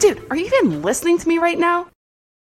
Dude, 0.00 0.26
are 0.30 0.36
you 0.36 0.46
even 0.46 0.80
listening 0.80 1.18
to 1.18 1.28
me 1.28 1.36
right 1.36 1.58
now? 1.58 1.88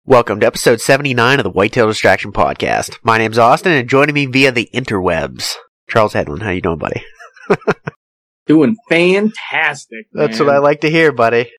Welcome 0.06 0.40
to 0.42 0.46
episode 0.46 0.80
79 0.80 1.40
of 1.40 1.44
the 1.44 1.50
Whitetail 1.50 1.88
Distraction 1.88 2.32
Podcast. 2.32 3.00
My 3.02 3.18
name's 3.18 3.40
Austin, 3.40 3.72
and 3.72 3.90
joining 3.90 4.14
me 4.14 4.28
via 4.28 4.52
the 4.52 4.70
interwebs, 4.76 5.56
Charles 5.90 6.14
Hedlund. 6.14 6.44
How 6.44 6.52
you 6.52 6.62
doing, 6.62 6.78
buddy? 6.78 7.04
Doing 8.46 8.78
fantastic. 8.88 10.06
That's 10.14 10.38
man. 10.38 10.46
what 10.46 10.56
I 10.56 10.60
like 10.60 10.82
to 10.82 10.92
hear, 10.92 11.12
buddy. 11.12 11.50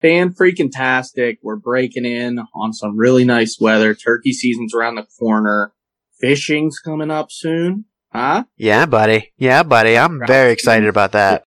Fan 0.00 0.34
freaking 0.34 0.70
tastic. 0.70 1.40
We're 1.42 1.56
breaking 1.56 2.04
in 2.04 2.38
on 2.54 2.72
some 2.72 2.96
really 2.96 3.24
nice 3.24 3.58
weather. 3.60 3.92
Turkey 3.92 4.32
season's 4.32 4.72
around 4.72 4.94
the 4.94 5.06
corner. 5.18 5.72
Fishing's 6.20 6.78
coming 6.78 7.10
up 7.10 7.32
soon. 7.32 7.86
Huh? 8.12 8.44
Yeah, 8.56 8.86
buddy. 8.86 9.32
Yeah, 9.36 9.64
buddy. 9.64 9.98
I'm 9.98 10.22
very 10.24 10.52
excited 10.52 10.88
about 10.88 11.10
that. 11.10 11.42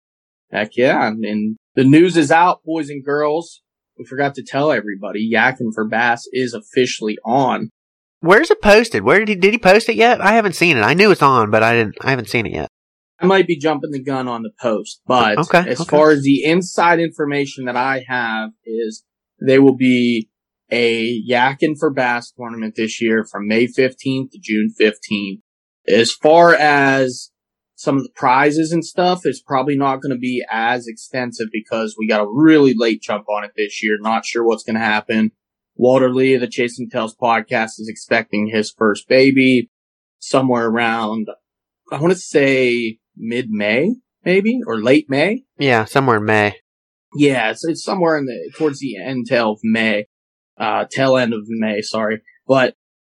Heck 0.52 0.76
yeah. 0.76 1.08
And, 1.08 1.24
and 1.24 1.56
the 1.76 1.86
news 1.86 2.18
is 2.18 2.32
out, 2.32 2.66
boys 2.66 2.90
and 2.90 3.04
girls. 3.04 3.63
We 3.98 4.06
forgot 4.06 4.36
to 4.36 4.44
tell 4.44 4.72
everybody, 4.72 5.22
Yakin 5.22 5.72
for 5.74 5.88
Bass 5.88 6.28
is 6.32 6.54
officially 6.54 7.18
on. 7.26 7.70
Where's 8.20 8.50
it 8.50 8.62
posted? 8.62 9.04
Where 9.04 9.20
did 9.20 9.28
he 9.30 9.36
did 9.36 9.54
he 9.54 9.60
post 9.60 9.90
it 9.90 9.96
yet? 9.96 10.22
I 10.22 10.32
haven't 10.34 10.56
seen 10.56 10.78
it. 10.78 10.82
I 10.82 10.94
knew 10.94 11.12
it's 11.12 11.22
on, 11.22 11.52
but 11.52 11.62
I 11.62 11.74
didn't. 11.76 11.96
I 12.02 12.10
haven't 12.10 12.30
seen 12.30 12.46
it 12.46 12.54
yet. 12.54 12.70
I 13.20 13.26
might 13.26 13.48
be 13.48 13.58
jumping 13.58 13.92
the 13.92 14.02
gun 14.02 14.28
on 14.28 14.42
the 14.44 14.52
post, 14.62 15.02
but 15.06 15.38
Okay, 15.38 15.70
as 15.70 15.80
okay. 15.82 15.90
far 15.90 16.12
as 16.12 16.24
the 16.24 16.44
inside 16.44 17.00
information 17.00 17.66
that 17.66 17.76
I 17.78 18.04
have 18.08 18.52
is 18.66 19.04
there 19.40 19.62
will 19.62 19.76
be 19.76 20.30
a 20.72 21.04
Yakin 21.26 21.76
for 21.76 21.92
Bass 21.92 22.32
tournament 22.32 22.76
this 22.76 23.02
year 23.02 23.26
from 23.30 23.48
May 23.48 23.68
15th 23.68 24.32
to 24.32 24.40
June 24.42 24.74
15th. 24.80 25.42
As 25.88 26.12
far 26.12 26.56
as 26.56 27.30
some 27.84 27.98
of 27.98 28.04
the 28.04 28.12
prizes 28.16 28.72
and 28.72 28.86
stuff, 28.86 29.26
is 29.26 29.44
probably 29.46 29.76
not 29.76 30.02
going 30.02 30.14
to 30.14 30.18
be 30.18 30.42
as 30.50 30.88
extensive 30.88 31.48
because 31.52 31.96
we 32.00 32.08
got 32.08 32.24
a 32.24 32.32
really 32.32 32.74
late 32.74 33.02
jump 33.02 33.26
on 33.28 33.44
it 33.44 33.52
this 33.58 33.84
year. 33.84 33.98
Not 34.00 34.26
sure 34.26 34.46
what's 34.46 34.64
going 34.64 34.76
to 34.76 34.80
happen. 34.80 35.32
Walter 35.76 36.10
Lee 36.10 36.36
of 36.36 36.42
the 36.42 36.48
Chasing 36.48 36.90
Tails 36.90 37.14
podcast 37.14 37.80
is 37.80 37.90
expecting 37.90 38.48
his 38.48 38.72
first 38.72 39.10
baby 39.10 39.70
somewhere 40.20 40.68
around, 40.68 41.28
I 41.92 42.00
want 42.00 42.14
to 42.14 42.20
say 42.20 43.00
mid 43.18 43.50
May, 43.50 43.96
maybe, 44.24 44.62
or 44.66 44.78
late 44.78 45.10
May. 45.10 45.44
Yeah, 45.58 45.84
somewhere 45.84 46.18
in 46.18 46.26
May. 46.26 46.56
Yeah, 47.16 47.52
it's, 47.52 47.66
it's 47.66 47.84
somewhere 47.84 48.18
in 48.18 48.26
the, 48.26 48.52
towards 48.58 48.80
the 48.80 48.96
end 48.96 49.26
tail 49.28 49.52
of 49.52 49.60
May, 49.62 50.06
uh, 50.58 50.86
tail 50.90 51.18
end 51.18 51.34
of 51.34 51.42
May, 51.48 51.82
sorry. 51.82 52.22
But 52.48 52.76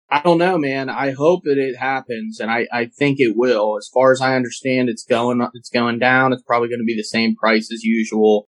I 0.08 0.22
don't 0.22 0.38
know, 0.38 0.56
man. 0.56 0.88
I 0.88 1.12
hope 1.12 1.42
that 1.44 1.58
it 1.58 1.76
happens 1.76 2.38
and 2.38 2.50
I, 2.50 2.68
I 2.72 2.86
think 2.86 3.18
it 3.18 3.36
will. 3.36 3.76
As 3.76 3.88
far 3.92 4.12
as 4.12 4.20
I 4.20 4.36
understand, 4.36 4.88
it's 4.88 5.04
going, 5.04 5.46
it's 5.54 5.70
going 5.70 5.98
down. 5.98 6.32
It's 6.32 6.42
probably 6.42 6.68
going 6.68 6.80
to 6.80 6.84
be 6.84 6.96
the 6.96 7.02
same 7.02 7.34
price 7.34 7.72
as 7.72 7.82
usual. 7.82 8.48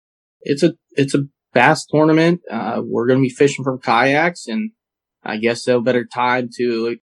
It's 0.42 0.62
a, 0.62 0.74
it's 0.92 1.14
a 1.14 1.24
bass 1.52 1.86
tournament. 1.86 2.40
Uh, 2.50 2.82
we're 2.84 3.08
going 3.08 3.18
to 3.18 3.28
be 3.28 3.34
fishing 3.34 3.64
from 3.64 3.80
kayaks 3.80 4.46
and 4.46 4.70
I 5.24 5.36
guess 5.38 5.66
no 5.66 5.80
better 5.80 6.04
time 6.04 6.50
to 6.56 6.96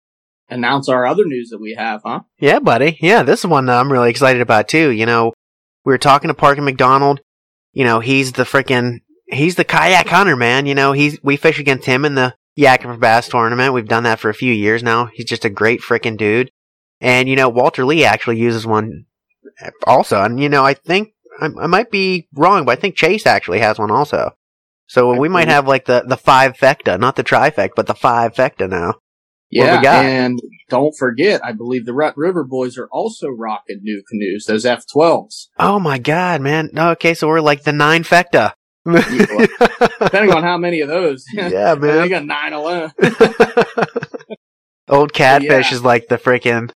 announce 0.48 0.88
our 0.88 1.06
other 1.06 1.24
news 1.24 1.50
that 1.50 1.60
we 1.60 1.74
have, 1.74 2.02
huh? 2.04 2.20
Yeah, 2.38 2.60
buddy. 2.60 2.98
Yeah, 3.00 3.22
this 3.22 3.40
is 3.40 3.46
one 3.46 3.66
that 3.66 3.78
I'm 3.78 3.92
really 3.92 4.10
excited 4.10 4.40
about 4.40 4.68
too. 4.68 4.90
You 4.90 5.06
know, 5.06 5.32
we 5.84 5.92
were 5.92 5.98
talking 5.98 6.28
to 6.28 6.34
Parker 6.34 6.62
McDonald. 6.62 7.20
You 7.72 7.84
know, 7.84 8.00
he's 8.00 8.32
the 8.32 8.44
freaking 8.44 9.00
he's 9.26 9.56
the 9.56 9.64
kayak 9.64 10.08
hunter, 10.08 10.36
man. 10.36 10.66
You 10.66 10.74
know, 10.74 10.92
he's 10.92 11.18
we 11.22 11.36
fish 11.36 11.58
against 11.58 11.86
him 11.86 12.04
in 12.04 12.14
the 12.14 12.34
Yakin 12.56 12.90
for 12.90 12.98
Bass 12.98 13.28
tournament. 13.28 13.74
We've 13.74 13.86
done 13.86 14.04
that 14.04 14.18
for 14.18 14.30
a 14.30 14.34
few 14.34 14.52
years 14.52 14.82
now. 14.82 15.10
He's 15.12 15.26
just 15.26 15.44
a 15.44 15.50
great 15.50 15.80
freaking 15.80 16.16
dude. 16.16 16.50
And 17.00 17.28
you 17.28 17.36
know, 17.36 17.48
Walter 17.48 17.84
Lee 17.84 18.04
actually 18.04 18.38
uses 18.38 18.66
one 18.66 19.04
also. 19.86 20.22
And 20.22 20.40
you 20.40 20.48
know, 20.48 20.64
I 20.64 20.74
think 20.74 21.12
I, 21.40 21.50
I 21.60 21.66
might 21.66 21.90
be 21.90 22.28
wrong, 22.34 22.64
but 22.64 22.78
I 22.78 22.80
think 22.80 22.96
Chase 22.96 23.26
actually 23.26 23.60
has 23.60 23.78
one 23.78 23.90
also. 23.90 24.30
So 24.88 25.14
we 25.18 25.28
might 25.28 25.48
have 25.48 25.66
like 25.66 25.84
the 25.84 26.04
the 26.06 26.16
five 26.16 26.56
fecta, 26.56 26.98
not 26.98 27.16
the 27.16 27.24
trifecta, 27.24 27.70
but 27.76 27.86
the 27.86 27.94
five 27.94 28.34
fecta 28.34 28.68
now. 28.68 28.94
Yeah, 29.50 29.76
we 29.76 29.82
got? 29.82 30.04
and 30.04 30.40
don't 30.68 30.94
forget, 30.96 31.44
I 31.44 31.52
believe 31.52 31.86
the 31.86 31.92
Rut 31.92 32.16
River 32.16 32.42
boys 32.42 32.76
are 32.78 32.88
also 32.90 33.28
rocking 33.28 33.80
NuCanoes, 33.86 34.46
those 34.46 34.64
F12s. 34.64 35.48
Oh 35.58 35.78
my 35.78 35.98
god, 35.98 36.40
man. 36.40 36.70
Okay, 36.76 37.14
so 37.14 37.28
we're 37.28 37.40
like 37.40 37.62
the 37.62 37.72
nine 37.72 38.02
fecta. 38.02 38.52
Depending 40.00 40.32
on 40.32 40.42
how 40.42 40.56
many 40.58 40.80
of 40.80 40.88
those. 40.88 41.24
Yeah, 41.32 41.74
they 41.74 41.86
man. 41.86 42.08
got 42.08 42.24
nine 42.24 42.52
alone. 42.52 42.92
Old 44.88 45.12
catfish 45.12 45.70
Yeah. 45.70 45.76
is 45.76 45.82
like 45.84 46.08
the 46.08 46.16
freaking 46.18 46.70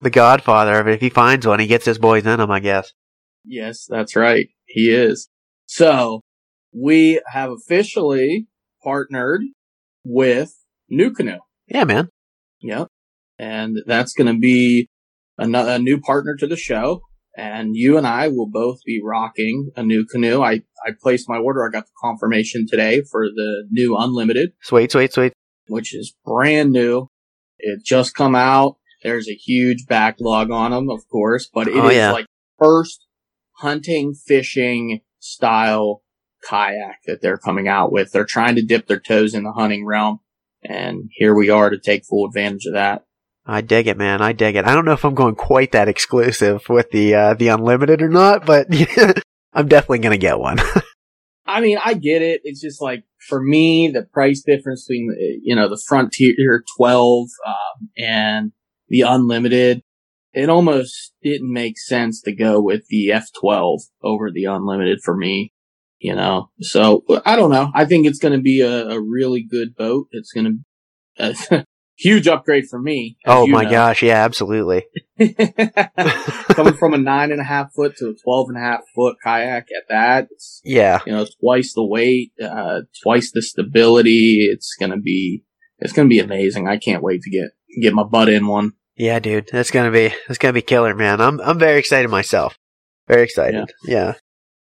the 0.00 0.10
godfather 0.10 0.80
of 0.80 0.88
it. 0.88 0.94
If 0.94 1.00
he 1.00 1.10
finds 1.10 1.46
one, 1.46 1.60
he 1.60 1.66
gets 1.68 1.84
his 1.84 1.98
boys 1.98 2.26
in 2.26 2.38
them, 2.38 2.50
I 2.50 2.58
guess. 2.60 2.92
yes, 3.44 3.86
that's 3.88 4.16
right. 4.16 4.48
He 4.66 4.90
is. 4.90 5.28
So, 5.66 6.22
we 6.74 7.20
have 7.32 7.50
officially 7.50 8.46
partnered 8.82 9.42
with 10.04 10.54
NuCanoe. 10.92 11.38
Yeah, 11.68 11.84
man. 11.84 12.08
Yep. 12.62 12.88
And 13.38 13.78
that's 13.86 14.12
going 14.12 14.32
to 14.34 14.38
be 14.40 14.88
a 15.38 15.78
new 15.78 16.00
partner 16.00 16.34
to 16.36 16.46
the 16.46 16.56
show. 16.56 17.02
And 17.36 17.74
you 17.74 17.96
and 17.96 18.06
I 18.06 18.28
will 18.28 18.48
both 18.48 18.80
be 18.84 19.00
rocking 19.02 19.70
a 19.74 19.82
new 19.82 20.04
canoe. 20.04 20.42
I, 20.42 20.62
I 20.86 20.90
placed 21.00 21.28
my 21.28 21.38
order. 21.38 21.64
I 21.66 21.70
got 21.70 21.86
the 21.86 21.92
confirmation 22.00 22.66
today 22.68 23.02
for 23.02 23.26
the 23.28 23.66
new 23.70 23.96
Unlimited, 23.96 24.52
Sweet, 24.62 24.92
sweet, 24.92 25.12
sweet. 25.12 25.32
which 25.66 25.94
is 25.94 26.14
brand 26.24 26.72
new. 26.72 27.08
It 27.58 27.84
just 27.84 28.14
come 28.14 28.34
out. 28.34 28.76
There's 29.02 29.28
a 29.28 29.34
huge 29.34 29.86
backlog 29.86 30.50
on 30.50 30.72
them, 30.72 30.90
of 30.90 31.08
course, 31.08 31.48
but 31.52 31.68
it 31.68 31.74
oh, 31.74 31.86
is 31.88 31.92
Oh, 31.94 31.96
yeah. 31.96 32.12
like 32.12 32.26
first 32.58 33.06
hunting, 33.58 34.14
fishing, 34.14 35.00
style 35.18 36.02
kayak 36.44 36.98
that 37.06 37.22
they're 37.22 37.38
coming 37.38 37.68
out 37.68 37.92
with. 37.92 38.12
They're 38.12 38.24
trying 38.24 38.56
to 38.56 38.62
dip 38.64 38.86
their 38.88 39.00
toes 39.00 39.34
in 39.34 39.44
the 39.44 39.52
hunting 39.52 39.86
realm. 39.86 40.20
And 40.62 41.08
here 41.12 41.34
we 41.34 41.48
are 41.50 41.70
to 41.70 41.78
take 41.78 42.04
full 42.04 42.26
advantage 42.26 42.66
of 42.66 42.74
that. 42.74 43.04
I 43.44 43.60
dig 43.60 43.88
it, 43.88 43.96
man. 43.96 44.22
I 44.22 44.32
dig 44.32 44.54
it. 44.54 44.64
I 44.66 44.74
don't 44.74 44.84
know 44.84 44.92
if 44.92 45.04
I'm 45.04 45.14
going 45.14 45.34
quite 45.34 45.72
that 45.72 45.88
exclusive 45.88 46.68
with 46.68 46.90
the 46.90 47.14
uh, 47.14 47.34
the 47.34 47.48
unlimited 47.48 48.00
or 48.00 48.08
not, 48.08 48.46
but 48.46 48.68
I'm 49.52 49.68
definitely 49.68 49.98
gonna 49.98 50.16
get 50.16 50.38
one. 50.38 50.58
I 51.46 51.60
mean, 51.60 51.78
I 51.84 51.94
get 51.94 52.22
it. 52.22 52.40
It's 52.44 52.60
just 52.60 52.80
like 52.80 53.04
for 53.28 53.42
me, 53.42 53.88
the 53.88 54.02
price 54.02 54.42
difference 54.46 54.86
between 54.86 55.14
you 55.42 55.56
know 55.56 55.68
the 55.68 55.82
Frontier 55.88 56.62
12 56.78 57.28
um, 57.46 57.90
and 57.98 58.52
the 58.88 59.00
unlimited, 59.00 59.82
it 60.32 60.48
almost 60.48 61.12
didn't 61.22 61.52
make 61.52 61.78
sense 61.78 62.22
to 62.22 62.32
go 62.32 62.60
with 62.60 62.86
the 62.88 63.08
F12 63.08 63.80
over 64.02 64.30
the 64.30 64.44
unlimited 64.44 65.00
for 65.02 65.16
me. 65.16 65.52
You 65.98 66.14
know, 66.14 66.50
so 66.60 67.04
I 67.24 67.36
don't 67.36 67.50
know. 67.50 67.70
I 67.74 67.84
think 67.86 68.06
it's 68.06 68.18
going 68.18 68.34
to 68.34 68.40
be 68.40 68.60
a, 68.60 68.88
a 68.88 69.00
really 69.00 69.46
good 69.48 69.76
boat. 69.76 70.08
It's 70.10 70.32
going 70.32 70.64
to 71.18 71.64
huge 71.96 72.28
upgrade 72.28 72.64
for 72.68 72.80
me. 72.80 73.16
Oh 73.26 73.46
my 73.46 73.64
know. 73.64 73.70
gosh, 73.70 74.02
yeah, 74.02 74.24
absolutely. 74.24 74.84
Coming 75.18 76.74
from 76.74 76.94
a 76.94 76.98
nine 76.98 77.32
and 77.32 77.40
a 77.40 77.44
half 77.44 77.72
foot 77.72 77.96
to 77.98 78.08
a 78.08 78.14
twelve 78.14 78.48
and 78.48 78.58
a 78.58 78.60
half 78.60 78.80
foot 78.94 79.16
kayak 79.22 79.66
at 79.76 79.88
that, 79.88 80.28
yeah, 80.64 81.00
you 81.06 81.12
know, 81.12 81.26
twice 81.40 81.74
the 81.74 81.84
weight, 81.84 82.32
uh, 82.42 82.80
twice 83.02 83.30
the 83.32 83.42
stability. 83.42 84.48
It's 84.50 84.74
gonna 84.78 84.98
be, 84.98 85.44
it's 85.78 85.92
gonna 85.92 86.08
be 86.08 86.18
amazing. 86.18 86.68
I 86.68 86.78
can't 86.78 87.02
wait 87.02 87.22
to 87.22 87.30
get 87.30 87.50
get 87.80 87.94
my 87.94 88.04
butt 88.04 88.28
in 88.28 88.46
one. 88.46 88.72
Yeah, 88.96 89.18
dude, 89.18 89.48
that's 89.50 89.70
gonna 89.70 89.90
be 89.90 90.12
that's 90.26 90.38
gonna 90.38 90.52
be 90.52 90.62
killer, 90.62 90.94
man. 90.94 91.20
I'm 91.20 91.40
I'm 91.40 91.58
very 91.58 91.78
excited 91.78 92.10
myself. 92.10 92.58
Very 93.08 93.22
excited. 93.22 93.70
Yeah. 93.84 93.94
yeah. 93.94 94.14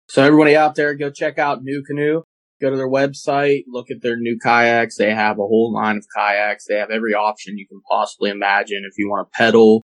So 0.09 0.25
everybody 0.25 0.56
out 0.56 0.75
there, 0.75 0.94
go 0.94 1.11
check 1.11 1.38
out 1.38 1.62
NuCanoe 1.62 2.23
go 2.60 2.70
to 2.70 2.76
their 2.76 2.88
website, 2.88 3.64
look 3.68 3.90
at 3.90 4.02
their 4.02 4.16
new 4.16 4.38
kayaks. 4.42 4.96
They 4.96 5.12
have 5.12 5.36
a 5.38 5.46
whole 5.46 5.72
line 5.74 5.96
of 5.96 6.06
kayaks. 6.14 6.66
They 6.68 6.76
have 6.76 6.90
every 6.90 7.14
option 7.14 7.58
you 7.58 7.66
can 7.66 7.80
possibly 7.88 8.30
imagine. 8.30 8.82
If 8.86 8.98
you 8.98 9.08
want 9.08 9.28
to 9.28 9.36
pedal, 9.36 9.82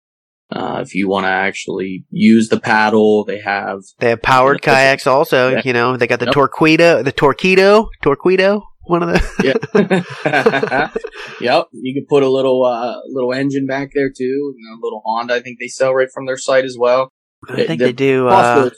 uh, 0.50 0.80
if 0.84 0.94
you 0.94 1.08
want 1.08 1.24
to 1.24 1.30
actually 1.30 2.04
use 2.10 2.48
the 2.48 2.60
paddle, 2.60 3.24
they 3.24 3.40
have. 3.40 3.80
They 3.98 4.10
have 4.10 4.22
powered 4.22 4.60
you 4.64 4.70
know, 4.70 4.76
kayaks 4.76 5.06
also. 5.06 5.50
Yeah. 5.50 5.62
You 5.64 5.72
know, 5.72 5.96
they 5.96 6.06
got 6.06 6.20
the 6.20 6.26
yep. 6.26 6.34
Torqeedo, 6.34 7.04
the 7.04 7.12
Torqeedo, 7.12 7.88
Torqeedo. 8.04 8.62
One 8.82 9.02
of 9.02 9.08
the. 9.08 10.04
yeah. 10.24 10.90
yep. 11.40 11.66
You 11.72 11.94
can 11.94 12.06
put 12.08 12.22
a 12.22 12.28
little, 12.28 12.64
uh, 12.64 13.00
little 13.08 13.32
engine 13.32 13.66
back 13.66 13.90
there 13.94 14.10
too. 14.10 14.22
You 14.24 14.56
know, 14.58 14.74
a 14.74 14.82
little 14.82 15.02
Honda. 15.04 15.34
I 15.34 15.40
think 15.40 15.58
they 15.58 15.66
sell 15.66 15.92
right 15.92 16.08
from 16.12 16.26
their 16.26 16.36
site 16.36 16.64
as 16.64 16.76
well. 16.78 17.10
I 17.48 17.66
think 17.66 17.80
they, 17.80 17.86
they 17.86 17.92
do. 17.92 18.28
Uh, 18.28 18.70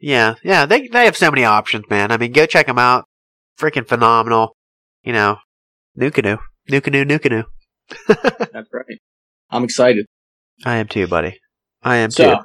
yeah, 0.00 0.34
yeah. 0.44 0.66
They 0.66 0.86
they 0.86 1.04
have 1.06 1.16
so 1.16 1.30
many 1.30 1.44
options, 1.44 1.84
man. 1.90 2.12
I 2.12 2.16
mean, 2.16 2.32
go 2.32 2.46
check 2.46 2.66
them 2.66 2.78
out 2.78 3.06
freaking 3.58 3.86
phenomenal. 3.86 4.56
You 5.02 5.12
know, 5.12 5.36
NuCanoe, 5.98 6.38
NuCanoe, 6.70 7.04
NuCanoe. 7.04 7.44
That's 8.52 8.68
right. 8.72 8.98
I'm 9.50 9.64
excited. 9.64 10.06
I 10.64 10.76
am 10.76 10.88
too, 10.88 11.06
buddy. 11.06 11.38
I 11.82 11.96
am 11.96 12.10
so, 12.10 12.36
too. 12.36 12.42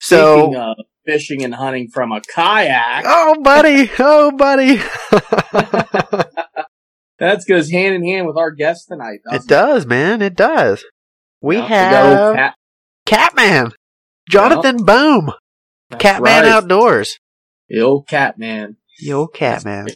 So, 0.00 0.74
fishing 1.04 1.44
and 1.44 1.54
hunting 1.54 1.88
from 1.92 2.10
a 2.12 2.20
kayak. 2.20 3.04
Oh, 3.06 3.40
buddy. 3.42 3.90
Oh, 3.98 4.32
buddy. 4.32 4.80
That 7.20 7.44
goes 7.46 7.70
hand 7.70 7.94
in 7.94 8.02
hand 8.02 8.26
with 8.26 8.38
our 8.38 8.50
guest 8.50 8.88
tonight. 8.88 9.20
It, 9.26 9.42
it, 9.42 9.46
does, 9.46 9.84
man. 9.84 10.22
It 10.22 10.34
does. 10.34 10.82
We 11.42 11.56
yeah, 11.56 11.66
have 11.66 12.36
Cat- 12.36 12.54
Catman, 13.04 13.72
Jonathan 14.28 14.78
yep. 14.78 14.86
Boehme, 14.86 15.32
That's 15.90 16.02
Catman 16.02 16.44
right. 16.44 16.44
Outdoors. 16.46 17.18
The 17.68 17.82
old 17.82 18.08
Catman. 18.08 18.78
The 19.00 19.12
old 19.12 19.34
Catman. 19.34 19.88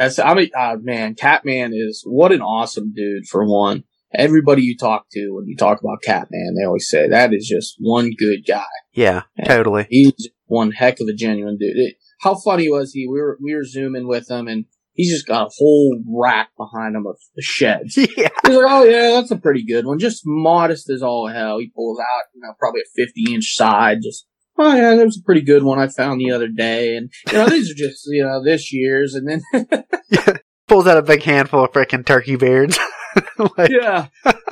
That's, 0.00 0.18
I 0.18 0.32
mean, 0.32 0.48
uh, 0.58 0.76
man, 0.80 1.14
Catman 1.14 1.72
is 1.74 2.02
what 2.06 2.32
an 2.32 2.40
awesome 2.40 2.94
dude 2.96 3.26
for 3.26 3.44
one. 3.46 3.84
Everybody 4.14 4.62
you 4.62 4.74
talk 4.74 5.04
to 5.12 5.34
when 5.34 5.46
you 5.46 5.56
talk 5.56 5.78
about 5.78 6.00
Catman, 6.02 6.54
they 6.56 6.64
always 6.64 6.88
say 6.88 7.06
that 7.06 7.34
is 7.34 7.46
just 7.46 7.76
one 7.78 8.12
good 8.18 8.46
guy. 8.48 8.64
Yeah, 8.94 9.24
and 9.36 9.46
totally. 9.46 9.86
He's 9.90 10.30
one 10.46 10.72
heck 10.72 11.00
of 11.00 11.06
a 11.06 11.12
genuine 11.12 11.58
dude. 11.58 11.76
It, 11.76 11.96
how 12.20 12.34
funny 12.34 12.70
was 12.70 12.92
he? 12.92 13.06
We 13.06 13.20
were 13.20 13.36
we 13.42 13.54
were 13.54 13.62
zooming 13.62 14.08
with 14.08 14.30
him, 14.30 14.48
and 14.48 14.64
he's 14.94 15.12
just 15.12 15.26
got 15.26 15.48
a 15.48 15.50
whole 15.58 16.02
rack 16.08 16.48
behind 16.56 16.96
him 16.96 17.06
of 17.06 17.18
sheds. 17.38 17.96
Yeah. 18.16 18.30
He's 18.46 18.56
like, 18.56 18.66
oh 18.70 18.84
yeah, 18.84 19.10
that's 19.10 19.30
a 19.30 19.36
pretty 19.36 19.64
good 19.64 19.84
one. 19.84 19.98
Just 19.98 20.22
modest 20.24 20.88
as 20.88 21.02
all 21.02 21.28
hell. 21.28 21.58
He 21.58 21.70
pulls 21.76 22.00
out, 22.00 22.24
you 22.34 22.40
know, 22.40 22.54
probably 22.58 22.80
a 22.80 23.06
50 23.06 23.34
inch 23.34 23.54
side, 23.54 23.98
just 24.02 24.26
oh 24.60 24.74
yeah, 24.74 24.94
that 24.94 25.04
was 25.04 25.18
a 25.18 25.24
pretty 25.24 25.40
good 25.40 25.62
one 25.62 25.78
I 25.78 25.88
found 25.88 26.20
the 26.20 26.32
other 26.32 26.48
day. 26.48 26.96
And, 26.96 27.10
you 27.28 27.38
know, 27.38 27.48
these 27.48 27.70
are 27.70 27.74
just, 27.74 28.06
you 28.06 28.22
know, 28.22 28.42
this 28.44 28.72
year's. 28.72 29.14
And 29.14 29.28
then 29.28 29.42
yeah, 30.10 30.36
pulls 30.68 30.86
out 30.86 30.98
a 30.98 31.02
big 31.02 31.22
handful 31.22 31.64
of 31.64 31.72
freaking 31.72 32.04
turkey 32.04 32.36
beards. 32.36 32.78
like, 33.56 33.70
yeah. 33.70 34.06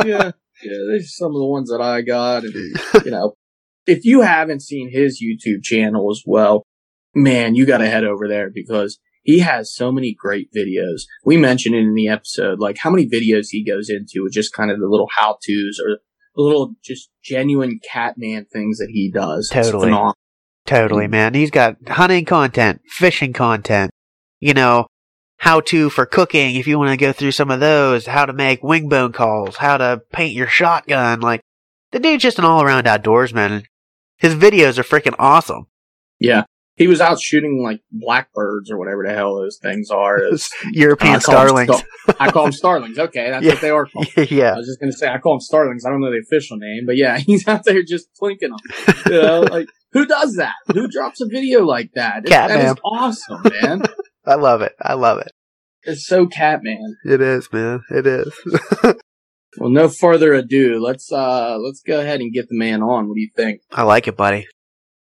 Yeah. 0.05 0.32
Yeah. 0.62 0.78
These 0.93 1.05
are 1.05 1.16
some 1.19 1.28
of 1.28 1.38
the 1.38 1.46
ones 1.46 1.70
that 1.70 1.81
I 1.81 2.02
got. 2.02 2.44
And, 2.44 2.55
you 3.05 3.10
know, 3.10 3.34
if 3.87 4.05
you 4.05 4.22
haven't 4.22 4.62
seen 4.62 4.90
his 4.90 5.22
YouTube 5.22 5.62
channel 5.62 6.10
as 6.10 6.22
well, 6.26 6.64
man, 7.14 7.55
you 7.55 7.66
got 7.66 7.78
to 7.78 7.88
head 7.88 8.05
over 8.05 8.28
there 8.28 8.50
because 8.52 8.99
he 9.22 9.40
has 9.40 9.75
so 9.75 9.93
many 9.93 10.16
great 10.19 10.49
videos. 10.56 11.02
We 11.25 11.37
mentioned 11.37 11.75
it 11.75 11.81
in 11.81 11.94
the 11.94 12.08
episode, 12.08 12.60
like 12.60 12.78
how 12.78 12.90
many 12.90 13.06
videos 13.08 13.49
he 13.50 13.64
goes 13.64 13.90
into 13.90 14.22
with 14.25 14.32
just 14.32 14.55
kind 14.55 14.70
of 14.70 14.78
the 14.78 14.88
little 14.88 15.08
how 15.19 15.38
to's 15.46 15.78
or 15.84 15.99
little 16.43 16.75
just 16.82 17.11
genuine 17.23 17.81
Catman 17.82 18.46
things 18.52 18.79
that 18.79 18.90
he 18.90 19.11
does. 19.11 19.49
Totally. 19.49 19.93
Totally, 20.67 21.08
man. 21.08 21.35
He's 21.35 21.50
got 21.50 21.76
hunting 21.88 22.25
content, 22.25 22.82
fishing 22.87 23.32
content, 23.32 23.90
you 24.38 24.52
know, 24.52 24.87
how 25.38 25.61
to 25.61 25.88
for 25.88 26.05
cooking 26.05 26.56
if 26.56 26.67
you 26.67 26.79
want 26.79 26.90
to 26.90 26.96
go 26.96 27.12
through 27.12 27.32
some 27.32 27.50
of 27.50 27.61
those, 27.61 28.06
how 28.06 28.26
to 28.26 28.32
make 28.32 28.62
wing 28.62 28.88
bone 28.88 29.12
calls, 29.12 29.56
how 29.56 29.79
to 29.79 30.02
paint 30.12 30.35
your 30.35 30.46
shotgun. 30.46 31.20
Like, 31.20 31.40
the 31.93 31.99
dude's 31.99 32.23
just 32.23 32.38
an 32.38 32.44
all 32.44 32.62
around 32.62 32.84
outdoorsman. 32.84 33.64
His 34.19 34.34
videos 34.34 34.79
are 34.79 34.82
freaking 34.82 35.14
awesome. 35.19 35.69
Yeah 36.19 36.44
he 36.79 36.87
was 36.87 37.01
out 37.01 37.21
shooting 37.21 37.61
like 37.63 37.81
blackbirds 37.91 38.71
or 38.71 38.79
whatever 38.79 39.05
the 39.07 39.13
hell 39.13 39.35
those 39.37 39.59
things 39.61 39.91
are. 39.91 40.21
European 40.73 41.17
uh, 41.17 41.21
starlings. 41.21 41.77
Star- 41.77 42.17
I 42.21 42.31
call 42.31 42.45
them 42.45 42.53
starlings. 42.53 42.99
Okay, 42.99 43.31
that's 43.31 43.45
yeah. 43.45 43.53
what 43.53 43.61
they 43.61 43.71
are 43.71 43.87
called. 43.87 44.07
Yeah. 44.31 44.53
I 44.53 44.57
was 44.57 44.67
just 44.67 44.81
gonna 44.81 44.93
say 44.93 45.09
I 45.09 45.19
call 45.19 45.35
them 45.35 45.41
starlings. 45.41 45.85
I 45.85 45.91
don't 45.91 46.01
know 46.01 46.11
the 46.11 46.19
official 46.21 46.57
name, 46.57 46.87
but 46.87 46.97
yeah, 46.97 47.19
he's 47.19 47.47
out 47.49 47.65
there 47.65 47.83
just 47.83 48.09
plinking 48.21 48.51
them. 48.51 48.95
You 49.07 49.23
know, 49.23 49.41
like 49.41 49.69
who 49.93 50.07
does 50.07 50.37
that? 50.37 50.55
Who 50.73 50.89
drops 50.89 51.21
a 51.21 51.27
video 51.27 51.65
like 51.65 51.91
that? 51.95 52.25
Cat 52.27 52.49
that 52.49 52.65
is 52.65 52.75
awesome, 52.85 53.43
man. 53.61 53.83
I 54.25 54.35
love 54.35 54.63
it. 54.63 54.73
I 54.81 54.95
love 54.95 55.19
it. 55.19 55.33
It's 55.82 56.06
so 56.06 56.27
Catman. 56.27 56.97
It 57.05 57.20
is, 57.20 57.53
man. 57.53 57.81
It 57.91 58.06
is. 58.06 58.32
well, 59.56 59.70
no 59.70 59.89
further 59.89 60.35
ado. 60.35 60.81
Let's 60.81 61.11
uh 61.11 61.56
let's 61.58 61.81
go 61.81 62.01
ahead 62.01 62.20
and 62.20 62.32
get 62.32 62.49
the 62.49 62.58
man 62.58 62.82
on. 62.82 63.08
What 63.08 63.15
do 63.15 63.20
you 63.20 63.31
think? 63.35 63.63
I 63.73 63.82
like 63.82 64.06
it, 64.06 64.17
buddy. 64.17 64.47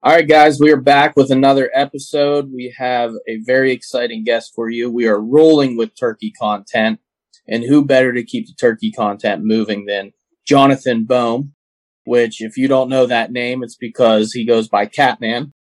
All 0.05 0.11
right, 0.11 0.27
guys, 0.27 0.59
we 0.59 0.71
are 0.71 0.79
back 0.79 1.15
with 1.15 1.31
another 1.31 1.71
episode. 1.73 2.51
We 2.53 2.71
have 2.77 3.13
a 3.27 3.39
very 3.43 3.71
exciting 3.71 4.23
guest 4.23 4.51
for 4.53 4.69
you. 4.69 4.91
We 4.91 5.07
are 5.07 5.19
rolling 5.19 5.77
with 5.77 5.99
turkey 5.99 6.31
content, 6.39 6.99
and 7.47 7.63
who 7.63 7.83
better 7.83 8.13
to 8.13 8.23
keep 8.23 8.45
the 8.45 8.53
turkey 8.53 8.91
content 8.91 9.43
moving 9.43 9.87
than 9.87 10.11
Jonathan 10.47 11.07
Boehme? 11.07 11.53
Which, 12.03 12.39
if 12.39 12.55
you 12.55 12.67
don't 12.67 12.87
know 12.87 13.07
that 13.07 13.31
name, 13.31 13.63
it's 13.63 13.77
because 13.77 14.31
he 14.31 14.45
goes 14.45 14.67
by 14.67 14.85
Catman, 14.85 15.53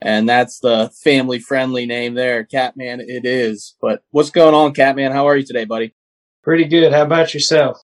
and 0.00 0.28
that's 0.28 0.58
the 0.58 0.90
family 1.04 1.38
friendly 1.38 1.86
name 1.86 2.14
there. 2.14 2.42
Catman, 2.42 3.02
it 3.02 3.24
is. 3.24 3.76
But 3.80 4.02
what's 4.10 4.30
going 4.30 4.56
on, 4.56 4.74
Catman? 4.74 5.12
How 5.12 5.28
are 5.28 5.36
you 5.36 5.46
today, 5.46 5.64
buddy? 5.64 5.94
Pretty 6.42 6.64
good. 6.64 6.92
How 6.92 7.02
about 7.02 7.34
yourself? 7.34 7.78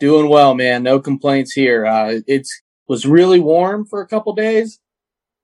Doing 0.00 0.30
well, 0.30 0.54
man. 0.54 0.82
No 0.82 0.98
complaints 0.98 1.52
here. 1.52 1.84
Uh, 1.84 2.20
it's 2.26 2.62
was 2.88 3.04
really 3.04 3.38
warm 3.38 3.84
for 3.84 4.00
a 4.00 4.08
couple 4.08 4.34
days 4.34 4.80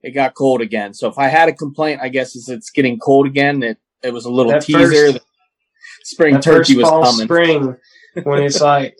it 0.05 0.13
got 0.13 0.35
cold 0.35 0.61
again. 0.61 0.93
So 0.93 1.09
if 1.09 1.19
I 1.19 1.29
had 1.29 1.49
a 1.49 1.53
complaint, 1.53 2.01
I 2.03 2.11
guess 2.11 2.37
is 2.37 2.49
it's 2.49 2.71
getting 2.71 2.99
cold 2.99 3.27
again. 3.27 3.63
It 3.63 3.79
it 4.03 4.13
was 4.13 4.27
a 4.27 4.31
little 4.31 4.53
that 4.53 4.63
teaser. 4.63 5.13
First, 5.13 5.21
spring 6.03 6.41
turkey 6.41 6.77
was 6.77 6.89
coming. 6.89 7.27
Spring 7.27 7.77
when 8.23 8.43
it's 8.43 8.61
like 8.61 8.97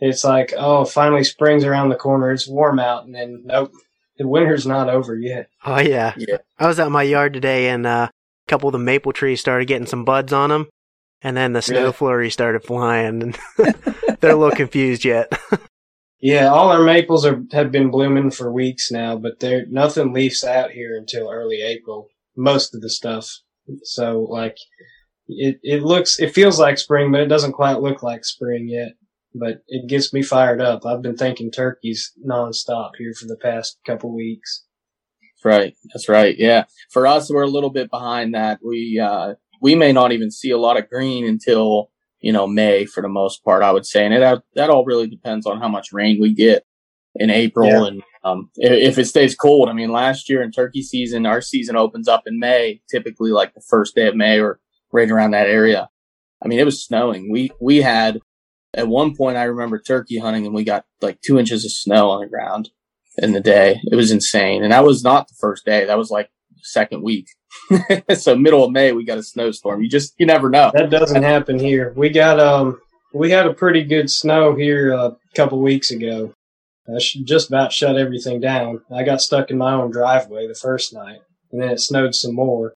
it's 0.00 0.22
like 0.22 0.54
oh 0.56 0.84
finally 0.84 1.24
spring's 1.24 1.64
around 1.64 1.88
the 1.88 1.96
corner. 1.96 2.30
It's 2.30 2.46
warm 2.46 2.78
out, 2.78 3.04
and 3.04 3.14
then 3.14 3.42
nope, 3.44 3.72
the 4.16 4.28
winter's 4.28 4.66
not 4.66 4.88
over 4.88 5.16
yet. 5.16 5.48
Oh 5.64 5.80
yeah, 5.80 6.14
yeah. 6.16 6.38
I 6.58 6.68
was 6.68 6.78
out 6.78 6.86
in 6.86 6.92
my 6.92 7.02
yard 7.02 7.32
today, 7.32 7.68
and 7.68 7.84
uh, 7.84 8.08
a 8.10 8.48
couple 8.48 8.68
of 8.68 8.72
the 8.72 8.78
maple 8.78 9.12
trees 9.12 9.40
started 9.40 9.66
getting 9.66 9.88
some 9.88 10.04
buds 10.04 10.32
on 10.32 10.50
them, 10.50 10.68
and 11.20 11.36
then 11.36 11.52
the 11.52 11.62
snow 11.62 11.80
really? 11.80 11.92
flurry 11.92 12.30
started 12.30 12.62
flying, 12.62 13.22
and 13.22 13.38
they're 14.20 14.30
a 14.30 14.36
little 14.36 14.54
confused 14.54 15.04
yet. 15.04 15.32
Yeah, 16.24 16.48
all 16.48 16.70
our 16.70 16.82
maples 16.82 17.26
are 17.26 17.42
have 17.52 17.70
been 17.70 17.90
blooming 17.90 18.30
for 18.30 18.50
weeks 18.50 18.90
now, 18.90 19.18
but 19.18 19.40
there 19.40 19.66
nothing 19.68 20.14
leaves 20.14 20.42
out 20.42 20.70
here 20.70 20.96
until 20.96 21.30
early 21.30 21.60
April. 21.60 22.08
Most 22.34 22.74
of 22.74 22.80
the 22.80 22.88
stuff. 22.88 23.30
So 23.82 24.20
like 24.30 24.56
it 25.28 25.60
it 25.62 25.82
looks 25.82 26.18
it 26.18 26.32
feels 26.32 26.58
like 26.58 26.78
spring, 26.78 27.12
but 27.12 27.20
it 27.20 27.26
doesn't 27.28 27.52
quite 27.52 27.82
look 27.82 28.02
like 28.02 28.24
spring 28.24 28.70
yet. 28.70 28.92
But 29.34 29.64
it 29.68 29.86
gets 29.86 30.14
me 30.14 30.22
fired 30.22 30.62
up. 30.62 30.86
I've 30.86 31.02
been 31.02 31.18
thinking 31.18 31.50
turkeys 31.50 32.12
nonstop 32.26 32.92
here 32.96 33.12
for 33.12 33.26
the 33.26 33.36
past 33.36 33.78
couple 33.86 34.14
weeks. 34.16 34.64
right. 35.44 35.74
That's 35.92 36.08
right. 36.08 36.34
Yeah. 36.38 36.64
For 36.90 37.06
us, 37.06 37.30
we're 37.30 37.42
a 37.42 37.48
little 37.48 37.68
bit 37.68 37.90
behind 37.90 38.34
that. 38.34 38.60
We, 38.64 38.98
uh, 38.98 39.34
we 39.60 39.74
may 39.74 39.92
not 39.92 40.12
even 40.12 40.30
see 40.30 40.52
a 40.52 40.58
lot 40.58 40.78
of 40.78 40.88
green 40.88 41.26
until, 41.26 41.90
you 42.24 42.32
know, 42.32 42.46
May 42.46 42.86
for 42.86 43.02
the 43.02 43.08
most 43.08 43.44
part, 43.44 43.62
I 43.62 43.70
would 43.70 43.84
say. 43.84 44.02
And 44.06 44.14
it, 44.14 44.42
that 44.54 44.70
all 44.70 44.86
really 44.86 45.06
depends 45.06 45.46
on 45.46 45.60
how 45.60 45.68
much 45.68 45.92
rain 45.92 46.18
we 46.18 46.32
get 46.32 46.64
in 47.14 47.28
April 47.28 47.68
yeah. 47.68 47.86
and, 47.86 48.02
um, 48.24 48.50
if 48.56 48.96
it 48.96 49.04
stays 49.04 49.36
cold. 49.36 49.68
I 49.68 49.74
mean, 49.74 49.92
last 49.92 50.30
year 50.30 50.42
in 50.42 50.50
turkey 50.50 50.80
season, 50.80 51.26
our 51.26 51.42
season 51.42 51.76
opens 51.76 52.08
up 52.08 52.22
in 52.24 52.38
May, 52.38 52.80
typically 52.90 53.30
like 53.30 53.52
the 53.52 53.60
first 53.68 53.94
day 53.94 54.08
of 54.08 54.16
May 54.16 54.40
or 54.40 54.58
right 54.90 55.10
around 55.10 55.32
that 55.32 55.48
area. 55.48 55.90
I 56.42 56.48
mean, 56.48 56.58
it 56.58 56.64
was 56.64 56.82
snowing. 56.82 57.30
We, 57.30 57.50
we 57.60 57.82
had 57.82 58.20
at 58.72 58.88
one 58.88 59.14
point, 59.14 59.36
I 59.36 59.44
remember 59.44 59.78
turkey 59.78 60.18
hunting 60.18 60.46
and 60.46 60.54
we 60.54 60.64
got 60.64 60.86
like 61.02 61.20
two 61.20 61.38
inches 61.38 61.66
of 61.66 61.72
snow 61.72 62.08
on 62.08 62.22
the 62.22 62.26
ground 62.26 62.70
in 63.18 63.32
the 63.32 63.40
day. 63.40 63.80
It 63.84 63.96
was 63.96 64.10
insane. 64.10 64.62
And 64.62 64.72
that 64.72 64.84
was 64.86 65.04
not 65.04 65.28
the 65.28 65.36
first 65.38 65.66
day. 65.66 65.84
That 65.84 65.98
was 65.98 66.10
like 66.10 66.30
second 66.62 67.02
week. 67.02 67.26
so 68.16 68.36
middle 68.36 68.64
of 68.64 68.72
May, 68.72 68.92
we 68.92 69.04
got 69.04 69.18
a 69.18 69.22
snowstorm. 69.22 69.82
You 69.82 69.88
just, 69.88 70.14
you 70.18 70.26
never 70.26 70.50
know. 70.50 70.70
That 70.74 70.90
doesn't 70.90 71.22
happen 71.22 71.58
here. 71.58 71.92
We 71.96 72.10
got, 72.10 72.40
um, 72.40 72.80
we 73.12 73.30
had 73.30 73.46
a 73.46 73.54
pretty 73.54 73.84
good 73.84 74.10
snow 74.10 74.54
here 74.54 74.92
a 74.92 75.16
couple 75.34 75.60
weeks 75.60 75.90
ago. 75.90 76.32
I 76.88 76.98
just 76.98 77.48
about 77.48 77.72
shut 77.72 77.96
everything 77.96 78.40
down. 78.40 78.82
I 78.94 79.04
got 79.04 79.22
stuck 79.22 79.50
in 79.50 79.56
my 79.56 79.72
own 79.72 79.90
driveway 79.90 80.46
the 80.46 80.54
first 80.54 80.92
night 80.92 81.20
and 81.50 81.62
then 81.62 81.70
it 81.70 81.80
snowed 81.80 82.14
some 82.14 82.34
more. 82.34 82.74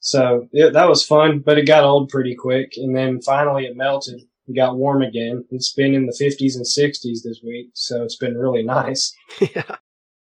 So 0.00 0.48
it, 0.52 0.74
that 0.74 0.88
was 0.88 1.04
fun, 1.04 1.38
but 1.38 1.58
it 1.58 1.66
got 1.66 1.84
old 1.84 2.10
pretty 2.10 2.34
quick. 2.34 2.72
And 2.76 2.94
then 2.94 3.22
finally 3.22 3.64
it 3.64 3.76
melted 3.76 4.20
it 4.48 4.54
got 4.54 4.76
warm 4.76 5.02
again. 5.02 5.44
It's 5.50 5.72
been 5.72 5.94
in 5.94 6.06
the 6.06 6.12
50s 6.12 6.54
and 6.54 6.64
60s 6.64 7.22
this 7.24 7.40
week, 7.44 7.70
so 7.74 8.02
it's 8.02 8.16
been 8.16 8.36
really 8.36 8.62
nice. 8.64 9.12
yeah. 9.40 9.76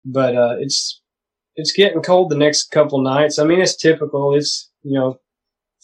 But 0.04 0.36
uh, 0.36 0.56
it's 0.58 1.00
it's 1.58 1.72
getting 1.72 2.02
cold 2.02 2.30
the 2.30 2.36
next 2.36 2.70
couple 2.70 3.02
nights. 3.02 3.38
I 3.38 3.44
mean, 3.44 3.60
it's 3.60 3.76
typical. 3.76 4.34
It's 4.34 4.70
you 4.82 4.98
know 4.98 5.18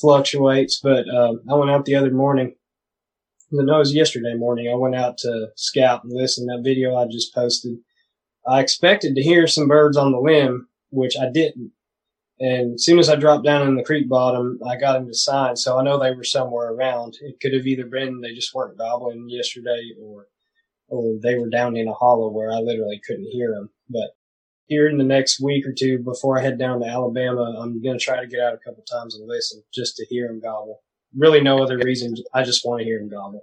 fluctuates. 0.01 0.81
But 0.81 1.07
uh, 1.09 1.35
I 1.51 1.55
went 1.55 1.71
out 1.71 1.85
the 1.85 1.97
other 1.97 2.13
morning. 2.13 2.55
No, 3.51 3.77
it 3.77 3.79
was 3.79 3.95
yesterday 3.95 4.35
morning. 4.35 4.71
I 4.73 4.77
went 4.77 4.95
out 4.95 5.19
to 5.19 5.49
scout 5.57 6.05
and 6.05 6.13
listen 6.13 6.47
to 6.47 6.57
that 6.57 6.65
video 6.65 6.97
I 6.97 7.07
just 7.07 7.35
posted. 7.35 7.77
I 8.47 8.61
expected 8.61 9.15
to 9.15 9.23
hear 9.23 9.47
some 9.47 9.69
birds 9.69 9.97
on 9.97 10.13
the 10.13 10.19
limb, 10.19 10.69
which 10.91 11.15
I 11.21 11.27
didn't. 11.31 11.73
And 12.41 12.75
as 12.75 12.85
soon 12.85 12.99
as 12.99 13.09
I 13.09 13.17
dropped 13.17 13.45
down 13.45 13.67
in 13.67 13.77
the 13.77 13.85
creek 13.85 14.09
bottom, 14.09 14.59
I 14.67 14.77
got 14.77 14.95
them 14.95 15.07
to 15.07 15.15
sign. 15.15 15.57
So 15.57 15.79
I 15.79 15.83
know 15.83 15.99
they 15.99 16.15
were 16.15 16.25
somewhere 16.25 16.73
around. 16.73 17.17
It 17.21 17.39
could 17.41 17.53
have 17.55 17.67
either 17.67 17.87
been 17.87 18.21
they 18.21 18.33
just 18.33 18.55
weren't 18.55 18.79
gobbling 18.79 19.29
yesterday 19.29 19.93
or, 20.01 20.27
or 20.89 21.15
they 21.23 21.37
were 21.37 21.49
down 21.49 21.77
in 21.77 21.89
a 21.89 21.95
hollow 21.95 22.31
where 22.31 22.51
I 22.51 22.57
literally 22.57 23.01
couldn't 23.07 23.31
hear 23.31 23.53
them. 23.53 23.71
But 23.89 24.11
here 24.67 24.89
in 24.89 24.99
the 24.99 25.05
next 25.05 25.41
week 25.41 25.67
or 25.67 25.73
two 25.73 25.99
before 25.99 26.39
I 26.39 26.43
head 26.43 26.59
down 26.59 26.81
to 26.81 26.87
Alabama, 26.87 27.55
I'm 27.59 27.83
going 27.83 27.99
to 27.99 28.05
try 28.05 28.21
to 28.21 28.27
get 28.27 28.41
out 28.41 28.55
a 28.55 28.59
couple 28.59 28.83
times 28.91 29.15
and 29.15 29.29
listen 29.29 29.63
just 29.73 29.97
to 29.97 30.07
hear 30.09 30.27
him 30.27 30.41
gobble. 30.41 30.81
Really 31.17 31.41
no 31.41 31.63
other 31.63 31.79
reason. 31.79 32.15
I 32.33 32.43
just 32.43 32.65
want 32.65 32.81
to 32.81 32.85
hear 32.85 32.99
him 32.99 33.09
gobble. 33.09 33.43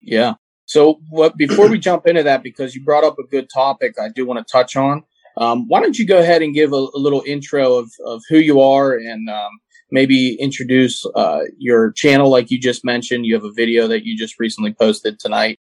Yeah. 0.00 0.34
So 0.64 1.00
what, 1.10 1.36
before 1.36 1.68
we 1.68 1.78
jump 1.78 2.06
into 2.06 2.22
that, 2.22 2.42
because 2.42 2.74
you 2.74 2.84
brought 2.84 3.04
up 3.04 3.18
a 3.18 3.26
good 3.26 3.48
topic, 3.52 3.94
I 4.00 4.08
do 4.08 4.24
want 4.24 4.46
to 4.46 4.50
touch 4.50 4.76
on. 4.76 5.02
Um, 5.36 5.66
why 5.68 5.80
don't 5.80 5.98
you 5.98 6.06
go 6.06 6.18
ahead 6.18 6.42
and 6.42 6.54
give 6.54 6.72
a, 6.72 6.76
a 6.76 6.98
little 6.98 7.22
intro 7.26 7.74
of, 7.74 7.90
of 8.06 8.22
who 8.28 8.38
you 8.38 8.60
are 8.60 8.94
and 8.94 9.28
um, 9.28 9.50
maybe 9.90 10.36
introduce 10.40 11.04
uh, 11.14 11.40
your 11.58 11.92
channel, 11.92 12.30
like 12.30 12.50
you 12.50 12.60
just 12.60 12.84
mentioned. 12.84 13.26
You 13.26 13.34
have 13.34 13.44
a 13.44 13.52
video 13.52 13.88
that 13.88 14.04
you 14.04 14.16
just 14.16 14.38
recently 14.38 14.72
posted 14.72 15.18
tonight. 15.18 15.58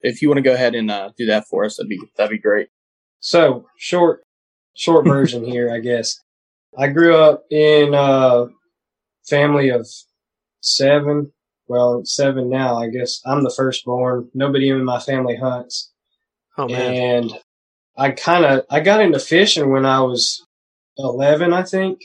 If 0.00 0.22
you 0.22 0.28
want 0.28 0.38
to 0.38 0.42
go 0.42 0.54
ahead 0.54 0.74
and 0.74 0.90
uh, 0.90 1.10
do 1.16 1.26
that 1.26 1.46
for 1.48 1.64
us, 1.64 1.76
that'd 1.76 1.88
be 1.88 2.00
that'd 2.16 2.30
be 2.30 2.38
great. 2.38 2.68
So 3.20 3.66
short, 3.78 4.24
short 4.74 5.06
version 5.06 5.44
here, 5.44 5.70
I 5.72 5.80
guess. 5.80 6.20
I 6.76 6.88
grew 6.88 7.16
up 7.16 7.44
in 7.50 7.94
a 7.94 8.46
family 9.28 9.70
of 9.70 9.86
seven. 10.60 11.32
Well, 11.68 12.02
seven 12.04 12.48
now. 12.50 12.76
I 12.76 12.88
guess 12.88 13.20
I'm 13.24 13.44
the 13.44 13.54
firstborn. 13.54 14.30
Nobody 14.34 14.68
in 14.68 14.84
my 14.84 15.00
family 15.00 15.36
hunts. 15.36 15.90
Oh 16.58 16.68
man! 16.68 16.94
And 16.94 17.32
I 17.96 18.10
kind 18.10 18.44
of 18.44 18.64
I 18.70 18.80
got 18.80 19.00
into 19.00 19.18
fishing 19.18 19.70
when 19.70 19.86
I 19.86 20.00
was 20.00 20.46
11, 20.98 21.52
I 21.52 21.62
think. 21.62 22.00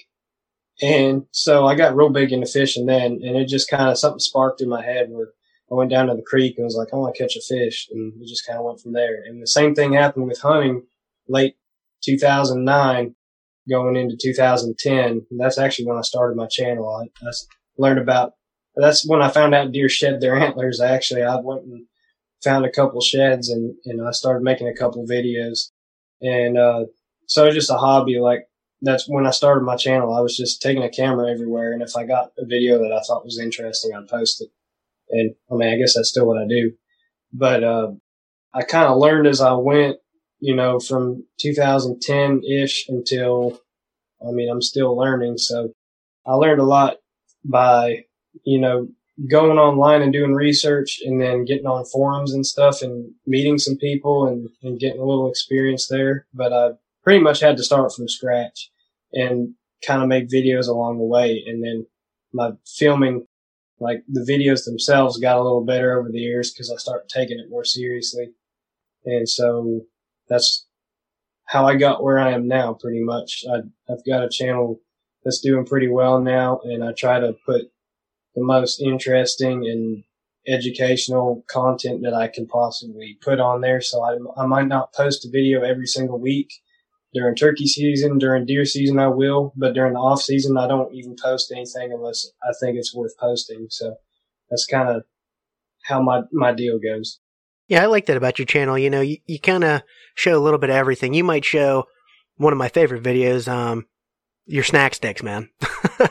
And 0.81 1.25
so 1.31 1.65
I 1.65 1.75
got 1.75 1.95
real 1.95 2.09
big 2.09 2.31
into 2.31 2.45
fishing 2.45 2.86
then, 2.86 3.19
and 3.24 3.36
it 3.36 3.47
just 3.47 3.69
kind 3.69 3.89
of 3.89 3.97
something 3.97 4.19
sparked 4.19 4.62
in 4.62 4.69
my 4.69 4.83
head 4.83 5.07
where 5.09 5.29
I 5.71 5.75
went 5.75 5.89
down 5.89 6.07
to 6.07 6.15
the 6.15 6.21
creek 6.21 6.55
and 6.57 6.65
was 6.65 6.75
like, 6.75 6.89
I 6.93 6.97
want 6.97 7.15
to 7.15 7.21
catch 7.21 7.36
a 7.36 7.41
fish, 7.41 7.89
and 7.91 8.13
we 8.19 8.27
just 8.27 8.45
kind 8.45 8.59
of 8.59 8.65
went 8.65 8.79
from 8.79 8.93
there. 8.93 9.24
And 9.25 9.41
the 9.41 9.47
same 9.47 9.74
thing 9.74 9.93
happened 9.93 10.27
with 10.27 10.39
hunting 10.39 10.83
late 11.27 11.55
2009, 12.04 13.16
going 13.70 13.96
into 13.96 14.18
2010. 14.22 15.25
And 15.30 15.39
that's 15.39 15.58
actually 15.58 15.86
when 15.86 15.98
I 15.98 16.01
started 16.01 16.38
my 16.38 16.48
channel. 16.48 16.88
I, 16.88 17.25
I 17.25 17.32
learned 17.77 18.00
about 18.00 18.34
that's 18.75 19.08
when 19.08 19.22
I 19.22 19.30
found 19.30 19.56
out 19.56 19.72
deer 19.72 19.89
shed 19.89 20.22
their 20.22 20.36
antlers. 20.36 20.80
Actually, 20.80 21.24
I 21.24 21.38
went 21.38 21.63
and 21.63 21.86
found 22.44 22.66
a 22.66 22.72
couple 22.72 23.01
sheds 23.01 23.50
and 23.50 23.75
and 23.86 24.08
I 24.08 24.12
started 24.12 24.44
making 24.44 24.68
a 24.68 24.75
couple 24.75 25.06
videos. 25.06 25.72
And, 26.22 26.58
uh, 26.58 26.86
so 27.27 27.46
it's 27.46 27.56
just 27.56 27.72
a 27.72 27.77
hobby. 27.77 28.20
Like 28.20 28.48
that's 28.82 29.08
when 29.08 29.27
I 29.27 29.32
started 29.32 29.63
my 29.63 29.75
channel. 29.75 30.16
I 30.16 30.22
was 30.22 30.38
just 30.38 30.62
taking 30.62 30.84
a 30.84 30.89
camera 30.89 31.32
everywhere. 31.32 31.74
And 31.74 31.82
if 31.82 31.96
I 31.96 32.06
got 32.06 32.32
a 32.38 32.46
video 32.46 32.77
that 32.80 32.94
I 32.94 33.01
thought 33.01 33.25
was 33.25 33.39
interesting, 33.39 33.92
I'd 33.96 34.08
post 34.08 34.42
it. 34.42 34.50
And 35.10 35.36
I 35.51 35.56
mean, 35.56 35.74
I 35.74 35.77
guess 35.77 35.96
that's 35.96 36.10
still 36.10 36.27
what 36.27 36.42
I 36.42 36.48
do, 36.48 36.74
but, 37.32 37.63
uh, 37.63 37.92
I 38.54 38.63
kind 38.63 38.88
of 38.88 38.98
learned 38.98 39.27
as 39.27 39.39
I 39.39 39.54
went, 39.54 39.98
you 40.39 40.56
know, 40.56 40.79
from 40.79 41.24
2010 41.39 42.41
ish 42.44 42.88
until, 42.89 43.60
I 44.25 44.32
mean, 44.32 44.50
I'm 44.50 44.62
still 44.62 44.96
learning. 44.96 45.38
So 45.38 45.74
I 46.25 46.34
learned 46.34 46.62
a 46.62 46.65
lot 46.65 46.98
by, 47.44 48.03
you 48.44 48.60
know, 48.60 48.88
going 49.29 49.58
online 49.58 50.03
and 50.03 50.13
doing 50.13 50.34
research 50.34 51.00
and 51.03 51.20
then 51.20 51.46
getting 51.46 51.65
on 51.65 51.86
forums 51.86 52.34
and 52.34 52.46
stuff 52.46 52.82
and 52.82 53.12
meeting 53.25 53.58
some 53.58 53.77
people 53.77 54.27
and, 54.27 54.48
and 54.62 54.79
getting 54.79 55.01
a 55.01 55.06
little 55.06 55.29
experience 55.29 55.88
there. 55.88 56.27
But 56.34 56.53
I 56.53 56.70
pretty 57.03 57.20
much 57.20 57.39
had 57.39 57.58
to 57.58 57.63
start 57.63 57.94
from 57.94 58.08
scratch 58.08 58.70
and 59.13 59.56
kind 59.86 60.03
of 60.03 60.08
make 60.08 60.29
videos 60.29 60.67
along 60.67 60.98
the 60.98 61.03
way. 61.03 61.44
And 61.48 61.63
then 61.63 61.88
my 62.32 62.51
filming, 62.65 63.25
like 63.79 64.03
the 64.08 64.22
videos 64.22 64.65
themselves 64.65 65.17
got 65.17 65.38
a 65.38 65.44
little 65.44 65.65
better 65.65 65.98
over 65.98 66.10
the 66.12 66.20
years 66.20 66.51
because 66.51 66.72
I 66.72 66.75
started 66.75 67.10
taking 67.10 67.39
it 67.39 67.50
more 67.50 67.63
seriously. 67.63 68.34
And 69.06 69.27
so 69.27 69.82
that's 70.29 70.65
how 71.46 71.65
I 71.65 71.75
got 71.75 72.03
where 72.03 72.19
I 72.19 72.31
am 72.31 72.48
now 72.48 72.74
pretty 72.74 73.03
much. 73.03 73.43
I, 73.50 73.57
I've 73.91 74.05
got 74.05 74.24
a 74.24 74.29
channel 74.29 74.81
that's 75.24 75.41
doing 75.41 75.65
pretty 75.65 75.88
well 75.88 76.19
now 76.22 76.60
and 76.63 76.84
I 76.84 76.91
try 76.91 77.19
to 77.19 77.36
put 77.46 77.72
the 78.36 78.43
most 78.43 78.81
interesting 78.81 79.67
and 79.67 80.03
educational 80.48 81.43
content 81.50 82.01
that 82.03 82.13
I 82.13 82.27
can 82.27 82.48
possibly 82.48 83.17
put 83.22 83.39
on 83.39 83.62
there. 83.62 83.81
So 83.81 84.01
I, 84.03 84.17
I 84.41 84.46
might 84.46 84.67
not 84.67 84.93
post 84.93 85.25
a 85.25 85.29
video 85.29 85.62
every 85.62 85.88
single 85.88 86.19
week. 86.19 86.53
During 87.13 87.36
turkey 87.36 87.65
season, 87.65 88.17
during 88.17 88.46
deer 88.46 88.65
season, 88.65 89.00
I 89.00 89.07
will, 89.07 89.53
but 89.55 89.74
during 89.74 89.93
the 89.93 90.00
off 90.00 90.22
season, 90.22 90.57
I 90.57 90.67
don't 90.67 90.93
even 90.93 91.15
post 91.15 91.51
anything 91.51 91.91
unless 91.91 92.29
I 92.43 92.51
think 92.60 92.77
it's 92.77 92.93
worth 92.93 93.17
posting. 93.17 93.67
So 93.69 93.96
that's 94.50 94.65
kind 94.65 94.89
of 94.89 95.03
how 95.86 96.01
my, 96.01 96.24
my 96.31 96.51
deal 96.53 96.79
goes. 96.79 97.19
Yeah, 97.67 97.83
I 97.83 97.88
like 97.88 98.05
that 98.05 98.17
about 98.17 98.39
your 98.39 98.45
channel. 98.45 98.77
You 98.77 98.89
know, 98.89 99.01
you, 99.01 99.17
you 99.25 99.39
kind 99.39 99.63
of 99.63 99.81
show 100.15 100.38
a 100.38 100.43
little 100.43 100.59
bit 100.59 100.69
of 100.69 100.75
everything. 100.75 101.13
You 101.13 101.24
might 101.24 101.45
show 101.45 101.86
one 102.38 102.53
of 102.53 102.59
my 102.59 102.69
favorite 102.69 103.03
videos, 103.03 103.47
um, 103.47 103.86
your 104.45 104.63
snack 104.63 104.95
sticks, 104.95 105.21
man. 105.21 105.50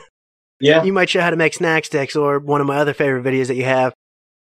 Yeah. 0.60 0.84
You 0.84 0.92
might 0.92 1.10
show 1.10 1.20
how 1.20 1.30
to 1.30 1.36
make 1.36 1.54
snack 1.54 1.84
sticks 1.84 2.16
or 2.16 2.38
one 2.38 2.60
of 2.60 2.66
my 2.66 2.78
other 2.78 2.94
favorite 2.94 3.24
videos 3.24 3.48
that 3.48 3.56
you 3.56 3.64
have, 3.64 3.92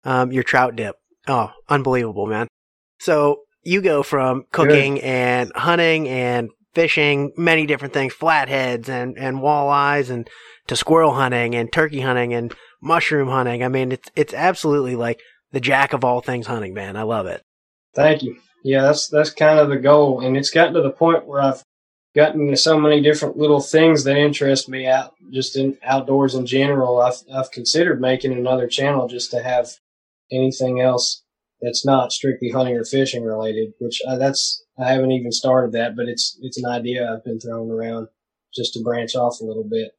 um, 0.04 0.33
your 0.33 0.42
trout 0.42 0.76
dip. 0.76 0.97
Oh, 1.26 1.50
unbelievable, 1.68 2.26
man. 2.26 2.49
So 3.00 3.40
you 3.62 3.80
go 3.80 4.02
from 4.02 4.44
cooking 4.52 4.94
Good. 4.97 5.04
and 5.04 5.52
hunting 5.54 6.09
and 6.09 6.50
fishing, 6.75 7.33
many 7.37 7.66
different 7.66 7.94
things, 7.94 8.12
flatheads 8.12 8.88
and, 8.88 9.16
and 9.18 9.38
walleyes 9.38 10.11
and 10.11 10.28
to 10.66 10.76
squirrel 10.76 11.14
hunting 11.14 11.54
and 11.54 11.73
turkey 11.73 12.00
hunting 12.00 12.33
and 12.35 12.54
mushroom 12.83 13.28
hunting. 13.28 13.64
I 13.64 13.68
mean, 13.68 13.92
it's, 13.92 14.09
it's 14.14 14.35
absolutely 14.35 14.97
like 14.97 15.21
the 15.55 15.61
jack 15.61 15.93
of 15.93 16.05
all 16.05 16.21
things 16.21 16.47
hunting, 16.47 16.75
man. 16.75 16.97
I 16.97 17.03
love 17.03 17.27
it. 17.27 17.43
Thank 17.95 18.23
you. 18.23 18.37
Yeah, 18.65 18.83
that's, 18.83 19.09
that's 19.09 19.31
kind 19.31 19.59
of 19.59 19.69
the 19.69 19.79
goal. 19.79 20.21
And 20.21 20.37
it's 20.37 20.51
gotten 20.51 20.75
to 20.75 20.83
the 20.83 20.91
point 20.91 21.27
where 21.27 21.41
I've 21.41 21.63
gotten 22.15 22.43
into 22.43 22.57
so 22.57 22.79
many 22.79 23.01
different 23.01 23.37
little 23.37 23.61
things 23.61 24.05
that 24.05 24.17
interest 24.17 24.69
me 24.69 24.87
out 24.87 25.15
just 25.33 25.57
in 25.57 25.77
outdoors 25.83 26.35
in 26.35 26.47
general. 26.47 27.01
I've 27.01 27.23
I've 27.33 27.51
considered 27.51 28.01
making 28.01 28.33
another 28.33 28.67
channel 28.67 29.09
just 29.09 29.31
to 29.33 29.43
have 29.43 29.69
anything 30.31 30.81
else 30.81 31.23
that's 31.61 31.85
not 31.85 32.13
strictly 32.13 32.51
hunting 32.51 32.77
or 32.77 32.85
fishing 32.85 33.25
related. 33.25 33.73
Which 33.79 34.01
I, 34.09 34.17
that's 34.17 34.65
I 34.79 34.93
haven't 34.93 35.13
even 35.13 35.33
started 35.33 35.73
that, 35.73 35.97
but 35.97 36.09
it's 36.09 36.39
it's 36.41 36.59
an 36.59 36.71
idea 36.71 37.13
I've 37.13 37.25
been 37.25 37.41
throwing 37.41 37.71
around 37.71 38.09
just 38.55 38.75
to 38.75 38.83
branch 38.83 39.17
off 39.17 39.41
a 39.41 39.45
little 39.45 39.67
bit. 39.69 39.93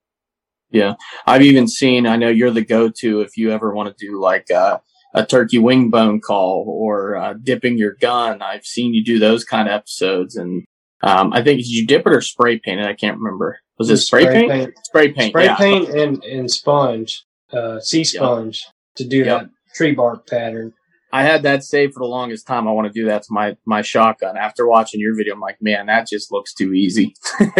Yeah, 0.72 0.96
I've 1.28 1.44
even 1.44 1.68
seen. 1.68 2.08
I 2.08 2.16
know 2.16 2.30
you're 2.30 2.52
the 2.52 2.66
go-to 2.66 3.22
if 3.22 3.38
you 3.38 3.52
ever 3.52 3.74
want 3.74 3.96
to 3.96 4.06
do 4.06 4.20
like 4.20 4.50
a, 4.50 4.82
a 5.16 5.26
turkey 5.26 5.60
wing 5.60 5.90
bone 5.90 6.20
call 6.22 6.66
or 6.68 7.16
uh, 7.16 7.34
dipping 7.42 7.78
your 7.78 7.96
gun. 8.00 8.42
I've 8.42 8.66
seen 8.66 8.94
you 8.94 9.04
do 9.04 9.18
those 9.20 9.44
kind 9.44 9.68
of 9.68 9.74
episodes, 9.74 10.36
and 10.36 10.64
Um, 11.04 11.34
I 11.34 11.44
think 11.44 11.60
did 11.60 11.68
you 11.70 11.86
dip 11.88 12.06
it 12.08 12.14
or 12.14 12.22
spray 12.22 12.60
paint 12.60 12.80
it? 12.82 12.86
I 12.88 12.94
can't 12.94 13.18
remember. 13.18 13.60
Was 13.78 13.90
it 13.90 13.98
spray, 13.98 14.26
paint? 14.26 14.74
Spray 14.86 15.12
paint. 15.12 15.32
Spray 15.32 15.46
yeah. 15.46 15.56
paint 15.56 15.90
and, 15.90 16.24
and 16.24 16.50
sponge, 16.50 17.26
uh, 17.52 17.80
sea 17.80 18.04
sponge 18.04 18.66
to 18.96 19.04
do 19.06 19.18
Yep. 19.20 19.28
that 19.42 19.50
tree 19.76 19.94
bark 19.94 20.28
pattern. 20.28 20.74
I 21.12 21.24
had 21.24 21.44
that 21.44 21.64
saved 21.64 21.94
for 21.94 22.00
the 22.00 22.08
longest 22.08 22.46
time. 22.48 22.68
I 22.68 22.72
want 22.72 22.88
to 22.88 23.00
do 23.00 23.06
that 23.08 23.24
to 23.24 23.28
my 23.32 23.56
my 23.66 23.82
shotgun. 23.82 24.38
After 24.38 24.68
watching 24.68 25.00
your 25.00 25.16
video, 25.16 25.34
I'm 25.34 25.40
like, 25.42 25.58
man, 25.62 25.86
that 25.88 26.08
just 26.08 26.32
looks 26.32 26.54
too 26.54 26.74
easy. 26.74 27.14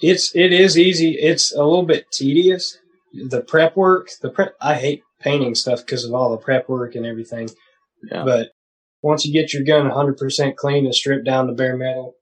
It's 0.00 0.34
it 0.34 0.52
is 0.52 0.76
easy. 0.76 1.12
It's 1.12 1.54
a 1.54 1.62
little 1.62 1.84
bit 1.84 2.10
tedious. 2.10 2.76
The 3.12 3.40
prep 3.40 3.76
work, 3.76 4.08
the 4.20 4.30
prep. 4.30 4.54
I 4.60 4.74
hate 4.74 5.02
painting 5.22 5.54
stuff 5.54 5.80
because 5.80 6.04
of 6.04 6.12
all 6.12 6.30
the 6.30 6.36
prep 6.36 6.68
work 6.68 6.94
and 6.94 7.06
everything. 7.06 7.48
Yeah. 8.10 8.24
But 8.24 8.50
once 9.02 9.24
you 9.24 9.32
get 9.32 9.52
your 9.52 9.64
gun 9.64 9.90
100% 9.90 10.56
clean 10.56 10.84
and 10.84 10.94
stripped 10.94 11.24
down 11.24 11.46
to 11.46 11.52
bare 11.52 11.76
metal, 11.76 12.14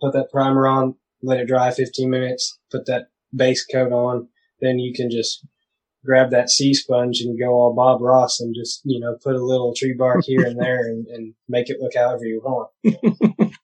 put 0.00 0.12
that 0.12 0.30
primer 0.30 0.66
on, 0.66 0.96
let 1.22 1.40
it 1.40 1.46
dry 1.46 1.70
15 1.70 2.08
minutes, 2.08 2.58
put 2.70 2.86
that 2.86 3.08
base 3.34 3.64
coat 3.64 3.92
on, 3.92 4.28
then 4.60 4.78
you 4.78 4.92
can 4.94 5.10
just 5.10 5.46
grab 6.04 6.30
that 6.30 6.48
sea 6.48 6.72
sponge 6.72 7.20
and 7.20 7.38
go 7.38 7.50
all 7.50 7.74
Bob 7.74 8.00
Ross 8.00 8.40
and 8.40 8.54
just, 8.54 8.80
you 8.84 9.00
know, 9.00 9.16
put 9.22 9.34
a 9.34 9.44
little 9.44 9.74
tree 9.76 9.94
bark 9.96 10.24
here 10.24 10.44
and 10.44 10.58
there 10.58 10.80
and, 10.80 11.06
and 11.08 11.34
make 11.48 11.68
it 11.68 11.78
look 11.80 11.92
however 11.94 12.24
you 12.24 12.40
want. 12.42 12.70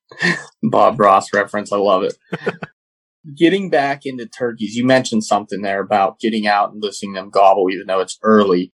Bob 0.62 1.00
Ross 1.00 1.32
reference. 1.32 1.72
I 1.72 1.78
love 1.78 2.02
it. 2.02 2.16
getting 3.34 3.70
back 3.70 4.02
into 4.04 4.26
turkeys, 4.26 4.74
you 4.74 4.86
mentioned 4.86 5.24
something 5.24 5.62
there 5.62 5.80
about 5.80 6.20
getting 6.20 6.46
out 6.46 6.72
and 6.72 6.82
listening 6.82 7.14
to 7.14 7.20
them 7.20 7.30
gobble, 7.30 7.70
even 7.70 7.86
though 7.86 8.00
it's 8.00 8.18
early. 8.22 8.72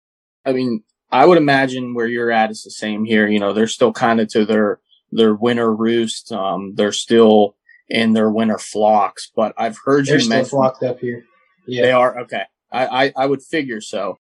I 0.49 0.52
mean, 0.52 0.83
I 1.12 1.26
would 1.26 1.38
imagine 1.38 1.95
where 1.95 2.07
you're 2.07 2.31
at 2.31 2.50
is 2.50 2.62
the 2.62 2.71
same 2.71 3.05
here. 3.05 3.26
You 3.28 3.38
know, 3.38 3.52
they're 3.52 3.67
still 3.67 3.93
kind 3.93 4.21
of 4.21 4.28
to 4.28 4.45
their 4.45 4.81
their 5.12 5.35
winter 5.35 5.75
roost. 5.75 6.33
Um, 6.33 6.75
they're 6.75 6.93
still 6.93 7.55
in 7.88 8.12
their 8.12 8.31
winter 8.31 8.59
flocks. 8.59 9.31
But 9.35 9.55
I've 9.57 9.78
heard 9.85 10.07
They're 10.07 10.17
you 10.17 10.21
still 10.21 10.37
mention 10.37 10.50
flocked 10.50 10.83
up 10.83 11.00
here. 11.00 11.25
Yeah. 11.67 11.83
they 11.83 11.93
are 11.93 12.19
okay. 12.21 12.43
I, 12.73 13.07
I 13.07 13.12
I 13.17 13.26
would 13.26 13.43
figure 13.43 13.81
so. 13.81 14.19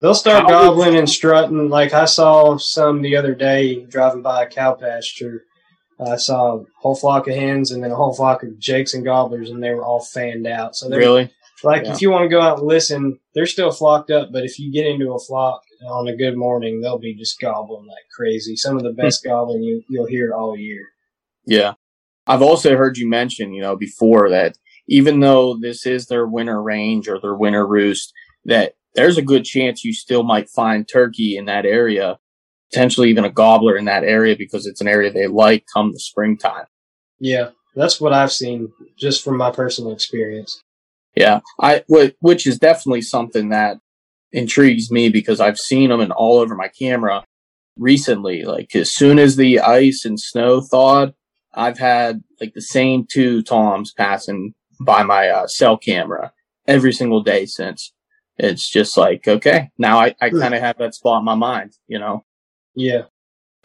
They'll 0.00 0.14
start 0.14 0.44
How 0.44 0.48
gobbling 0.48 0.96
and 0.96 1.08
strutting. 1.08 1.68
Like 1.68 1.92
I 1.92 2.06
saw 2.06 2.56
some 2.56 3.02
the 3.02 3.16
other 3.16 3.34
day 3.34 3.84
driving 3.84 4.22
by 4.22 4.44
a 4.44 4.48
cow 4.48 4.74
pasture. 4.74 5.44
I 6.00 6.16
saw 6.16 6.56
a 6.56 6.64
whole 6.80 6.94
flock 6.94 7.28
of 7.28 7.34
hens 7.34 7.70
and 7.70 7.84
then 7.84 7.90
a 7.90 7.94
whole 7.94 8.14
flock 8.14 8.42
of 8.42 8.58
jakes 8.58 8.94
and 8.94 9.04
gobblers, 9.04 9.50
and 9.50 9.62
they 9.62 9.70
were 9.74 9.84
all 9.84 10.00
fanned 10.00 10.46
out. 10.46 10.74
So 10.74 10.88
Really? 10.88 11.30
like, 11.62 11.84
Yeah. 11.84 11.92
if 11.92 12.00
you 12.00 12.10
want 12.10 12.22
to 12.24 12.28
go 12.30 12.40
out 12.40 12.58
and 12.60 12.66
listen, 12.66 13.18
they're 13.34 13.44
still 13.44 13.70
flocked 13.70 14.10
up. 14.10 14.30
But 14.32 14.44
if 14.44 14.58
you 14.58 14.72
get 14.72 14.86
into 14.86 15.12
a 15.12 15.18
flock 15.18 15.60
on 15.86 16.08
a 16.08 16.16
good 16.16 16.36
morning, 16.36 16.80
they'll 16.80 16.98
be 16.98 17.14
just 17.14 17.40
gobbling 17.40 17.86
like 17.86 18.04
crazy. 18.14 18.56
Some 18.56 18.76
of 18.76 18.82
the 18.82 18.92
best 18.92 19.22
hmm. 19.22 19.30
gobbling 19.30 19.62
you 19.62 19.82
you'll 19.88 20.06
hear 20.06 20.34
all 20.34 20.56
year. 20.56 20.86
Yeah. 21.46 21.74
I've 22.26 22.42
also 22.42 22.76
heard 22.76 22.96
you 22.96 23.08
mention, 23.08 23.52
you 23.52 23.62
know, 23.62 23.76
before 23.76 24.30
that 24.30 24.56
even 24.88 25.20
though 25.20 25.56
this 25.56 25.86
is 25.86 26.06
their 26.06 26.26
winter 26.26 26.62
range 26.62 27.08
or 27.08 27.18
their 27.20 27.34
winter 27.34 27.66
roost, 27.66 28.12
that 28.44 28.74
there's 28.94 29.16
a 29.16 29.22
good 29.22 29.44
chance 29.44 29.84
you 29.84 29.92
still 29.92 30.24
might 30.24 30.50
find 30.50 30.88
turkey 30.88 31.36
in 31.36 31.44
that 31.46 31.64
area, 31.64 32.18
potentially 32.70 33.08
even 33.08 33.24
a 33.24 33.30
gobbler 33.30 33.76
in 33.76 33.84
that 33.84 34.04
area 34.04 34.36
because 34.36 34.66
it's 34.66 34.80
an 34.80 34.88
area 34.88 35.12
they 35.12 35.28
like 35.28 35.64
come 35.72 35.92
the 35.92 36.00
springtime. 36.00 36.66
Yeah, 37.20 37.50
that's 37.76 38.00
what 38.00 38.12
I've 38.12 38.32
seen 38.32 38.72
just 38.96 39.22
from 39.22 39.36
my 39.36 39.50
personal 39.50 39.92
experience. 39.92 40.60
Yeah. 41.14 41.40
I, 41.60 41.84
which 42.20 42.46
is 42.46 42.58
definitely 42.58 43.02
something 43.02 43.50
that 43.50 43.78
intrigues 44.32 44.90
me 44.90 45.08
because 45.08 45.40
I've 45.40 45.58
seen 45.58 45.90
them 45.90 46.00
and 46.00 46.12
all 46.12 46.38
over 46.38 46.54
my 46.54 46.68
camera 46.68 47.24
recently. 47.76 48.44
Like 48.44 48.74
as 48.74 48.92
soon 48.92 49.18
as 49.18 49.36
the 49.36 49.60
ice 49.60 50.04
and 50.04 50.18
snow 50.18 50.60
thawed, 50.60 51.14
I've 51.54 51.78
had 51.78 52.22
like 52.40 52.54
the 52.54 52.62
same 52.62 53.06
two 53.10 53.42
toms 53.42 53.92
passing 53.92 54.54
by 54.80 55.02
my 55.02 55.28
uh, 55.28 55.46
cell 55.46 55.76
camera 55.76 56.32
every 56.66 56.92
single 56.92 57.22
day 57.22 57.46
since. 57.46 57.92
It's 58.38 58.70
just 58.70 58.96
like, 58.96 59.28
okay, 59.28 59.70
now 59.76 59.98
I, 59.98 60.14
I 60.20 60.30
kind 60.30 60.54
of 60.54 60.60
have 60.60 60.78
that 60.78 60.94
spot 60.94 61.18
in 61.18 61.24
my 61.26 61.34
mind, 61.34 61.72
you 61.88 61.98
know? 61.98 62.24
Yeah, 62.74 63.02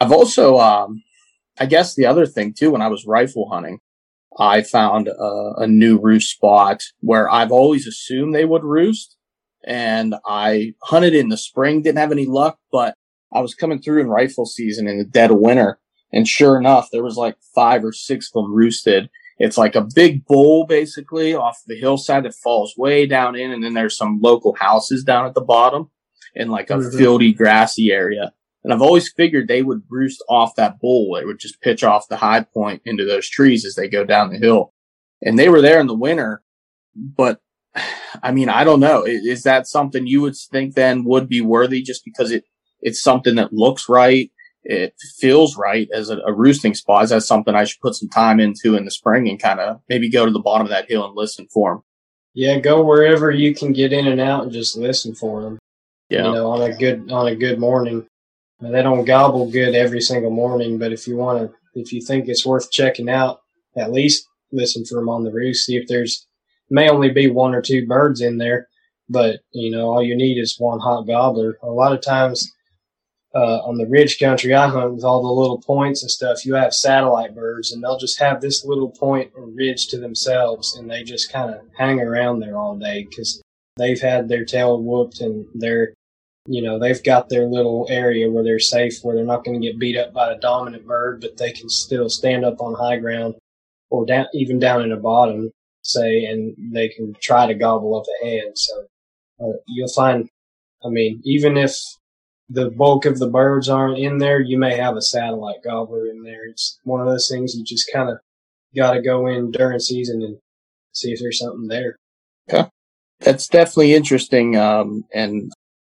I've 0.00 0.12
also, 0.12 0.58
um, 0.58 1.02
I 1.58 1.66
guess 1.66 1.94
the 1.94 2.06
other 2.06 2.26
thing 2.26 2.52
too, 2.52 2.70
when 2.70 2.82
I 2.82 2.88
was 2.88 3.06
rifle 3.06 3.48
hunting, 3.50 3.78
I 4.38 4.62
found 4.62 5.08
a, 5.08 5.52
a 5.58 5.66
new 5.66 5.98
roost 5.98 6.30
spot 6.30 6.82
where 7.00 7.30
I've 7.30 7.52
always 7.52 7.86
assumed 7.86 8.34
they 8.34 8.44
would 8.44 8.64
roost. 8.64 9.15
And 9.64 10.14
I 10.26 10.74
hunted 10.82 11.14
in 11.14 11.28
the 11.28 11.36
spring, 11.36 11.82
didn't 11.82 11.98
have 11.98 12.12
any 12.12 12.26
luck, 12.26 12.58
but 12.70 12.94
I 13.32 13.40
was 13.40 13.54
coming 13.54 13.80
through 13.80 14.00
in 14.00 14.08
rifle 14.08 14.46
season 14.46 14.86
in 14.86 14.98
the 14.98 15.04
dead 15.04 15.30
of 15.30 15.38
winter. 15.38 15.78
And 16.12 16.26
sure 16.26 16.56
enough, 16.56 16.88
there 16.92 17.02
was 17.02 17.16
like 17.16 17.36
five 17.54 17.84
or 17.84 17.92
six 17.92 18.28
of 18.34 18.44
them 18.44 18.54
roosted. 18.54 19.10
It's 19.38 19.58
like 19.58 19.74
a 19.74 19.86
big 19.94 20.24
bowl 20.24 20.66
basically 20.66 21.34
off 21.34 21.60
the 21.66 21.78
hillside 21.78 22.24
that 22.24 22.34
falls 22.34 22.74
way 22.76 23.06
down 23.06 23.34
in. 23.34 23.50
And 23.50 23.62
then 23.62 23.74
there's 23.74 23.96
some 23.96 24.20
local 24.22 24.54
houses 24.54 25.04
down 25.04 25.26
at 25.26 25.34
the 25.34 25.40
bottom 25.40 25.90
in 26.34 26.48
like 26.48 26.70
a 26.70 26.74
Mhm. 26.74 26.94
fieldy, 26.98 27.36
grassy 27.36 27.90
area. 27.90 28.32
And 28.62 28.72
I've 28.72 28.82
always 28.82 29.12
figured 29.12 29.46
they 29.46 29.62
would 29.62 29.82
roost 29.88 30.24
off 30.28 30.54
that 30.56 30.80
bowl. 30.80 31.16
It 31.20 31.26
would 31.26 31.38
just 31.38 31.60
pitch 31.60 31.84
off 31.84 32.08
the 32.08 32.16
high 32.16 32.42
point 32.42 32.82
into 32.84 33.04
those 33.04 33.28
trees 33.28 33.64
as 33.64 33.74
they 33.74 33.88
go 33.88 34.04
down 34.04 34.30
the 34.30 34.38
hill. 34.38 34.72
And 35.22 35.38
they 35.38 35.48
were 35.48 35.60
there 35.60 35.80
in 35.80 35.86
the 35.86 35.94
winter, 35.94 36.42
but 36.94 37.40
I 38.22 38.32
mean, 38.32 38.48
I 38.48 38.64
don't 38.64 38.80
know. 38.80 39.04
Is 39.04 39.42
that 39.42 39.66
something 39.66 40.06
you 40.06 40.20
would 40.22 40.36
think 40.36 40.74
then 40.74 41.04
would 41.04 41.28
be 41.28 41.40
worthy 41.40 41.82
just 41.82 42.04
because 42.04 42.30
it, 42.30 42.44
it's 42.80 43.02
something 43.02 43.36
that 43.36 43.52
looks 43.52 43.88
right? 43.88 44.30
It 44.64 44.94
feels 45.18 45.56
right 45.56 45.88
as 45.94 46.10
a, 46.10 46.18
a 46.26 46.32
roosting 46.32 46.74
spot. 46.74 47.04
Is 47.04 47.10
that 47.10 47.22
something 47.22 47.54
I 47.54 47.64
should 47.64 47.80
put 47.80 47.94
some 47.94 48.08
time 48.08 48.40
into 48.40 48.74
in 48.74 48.84
the 48.84 48.90
spring 48.90 49.28
and 49.28 49.40
kind 49.40 49.60
of 49.60 49.80
maybe 49.88 50.10
go 50.10 50.26
to 50.26 50.32
the 50.32 50.40
bottom 50.40 50.66
of 50.66 50.70
that 50.70 50.90
hill 50.90 51.06
and 51.06 51.14
listen 51.14 51.46
for 51.52 51.74
them? 51.74 51.82
yeah. 52.36 52.58
Go 52.58 52.84
wherever 52.84 53.30
you 53.30 53.54
can 53.54 53.72
get 53.72 53.94
in 53.94 54.06
and 54.06 54.20
out 54.20 54.44
and 54.44 54.52
just 54.52 54.76
listen 54.76 55.14
for 55.14 55.42
them. 55.42 55.58
Yeah. 56.10 56.26
you 56.26 56.32
know, 56.32 56.50
on 56.50 56.62
a 56.62 56.76
good 56.76 57.10
on 57.10 57.26
a 57.26 57.34
good 57.34 57.58
morning. 57.58 58.06
They 58.60 58.82
don't 58.82 59.04
gobble 59.04 59.50
good 59.50 59.74
every 59.74 60.00
single 60.00 60.30
morning, 60.30 60.78
but 60.78 60.92
if 60.92 61.08
you 61.08 61.16
want 61.16 61.50
to, 61.50 61.54
if 61.74 61.92
you 61.92 62.00
think 62.00 62.28
it's 62.28 62.46
worth 62.46 62.70
checking 62.70 63.08
out, 63.08 63.40
at 63.76 63.92
least 63.92 64.26
listen 64.52 64.84
for 64.84 64.96
them 64.96 65.08
on 65.08 65.24
the 65.24 65.32
roost. 65.32 65.66
See 65.66 65.76
if 65.76 65.88
there's 65.88 66.25
may 66.70 66.88
only 66.88 67.10
be 67.10 67.28
one 67.28 67.54
or 67.54 67.62
two 67.62 67.86
birds 67.86 68.20
in 68.20 68.38
there, 68.38 68.68
but 69.08 69.40
you 69.52 69.70
know 69.70 69.90
all 69.90 70.02
you 70.02 70.16
need 70.16 70.38
is 70.38 70.56
one 70.58 70.80
hot 70.80 71.06
gobbler. 71.06 71.58
A 71.62 71.70
lot 71.70 71.92
of 71.92 72.00
times 72.00 72.52
uh, 73.34 73.58
on 73.64 73.76
the 73.76 73.86
ridge 73.86 74.18
country 74.18 74.54
I 74.54 74.68
hunt 74.68 74.94
with 74.94 75.04
all 75.04 75.22
the 75.22 75.40
little 75.40 75.60
points 75.60 76.02
and 76.02 76.10
stuff, 76.10 76.46
you 76.46 76.54
have 76.54 76.72
satellite 76.72 77.34
birds, 77.34 77.72
and 77.72 77.82
they'll 77.82 77.98
just 77.98 78.18
have 78.20 78.40
this 78.40 78.64
little 78.64 78.90
point 78.90 79.32
or 79.34 79.46
ridge 79.46 79.88
to 79.88 79.98
themselves, 79.98 80.76
and 80.76 80.90
they 80.90 81.02
just 81.02 81.32
kind 81.32 81.54
of 81.54 81.60
hang 81.76 82.00
around 82.00 82.40
there 82.40 82.56
all 82.56 82.76
day 82.76 83.06
because 83.08 83.42
they've 83.76 84.00
had 84.00 84.28
their 84.28 84.44
tail 84.44 84.82
whooped 84.82 85.20
and 85.20 85.46
they're 85.54 85.92
you 86.46 86.62
know 86.62 86.78
they've 86.78 87.02
got 87.02 87.28
their 87.28 87.46
little 87.46 87.86
area 87.90 88.30
where 88.30 88.44
they're 88.44 88.58
safe 88.58 88.98
where 89.02 89.14
they're 89.14 89.24
not 89.24 89.44
going 89.44 89.60
to 89.60 89.66
get 89.66 89.78
beat 89.78 89.96
up 89.96 90.12
by 90.12 90.32
a 90.32 90.38
dominant 90.38 90.86
bird 90.86 91.20
but 91.20 91.36
they 91.36 91.52
can 91.52 91.68
still 91.68 92.08
stand 92.08 92.44
up 92.44 92.60
on 92.60 92.74
high 92.74 92.96
ground 92.96 93.34
or 93.90 94.06
down 94.06 94.26
even 94.32 94.58
down 94.58 94.82
in 94.82 94.90
the 94.90 94.96
bottom 94.96 95.50
say 95.86 96.24
and 96.24 96.54
they 96.72 96.88
can 96.88 97.14
try 97.20 97.46
to 97.46 97.54
gobble 97.54 97.98
up 97.98 98.06
ahead 98.22 98.52
so 98.54 98.86
uh, 99.40 99.56
you'll 99.68 99.88
find 99.88 100.28
i 100.84 100.88
mean 100.88 101.20
even 101.24 101.56
if 101.56 101.76
the 102.48 102.70
bulk 102.70 103.04
of 103.04 103.18
the 103.18 103.28
birds 103.28 103.68
aren't 103.68 103.98
in 103.98 104.18
there 104.18 104.40
you 104.40 104.58
may 104.58 104.76
have 104.76 104.96
a 104.96 105.02
satellite 105.02 105.62
gobbler 105.64 106.06
in 106.06 106.22
there 106.22 106.46
it's 106.46 106.78
one 106.84 107.00
of 107.00 107.06
those 107.06 107.28
things 107.28 107.54
you 107.54 107.64
just 107.64 107.90
kind 107.92 108.08
of 108.08 108.18
got 108.74 108.92
to 108.92 109.02
go 109.02 109.26
in 109.26 109.50
during 109.50 109.80
season 109.80 110.22
and 110.22 110.38
see 110.92 111.10
if 111.10 111.20
there's 111.20 111.38
something 111.38 111.68
there 111.68 111.96
That's 113.20 113.48
definitely 113.48 113.94
interesting. 113.94 114.56
Um, 114.56 115.04
and 115.14 115.52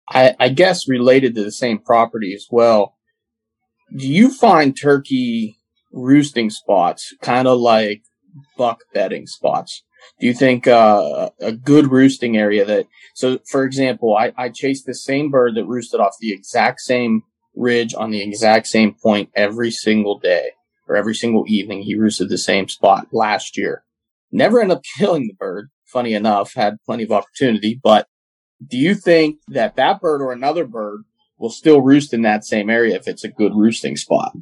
I, 0.08 0.34
I 0.38 0.48
guess 0.48 0.88
related 0.88 1.34
to 1.34 1.44
the 1.44 1.52
same 1.52 1.78
property 1.78 2.32
as 2.34 2.46
well. 2.50 2.96
Do 3.96 4.06
you 4.06 4.30
find 4.30 4.76
turkey 4.76 5.58
roosting 5.92 6.50
spots 6.50 7.14
kind 7.22 7.48
of 7.48 7.58
like 7.58 8.02
buck 8.56 8.80
bedding 8.92 9.26
spots? 9.26 9.82
Do 10.20 10.26
you 10.26 10.34
think 10.34 10.66
uh, 10.66 11.30
a 11.40 11.52
good 11.52 11.90
roosting 11.90 12.36
area 12.36 12.64
that, 12.64 12.86
so 13.14 13.38
for 13.50 13.64
example, 13.64 14.16
I, 14.16 14.32
I 14.36 14.48
chased 14.48 14.86
the 14.86 14.94
same 14.94 15.30
bird 15.30 15.54
that 15.56 15.66
roosted 15.66 16.00
off 16.00 16.14
the 16.20 16.32
exact 16.32 16.80
same 16.80 17.22
ridge 17.54 17.94
on 17.94 18.10
the 18.10 18.22
exact 18.22 18.68
same 18.68 18.94
point 18.94 19.30
every 19.34 19.70
single 19.70 20.18
day 20.18 20.50
or 20.88 20.96
every 20.96 21.14
single 21.14 21.44
evening. 21.48 21.82
He 21.82 21.96
roosted 21.96 22.28
the 22.28 22.38
same 22.38 22.68
spot 22.68 23.08
last 23.12 23.58
year. 23.58 23.84
Never 24.30 24.60
ended 24.60 24.78
up 24.78 24.84
killing 24.98 25.26
the 25.26 25.34
bird. 25.34 25.68
Funny 25.86 26.12
enough, 26.12 26.52
had 26.54 26.76
plenty 26.84 27.04
of 27.04 27.12
opportunity, 27.12 27.80
but 27.82 28.06
do 28.66 28.76
you 28.76 28.94
think 28.94 29.38
that 29.48 29.76
that 29.76 30.00
bird 30.00 30.20
or 30.20 30.32
another 30.32 30.66
bird 30.66 31.04
will 31.38 31.50
still 31.50 31.80
roost 31.80 32.12
in 32.12 32.22
that 32.22 32.44
same 32.44 32.68
area 32.68 32.96
if 32.96 33.08
it's 33.08 33.24
a 33.24 33.28
good 33.28 33.54
roosting 33.54 33.96
spot? 33.96 34.32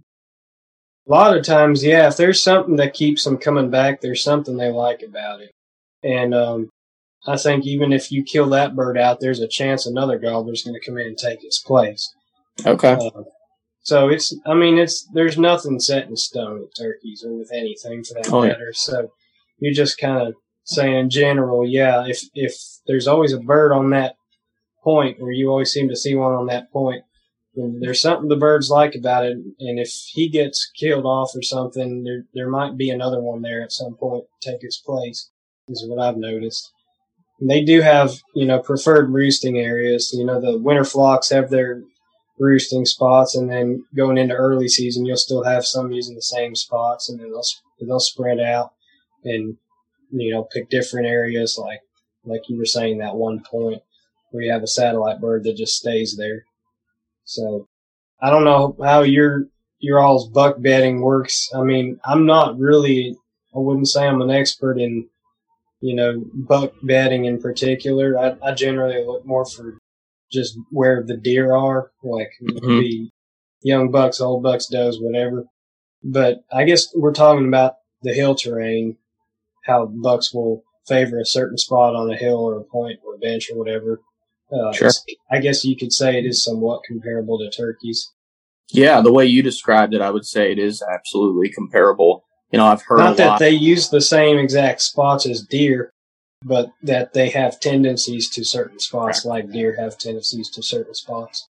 A 1.06 1.10
lot 1.10 1.36
of 1.36 1.44
times, 1.44 1.84
yeah, 1.84 2.08
if 2.08 2.16
there's 2.16 2.42
something 2.42 2.76
that 2.76 2.94
keeps 2.94 3.24
them 3.24 3.38
coming 3.38 3.70
back, 3.70 4.00
there's 4.00 4.22
something 4.24 4.56
they 4.56 4.70
like 4.70 5.02
about 5.02 5.40
it. 5.40 5.52
And 6.02 6.34
um, 6.34 6.70
I 7.26 7.36
think 7.36 7.64
even 7.64 7.92
if 7.92 8.10
you 8.10 8.24
kill 8.24 8.48
that 8.50 8.74
bird 8.74 8.98
out, 8.98 9.20
there's 9.20 9.40
a 9.40 9.46
chance 9.48 9.86
another 9.86 10.18
gobbler's 10.18 10.62
going 10.64 10.74
to 10.78 10.84
come 10.84 10.98
in 10.98 11.06
and 11.06 11.18
take 11.18 11.44
its 11.44 11.60
place. 11.62 12.12
Okay. 12.64 12.92
Uh, 13.00 13.22
So 13.82 14.08
it's, 14.08 14.34
I 14.44 14.54
mean, 14.54 14.78
it's 14.78 15.06
there's 15.14 15.38
nothing 15.38 15.78
set 15.78 16.08
in 16.08 16.16
stone 16.16 16.60
with 16.60 16.74
turkeys 16.76 17.24
or 17.24 17.34
with 17.38 17.52
anything 17.52 18.02
for 18.02 18.14
that 18.14 18.32
Oh, 18.32 18.42
yeah. 18.42 18.48
matter. 18.52 18.72
So 18.72 19.12
you're 19.60 19.72
just 19.72 19.98
kind 19.98 20.26
of 20.26 20.34
saying 20.64 20.96
in 20.96 21.08
general, 21.10 21.64
yeah, 21.64 22.04
if 22.06 22.22
if 22.34 22.52
there's 22.88 23.06
always 23.06 23.32
a 23.32 23.38
bird 23.38 23.70
on 23.72 23.90
that 23.90 24.16
point, 24.82 25.18
or 25.20 25.30
you 25.30 25.50
always 25.50 25.70
seem 25.70 25.88
to 25.88 25.96
see 25.96 26.16
one 26.16 26.32
on 26.32 26.46
that 26.46 26.72
point, 26.72 27.04
there's 27.56 28.02
something 28.02 28.28
the 28.28 28.36
birds 28.36 28.70
like 28.70 28.94
about 28.94 29.24
it. 29.24 29.38
And 29.58 29.78
if 29.78 29.90
he 30.12 30.28
gets 30.28 30.70
killed 30.78 31.06
off 31.06 31.34
or 31.34 31.42
something, 31.42 32.04
there 32.04 32.24
there 32.34 32.48
might 32.48 32.76
be 32.76 32.90
another 32.90 33.20
one 33.20 33.42
there 33.42 33.62
at 33.62 33.72
some 33.72 33.94
point 33.94 34.24
to 34.42 34.50
take 34.50 34.62
its 34.62 34.76
place. 34.76 35.30
Is 35.68 35.84
what 35.88 35.98
I've 35.98 36.16
noticed. 36.16 36.70
And 37.40 37.50
they 37.50 37.64
do 37.64 37.80
have, 37.80 38.12
you 38.34 38.46
know, 38.46 38.60
preferred 38.60 39.10
roosting 39.10 39.58
areas. 39.58 40.12
You 40.16 40.24
know, 40.24 40.40
the 40.40 40.58
winter 40.58 40.84
flocks 40.84 41.30
have 41.30 41.50
their 41.50 41.82
roosting 42.38 42.84
spots, 42.84 43.34
and 43.34 43.50
then 43.50 43.84
going 43.94 44.18
into 44.18 44.34
early 44.34 44.68
season, 44.68 45.06
you'll 45.06 45.16
still 45.16 45.44
have 45.44 45.64
some 45.64 45.90
using 45.92 46.14
the 46.14 46.22
same 46.22 46.54
spots, 46.54 47.08
and 47.08 47.18
then 47.18 47.30
they'll 47.30 47.42
they'll 47.80 48.00
spread 48.00 48.38
out 48.38 48.72
and 49.24 49.56
you 50.10 50.32
know 50.32 50.44
pick 50.44 50.68
different 50.68 51.06
areas, 51.06 51.58
like 51.58 51.80
like 52.24 52.48
you 52.48 52.58
were 52.58 52.66
saying 52.66 52.98
that 52.98 53.16
one 53.16 53.42
point 53.42 53.82
where 54.30 54.44
you 54.44 54.52
have 54.52 54.62
a 54.62 54.68
satellite 54.68 55.20
bird 55.20 55.44
that 55.44 55.56
just 55.56 55.76
stays 55.76 56.16
there. 56.16 56.44
So 57.26 57.68
I 58.22 58.30
don't 58.30 58.44
know 58.44 58.76
how 58.82 59.02
your 59.02 59.46
your 59.78 60.00
all's 60.00 60.28
buck 60.30 60.56
bedding 60.60 61.02
works. 61.02 61.50
I 61.54 61.62
mean, 61.62 62.00
I'm 62.04 62.24
not 62.24 62.58
really. 62.58 63.14
I 63.54 63.58
wouldn't 63.58 63.88
say 63.88 64.06
I'm 64.06 64.22
an 64.22 64.30
expert 64.30 64.78
in 64.78 65.08
you 65.80 65.94
know, 65.94 66.24
buck 66.34 66.72
bedding 66.82 67.26
in 67.26 67.40
particular. 67.40 68.18
I, 68.18 68.36
I 68.42 68.54
generally 68.54 69.04
look 69.04 69.26
more 69.26 69.44
for 69.44 69.78
just 70.32 70.58
where 70.70 71.02
the 71.06 71.16
deer 71.16 71.54
are, 71.54 71.92
like 72.02 72.30
Mhm. 72.42 72.80
the 72.80 73.10
young 73.62 73.90
bucks, 73.90 74.20
old 74.20 74.42
bucks, 74.42 74.66
does, 74.66 74.98
whatever. 75.00 75.44
But 76.02 76.38
I 76.52 76.64
guess 76.64 76.88
we're 76.94 77.12
talking 77.12 77.46
about 77.46 77.74
the 78.02 78.14
hill 78.14 78.34
terrain, 78.34 78.96
how 79.64 79.86
bucks 79.86 80.32
will 80.32 80.64
favor 80.88 81.18
a 81.18 81.26
certain 81.26 81.58
spot 81.58 81.94
on 81.94 82.10
a 82.10 82.16
hill 82.16 82.38
or 82.38 82.58
a 82.58 82.64
point 82.64 83.00
or 83.04 83.14
a 83.14 83.18
bench 83.18 83.50
or 83.52 83.58
whatever. 83.58 84.00
Uh, 84.52 84.72
Sure. 84.72 84.90
I 85.30 85.40
guess 85.40 85.64
you 85.64 85.76
could 85.76 85.92
say 85.92 86.18
it 86.18 86.24
is 86.24 86.44
somewhat 86.44 86.82
comparable 86.84 87.38
to 87.38 87.50
turkeys. 87.50 88.12
Yeah, 88.70 89.00
the 89.00 89.12
way 89.12 89.26
you 89.26 89.42
described 89.42 89.94
it, 89.94 90.00
I 90.00 90.10
would 90.10 90.24
say 90.26 90.52
it 90.52 90.58
is 90.58 90.82
absolutely 90.82 91.50
comparable. 91.50 92.24
You 92.50 92.58
know, 92.58 92.66
I've 92.66 92.82
heard 92.82 92.98
Not 92.98 93.16
that 93.16 93.38
they 93.38 93.50
use 93.50 93.88
the 93.88 94.00
same 94.00 94.38
exact 94.38 94.80
spots 94.82 95.26
as 95.26 95.42
deer, 95.42 95.92
but 96.44 96.70
that 96.82 97.12
they 97.12 97.28
have 97.30 97.58
tendencies 97.60 98.30
to 98.30 98.44
certain 98.44 98.78
spots, 98.78 99.24
like 99.24 99.50
deer 99.50 99.76
have 99.76 99.98
tendencies 99.98 100.50
to 100.50 100.62
certain 100.62 100.94
spots. 100.94 101.48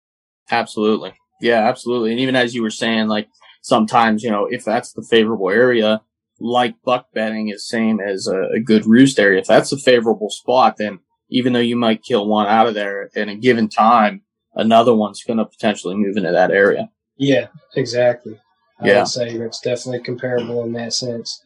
Absolutely. 0.50 1.14
Yeah, 1.40 1.68
absolutely. 1.68 2.12
And 2.12 2.20
even 2.20 2.36
as 2.36 2.54
you 2.54 2.62
were 2.62 2.70
saying, 2.70 3.08
like 3.08 3.28
sometimes, 3.62 4.22
you 4.22 4.30
know, 4.30 4.46
if 4.46 4.64
that's 4.64 4.92
the 4.92 5.02
favorable 5.02 5.50
area, 5.50 6.02
like 6.38 6.74
buck 6.84 7.06
bedding 7.12 7.48
is 7.48 7.66
same 7.66 8.00
as 8.00 8.26
a, 8.26 8.54
a 8.54 8.60
good 8.60 8.86
roost 8.86 9.18
area. 9.18 9.40
If 9.40 9.46
that's 9.46 9.72
a 9.72 9.78
favorable 9.78 10.30
spot, 10.30 10.76
then 10.78 11.00
even 11.30 11.52
though 11.52 11.58
you 11.60 11.76
might 11.76 12.02
kill 12.02 12.26
one 12.26 12.46
out 12.46 12.66
of 12.66 12.74
there 12.74 13.10
in 13.14 13.28
a 13.28 13.36
given 13.36 13.68
time, 13.68 14.22
another 14.54 14.94
one's 14.94 15.22
going 15.24 15.38
to 15.38 15.44
potentially 15.44 15.94
move 15.96 16.16
into 16.16 16.30
that 16.32 16.50
area. 16.50 16.88
Yeah, 17.16 17.46
exactly. 17.76 18.40
Yeah, 18.80 18.84
I 18.84 18.86
Yeah. 18.88 18.98
would 19.00 19.08
say 19.08 19.28
it's 19.30 19.60
definitely 19.60 20.00
comparable 20.02 20.62
in 20.64 20.72
that 20.72 20.92
sense. 20.92 21.40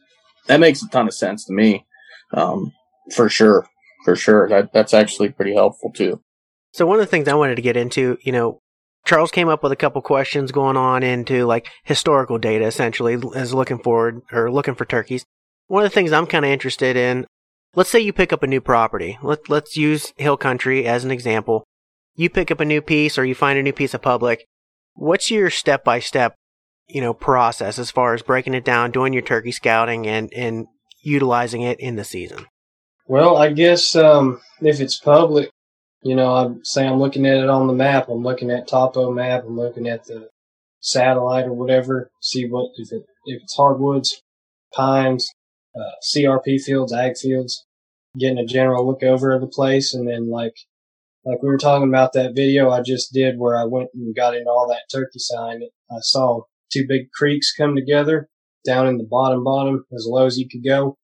That 0.47 0.59
makes 0.59 0.81
a 0.83 0.89
ton 0.89 1.07
of 1.07 1.13
sense 1.13 1.45
to 1.45 1.53
me. 1.53 1.85
Um, 2.33 2.73
for 3.15 3.29
sure. 3.29 3.67
For 4.05 4.15
sure. 4.15 4.47
That, 4.49 4.71
that's 4.73 4.93
actually 4.93 5.29
pretty 5.29 5.53
helpful 5.53 5.91
too. 5.91 6.21
So 6.73 6.85
one 6.85 6.99
of 6.99 7.05
the 7.05 7.09
things 7.09 7.27
I 7.27 7.33
wanted 7.35 7.55
to 7.55 7.61
get 7.61 7.77
into, 7.77 8.17
you 8.21 8.31
know, 8.31 8.59
Charles 9.05 9.31
came 9.31 9.49
up 9.49 9.63
with 9.63 9.71
a 9.71 9.75
couple 9.77 10.01
questions 10.01 10.51
going 10.51 10.77
on 10.77 11.03
into 11.03 11.45
like 11.45 11.67
historical 11.83 12.37
data 12.37 12.65
essentially 12.65 13.17
as 13.35 13.53
looking 13.53 13.79
forward 13.79 14.21
or 14.31 14.51
looking 14.51 14.75
for 14.75 14.85
turkeys. 14.85 15.23
One 15.67 15.83
of 15.83 15.89
the 15.89 15.93
things 15.93 16.11
I'm 16.11 16.27
kind 16.27 16.45
of 16.45 16.51
interested 16.51 16.95
in, 16.95 17.25
let's 17.79 17.89
say 17.89 17.99
you 18.01 18.11
pick 18.11 18.33
up 18.33 18.43
a 18.43 18.47
new 18.47 18.59
property. 18.59 19.17
Let, 19.23 19.47
let's 19.47 19.77
use 19.77 20.11
Hill 20.17 20.35
Country 20.35 20.85
as 20.85 21.05
an 21.05 21.11
example. 21.11 21.63
You 22.13 22.29
pick 22.29 22.51
up 22.51 22.59
a 22.59 22.65
new 22.65 22.81
piece 22.81 23.17
or 23.17 23.23
you 23.23 23.33
find 23.33 23.57
a 23.57 23.63
new 23.63 23.71
piece 23.71 23.93
of 23.93 24.01
public. 24.01 24.45
What's 24.95 25.31
your 25.31 25.49
step 25.49 25.85
by 25.85 25.99
step, 25.99 26.35
you 26.89 26.99
know, 26.99 27.13
process 27.13 27.79
as 27.79 27.89
far 27.89 28.13
as 28.13 28.21
breaking 28.21 28.53
it 28.53 28.65
down, 28.65 28.91
doing 28.91 29.13
your 29.13 29.21
turkey 29.21 29.53
scouting 29.53 30.05
and, 30.07 30.29
and 30.35 30.67
utilizing 31.01 31.61
it 31.61 31.79
in 31.79 31.95
the 31.95 32.03
season? 32.03 32.47
Well, 33.07 33.37
I 33.37 33.53
guess 33.53 33.95
um, 33.95 34.41
if 34.59 34.81
it's 34.81 34.99
public, 34.99 35.49
you 36.03 36.17
know, 36.17 36.33
I'd 36.33 36.55
say 36.63 36.85
I'm 36.85 36.99
looking 36.99 37.25
at 37.25 37.37
it 37.37 37.49
on 37.49 37.67
the 37.67 37.73
map. 37.73 38.09
I'm 38.09 38.23
looking 38.23 38.51
at 38.51 38.67
Topo 38.67 39.09
map. 39.09 39.45
I'm 39.47 39.55
looking 39.55 39.87
at 39.87 40.03
the 40.03 40.27
satellite 40.81 41.45
or 41.45 41.53
whatever. 41.53 42.09
See 42.21 42.45
what 42.45 42.71
if 42.75 42.91
it 42.91 43.03
if 43.23 43.41
it's 43.41 43.55
hardwoods, 43.55 44.21
pines, 44.73 45.29
uh, 45.73 45.91
CRP 46.13 46.59
fields, 46.59 46.91
ag 46.91 47.15
fields. 47.17 47.65
Getting 48.17 48.39
a 48.39 48.45
general 48.45 48.87
look 48.87 49.03
over 49.03 49.31
of 49.31 49.41
the 49.41 49.47
place, 49.47 49.93
and 49.93 50.07
then 50.07 50.29
like 50.29 50.55
like 51.25 51.43
we 51.43 51.49
were 51.49 51.57
talking 51.57 51.87
about 51.87 52.13
that 52.13 52.35
video 52.35 52.71
I 52.71 52.81
just 52.81 53.13
did 53.13 53.37
where 53.37 53.57
I 53.57 53.65
went 53.65 53.89
and 53.93 54.15
got 54.15 54.35
into 54.35 54.49
all 54.49 54.67
that 54.69 54.89
turkey 54.91 55.19
sign. 55.19 55.61
I 55.91 55.97
saw 55.99 56.41
two 56.71 56.85
big 56.87 57.11
creeks 57.11 57.53
come 57.53 57.75
together 57.75 58.29
down 58.65 58.87
in 58.87 58.97
the 58.97 59.07
bottom 59.09 59.43
bottom 59.43 59.85
as 59.93 60.07
low 60.09 60.25
as 60.25 60.37
you 60.37 60.47
could 60.49 60.63
go, 60.63 60.97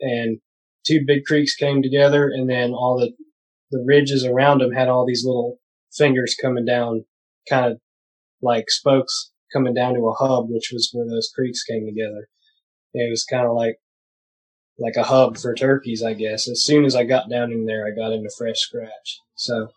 and 0.00 0.38
two 0.86 1.02
big 1.06 1.24
creeks 1.24 1.54
came 1.54 1.82
together, 1.82 2.28
and 2.28 2.48
then 2.48 2.72
all 2.72 2.98
the 2.98 3.12
the 3.70 3.82
ridges 3.86 4.24
around 4.24 4.60
them 4.60 4.72
had 4.72 4.88
all 4.88 5.06
these 5.06 5.24
little 5.24 5.58
fingers 5.92 6.36
coming 6.40 6.64
down, 6.64 7.04
kind 7.48 7.72
of 7.72 7.80
like 8.42 8.70
spokes 8.70 9.32
coming 9.52 9.74
down 9.74 9.94
to 9.94 10.06
a 10.08 10.12
hub, 10.12 10.46
which 10.48 10.70
was 10.72 10.90
where 10.92 11.06
those 11.06 11.32
creeks 11.34 11.62
came 11.62 11.86
together. 11.86 12.28
It 12.92 13.10
was 13.10 13.24
kind 13.24 13.46
of 13.46 13.54
like 13.54 13.78
like 14.78 14.96
a 14.96 15.04
hub 15.04 15.38
for 15.38 15.54
turkeys, 15.54 16.02
I 16.02 16.14
guess. 16.14 16.48
As 16.48 16.62
soon 16.64 16.84
as 16.84 16.96
I 16.96 17.04
got 17.04 17.28
down 17.28 17.52
in 17.52 17.66
there, 17.66 17.86
I 17.86 17.90
got 17.90 18.12
into 18.12 18.30
fresh 18.36 18.58
scratch. 18.58 19.20
So 19.36 19.68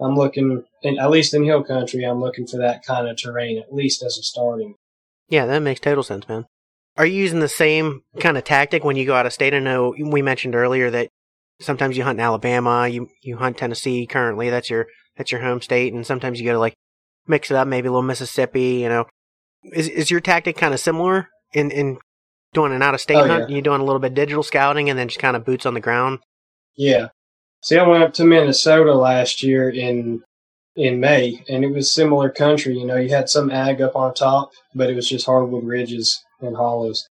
I'm 0.00 0.16
looking, 0.16 0.64
in, 0.82 0.98
at 0.98 1.10
least 1.10 1.34
in 1.34 1.44
hill 1.44 1.64
country, 1.64 2.04
I'm 2.04 2.20
looking 2.20 2.46
for 2.46 2.58
that 2.58 2.84
kind 2.84 3.08
of 3.08 3.16
terrain, 3.16 3.58
at 3.58 3.74
least 3.74 4.02
as 4.02 4.18
a 4.18 4.22
starting. 4.22 4.74
Yeah, 5.28 5.46
that 5.46 5.60
makes 5.60 5.80
total 5.80 6.02
sense, 6.02 6.28
man. 6.28 6.46
Are 6.96 7.06
you 7.06 7.20
using 7.20 7.40
the 7.40 7.48
same 7.48 8.02
kind 8.20 8.38
of 8.38 8.44
tactic 8.44 8.84
when 8.84 8.96
you 8.96 9.04
go 9.04 9.14
out 9.14 9.26
of 9.26 9.32
state? 9.32 9.52
I 9.52 9.58
know 9.58 9.94
we 9.98 10.22
mentioned 10.22 10.54
earlier 10.54 10.90
that 10.90 11.10
sometimes 11.60 11.96
you 11.96 12.04
hunt 12.04 12.18
in 12.18 12.24
Alabama, 12.24 12.88
you 12.88 13.08
you 13.22 13.36
hunt 13.36 13.58
Tennessee 13.58 14.06
currently. 14.06 14.48
That's 14.48 14.70
your 14.70 14.86
that's 15.16 15.30
your 15.30 15.42
home 15.42 15.60
state, 15.60 15.92
and 15.92 16.06
sometimes 16.06 16.40
you 16.40 16.46
go 16.46 16.52
to 16.52 16.58
like 16.58 16.74
mix 17.26 17.50
it 17.50 17.56
up, 17.56 17.68
maybe 17.68 17.88
a 17.88 17.90
little 17.90 18.02
Mississippi. 18.02 18.80
You 18.80 18.88
know, 18.88 19.04
is 19.72 19.88
is 19.88 20.10
your 20.10 20.20
tactic 20.20 20.56
kind 20.56 20.72
of 20.72 20.80
similar 20.80 21.28
in 21.52 21.70
in 21.70 21.98
doing 22.52 22.72
an 22.72 22.82
out 22.82 22.94
of 22.94 23.00
state 23.00 23.16
Oh, 23.16 23.26
hunt? 23.26 23.50
yeah. 23.50 23.56
You 23.56 23.62
doing 23.62 23.80
a 23.80 23.84
little 23.84 24.00
bit 24.00 24.14
digital 24.14 24.42
scouting 24.42 24.88
and 24.90 24.98
then 24.98 25.08
just 25.08 25.20
kind 25.20 25.36
of 25.36 25.44
boots 25.44 25.66
on 25.66 25.74
the 25.74 25.80
ground. 25.80 26.20
Yeah. 26.76 27.08
See, 27.62 27.78
I 27.78 27.86
went 27.86 28.02
up 28.04 28.12
to 28.14 28.24
Minnesota 28.24 28.94
last 28.94 29.42
year 29.42 29.68
in 29.68 30.22
in 30.76 31.00
May, 31.00 31.42
and 31.48 31.64
it 31.64 31.70
was 31.72 31.90
similar 31.90 32.28
country. 32.28 32.76
You 32.78 32.84
know, 32.86 32.96
you 32.96 33.08
had 33.08 33.30
some 33.30 33.50
ag 33.50 33.80
up 33.80 33.96
on 33.96 34.12
top, 34.12 34.50
but 34.74 34.90
it 34.90 34.94
was 34.94 35.08
just 35.08 35.24
hardwood 35.24 35.64
ridges 35.64 36.22
and 36.40 36.54
hollows. 36.54 37.08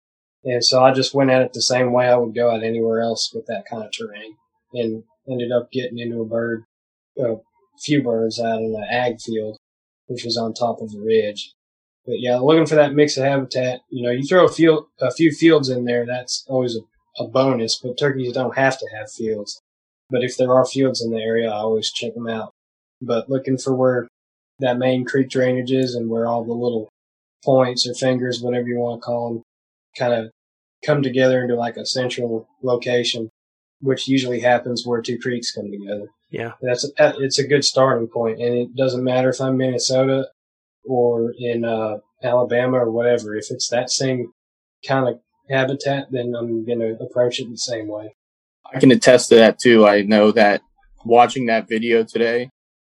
And 0.43 0.65
so 0.65 0.83
I 0.83 0.91
just 0.91 1.13
went 1.13 1.29
at 1.29 1.43
it 1.43 1.53
the 1.53 1.61
same 1.61 1.91
way 1.93 2.07
I 2.07 2.15
would 2.15 2.33
go 2.33 2.53
at 2.55 2.63
anywhere 2.63 3.01
else 3.01 3.31
with 3.33 3.45
that 3.45 3.65
kind 3.69 3.83
of 3.83 3.91
terrain, 3.91 4.33
and 4.73 5.03
ended 5.29 5.51
up 5.51 5.71
getting 5.71 5.99
into 5.99 6.21
a 6.21 6.25
bird, 6.25 6.63
a 7.19 7.35
few 7.83 8.01
birds 8.01 8.39
out 8.39 8.59
in 8.61 8.71
the 8.73 8.85
ag 8.91 9.21
field, 9.21 9.57
which 10.07 10.25
was 10.25 10.37
on 10.37 10.53
top 10.55 10.81
of 10.81 10.89
a 10.95 10.99
ridge. 10.99 11.53
But 12.05 12.19
yeah, 12.19 12.37
looking 12.37 12.65
for 12.65 12.75
that 12.75 12.93
mix 12.93 13.17
of 13.17 13.23
habitat. 13.23 13.81
You 13.89 14.03
know, 14.03 14.11
you 14.11 14.23
throw 14.23 14.45
a 14.45 14.51
field, 14.51 14.85
a 14.99 15.11
few 15.11 15.31
fields 15.31 15.69
in 15.69 15.85
there, 15.85 16.05
that's 16.05 16.45
always 16.47 16.75
a, 16.75 17.23
a 17.23 17.27
bonus. 17.27 17.79
But 17.81 17.97
turkeys 17.97 18.33
don't 18.33 18.57
have 18.57 18.77
to 18.79 18.87
have 18.97 19.11
fields. 19.11 19.61
But 20.09 20.23
if 20.23 20.35
there 20.35 20.53
are 20.53 20.65
fields 20.65 21.01
in 21.01 21.11
the 21.11 21.21
area, 21.21 21.49
I 21.49 21.57
always 21.57 21.91
check 21.91 22.13
them 22.15 22.27
out. 22.27 22.51
But 23.01 23.29
looking 23.29 23.57
for 23.57 23.75
where 23.75 24.07
that 24.59 24.77
main 24.77 25.05
creek 25.05 25.29
drainage 25.29 25.71
is 25.71 25.95
and 25.95 26.09
where 26.09 26.27
all 26.27 26.43
the 26.43 26.53
little 26.53 26.89
points 27.43 27.87
or 27.87 27.93
fingers, 27.93 28.41
whatever 28.41 28.67
you 28.67 28.77
want 28.77 29.01
to 29.01 29.05
call 29.05 29.33
them, 29.33 29.43
kind 29.97 30.13
of 30.13 30.31
come 30.85 31.01
together 31.01 31.41
into 31.41 31.55
like 31.55 31.77
a 31.77 31.85
central 31.85 32.47
location, 32.61 33.29
which 33.79 34.07
usually 34.07 34.39
happens 34.39 34.85
where 34.85 35.01
two 35.01 35.19
creeks 35.19 35.51
come 35.51 35.71
together. 35.71 36.07
Yeah. 36.29 36.53
That's 36.61 36.83
a, 36.83 37.13
it's 37.19 37.39
a 37.39 37.47
good 37.47 37.65
starting 37.65 38.07
point, 38.07 38.39
and 38.39 38.55
it 38.55 38.75
doesn't 38.75 39.03
matter 39.03 39.29
if 39.29 39.41
I'm 39.41 39.57
Minnesota 39.57 40.27
or 40.85 41.33
in 41.37 41.65
uh, 41.65 41.97
Alabama 42.23 42.77
or 42.77 42.91
whatever. 42.91 43.35
If 43.35 43.47
it's 43.49 43.69
that 43.69 43.89
same 43.89 44.31
kind 44.87 45.07
of 45.07 45.19
habitat, 45.49 46.07
then 46.11 46.33
I'm 46.37 46.65
going 46.65 46.79
to 46.79 46.97
approach 47.01 47.39
it 47.39 47.49
the 47.49 47.57
same 47.57 47.87
way. 47.87 48.15
I 48.73 48.79
can 48.79 48.91
attest 48.91 49.29
to 49.29 49.35
that 49.35 49.59
too. 49.59 49.85
I 49.85 50.01
know 50.01 50.31
that 50.31 50.61
watching 51.03 51.47
that 51.47 51.67
video 51.67 52.03
today, 52.03 52.49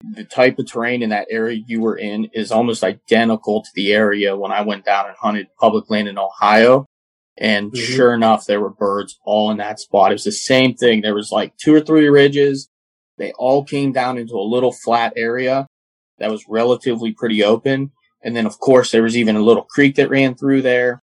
the 0.03 0.23
type 0.23 0.57
of 0.59 0.69
terrain 0.69 1.03
in 1.03 1.09
that 1.11 1.27
area 1.29 1.61
you 1.65 1.81
were 1.81 1.97
in 1.97 2.25
is 2.33 2.51
almost 2.51 2.83
identical 2.83 3.61
to 3.61 3.69
the 3.75 3.93
area 3.93 4.35
when 4.35 4.51
I 4.51 4.61
went 4.61 4.85
down 4.85 5.07
and 5.07 5.15
hunted 5.17 5.47
public 5.59 5.89
land 5.89 6.07
in 6.07 6.17
Ohio. 6.17 6.85
And 7.37 7.71
Mhm. 7.71 7.77
sure 7.77 8.13
enough, 8.13 8.45
there 8.45 8.59
were 8.59 8.69
birds 8.69 9.17
all 9.23 9.51
in 9.51 9.57
that 9.57 9.79
spot. 9.79 10.11
It 10.11 10.15
was 10.15 10.23
the 10.23 10.31
same 10.31 10.73
thing. 10.73 11.01
There 11.01 11.15
was 11.15 11.31
like 11.31 11.55
two 11.57 11.73
or 11.73 11.79
three 11.79 12.09
ridges. 12.09 12.67
They 13.17 13.31
all 13.33 13.63
came 13.63 13.91
down 13.91 14.17
into 14.17 14.33
a 14.33 14.41
little 14.41 14.71
flat 14.71 15.13
area 15.15 15.67
that 16.21 16.31
was 16.31 16.45
relatively 16.47 17.11
pretty 17.11 17.43
open. 17.43 17.91
And 18.23 18.35
then, 18.35 18.45
of 18.45 18.59
course, 18.59 18.91
there 18.91 19.03
was 19.03 19.17
even 19.17 19.35
a 19.35 19.41
little 19.41 19.63
creek 19.63 19.95
that 19.95 20.09
ran 20.09 20.35
through 20.35 20.61
there. 20.61 21.01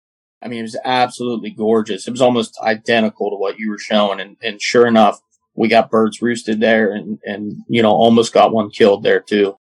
I 0.43 0.49
mean, 0.49 0.61
it 0.61 0.63
was 0.63 0.79
absolutely 0.85 1.51
gorgeous. 1.51 2.09
It 2.09 2.11
was 2.11 2.23
almost 2.23 2.59
identical 2.63 3.31
to 3.31 3.37
what 3.37 3.59
you 3.59 3.71
were 3.71 3.79
showing. 3.79 4.19
And, 4.19 4.37
and 4.43 4.61
sure 4.61 4.87
enough, 4.87 5.21
we 5.55 5.69
got 5.69 5.91
birds 5.91 6.21
roosted 6.23 6.61
there 6.61 6.93
and, 6.93 7.19
and, 7.25 7.63
you 7.69 7.83
know, 7.83 7.93
almost 7.93 8.33
got 8.33 8.53
one 8.53 8.71
killed 8.71 9.03
there 9.03 9.21
too. 9.21 9.57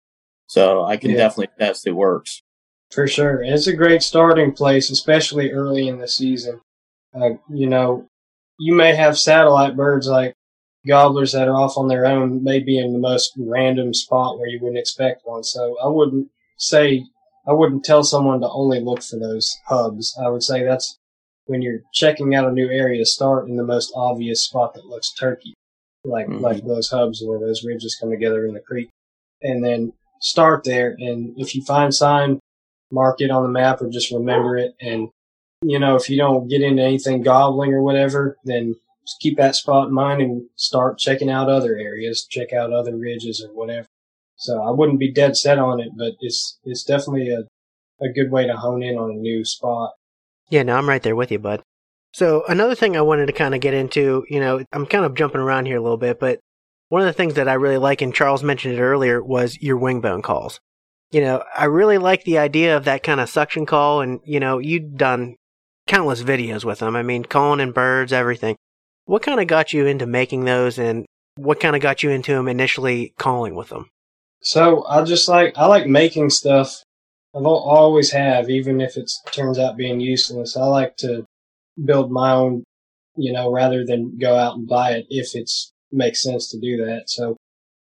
So 0.46 0.84
I 0.84 0.96
can 0.96 1.10
Yeah. 1.10 1.18
definitely 1.18 1.48
test 1.58 1.86
it 1.86 1.92
works. 1.92 2.42
For 2.90 3.06
sure. 3.06 3.42
It's 3.42 3.66
a 3.66 3.76
great 3.76 4.02
starting 4.02 4.52
place, 4.52 4.90
especially 4.90 5.52
early 5.52 5.88
in 5.88 5.98
the 5.98 6.08
season. 6.08 6.60
Uh, 7.14 7.34
you 7.50 7.66
know, 7.66 8.06
you 8.58 8.74
may 8.74 8.94
have 8.94 9.18
satellite 9.18 9.76
birds 9.76 10.08
like 10.08 10.34
gobblers 10.86 11.32
that 11.32 11.48
are 11.48 11.56
off 11.56 11.76
on 11.76 11.88
their 11.88 12.06
own, 12.06 12.42
may 12.42 12.58
be 12.60 12.78
in 12.78 12.92
the 12.92 12.98
most 12.98 13.32
random 13.36 13.94
spot 13.94 14.38
where 14.38 14.48
you 14.48 14.58
wouldn't 14.60 14.78
expect 14.78 15.22
one. 15.24 15.44
So 15.44 15.76
I 15.82 15.88
wouldn't 15.88 16.28
say, 16.58 17.04
I 17.46 17.52
wouldn't 17.52 17.84
tell 17.84 18.04
someone 18.04 18.40
to 18.40 18.48
only 18.48 18.80
look 18.80 19.02
for 19.02 19.18
those 19.18 19.56
hubs. 19.66 20.16
I 20.22 20.28
would 20.28 20.42
say 20.42 20.64
that's 20.64 20.98
when 21.46 21.62
you're 21.62 21.80
checking 21.92 22.34
out 22.34 22.48
a 22.48 22.52
new 22.52 22.68
area, 22.68 23.04
start 23.04 23.48
in 23.48 23.56
the 23.56 23.64
most 23.64 23.92
obvious 23.94 24.44
spot 24.44 24.74
that 24.74 24.86
looks 24.86 25.12
turkey, 25.12 25.54
like, 26.04 26.26
Mhm. 26.26 26.40
like 26.40 26.64
those 26.64 26.90
hubs 26.90 27.22
where 27.24 27.38
those 27.38 27.64
ridges 27.64 27.96
come 28.00 28.10
together 28.10 28.46
in 28.46 28.54
the 28.54 28.60
creek. 28.60 28.88
And 29.42 29.64
then 29.64 29.92
start 30.20 30.62
there. 30.64 30.96
And 31.00 31.34
if 31.36 31.54
you 31.54 31.64
find 31.64 31.92
sign, 31.92 32.38
mark 32.92 33.20
it 33.20 33.30
on 33.30 33.42
the 33.42 33.48
map 33.48 33.82
or 33.82 33.88
just 33.88 34.12
remember 34.12 34.56
it. 34.56 34.74
And, 34.80 35.08
you 35.62 35.78
know, 35.78 35.96
if 35.96 36.08
you 36.08 36.16
don't 36.16 36.48
get 36.48 36.62
into 36.62 36.82
anything 36.82 37.22
gobbling 37.22 37.72
or 37.72 37.82
whatever, 37.82 38.36
then 38.44 38.76
keep 39.20 39.36
that 39.36 39.56
spot 39.56 39.88
in 39.88 39.94
mind 39.94 40.20
and 40.22 40.42
start 40.56 40.98
checking 40.98 41.30
out 41.30 41.48
other 41.48 41.76
areas, 41.76 42.26
check 42.28 42.52
out 42.52 42.72
other 42.72 42.96
ridges 42.96 43.44
or 43.44 43.52
whatever. 43.54 43.86
So 44.36 44.62
I 44.62 44.70
wouldn't 44.70 44.98
be 44.98 45.12
dead 45.12 45.36
set 45.36 45.58
on 45.58 45.80
it, 45.80 45.90
but 45.96 46.14
it's, 46.20 46.58
it's 46.64 46.84
definitely 46.84 47.30
a, 47.30 47.42
a 48.04 48.12
good 48.12 48.30
way 48.30 48.46
to 48.46 48.56
hone 48.56 48.82
in 48.82 48.96
on 48.96 49.10
a 49.10 49.14
new 49.14 49.44
spot. 49.44 49.92
Yeah, 50.50 50.64
no, 50.64 50.76
I'm 50.76 50.88
right 50.88 51.02
there 51.02 51.16
with 51.16 51.30
you, 51.30 51.38
bud. 51.38 51.62
So 52.12 52.44
another 52.48 52.74
thing 52.74 52.96
I 52.96 53.02
wanted 53.02 53.26
to 53.26 53.32
kind 53.32 53.54
of 53.54 53.60
get 53.60 53.72
into, 53.72 54.24
you 54.28 54.40
know, 54.40 54.64
I'm 54.72 54.86
kind 54.86 55.04
of 55.04 55.14
jumping 55.14 55.40
around 55.40 55.66
here 55.66 55.78
a 55.78 55.82
little 55.82 55.96
bit, 55.96 56.20
but 56.20 56.40
one 56.92 57.00
of 57.00 57.06
the 57.06 57.14
things 57.14 57.34
that 57.34 57.48
I 57.48 57.54
really 57.54 57.78
like, 57.78 58.02
and 58.02 58.14
Charles 58.14 58.42
mentioned 58.42 58.74
it 58.74 58.80
earlier, 58.82 59.24
was 59.24 59.56
your 59.62 59.78
wingbone 59.78 60.22
calls. 60.22 60.60
You 61.10 61.22
know, 61.22 61.42
I 61.56 61.64
really 61.64 61.96
like 61.96 62.24
the 62.24 62.36
idea 62.36 62.76
of 62.76 62.84
that 62.84 63.02
kind 63.02 63.18
of 63.18 63.30
suction 63.30 63.64
call, 63.64 64.02
and 64.02 64.20
you 64.24 64.38
know, 64.38 64.58
you've 64.58 64.96
done 64.98 65.36
countless 65.86 66.22
videos 66.22 66.64
with 66.64 66.80
them. 66.80 66.94
I 66.94 67.02
mean, 67.02 67.24
calling 67.24 67.60
in 67.60 67.72
birds, 67.72 68.12
everything. 68.12 68.56
What 69.06 69.22
kind 69.22 69.40
of 69.40 69.46
got 69.46 69.72
you 69.72 69.86
into 69.86 70.06
making 70.06 70.44
those, 70.44 70.78
and 70.78 71.04
what 71.36 71.60
kind 71.60 71.74
of 71.74 71.82
got 71.82 72.02
you 72.02 72.10
into 72.10 72.32
them 72.32 72.48
initially 72.48 73.14
calling 73.18 73.54
with 73.54 73.68
them? 73.68 73.88
So 74.42 74.84
I 74.86 75.02
just 75.04 75.28
like, 75.28 75.56
I 75.56 75.66
like 75.66 75.86
making 75.86 76.30
stuff. 76.30 76.82
I've 77.34 77.46
always 77.46 78.10
have, 78.12 78.50
even 78.50 78.80
if 78.80 78.96
it 78.96 79.10
turns 79.30 79.58
out 79.58 79.76
being 79.76 80.00
useless. 80.00 80.56
I 80.56 80.64
like 80.64 80.96
to 80.98 81.24
build 81.82 82.10
my 82.10 82.32
own, 82.32 82.64
you 83.16 83.32
know, 83.32 83.50
rather 83.50 83.84
than 83.86 84.18
go 84.18 84.36
out 84.36 84.56
and 84.56 84.68
buy 84.68 84.92
it 84.92 85.06
if 85.08 85.34
it's 85.34 85.72
makes 85.90 86.22
sense 86.22 86.50
to 86.50 86.60
do 86.60 86.84
that. 86.84 87.08
So 87.08 87.36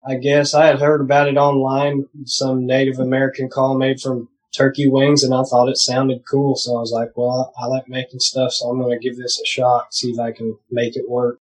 I 0.06 0.16
guess 0.16 0.54
I 0.54 0.66
had 0.66 0.78
heard 0.78 1.00
about 1.00 1.28
it 1.28 1.36
online, 1.36 2.06
some 2.24 2.66
Native 2.66 2.98
American 2.98 3.48
call 3.48 3.76
made 3.76 4.00
from 4.00 4.28
turkey 4.56 4.88
wings, 4.88 5.22
and 5.22 5.34
I 5.34 5.42
thought 5.42 5.68
it 5.68 5.76
sounded 5.76 6.22
cool. 6.30 6.56
So 6.56 6.76
I 6.76 6.80
was 6.80 6.92
like, 6.92 7.10
well, 7.16 7.52
I 7.60 7.66
like 7.66 7.88
making 7.88 8.20
stuff, 8.20 8.52
so 8.52 8.68
I'm 8.68 8.80
going 8.80 8.98
to 8.98 9.08
give 9.08 9.16
this 9.16 9.40
a 9.40 9.46
shot, 9.46 9.92
see 9.92 10.10
if 10.10 10.18
I 10.18 10.32
can 10.32 10.58
make 10.70 10.96
it 10.96 11.08
work. 11.08 11.38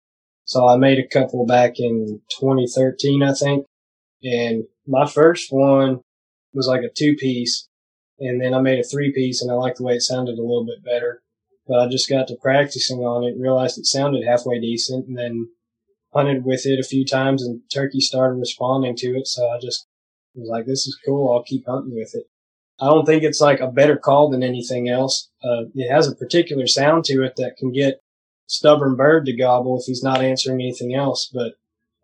So 0.46 0.68
I 0.68 0.78
made 0.78 1.00
a 1.00 1.08
couple 1.08 1.46
back 1.46 1.80
in 1.80 2.22
2013, 2.40 3.24
I 3.24 3.34
think. 3.34 3.66
And 4.24 4.66
my 4.88 5.06
first 5.06 5.48
one 5.52 6.02
was 6.54 6.68
like 6.68 6.82
a 6.82 6.90
two 6.90 7.16
piece. 7.16 7.68
And 8.20 8.42
then 8.42 8.54
I 8.54 8.62
made 8.62 8.80
a 8.80 8.84
three 8.84 9.12
piece 9.12 9.42
and 9.42 9.52
I 9.52 9.56
liked 9.56 9.78
the 9.78 9.84
way 9.84 9.96
it 9.96 10.02
sounded 10.02 10.38
a 10.38 10.42
little 10.42 10.66
bit 10.66 10.84
better. 10.84 11.22
But 11.68 11.80
I 11.80 11.88
just 11.88 12.10
got 12.10 12.28
to 12.28 12.36
practicing 12.42 13.00
on 13.00 13.24
it, 13.24 13.40
realized 13.40 13.78
it 13.78 13.86
sounded 13.86 14.26
halfway 14.26 14.60
decent 14.60 15.08
and 15.08 15.18
then 15.18 15.50
hunted 16.14 16.46
with 16.46 16.66
it 16.66 16.80
a 16.80 16.88
few 16.88 17.06
times 17.06 17.44
and 17.44 17.62
turkey 17.74 18.00
started 18.00 18.36
responding 18.36 18.96
to 18.98 19.18
it. 19.18 19.28
So 19.28 19.50
I 19.50 19.60
just 19.60 19.88
was 20.36 20.50
like, 20.50 20.66
this 20.66 20.86
is 20.86 21.00
cool. 21.06 21.32
I'll 21.32 21.44
keep 21.44 21.66
hunting 21.66 21.96
with 21.96 22.14
it. 22.14 22.26
I 22.84 22.88
don't 22.88 23.06
think 23.06 23.24
it's 23.24 23.40
like 23.40 23.62
a 23.62 23.72
better 23.72 23.96
call 23.96 24.30
than 24.30 24.44
anything 24.44 24.90
else. 24.90 25.30
Uh, 25.42 25.64
it 25.74 25.90
has 25.90 26.06
a 26.06 26.16
particular 26.16 26.68
sound 26.68 27.06
to 27.06 27.24
it 27.24 27.38
that 27.38 27.56
can 27.56 27.72
get 27.72 28.02
stubborn 28.48 28.98
bird 28.98 29.26
to 29.26 29.38
gobble 29.38 29.80
if 29.80 29.86
he's 29.86 30.04
not 30.04 30.22
answering 30.22 30.60
anything 30.60 30.94
else. 30.94 31.32
But 31.34 31.54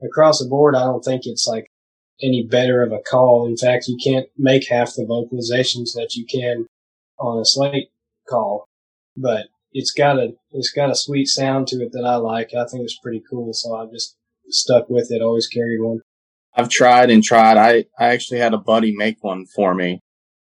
across 0.01 0.39
the 0.39 0.47
board, 0.47 0.75
I 0.75 0.85
don't 0.85 1.03
think 1.03 1.23
it's 1.25 1.45
like 1.45 1.69
any 2.21 2.47
better 2.49 2.81
of 2.81 2.93
a 2.93 2.99
call. 2.99 3.45
In 3.45 3.57
fact, 3.57 3.89
you 3.89 3.97
can't 4.01 4.27
make 4.37 4.69
half 4.69 4.93
the 4.93 5.03
vocalizations 5.03 5.95
that 5.95 6.15
you 6.15 6.25
can 6.25 6.65
on 7.19 7.41
a 7.41 7.45
slate 7.45 7.89
call, 8.29 8.65
but 9.17 9.47
it's 9.73 9.91
got 9.91 10.17
a, 10.17 10.33
it's 10.51 10.71
got 10.71 10.91
a 10.91 10.95
sweet 10.95 11.25
sound 11.25 11.67
to 11.67 11.83
it 11.83 11.91
that 11.91 12.05
I 12.05 12.15
like. 12.15 12.53
I 12.53 12.65
think 12.65 12.83
it's 12.83 12.99
pretty 12.99 13.21
cool. 13.29 13.51
So 13.51 13.75
I 13.75 13.85
just 13.91 14.15
stuck 14.47 14.89
with 14.89 15.11
it. 15.11 15.21
Always 15.21 15.47
carried 15.47 15.81
one. 15.81 15.99
I've 16.55 16.69
tried 16.69 17.09
and 17.09 17.21
tried. 17.21 17.57
I, 17.57 17.83
I 17.99 18.13
actually 18.13 18.39
had 18.39 18.53
a 18.53 18.57
buddy 18.57 18.95
make 18.95 19.21
one 19.25 19.45
for 19.45 19.75
me. 19.75 19.99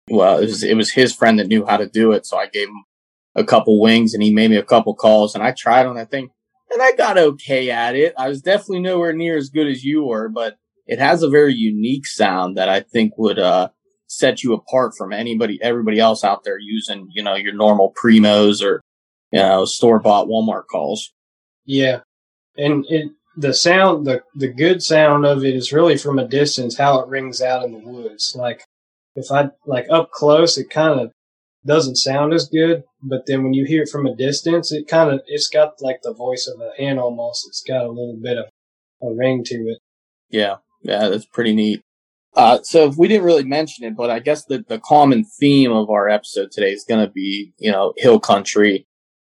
Well, 0.08 0.38
it 0.38 0.46
was, 0.46 0.62
it 0.62 0.76
was 0.76 0.92
his 0.92 1.14
friend 1.14 1.38
that 1.38 1.48
knew 1.48 1.64
how 1.64 1.76
to 1.76 1.88
do 1.88 2.12
it. 2.12 2.26
So 2.26 2.36
I 2.36 2.46
gave 2.46 2.68
him 2.68 2.84
a 3.34 3.44
couple 3.44 3.80
wings 3.80 4.14
and 4.14 4.22
he 4.22 4.32
made 4.32 4.50
me 4.50 4.56
a 4.56 4.62
couple 4.62 4.94
calls 4.94 5.34
and 5.34 5.42
I 5.42 5.52
tried 5.52 5.86
on 5.86 5.96
that 5.96 6.10
thing 6.10 6.30
and 6.70 6.82
I 6.82 6.92
got 6.92 7.18
okay 7.18 7.70
at 7.70 7.94
it. 7.96 8.14
I 8.16 8.28
was 8.28 8.40
definitely 8.40 8.80
nowhere 8.80 9.12
near 9.12 9.36
as 9.36 9.50
good 9.50 9.66
as 9.66 9.84
you 9.84 10.04
were, 10.04 10.28
but 10.28 10.56
it 10.86 10.98
has 10.98 11.22
a 11.22 11.28
very 11.28 11.54
unique 11.54 12.06
sound 12.06 12.56
that 12.56 12.68
I 12.68 12.80
think 12.80 13.18
would, 13.18 13.38
uh, 13.38 13.70
set 14.08 14.44
you 14.44 14.52
apart 14.52 14.92
from 14.96 15.12
anybody, 15.12 15.58
everybody 15.60 15.98
else 15.98 16.22
out 16.22 16.44
there 16.44 16.58
using, 16.60 17.08
you 17.12 17.22
know, 17.22 17.34
your 17.34 17.52
normal 17.52 17.92
primos 18.00 18.62
or, 18.62 18.80
you 19.32 19.40
know, 19.40 19.64
store 19.64 19.98
bought 19.98 20.28
Walmart 20.28 20.66
calls. 20.70 21.12
Yeah. 21.64 22.00
And 22.56 22.86
it, 22.88 23.10
the 23.36 23.52
sound, 23.52 24.06
the, 24.06 24.22
the 24.34 24.48
good 24.48 24.82
sound 24.82 25.26
of 25.26 25.44
it 25.44 25.54
is 25.54 25.72
really 25.72 25.98
from 25.98 26.18
a 26.18 26.28
distance, 26.28 26.78
how 26.78 27.00
it 27.00 27.08
rings 27.08 27.42
out 27.42 27.64
in 27.64 27.72
the 27.72 27.78
woods. 27.78 28.34
Like 28.36 28.62
if 29.16 29.32
I, 29.32 29.50
like 29.66 29.86
up 29.90 30.10
close, 30.12 30.56
it 30.56 30.70
kind 30.70 31.00
of 31.00 31.10
doesn't 31.66 31.96
sound 31.96 32.32
as 32.32 32.48
good, 32.48 32.84
but 33.02 33.22
then 33.26 33.42
when 33.42 33.52
you 33.52 33.64
hear 33.66 33.82
it 33.82 33.88
from 33.88 34.06
a 34.06 34.14
distance, 34.14 34.70
it 34.70 34.86
kind 34.86 35.10
of, 35.10 35.20
it's 35.26 35.48
got 35.48 35.72
like 35.80 36.00
the 36.02 36.14
voice 36.14 36.46
of 36.46 36.60
a 36.60 36.70
hen 36.80 36.98
almost. 36.98 37.44
It's 37.48 37.64
got 37.66 37.84
a 37.84 37.88
little 37.88 38.18
bit 38.22 38.38
of 38.38 38.44
a 39.02 39.12
ring 39.12 39.42
to 39.46 39.54
it. 39.54 39.78
Yeah, 40.30 40.56
yeah, 40.82 41.08
that's 41.08 41.26
pretty 41.26 41.54
neat. 41.54 41.82
Uh, 42.36 42.60
so 42.62 42.92
we 42.96 43.08
didn't 43.08 43.24
really 43.24 43.44
mention 43.44 43.84
it, 43.84 43.96
but 43.96 44.10
I 44.10 44.18
guess 44.18 44.44
the, 44.44 44.62
the 44.68 44.78
common 44.78 45.24
theme 45.24 45.72
of 45.72 45.88
our 45.88 46.08
episode 46.08 46.50
today 46.52 46.70
is 46.70 46.84
going 46.84 47.04
to 47.04 47.10
be, 47.10 47.52
you 47.58 47.72
know, 47.72 47.94
hill 47.96 48.20
country. 48.20 48.86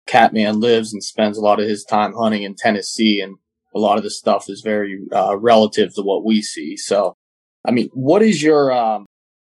Catman 0.08 0.60
lives 0.60 0.93
and 0.93 1.04
spends 1.04 1.38
a 1.38 1.41
lot 1.41 1.60
of 1.60 1.67
his 1.67 1.84
time 1.84 2.13
hunting 2.13 2.43
in 2.43 2.56
Tennessee, 2.56 3.19
and 3.21 3.38
a 3.73 3.80
lot 3.80 3.97
of 3.97 4.04
the 4.04 4.10
stuff 4.10 4.50
is 4.50 4.62
very 4.62 5.00
uh, 5.13 5.38
relative 5.38 5.95
to 5.95 6.02
what 6.02 6.26
we 6.26 6.41
see. 6.41 6.78
So, 6.78 7.15
I 7.65 7.71
mean, 7.71 7.89
what 7.93 8.21
is 8.21 8.43
your, 8.43 8.71
um, 8.71 9.06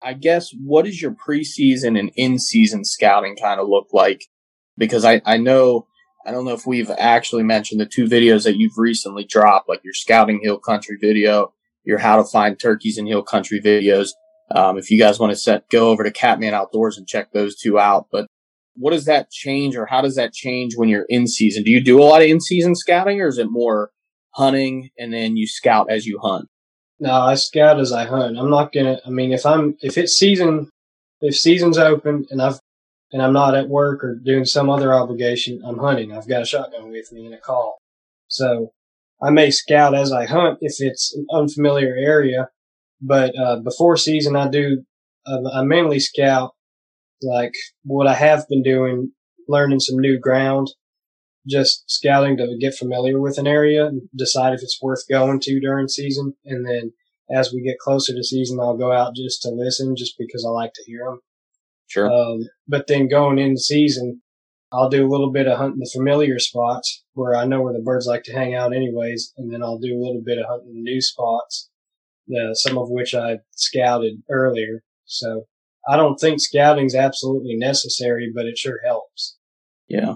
I 0.03 0.15
guess, 0.15 0.51
what 0.53 0.87
is 0.87 1.01
your 1.01 1.13
preseason 1.13 1.99
and 1.99 2.11
in-season 2.17 2.85
scouting 2.85 3.37
kind 3.37 3.61
of 3.61 3.69
look 3.69 3.89
like? 3.93 4.25
Because 4.77 5.05
I, 5.05 5.21
I 5.25 5.37
know, 5.37 5.87
I 6.27 6.31
don't 6.31 6.45
know 6.45 6.55
if 6.55 6.67
we've 6.67 6.91
actually 6.91 7.43
mentioned 7.43 7.81
the 7.81 7.87
two 7.87 8.07
videos 8.07 8.45
that 8.45 8.57
you've 8.57 8.79
recently 8.79 9.25
dropped, 9.25 9.69
like 9.69 9.83
your 9.85 9.95
scouting 9.95 10.41
hill 10.43 10.59
country 10.59 10.97
video, 11.01 11.53
your 11.85 11.99
how 11.99 12.17
to 12.17 12.25
find 12.25 12.59
turkeys 12.59 12.99
in 12.99 13.07
hill 13.07 13.23
country 13.23 13.61
videos. 13.61 14.11
Um, 14.55 14.77
if 14.77 14.91
you 14.91 14.99
guys 14.99 15.19
want 15.19 15.33
to 15.33 15.37
set, 15.39 15.69
go 15.71 15.91
over 15.91 16.05
to 16.05 16.11
Catman 16.11 16.55
Outdoors 16.55 16.99
and 16.99 17.07
check 17.07 17.33
those 17.33 17.57
two 17.57 17.79
out. 17.79 18.07
But 18.11 18.27
what 18.75 18.91
does 18.91 19.05
that 19.07 19.31
change 19.31 19.77
or 19.77 19.87
how 19.87 20.01
does 20.01 20.17
that 20.17 20.33
change 20.33 20.77
when 20.77 20.89
you're 20.89 21.07
in 21.09 21.27
season? 21.27 21.63
Do 21.63 21.71
you 21.71 21.83
do 21.83 22.03
a 22.03 22.05
lot 22.05 22.23
of 22.23 22.29
in 22.29 22.41
season 22.41 22.75
scouting 22.75 23.21
or 23.21 23.29
is 23.29 23.39
it 23.39 23.49
more 23.51 23.91
hunting 24.35 24.91
and 24.99 25.13
then 25.13 25.37
you 25.37 25.47
scout 25.47 25.91
as 25.91 26.07
you 26.07 26.19
hunt? 26.23 26.49
No, 27.03 27.11
I 27.11 27.35
scout 27.35 27.81
as 27.81 27.93
I 27.93 28.05
hunt. 28.05 28.39
I'm 28.39 28.49
not 28.49 28.73
gonna. 28.73 29.01
I 29.05 29.11
mean, 29.11 29.33
if 29.33 29.45
I'm 29.45 29.77
if 29.81 29.99
it's 29.99 30.17
season, 30.17 30.71
if 31.21 31.37
season's 31.37 31.77
open 31.77 32.27
and 32.31 32.41
I've 32.41 32.61
and 33.11 33.21
I'm 33.21 33.33
not 33.33 33.57
at 33.57 33.69
work 33.69 34.05
or 34.05 34.15
doing 34.15 34.45
some 34.45 34.71
other 34.71 34.95
obligation, 34.95 35.61
I'm 35.65 35.79
hunting. 35.79 36.13
I've 36.13 36.29
got 36.29 36.43
a 36.43 36.47
shotgun 36.47 36.93
with 36.93 37.11
me 37.11 37.27
and 37.27 37.35
a 37.35 37.39
call, 37.39 37.79
so 38.29 38.71
I 39.21 39.31
may 39.31 39.51
scout 39.51 39.97
as 39.97 40.13
I 40.13 40.27
hunt 40.27 40.59
if 40.61 40.77
it's 40.79 41.13
an 41.17 41.27
unfamiliar 41.33 41.93
area. 41.99 42.51
But 43.01 43.37
uh, 43.37 43.57
before 43.57 43.97
season, 43.97 44.37
I 44.37 44.47
do. 44.47 44.85
Uh, 45.27 45.51
I 45.53 45.65
mainly 45.65 45.99
scout 45.99 46.53
like 47.21 47.55
what 47.83 48.07
I 48.07 48.15
have 48.15 48.47
been 48.49 48.63
doing, 48.63 49.11
learning 49.49 49.81
some 49.81 49.99
new 49.99 50.21
ground, 50.21 50.69
just 51.47 51.85
scouting 51.91 52.37
to 52.37 52.57
get 52.59 52.75
familiar 52.75 53.21
with 53.21 53.39
an 53.39 53.47
area 53.47 53.87
and 53.87 54.03
decide 54.17 54.55
if 54.55 54.63
it's 54.63 54.81
worth 54.81 55.09
going 55.09 55.41
to 55.41 55.61
during 55.61 55.89
season. 55.89 56.35
And 56.45 56.67
then 56.67 56.93
as 57.31 57.53
we 57.53 57.63
get 57.63 57.79
closer 57.79 58.15
to 58.15 58.23
season, 58.23 58.59
I'll 58.61 58.77
go 58.77 58.93
out 58.93 59.15
just 59.17 59.43
to 59.43 59.51
listen, 59.51 59.97
just 59.97 60.15
because 60.19 60.45
I 60.45 60.51
like 60.51 60.73
to 60.75 60.85
hear 60.85 61.05
them. 61.05 61.21
Sure. 61.87 62.11
Um, 62.11 62.49
but 62.69 62.87
then 62.87 63.09
going 63.09 63.39
into 63.39 63.61
season, 63.61 64.23
I'll 64.73 64.89
do 64.89 65.07
a 65.07 65.11
little 65.11 65.31
bit 65.31 65.47
of 65.47 65.59
hunting 65.59 65.81
the 65.81 65.91
familiar 65.93 66.39
spots 66.39 67.05
where 67.13 67.35
I 67.35 67.45
know 67.45 67.61
where 67.61 67.75
the 67.75 67.83
birds 67.83 68.07
like 68.07 68.23
to 68.25 68.33
hang 68.33 68.55
out 68.55 68.75
anyways. 68.75 69.33
And 69.37 69.53
then 69.53 69.63
I'll 69.63 69.79
do 69.79 69.95
a 69.95 70.03
little 70.03 70.23
bit 70.25 70.39
of 70.39 70.47
hunting 70.49 70.83
new 70.83 71.01
spots, 71.01 71.69
uh, 72.31 72.55
some 72.55 72.79
of 72.79 72.89
which 72.89 73.15
I 73.15 73.41
scouted 73.51 74.23
earlier. 74.31 74.83
So 75.05 75.45
I 75.87 75.97
don't 75.97 76.17
think 76.17 76.41
scouting's 76.41 76.95
absolutely 76.95 77.57
necessary, 77.57 78.33
but 78.35 78.47
it 78.47 78.57
sure 78.57 78.81
helps. 78.85 79.37
Yeah. 79.89 80.15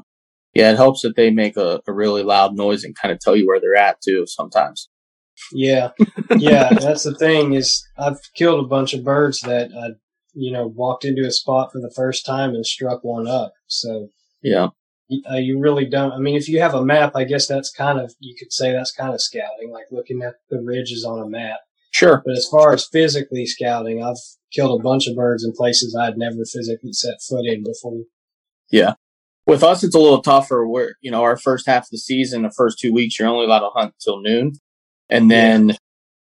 Yeah, 0.57 0.73
it 0.73 0.77
helps 0.77 1.03
that 1.03 1.17
they 1.17 1.31
make 1.31 1.57
a, 1.57 1.81
a 1.87 1.93
really 1.93 2.23
loud 2.23 2.55
noise 2.57 2.85
and 2.85 2.95
kind 2.97 3.13
of 3.13 3.21
tell 3.21 3.37
you 3.37 3.47
where 3.47 3.61
they're 3.61 3.77
at 3.77 4.01
too 4.01 4.25
sometimes. 4.27 4.89
Yeah, 5.53 5.91
yeah, 6.39 6.71
that's 6.73 7.05
the 7.05 7.15
thing 7.15 7.53
is 7.53 7.87
I've 7.99 8.19
killed 8.35 8.65
a 8.65 8.69
bunch 8.69 8.95
of 8.95 9.05
birds 9.05 9.41
that 9.41 9.71
I, 9.79 9.89
you 10.33 10.51
know, 10.51 10.67
walked 10.67 11.05
into 11.05 11.27
a 11.27 11.31
spot 11.31 11.71
for 11.73 11.81
the 11.81 11.93
first 11.95 12.25
time 12.25 12.55
and 12.55 12.65
struck 12.65 13.05
one 13.05 13.27
up. 13.29 13.53
So 13.67 14.09
Yeah. 14.43 14.69
uh, 15.31 15.37
you 15.37 15.59
really 15.61 15.85
don't. 15.85 16.13
I 16.13 16.19
mean, 16.19 16.37
if 16.37 16.49
you 16.49 16.61
have 16.61 16.75
a 16.75 16.85
map, 16.85 17.13
I 17.15 17.25
guess 17.25 17.47
that's 17.47 17.71
kind 17.71 18.01
of 18.01 18.15
you 18.19 18.35
could 18.39 18.53
say 18.53 18.73
that's 18.73 18.93
kind 18.93 19.13
of 19.13 19.21
scouting, 19.21 19.71
like 19.71 19.87
looking 19.91 20.23
at 20.23 20.35
the 20.49 20.61
ridges 20.63 21.05
on 21.05 21.23
a 21.23 21.29
map. 21.29 21.59
Sure. 21.91 22.23
But 22.25 22.37
as 22.37 22.49
far 22.51 22.73
as 22.73 22.89
physically 22.91 23.45
scouting, 23.47 24.03
I've 24.03 24.17
killed 24.53 24.81
a 24.81 24.83
bunch 24.83 25.07
of 25.07 25.17
birds 25.17 25.45
in 25.45 25.53
places 25.53 25.95
I'd 25.95 26.17
never 26.19 26.45
physically 26.51 26.93
set 26.93 27.17
foot 27.29 27.45
in 27.45 27.63
before. 27.63 28.03
Yeah. 28.71 28.95
With 29.47 29.63
us, 29.63 29.85
it's 29.85 29.95
a 29.95 30.01
little 30.01 30.23
tougher 30.23 30.67
where, 30.67 30.97
you 31.01 31.11
know, 31.11 31.23
our 31.23 31.37
first 31.37 31.67
half 31.67 31.85
of 31.85 31.91
the 31.91 31.99
season, 31.99 32.43
the 32.43 32.51
first 32.51 32.79
two 32.81 32.93
weeks, 32.93 33.19
you're 33.19 33.29
only 33.29 33.47
allowed 33.47 33.61
to 33.61 33.71
hunt 33.73 33.95
till 34.03 34.21
noon. 34.21 34.55
And 35.09 35.31
then, 35.31 35.77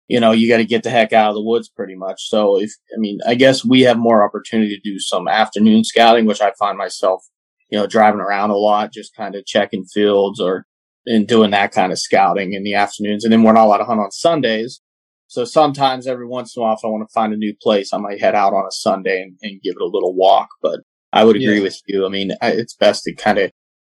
you 0.07 0.19
know, 0.19 0.31
you 0.31 0.47
got 0.47 0.57
to 0.57 0.65
get 0.65 0.83
the 0.83 0.91
heck 0.91 1.11
out 1.11 1.29
of 1.29 1.35
the 1.35 1.43
woods 1.43 1.67
pretty 1.67 1.95
much. 1.95 2.29
So 2.29 2.59
if, 2.61 2.71
I 2.95 2.99
mean, 2.99 3.19
I 3.25 3.33
guess 3.33 3.65
we 3.65 3.81
have 3.81 3.97
more 3.97 4.23
opportunity 4.23 4.75
to 4.75 4.91
do 4.91 4.99
some 4.99 5.27
afternoon 5.27 5.83
scouting, 5.83 6.25
which 6.25 6.41
I 6.41 6.51
find 6.59 6.77
myself, 6.77 7.23
you 7.71 7.79
know, 7.79 7.87
driving 7.87 8.21
around 8.21 8.51
a 8.51 8.57
lot, 8.57 8.93
just 8.93 9.15
kind 9.15 9.33
of 9.33 9.45
checking 9.47 9.85
fields 9.85 10.39
or, 10.39 10.67
and 11.07 11.27
doing 11.27 11.49
that 11.51 11.71
kind 11.71 11.91
of 11.91 11.97
scouting 11.97 12.53
in 12.53 12.63
the 12.63 12.75
afternoons. 12.75 13.23
And 13.23 13.33
then 13.33 13.41
we're 13.41 13.53
not 13.53 13.65
allowed 13.65 13.77
to 13.77 13.85
hunt 13.85 14.01
on 14.01 14.11
Sundays. 14.11 14.81
So 15.27 15.45
sometimes 15.45 16.05
every 16.05 16.27
once 16.27 16.55
in 16.55 16.61
a 16.61 16.63
while, 16.63 16.75
if 16.75 16.85
I 16.85 16.87
want 16.87 17.09
to 17.09 17.13
find 17.13 17.33
a 17.33 17.37
new 17.37 17.55
place, 17.59 17.91
I 17.91 17.97
might 17.97 18.21
head 18.21 18.35
out 18.35 18.53
on 18.53 18.67
a 18.67 18.71
Sunday 18.71 19.23
and, 19.23 19.35
and 19.41 19.61
give 19.63 19.73
it 19.79 19.81
a 19.81 19.85
little 19.85 20.13
walk. 20.13 20.49
But 20.61 20.81
I 21.15 21.23
would 21.23 21.35
agree 21.37 21.57
Yeah. 21.57 21.63
with 21.63 21.81
you. 21.87 22.05
I 22.05 22.09
mean, 22.09 22.31
it's 22.41 22.75
best 22.75 23.03
to 23.03 23.15
kind 23.15 23.39
of 23.39 23.51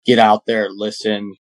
get 0.04 0.18
out 0.20 0.42
there, 0.46 0.68
listen, 0.70 1.34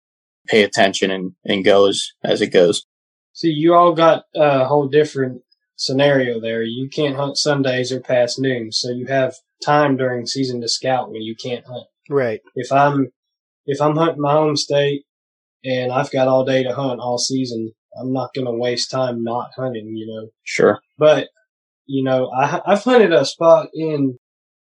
pay 0.48 0.64
attention 0.64 1.12
and, 1.12 1.34
and 1.44 1.66
goes 1.66 2.14
as 2.24 2.42
it 2.42 2.48
goes. 2.54 2.86
See, 3.34 3.50
you 3.50 3.74
all 3.74 3.94
got 3.94 4.24
a 4.36 4.66
whole 4.66 4.88
different 4.88 5.42
scenario 5.76 6.40
there. 6.40 6.62
You 6.62 6.88
can't 6.90 7.16
hunt 7.16 7.38
Sundays 7.38 7.92
or 7.92 8.00
past 8.00 8.40
noon, 8.40 8.72
so 8.72 8.92
you 8.92 9.08
have 9.08 9.34
time 9.66 9.98
during 9.98 10.26
season 10.28 10.62
to 10.62 10.68
scout 10.70 11.12
when 11.12 11.22
you 11.24 11.36
can't 11.36 11.66
hunt. 11.66 11.88
Right. 12.10 12.42
If 12.56 12.72
I'm 12.72 13.08
if 13.66 13.82
I'm 13.82 13.96
hunting 13.96 14.22
my 14.22 14.34
home 14.34 14.56
state 14.56 15.04
and 15.64 15.92
I've 15.92 16.12
got 16.12 16.28
all 16.28 16.46
day 16.46 16.64
to 16.64 16.74
hunt 16.76 17.00
all 17.00 17.18
season, 17.18 17.72
I'm 18.00 18.12
not 18.14 18.34
going 18.36 18.46
to 18.46 18.52
waste 18.52 18.92
time 18.92 19.24
not 19.24 19.52
hunting. 19.56 19.96
You 19.96 20.08
know, 20.08 20.30
Sure. 20.44 20.80
but 20.98 21.30
you 21.86 22.04
know, 22.04 22.30
I, 22.32 22.62
I've 22.66 22.84
hunted 22.84 23.12
a 23.14 23.26
spot 23.26 23.70
in 23.74 24.20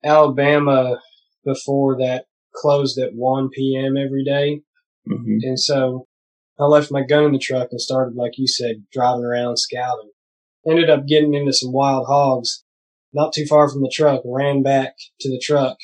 Alabama 0.04 1.00
before 1.44 1.96
that 1.98 2.26
closed 2.54 2.98
at 2.98 3.14
1 3.14 3.50
p.m. 3.50 3.96
every 3.96 4.24
day. 4.24 4.60
hmm 5.06 5.38
And 5.42 5.58
so 5.58 6.06
I 6.58 6.64
left 6.64 6.92
my 6.92 7.02
gun 7.02 7.24
in 7.24 7.32
the 7.32 7.38
truck 7.38 7.68
and 7.70 7.80
started, 7.80 8.14
like 8.14 8.38
you 8.38 8.46
said, 8.46 8.84
driving 8.92 9.24
around 9.24 9.56
scouting. 9.56 10.10
Ended 10.66 10.88
up 10.88 11.06
getting 11.06 11.34
into 11.34 11.52
some 11.52 11.72
wild 11.72 12.06
hogs 12.06 12.62
not 13.12 13.32
too 13.32 13.46
far 13.46 13.70
from 13.70 13.80
the 13.80 13.92
truck, 13.92 14.22
ran 14.24 14.62
back 14.62 14.94
to 15.20 15.30
the 15.30 15.38
truck, 15.38 15.78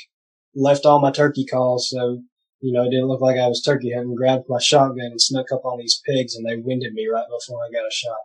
left 0.54 0.85
all 0.85 1.00
my 1.00 1.12
turkey 1.12 1.46
calls 1.46 1.88
so, 1.88 2.22
you 2.61 2.72
know, 2.72 2.83
it 2.85 2.90
didn't 2.90 3.06
look 3.06 3.20
like 3.20 3.38
I 3.38 3.46
was 3.46 3.62
turkey 3.62 3.92
hunting, 3.94 4.16
grabbed 4.16 4.48
my 4.48 4.59
shotgun 4.59 5.12
and 5.12 5.20
snuck 5.20 5.52
up 5.52 5.64
on 5.64 5.78
these 5.78 6.02
pigs 6.04 6.35
and 6.35 6.44
they 6.44 6.56
winded 6.56 6.92
me 6.92 7.06
right 7.06 7.28
before 7.28 7.61
I 7.62 7.70
got 7.72 7.87
a 7.87 7.90
shot. 7.92 8.18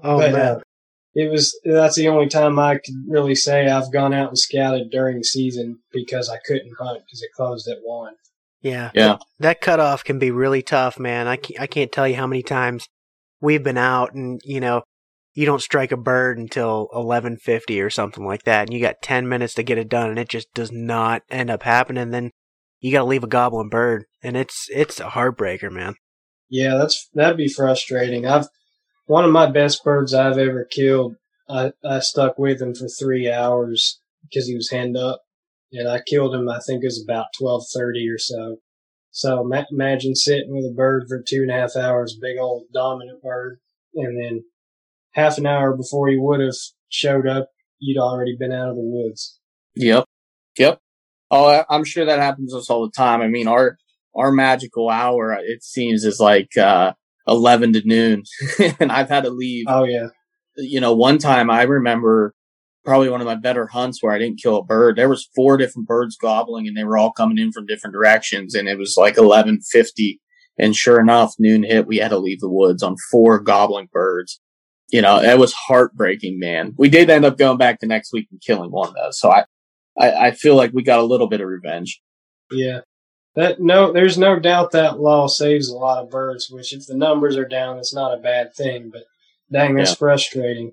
oh 0.04 0.18
But, 0.18 0.32
man. 0.32 0.62
It 1.14 1.30
was, 1.30 1.58
that's 1.64 1.96
the 1.96 2.08
only 2.08 2.28
time 2.28 2.58
I 2.58 2.74
could 2.74 2.94
really 3.08 3.34
say 3.34 3.68
I've 3.68 3.92
gone 3.92 4.12
out 4.12 4.28
and 4.28 4.38
scouted 4.38 4.90
during 4.90 5.18
the 5.18 5.24
season 5.24 5.78
because 5.92 6.28
I 6.28 6.38
couldn't 6.46 6.74
hunt 6.78 7.02
because 7.04 7.22
it 7.22 7.30
closed 7.36 7.68
at 7.68 7.78
one. 7.82 8.14
Yeah. 8.60 8.90
Yeah. 8.94 9.18
That 9.38 9.60
cutoff 9.60 10.04
can 10.04 10.18
be 10.18 10.30
really 10.30 10.62
tough, 10.62 10.98
man. 10.98 11.26
I 11.26 11.36
can't, 11.36 11.60
I 11.60 11.66
can't 11.66 11.92
tell 11.92 12.06
you 12.06 12.16
how 12.16 12.26
many 12.26 12.42
times 12.42 12.86
we've 13.40 13.62
been 13.62 13.78
out 13.78 14.14
and, 14.14 14.40
you 14.44 14.60
know, 14.60 14.82
you 15.34 15.46
don't 15.46 15.62
strike 15.62 15.92
a 15.92 15.96
bird 15.96 16.38
until 16.38 16.88
1150 16.92 17.80
or 17.80 17.90
something 17.90 18.24
like 18.24 18.42
that. 18.42 18.62
And 18.62 18.74
you 18.74 18.80
got 18.80 19.02
10 19.02 19.28
minutes 19.28 19.54
to 19.54 19.62
get 19.62 19.78
it 19.78 19.88
done 19.88 20.10
and 20.10 20.18
it 20.18 20.28
just 20.28 20.52
does 20.54 20.72
not 20.72 21.22
end 21.30 21.50
up 21.50 21.62
happening. 21.62 22.10
Then 22.10 22.32
you 22.80 22.90
got 22.92 23.00
to 23.00 23.04
leave 23.04 23.24
a 23.24 23.28
goblin 23.28 23.68
bird 23.68 24.04
and 24.22 24.36
it's, 24.36 24.66
it's 24.70 24.98
a 24.98 25.10
heartbreaker, 25.10 25.70
man. 25.70 25.94
Yeah, 26.48 26.76
that's 26.76 27.08
that'd 27.14 27.36
be 27.36 27.48
frustrating. 27.48 28.26
I've 28.26 28.48
one 29.08 29.24
of 29.24 29.32
my 29.32 29.50
best 29.50 29.82
birds 29.82 30.14
I've 30.14 30.38
ever 30.38 30.64
killed. 30.64 31.16
I 31.48 31.72
I 31.84 31.98
stuck 32.00 32.38
with 32.38 32.62
him 32.62 32.74
for 32.74 32.88
three 32.88 33.30
hours 33.30 34.00
because 34.22 34.46
he 34.46 34.54
was 34.54 34.70
hand 34.70 34.96
up, 34.96 35.22
and 35.72 35.88
I 35.88 36.00
killed 36.06 36.34
him. 36.34 36.48
I 36.48 36.60
think 36.64 36.82
it 36.82 36.86
was 36.86 37.02
about 37.02 37.26
twelve 37.38 37.64
thirty 37.74 38.08
or 38.08 38.18
so. 38.18 38.58
So 39.10 39.42
ma- 39.42 39.64
imagine 39.72 40.14
sitting 40.14 40.54
with 40.54 40.70
a 40.70 40.74
bird 40.74 41.06
for 41.08 41.22
two 41.26 41.42
and 41.42 41.50
a 41.50 41.54
half 41.54 41.74
hours, 41.74 42.18
big 42.20 42.38
old 42.38 42.64
dominant 42.72 43.22
bird, 43.22 43.58
and 43.94 44.22
then 44.22 44.44
half 45.12 45.38
an 45.38 45.46
hour 45.46 45.76
before 45.76 46.08
he 46.08 46.16
would 46.16 46.40
have 46.40 46.54
showed 46.88 47.26
up, 47.26 47.48
you'd 47.78 48.00
already 48.00 48.36
been 48.38 48.52
out 48.52 48.68
of 48.68 48.76
the 48.76 48.82
woods. 48.82 49.40
Yep. 49.74 50.04
Yep. 50.58 50.78
Oh, 51.30 51.64
I'm 51.68 51.84
sure 51.84 52.04
that 52.04 52.18
happens 52.18 52.52
to 52.52 52.58
us 52.58 52.70
all 52.70 52.84
the 52.84 52.92
time. 52.92 53.20
I 53.20 53.28
mean, 53.28 53.48
our, 53.48 53.78
our 54.14 54.32
magical 54.32 54.88
hour, 54.88 55.36
it 55.40 55.62
seems 55.62 56.04
is 56.04 56.20
like, 56.20 56.56
uh, 56.56 56.92
11 57.28 57.74
to 57.74 57.82
noon 57.84 58.22
and 58.80 58.90
I've 58.90 59.08
had 59.08 59.24
to 59.24 59.30
leave 59.30 59.66
Oh 59.68 59.84
yeah, 59.84 60.08
you 60.56 60.80
know, 60.80 60.94
one 60.94 61.18
time 61.18 61.50
I 61.50 61.62
remember 61.62 62.34
probably 62.84 63.10
one 63.10 63.20
of 63.20 63.26
my 63.26 63.34
better 63.34 63.66
hunts 63.66 64.02
where 64.02 64.12
I 64.12 64.18
didn't 64.18 64.40
kill 64.42 64.56
a 64.56 64.64
bird. 64.64 64.96
There 64.96 65.08
was 65.08 65.28
four 65.36 65.56
different 65.56 65.86
birds 65.86 66.16
gobbling 66.16 66.66
and 66.66 66.76
they 66.76 66.84
were 66.84 66.96
all 66.96 67.12
coming 67.12 67.38
in 67.38 67.52
from 67.52 67.66
different 67.66 67.92
directions 67.92 68.54
and 68.54 68.68
it 68.68 68.78
was 68.78 68.94
like 68.96 69.16
1150. 69.16 70.20
And 70.58 70.74
sure 70.74 70.98
enough, 70.98 71.34
noon 71.38 71.64
hit, 71.64 71.86
we 71.86 71.98
had 71.98 72.08
to 72.08 72.18
leave 72.18 72.40
the 72.40 72.48
woods 72.48 72.82
on 72.82 72.96
four 73.10 73.40
gobbling 73.40 73.88
birds. 73.92 74.40
You 74.90 75.02
know, 75.02 75.20
it 75.20 75.38
was 75.38 75.52
heartbreaking, 75.52 76.38
man. 76.38 76.72
We 76.78 76.88
did 76.88 77.10
end 77.10 77.26
up 77.26 77.36
going 77.36 77.58
back 77.58 77.78
the 77.78 77.86
next 77.86 78.12
week 78.12 78.28
and 78.30 78.40
killing 78.40 78.70
one 78.70 78.94
though. 78.94 79.10
So 79.10 79.30
I, 79.30 79.44
I, 80.00 80.28
I 80.28 80.30
feel 80.30 80.56
like 80.56 80.72
we 80.72 80.82
got 80.82 80.98
a 80.98 81.04
little 81.04 81.28
bit 81.28 81.42
of 81.42 81.48
revenge. 81.48 82.00
Yeah. 82.50 82.80
That 83.34 83.60
no, 83.60 83.92
there's 83.92 84.18
no 84.18 84.38
doubt 84.38 84.72
that 84.72 84.98
law 84.98 85.28
saves 85.28 85.68
a 85.68 85.76
lot 85.76 86.02
of 86.02 86.10
birds. 86.10 86.50
Which, 86.50 86.72
if 86.72 86.86
the 86.86 86.96
numbers 86.96 87.36
are 87.36 87.46
down, 87.48 87.78
it's 87.78 87.94
not 87.94 88.14
a 88.16 88.20
bad 88.20 88.54
thing. 88.54 88.90
But 88.92 89.04
dang, 89.52 89.74
that's 89.76 89.90
Yeah. 89.90 89.94
frustrating. 89.96 90.72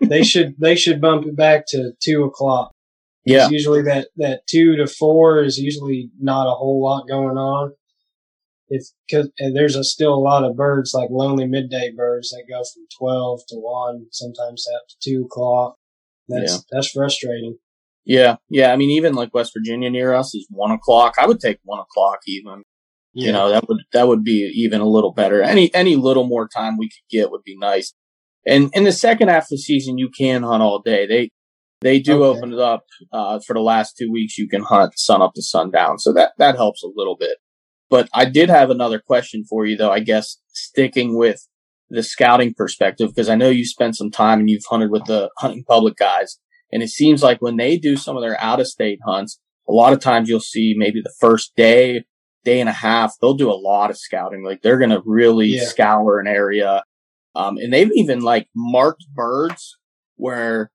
they 0.00 0.22
should 0.24 0.54
they 0.58 0.74
should 0.76 1.00
bump 1.00 1.26
it 1.26 1.36
back 1.36 1.66
to 1.68 1.92
two 2.02 2.24
o'clock. 2.24 2.72
Yeah. 3.24 3.48
Usually 3.50 3.82
that 3.82 4.08
that 4.16 4.46
two 4.48 4.76
to 4.76 4.86
four 4.86 5.42
is 5.42 5.58
usually 5.58 6.10
not 6.18 6.48
a 6.50 6.54
whole 6.56 6.82
lot 6.82 7.06
going 7.06 7.36
on. 7.36 7.74
It's 8.72 8.94
because 9.08 9.30
there's 9.52 9.74
a, 9.76 9.82
still 9.84 10.14
a 10.14 10.16
lot 10.16 10.44
of 10.44 10.56
birds 10.56 10.94
like 10.94 11.10
lonely 11.10 11.46
midday 11.46 11.90
birds 11.92 12.30
that 12.30 12.44
go 12.48 12.62
from 12.62 12.86
twelve 12.96 13.40
to 13.48 13.56
one, 13.56 14.06
sometimes 14.10 14.64
up 14.74 14.82
to 14.88 14.96
two 15.02 15.24
o'clock. 15.26 15.76
That's 16.28 16.52
Yeah. 16.54 16.58
that's 16.72 16.90
frustrating. 16.90 17.58
Yeah. 18.04 18.36
Yeah. 18.48 18.72
I 18.72 18.76
mean, 18.76 18.90
even 18.90 19.14
like 19.14 19.32
West 19.34 19.52
Virginia 19.56 19.90
near 19.90 20.14
us 20.14 20.34
is 20.34 20.46
one 20.50 20.70
o'clock. 20.70 21.14
I 21.18 21.26
would 21.26 21.40
take 21.40 21.58
one 21.64 21.80
o'clock 21.80 22.20
even. 22.26 22.62
You 23.12 23.32
know, 23.32 23.48
that 23.50 23.66
would, 23.68 23.78
that 23.92 24.06
would 24.06 24.22
be 24.22 24.52
even 24.54 24.80
a 24.80 24.88
little 24.88 25.12
better. 25.12 25.42
Any, 25.42 25.74
any 25.74 25.96
little 25.96 26.28
more 26.28 26.46
time 26.46 26.76
we 26.78 26.86
could 26.88 27.10
get 27.10 27.30
would 27.32 27.42
be 27.44 27.56
nice. 27.58 27.92
And 28.46 28.70
in 28.72 28.84
the 28.84 28.92
second 28.92 29.28
half 29.28 29.44
of 29.44 29.48
the 29.50 29.58
season, 29.58 29.98
you 29.98 30.10
can 30.16 30.44
hunt 30.44 30.62
all 30.62 30.80
day. 30.80 31.06
They, 31.08 31.30
they 31.80 31.98
do 31.98 32.22
Okay. 32.22 32.38
open 32.38 32.52
it 32.52 32.60
up, 32.60 32.84
uh, 33.12 33.40
for 33.44 33.54
the 33.54 33.60
last 33.60 33.96
two 33.98 34.12
weeks. 34.12 34.38
You 34.38 34.48
can 34.48 34.62
hunt 34.62 34.96
sun 34.96 35.22
up 35.22 35.34
to 35.34 35.42
sundown. 35.42 35.98
So 35.98 36.12
that, 36.12 36.34
that 36.38 36.54
helps 36.54 36.84
a 36.84 36.88
little 36.94 37.16
bit. 37.16 37.38
But 37.90 38.08
I 38.14 38.26
did 38.26 38.48
have 38.48 38.70
another 38.70 39.00
question 39.00 39.44
for 39.44 39.66
you 39.66 39.76
though, 39.76 39.90
I 39.90 39.98
guess 39.98 40.36
sticking 40.52 41.18
with 41.18 41.46
the 41.88 42.04
scouting 42.04 42.54
perspective, 42.54 43.08
because 43.08 43.28
I 43.28 43.34
know 43.34 43.48
you 43.50 43.66
spent 43.66 43.96
some 43.96 44.12
time 44.12 44.38
and 44.38 44.48
you've 44.48 44.62
hunted 44.70 44.92
with 44.92 45.06
the 45.06 45.30
hunting 45.38 45.64
public 45.66 45.96
guys. 45.96 46.38
And 46.72 46.82
it 46.82 46.88
seems 46.90 47.22
like 47.22 47.40
when 47.42 47.56
they 47.56 47.76
do 47.76 47.96
some 47.96 48.16
of 48.16 48.22
their 48.22 48.40
out 48.40 48.60
of 48.60 48.66
state 48.68 49.00
hunts, 49.04 49.40
a 49.68 49.72
lot 49.72 49.92
of 49.92 50.00
times 50.00 50.28
you'll 50.28 50.40
see 50.40 50.74
maybe 50.76 51.00
the 51.00 51.12
first 51.20 51.52
day, 51.56 52.04
day 52.44 52.60
and 52.60 52.68
a 52.68 52.72
half, 52.72 53.14
they'll 53.20 53.34
do 53.34 53.50
a 53.50 53.54
lot 53.54 53.90
of 53.90 53.98
scouting. 53.98 54.42
Like 54.44 54.62
they're 54.62 54.78
going 54.78 54.90
to 54.90 55.02
really 55.04 55.48
Yeah. 55.48 55.64
scour 55.64 56.18
an 56.18 56.26
area. 56.26 56.82
Um, 57.34 57.56
and 57.58 57.72
they've 57.72 57.90
even 57.94 58.20
like 58.20 58.48
marked 58.56 59.04
birds 59.14 59.76
where 60.16 60.70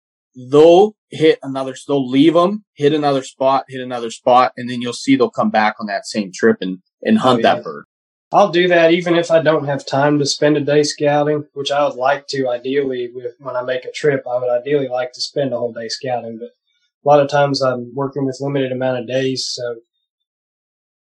they'll 0.52 0.96
hit 1.10 1.40
another, 1.44 1.76
they'll 1.88 2.10
leave 2.10 2.34
them, 2.34 2.66
hit 2.74 2.94
another 2.94 3.24
spot, 3.24 3.66
hit 3.68 3.82
another 3.82 4.12
spot, 4.12 4.52
and 4.58 4.70
then 4.70 4.82
you'll 4.82 4.94
see 4.94 5.16
they'll 5.16 5.30
come 5.30 5.50
back 5.50 5.76
on 5.80 5.88
that 5.88 6.06
same 6.06 6.32
trip 6.34 6.58
and, 6.62 6.80
and 7.04 7.20
hunt 7.20 7.38
Oh, 7.44 7.48
yeah. 7.48 7.56
that 7.56 7.64
bird. 7.64 7.86
I'll 8.32 8.50
do 8.50 8.68
that 8.68 8.92
even 8.92 9.16
if 9.16 9.32
I 9.32 9.42
don't 9.42 9.68
have 9.68 9.86
time 9.86 10.20
to 10.20 10.26
spend 10.26 10.58
a 10.58 10.62
day 10.62 10.84
scouting, 10.84 11.46
which 11.54 11.72
I 11.72 11.86
would 11.86 11.96
like 11.96 12.28
to 12.30 12.50
ideally 12.50 13.10
with 13.14 13.34
when 13.40 13.56
I 13.56 13.62
make 13.62 13.86
a 13.86 13.92
trip, 13.92 14.24
I 14.30 14.40
would 14.40 14.50
ideally 14.50 14.88
like 14.88 15.14
to 15.14 15.22
spend 15.22 15.54
a 15.54 15.58
whole 15.58 15.72
day 15.72 15.88
scouting, 15.88 16.40
but 16.40 16.50
a 16.50 17.08
lot 17.08 17.22
of 17.24 17.30
times 17.30 17.62
I'm 17.62 17.92
working 17.94 18.26
with 18.26 18.40
limited 18.42 18.72
amount 18.72 19.00
of 19.00 19.08
days, 19.08 19.48
so 19.48 19.76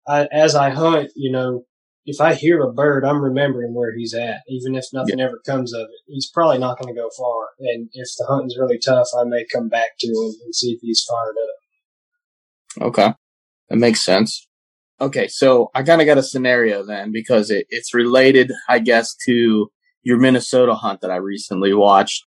I, 0.07 0.27
as 0.31 0.55
I 0.55 0.69
hunt, 0.69 1.11
you 1.15 1.31
know, 1.31 1.65
if 2.05 2.21
I 2.21 2.35
hear 2.35 2.61
a 2.61 2.71
bird, 2.71 3.03
I'm 3.03 3.23
remembering 3.23 3.73
where 3.73 3.91
he's 3.95 4.13
at, 4.13 4.41
even 4.47 4.75
if 4.75 4.85
nothing 4.93 5.19
ever 5.19 5.41
comes 5.45 5.73
of 5.73 5.81
it. 5.81 6.01
He's 6.05 6.29
probably 6.31 6.59
not 6.59 6.79
going 6.79 6.93
to 6.93 6.99
go 6.99 7.09
far. 7.17 7.47
And 7.59 7.89
if 7.93 8.09
the 8.17 8.27
hunting's 8.27 8.57
really 8.59 8.77
tough, 8.77 9.07
I 9.19 9.23
may 9.23 9.45
come 9.51 9.69
back 9.69 9.97
to 9.99 10.07
him 10.07 10.33
and 10.45 10.53
see 10.53 10.73
if 10.73 10.81
he's 10.81 11.03
fired 11.03 11.35
up. 11.43 12.87
Okay. 12.89 13.13
That 13.69 13.77
makes 13.77 14.05
sense. 14.05 14.47
Okay, 15.01 15.27
so 15.27 15.71
I 15.75 15.83
kind 15.83 15.99
of 16.01 16.07
got 16.07 16.17
a 16.17 16.23
scenario 16.23 16.85
then 16.85 17.11
because 17.11 17.51
it, 17.51 17.65
it's 17.69 17.93
related, 17.93 18.51
I 18.69 18.79
guess, 18.79 19.13
to 19.25 19.69
your 20.03 20.17
Minnesota 20.17 20.73
hunt 20.73 21.01
that 21.01 21.11
I 21.11 21.17
recently 21.17 21.73
watched. 21.73 22.23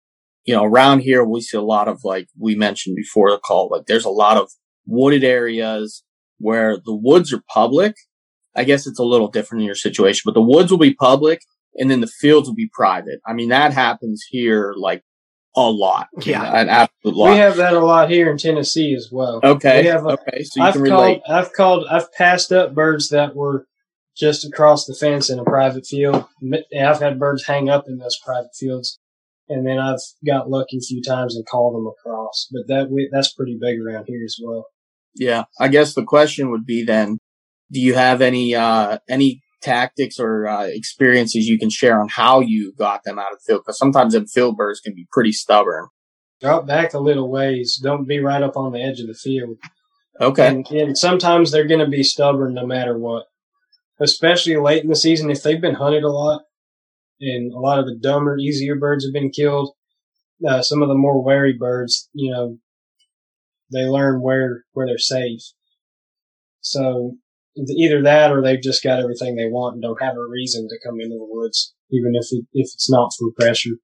You 0.44 0.54
know, 0.54 0.64
around 0.64 1.00
here 1.00 1.24
we 1.24 1.40
see 1.42 1.58
a 1.58 1.62
lot 1.62 1.88
of 1.88 2.00
like 2.04 2.26
we 2.38 2.54
mentioned 2.54 2.96
before 2.96 3.30
the 3.30 3.38
call, 3.38 3.68
like 3.70 3.86
there's 3.86 4.04
a 4.04 4.10
lot 4.10 4.38
of 4.38 4.50
wooded 4.86 5.24
areas 5.24 6.04
where 6.38 6.76
the 6.76 6.94
woods 6.94 7.32
are 7.32 7.42
public. 7.52 7.94
I 8.56 8.64
guess 8.64 8.86
it's 8.86 8.98
a 8.98 9.04
little 9.04 9.28
different 9.28 9.62
in 9.62 9.66
your 9.66 9.74
situation, 9.74 10.22
but 10.24 10.34
the 10.34 10.42
woods 10.42 10.70
will 10.70 10.78
be 10.78 10.94
public 10.94 11.40
and 11.76 11.90
then 11.90 12.00
the 12.00 12.06
fields 12.06 12.48
will 12.48 12.54
be 12.54 12.70
private. 12.72 13.20
I 13.26 13.32
mean, 13.32 13.48
that 13.48 13.72
happens 13.72 14.24
here 14.28 14.74
like 14.76 15.02
a 15.56 15.70
lot. 15.70 16.08
Yeah. 16.22 16.42
An 16.42 16.68
absolute 16.68 17.16
lot. 17.16 17.30
We 17.30 17.38
have 17.38 17.56
that 17.56 17.74
a 17.74 17.80
lot 17.80 18.10
here 18.10 18.30
in 18.30 18.38
Tennessee 18.38 18.94
as 18.94 19.08
well. 19.10 19.40
okay. 19.42 19.82
we 19.82 19.88
have 19.88 20.04
a- 20.06 20.10
okay. 20.20 20.42
So 20.42 20.60
you 20.60 20.66
I've 20.66 20.74
can 20.74 20.86
called, 20.86 21.04
relate. 21.04 21.22
I've 21.28 21.52
called, 21.52 21.86
I've 21.90 22.12
passed 22.12 22.52
up 22.52 22.74
birds 22.74 23.08
that 23.10 23.36
were 23.36 23.66
just 24.16 24.44
across 24.44 24.86
the 24.86 24.94
fence 24.94 25.30
in 25.30 25.38
a 25.38 25.44
private 25.44 25.86
field. 25.86 26.24
I've 26.78 27.00
had 27.00 27.18
birds 27.18 27.46
hang 27.46 27.68
up 27.68 27.84
in 27.88 27.98
those 27.98 28.18
private 28.24 28.54
fields, 28.58 28.98
and 29.48 29.66
then 29.66 29.78
I've 29.78 30.00
got 30.26 30.48
lucky 30.50 30.78
a 30.78 30.80
few 30.80 31.02
times 31.02 31.34
and 31.36 31.46
called 31.46 31.74
them 31.74 31.86
across. 31.86 32.48
But 32.52 32.68
that 32.68 32.90
we, 32.90 33.08
that's 33.12 33.32
pretty 33.32 33.58
big 33.60 33.80
around 33.80 34.04
here 34.06 34.22
as 34.24 34.36
well. 34.42 34.66
Yeah. 35.16 35.44
I 35.60 35.68
guess 35.68 35.94
the 35.94 36.04
question 36.04 36.50
would 36.50 36.66
be 36.66 36.84
then, 36.84 37.18
do 37.72 37.80
you 37.80 37.94
have 37.94 38.20
any, 38.20 38.54
uh, 38.54 38.98
any 39.08 39.42
tactics 39.64 40.18
or, 40.18 40.46
uh, 40.46 40.64
experiences 40.64 41.46
you 41.46 41.58
can 41.58 41.70
share 41.70 42.00
on 42.00 42.08
how 42.08 42.40
you 42.40 42.72
got 42.78 43.02
them 43.04 43.18
out 43.18 43.32
of 43.32 43.38
the 43.38 43.44
field? 43.52 43.64
Cause 43.64 43.78
sometimes 43.78 44.12
them 44.12 44.26
field 44.26 44.56
birds 44.56 44.80
can 44.80 44.94
be 44.94 45.06
pretty 45.10 45.32
stubborn. 45.32 45.88
Drop 46.40 46.66
back 46.66 46.94
a 46.94 46.98
little 46.98 47.30
ways. 47.30 47.80
Don't 47.82 48.06
be 48.06 48.20
right 48.20 48.42
up 48.42 48.56
on 48.56 48.72
the 48.72 48.82
edge 48.82 49.00
of 49.00 49.06
the 49.06 49.14
field. 49.14 49.56
Okay. 50.20 50.46
And, 50.48 50.70
and 50.70 50.98
sometimes 50.98 51.50
they're 51.50 51.66
going 51.66 51.84
to 51.84 51.88
be 51.88 52.02
stubborn 52.02 52.54
no 52.54 52.66
matter 52.66 52.98
what, 52.98 53.24
especially 54.00 54.56
late 54.56 54.84
in 54.84 54.90
the 54.90 54.96
season 54.96 55.30
if 55.30 55.42
they've 55.42 55.60
been 55.60 55.76
hunted 55.76 56.04
a 56.04 56.10
lot 56.10 56.42
and 57.20 57.52
a 57.52 57.58
lot 57.58 57.78
of 57.78 57.86
the 57.86 57.96
dumber, 57.96 58.36
easier 58.38 58.76
birds 58.76 59.04
have 59.04 59.12
been 59.12 59.30
killed. 59.30 59.74
Uh, 60.46 60.62
some 60.62 60.82
of 60.82 60.88
the 60.88 60.94
more 60.94 61.22
wary 61.22 61.54
birds, 61.58 62.08
you 62.12 62.30
know, 62.30 62.58
they 63.72 63.84
learn 63.84 64.20
where 64.20 64.64
where 64.72 64.86
they're 64.86 64.98
safe. 64.98 65.40
So 66.60 67.16
either 67.56 68.02
that 68.02 68.32
or 68.32 68.42
they've 68.42 68.60
just 68.62 68.82
got 68.82 68.98
everything 69.00 69.36
they 69.36 69.46
want 69.46 69.74
and 69.74 69.82
don't 69.82 70.02
have 70.02 70.16
a 70.16 70.28
reason 70.30 70.68
to 70.68 70.78
come 70.84 71.00
into 71.00 71.16
the 71.16 71.26
woods, 71.28 71.74
even 71.90 72.12
if 72.14 72.26
it, 72.32 72.44
if 72.52 72.64
it's 72.74 72.90
not 72.90 73.12
from 73.18 73.32
pressure. 73.34 73.76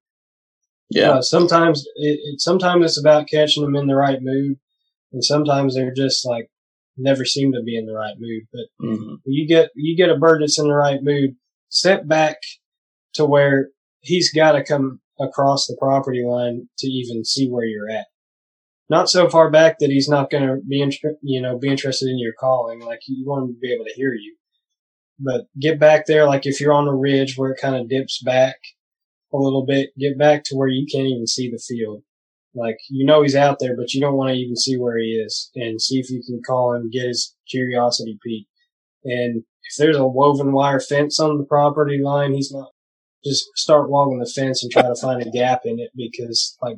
Yeah. 0.89 1.11
Uh, 1.11 1.21
sometimes 1.21 1.85
it, 1.95 2.19
it 2.21 2.41
sometimes 2.41 2.83
it's 2.85 2.99
about 2.99 3.29
catching 3.29 3.63
them 3.63 3.75
in 3.75 3.87
the 3.87 3.95
right 3.95 4.19
mood, 4.21 4.57
and 5.13 5.23
sometimes 5.23 5.75
they're 5.75 5.93
just 5.93 6.25
like 6.25 6.49
never 6.97 7.23
seem 7.23 7.53
to 7.53 7.63
be 7.63 7.77
in 7.77 7.85
the 7.85 7.93
right 7.93 8.15
mood. 8.19 8.43
But 8.51 8.85
Mhm. 8.85 9.17
you 9.25 9.47
get 9.47 9.69
you 9.75 9.95
get 9.95 10.09
a 10.09 10.17
bird 10.17 10.41
that's 10.41 10.59
in 10.59 10.67
the 10.67 10.73
right 10.73 11.01
mood, 11.01 11.35
step 11.69 12.07
back 12.07 12.37
to 13.13 13.25
where 13.25 13.69
he's 14.01 14.33
got 14.33 14.53
to 14.53 14.63
come 14.63 14.99
across 15.19 15.67
the 15.67 15.77
property 15.79 16.23
line 16.25 16.67
to 16.79 16.87
even 16.87 17.23
see 17.23 17.47
where 17.49 17.65
you're 17.65 17.89
at. 17.89 18.07
Not 18.91 19.09
so 19.09 19.29
far 19.29 19.49
back 19.49 19.79
that 19.79 19.89
he's 19.89 20.09
not 20.09 20.29
going 20.29 20.43
to 20.43 20.57
be 20.67 20.81
inter- 20.81 21.15
you 21.21 21.41
know 21.41 21.57
be 21.57 21.69
interested 21.69 22.09
in 22.09 22.19
your 22.19 22.33
calling. 22.37 22.81
Like 22.81 22.99
you 23.07 23.25
want 23.25 23.45
him 23.47 23.55
to 23.55 23.59
be 23.59 23.73
able 23.73 23.85
to 23.85 23.93
hear 23.95 24.13
you, 24.13 24.35
but 25.17 25.45
get 25.57 25.79
back 25.79 26.07
there. 26.07 26.25
Like 26.25 26.45
if 26.45 26.59
you're 26.59 26.73
on 26.73 26.89
a 26.89 26.93
ridge 26.93 27.37
where 27.37 27.51
it 27.51 27.61
kind 27.61 27.77
of 27.77 27.87
dips 27.87 28.21
back 28.21 28.57
a 29.33 29.37
little 29.37 29.65
bit, 29.65 29.97
get 29.97 30.17
back 30.17 30.43
to 30.43 30.57
where 30.57 30.67
you 30.67 30.85
can't 30.91 31.07
even 31.07 31.25
see 31.25 31.49
the 31.49 31.57
field. 31.57 32.03
Like 32.53 32.79
you 32.89 33.05
know 33.05 33.21
he's 33.21 33.33
out 33.33 33.59
there, 33.61 33.77
but 33.77 33.93
you 33.93 34.01
don't 34.01 34.17
want 34.17 34.31
to 34.31 34.35
even 34.35 34.57
see 34.57 34.77
where 34.77 34.97
he 34.97 35.11
is, 35.25 35.51
and 35.55 35.81
see 35.81 35.99
if 35.99 36.09
you 36.09 36.21
can 36.21 36.41
call 36.45 36.73
him, 36.73 36.89
get 36.91 37.07
his 37.07 37.33
curiosity 37.49 38.19
peak. 38.21 38.47
And 39.05 39.43
if 39.63 39.77
there's 39.77 39.95
a 39.95 40.05
woven 40.05 40.51
wire 40.51 40.81
fence 40.81 41.17
on 41.17 41.37
the 41.37 41.45
property 41.45 41.97
line, 42.03 42.33
he's 42.33 42.51
not. 42.51 42.71
Just 43.23 43.45
start 43.55 43.89
walking 43.89 44.19
the 44.19 44.25
fence 44.25 44.63
and 44.63 44.71
try 44.71 44.81
to 44.81 44.95
find 44.95 45.21
a 45.21 45.29
gap 45.29 45.61
in 45.63 45.79
it 45.79 45.91
because, 45.95 46.57
like, 46.61 46.77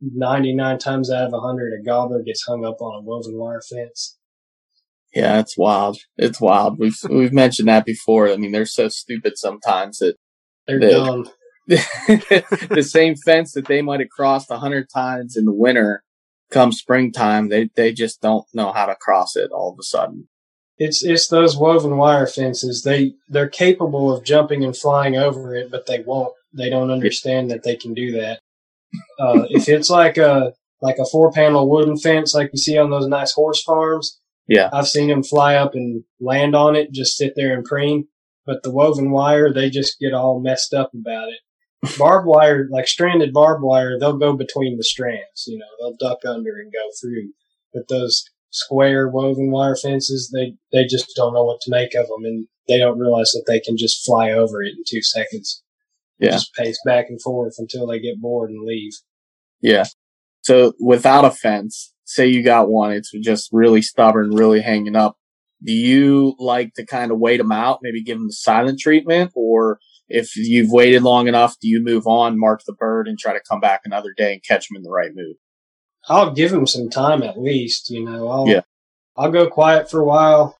99 0.00 0.78
times 0.78 1.10
out 1.10 1.26
of 1.26 1.32
100, 1.32 1.80
a 1.80 1.82
gobbler 1.84 2.22
gets 2.22 2.44
hung 2.46 2.64
up 2.64 2.80
on 2.80 2.98
a 2.98 3.02
woven 3.02 3.36
wire 3.38 3.60
fence. 3.62 4.18
Yeah, 5.14 5.38
it's 5.40 5.56
wild. 5.56 5.98
It's 6.18 6.40
wild. 6.40 6.78
We've 6.78 6.98
we've 7.08 7.32
mentioned 7.32 7.68
that 7.68 7.86
before. 7.86 8.28
I 8.28 8.36
mean, 8.36 8.52
they're 8.52 8.66
so 8.66 8.88
stupid 8.88 9.38
sometimes 9.38 9.98
that 9.98 10.16
They're 10.66 10.78
They- 10.80 10.90
dumb. 10.90 11.28
the 11.68 12.86
same 12.88 13.16
fence 13.16 13.52
that 13.54 13.66
they 13.66 13.82
might 13.82 13.98
have 13.98 14.08
crossed 14.10 14.50
a 14.52 14.58
hundred 14.58 14.88
times 14.88 15.36
in 15.36 15.46
the 15.46 15.52
winter, 15.52 16.04
come 16.52 16.70
springtime, 16.70 17.48
they 17.48 17.70
they 17.74 17.92
just 17.92 18.20
don't 18.20 18.46
know 18.54 18.72
how 18.72 18.86
to 18.86 18.94
cross 18.94 19.34
it 19.34 19.50
all 19.50 19.72
of 19.72 19.78
a 19.80 19.82
sudden. 19.82 20.28
It's 20.78 21.02
it's 21.02 21.26
those 21.28 21.56
woven 21.56 21.96
wire 21.96 22.26
fences. 22.26 22.82
They 22.82 23.14
they're 23.28 23.48
capable 23.48 24.14
of 24.14 24.22
jumping 24.24 24.62
and 24.62 24.76
flying 24.76 25.16
over 25.16 25.56
it, 25.56 25.70
but 25.70 25.86
they 25.86 26.00
won't. 26.00 26.34
They 26.52 26.70
don't 26.70 26.90
understand 26.90 27.50
that 27.50 27.64
they 27.64 27.74
can 27.76 27.94
do 27.94 28.12
that. 28.12 28.40
Uh, 29.18 29.46
if 29.50 29.68
it's 29.68 29.90
like 29.90 30.16
a 30.18 30.52
like 30.82 30.96
a 30.98 31.06
four 31.06 31.32
panel 31.32 31.68
wooden 31.70 31.96
fence, 31.96 32.34
like 32.34 32.50
you 32.52 32.58
see 32.58 32.76
on 32.78 32.90
those 32.90 33.06
nice 33.06 33.32
horse 33.32 33.62
farms, 33.62 34.20
Yeah. 34.46 34.68
I've 34.72 34.88
seen 34.88 35.08
them 35.08 35.22
fly 35.22 35.54
up 35.56 35.74
and 35.74 36.04
land 36.20 36.54
on 36.54 36.76
it, 36.76 36.92
just 36.92 37.16
sit 37.16 37.32
there 37.34 37.54
and 37.54 37.64
preen. 37.64 38.08
But 38.44 38.62
the 38.62 38.70
woven 38.70 39.10
wire, 39.10 39.52
they 39.52 39.70
just 39.70 39.98
get 39.98 40.12
all 40.12 40.40
messed 40.40 40.72
up 40.72 40.92
about 40.94 41.28
it. 41.28 41.40
Barbed 41.98 42.26
wire, 42.26 42.68
like 42.70 42.88
stranded 42.88 43.32
barbed 43.32 43.62
wire, 43.62 43.98
they'll 43.98 44.16
go 44.18 44.36
between 44.36 44.76
the 44.76 44.84
strands. 44.84 45.44
You 45.46 45.58
know, 45.58 45.66
they'll 45.80 45.96
duck 46.10 46.18
under 46.24 46.58
and 46.60 46.72
go 46.72 46.88
through. 47.00 47.32
But 47.74 47.88
those 47.88 48.24
square 48.50 49.08
woven 49.08 49.50
wire 49.50 49.76
fences, 49.76 50.30
they 50.32 50.54
they 50.72 50.86
just 50.86 51.12
don't 51.16 51.34
know 51.34 51.44
what 51.44 51.60
to 51.62 51.70
make 51.70 51.94
of 51.94 52.06
them, 52.06 52.24
and 52.24 52.46
they 52.68 52.78
don't 52.78 52.98
realize 52.98 53.32
that 53.32 53.44
they 53.46 53.60
can 53.60 53.76
just 53.76 54.04
fly 54.04 54.30
over 54.30 54.62
it 54.62 54.74
in 54.76 54.84
two 54.86 55.02
seconds. 55.02 55.62
Yeah. 56.18 56.32
Just 56.32 56.54
pace 56.54 56.78
back 56.84 57.06
and 57.08 57.20
forth 57.20 57.54
until 57.58 57.86
they 57.86 57.98
get 57.98 58.20
bored 58.20 58.50
and 58.50 58.64
leave. 58.64 58.92
Yeah. 59.60 59.84
So 60.42 60.72
without 60.80 61.24
a 61.24 61.30
fence, 61.30 61.92
say 62.04 62.26
you 62.28 62.42
got 62.42 62.68
one, 62.68 62.92
it's 62.92 63.10
just 63.22 63.50
really 63.52 63.82
stubborn, 63.82 64.34
really 64.34 64.60
hanging 64.60 64.96
up. 64.96 65.16
Do 65.62 65.72
you 65.72 66.34
like 66.38 66.74
to 66.74 66.86
kind 66.86 67.10
of 67.10 67.18
wait 67.18 67.38
them 67.38 67.52
out, 67.52 67.80
maybe 67.82 68.02
give 68.02 68.18
them 68.18 68.28
the 68.28 68.32
silent 68.32 68.78
treatment, 68.78 69.32
or 69.34 69.78
if 70.08 70.36
you've 70.36 70.70
waited 70.70 71.02
long 71.02 71.26
enough, 71.28 71.56
do 71.60 71.68
you 71.68 71.82
move 71.82 72.06
on, 72.06 72.38
mark 72.38 72.62
the 72.66 72.74
bird, 72.74 73.08
and 73.08 73.18
try 73.18 73.32
to 73.32 73.42
come 73.48 73.60
back 73.60 73.80
another 73.84 74.12
day 74.16 74.32
and 74.32 74.44
catch 74.44 74.68
them 74.68 74.76
in 74.76 74.82
the 74.82 74.90
right 74.90 75.10
mood? 75.14 75.36
I'll 76.08 76.32
give 76.32 76.52
them 76.52 76.66
some 76.66 76.88
time 76.88 77.22
at 77.22 77.40
least. 77.40 77.90
You 77.90 78.04
know, 78.04 78.28
I'll 78.28 78.48
Yeah. 78.48 78.60
I'll 79.16 79.32
go 79.32 79.48
quiet 79.48 79.90
for 79.90 80.00
a 80.00 80.04
while, 80.04 80.58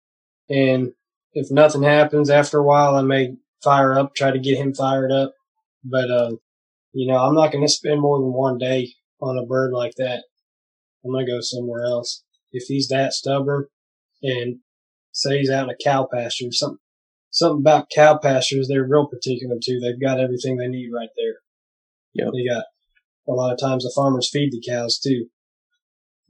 and 0.49 0.95
if 1.35 1.51
nothing 1.51 1.83
happens 1.83 2.31
after 2.31 2.59
a 2.59 2.65
while, 2.65 2.97
I 2.97 3.03
may 3.03 3.37
fire 3.63 3.99
up, 3.99 4.15
try 4.15 4.31
to 4.31 4.39
get 4.39 4.57
him 4.57 4.75
fired 4.75 5.13
up. 5.13 5.35
But 5.89 6.11
uh, 6.11 6.32
you 6.93 7.07
know, 7.07 7.16
I'm 7.16 7.34
not 7.34 7.53
going 7.53 7.64
to 7.64 7.72
spend 7.72 8.01
more 8.01 8.18
than 8.18 8.32
one 8.32 8.59
day 8.59 8.95
on 9.20 9.39
a 9.39 9.47
bird 9.47 9.72
like 9.72 9.95
that. 9.97 10.24
I'm 11.05 11.12
going 11.12 11.26
to 11.26 11.32
go 11.32 11.39
somewhere 11.41 11.84
else. 11.84 12.22
If 12.53 12.64
he's 12.68 12.89
that 12.89 13.12
stubborn, 13.12 13.66
and 14.22 14.59
say 15.12 15.39
he's 15.39 15.51
out 15.51 15.64
in 15.64 15.70
a 15.70 15.84
cow 15.84 16.09
pasture, 16.12 16.51
something 16.51 16.78
something 17.30 17.61
about 17.61 17.91
cow 17.95 18.18
pastures, 18.18 18.68
they're 18.68 18.87
real 18.87 19.07
particular 19.07 19.57
too. 19.62 19.78
They've 19.80 20.01
got 20.01 20.20
everything 20.20 20.57
they 20.57 20.68
need 20.68 20.91
right 20.93 21.11
there. 21.16 21.34
Yep. 22.14 22.32
They 22.32 22.49
got 22.49 22.64
a 23.28 23.32
lot 23.32 23.53
of 23.53 23.59
times 23.59 23.84
the 23.84 23.93
farmers 23.95 24.30
feed 24.30 24.53
the 24.53 24.62
cows 24.66 24.99
too 24.99 25.26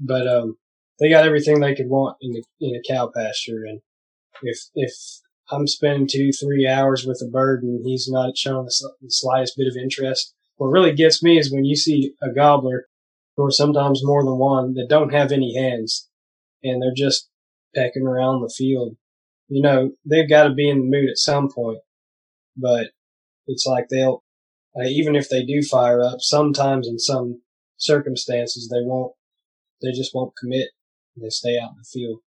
but 0.00 0.26
um, 0.26 0.56
they 1.00 1.10
got 1.10 1.24
everything 1.24 1.60
they 1.60 1.74
could 1.74 1.88
want 1.88 2.16
in 2.20 2.32
the 2.32 2.42
in 2.60 2.74
a 2.74 2.92
cow 2.92 3.10
pasture. 3.14 3.64
And 3.66 3.80
if 4.42 4.58
if 4.74 4.92
I'm 5.50 5.66
spending 5.66 6.08
two 6.08 6.32
three 6.32 6.66
hours 6.66 7.04
with 7.06 7.22
a 7.26 7.30
bird 7.30 7.62
and 7.62 7.84
he's 7.84 8.08
not 8.08 8.36
showing 8.36 8.66
the, 8.66 8.92
slightest 9.08 9.56
bit 9.56 9.68
of 9.68 9.76
interest, 9.76 10.34
what 10.56 10.68
really 10.68 10.92
gets 10.92 11.22
me 11.22 11.38
is 11.38 11.52
when 11.52 11.64
you 11.64 11.76
see 11.76 12.14
a 12.22 12.30
gobbler, 12.30 12.86
or 13.36 13.50
sometimes 13.50 14.00
more 14.02 14.24
than 14.24 14.38
one, 14.38 14.74
that 14.74 14.88
don't 14.88 15.12
have 15.12 15.30
any 15.30 15.54
hands, 15.54 16.08
and 16.62 16.80
they're 16.80 16.94
just 16.96 17.28
pecking 17.74 18.06
around 18.06 18.40
the 18.40 18.52
field. 18.56 18.96
You 19.48 19.62
know, 19.62 19.92
they've 20.04 20.28
got 20.28 20.44
to 20.44 20.54
be 20.54 20.68
in 20.68 20.78
the 20.78 20.96
mood 20.96 21.10
at 21.10 21.18
some 21.18 21.50
point, 21.50 21.78
but 22.56 22.90
it's 23.46 23.66
like 23.66 23.88
they'll, 23.88 24.24
uh, 24.74 24.86
even 24.88 25.14
if 25.14 25.28
they 25.28 25.44
do 25.44 25.62
fire 25.62 26.02
up, 26.02 26.20
sometimes 26.20 26.88
in 26.88 26.98
some 26.98 27.42
circumstances 27.76 28.68
they 28.70 28.80
won't 28.80 29.12
they 29.82 29.92
just 29.92 30.14
won't 30.14 30.32
commit. 30.40 30.70
They 31.16 31.28
stay 31.28 31.58
out 31.58 31.72
in 31.72 31.76
the 31.78 31.84
field. 31.84 32.20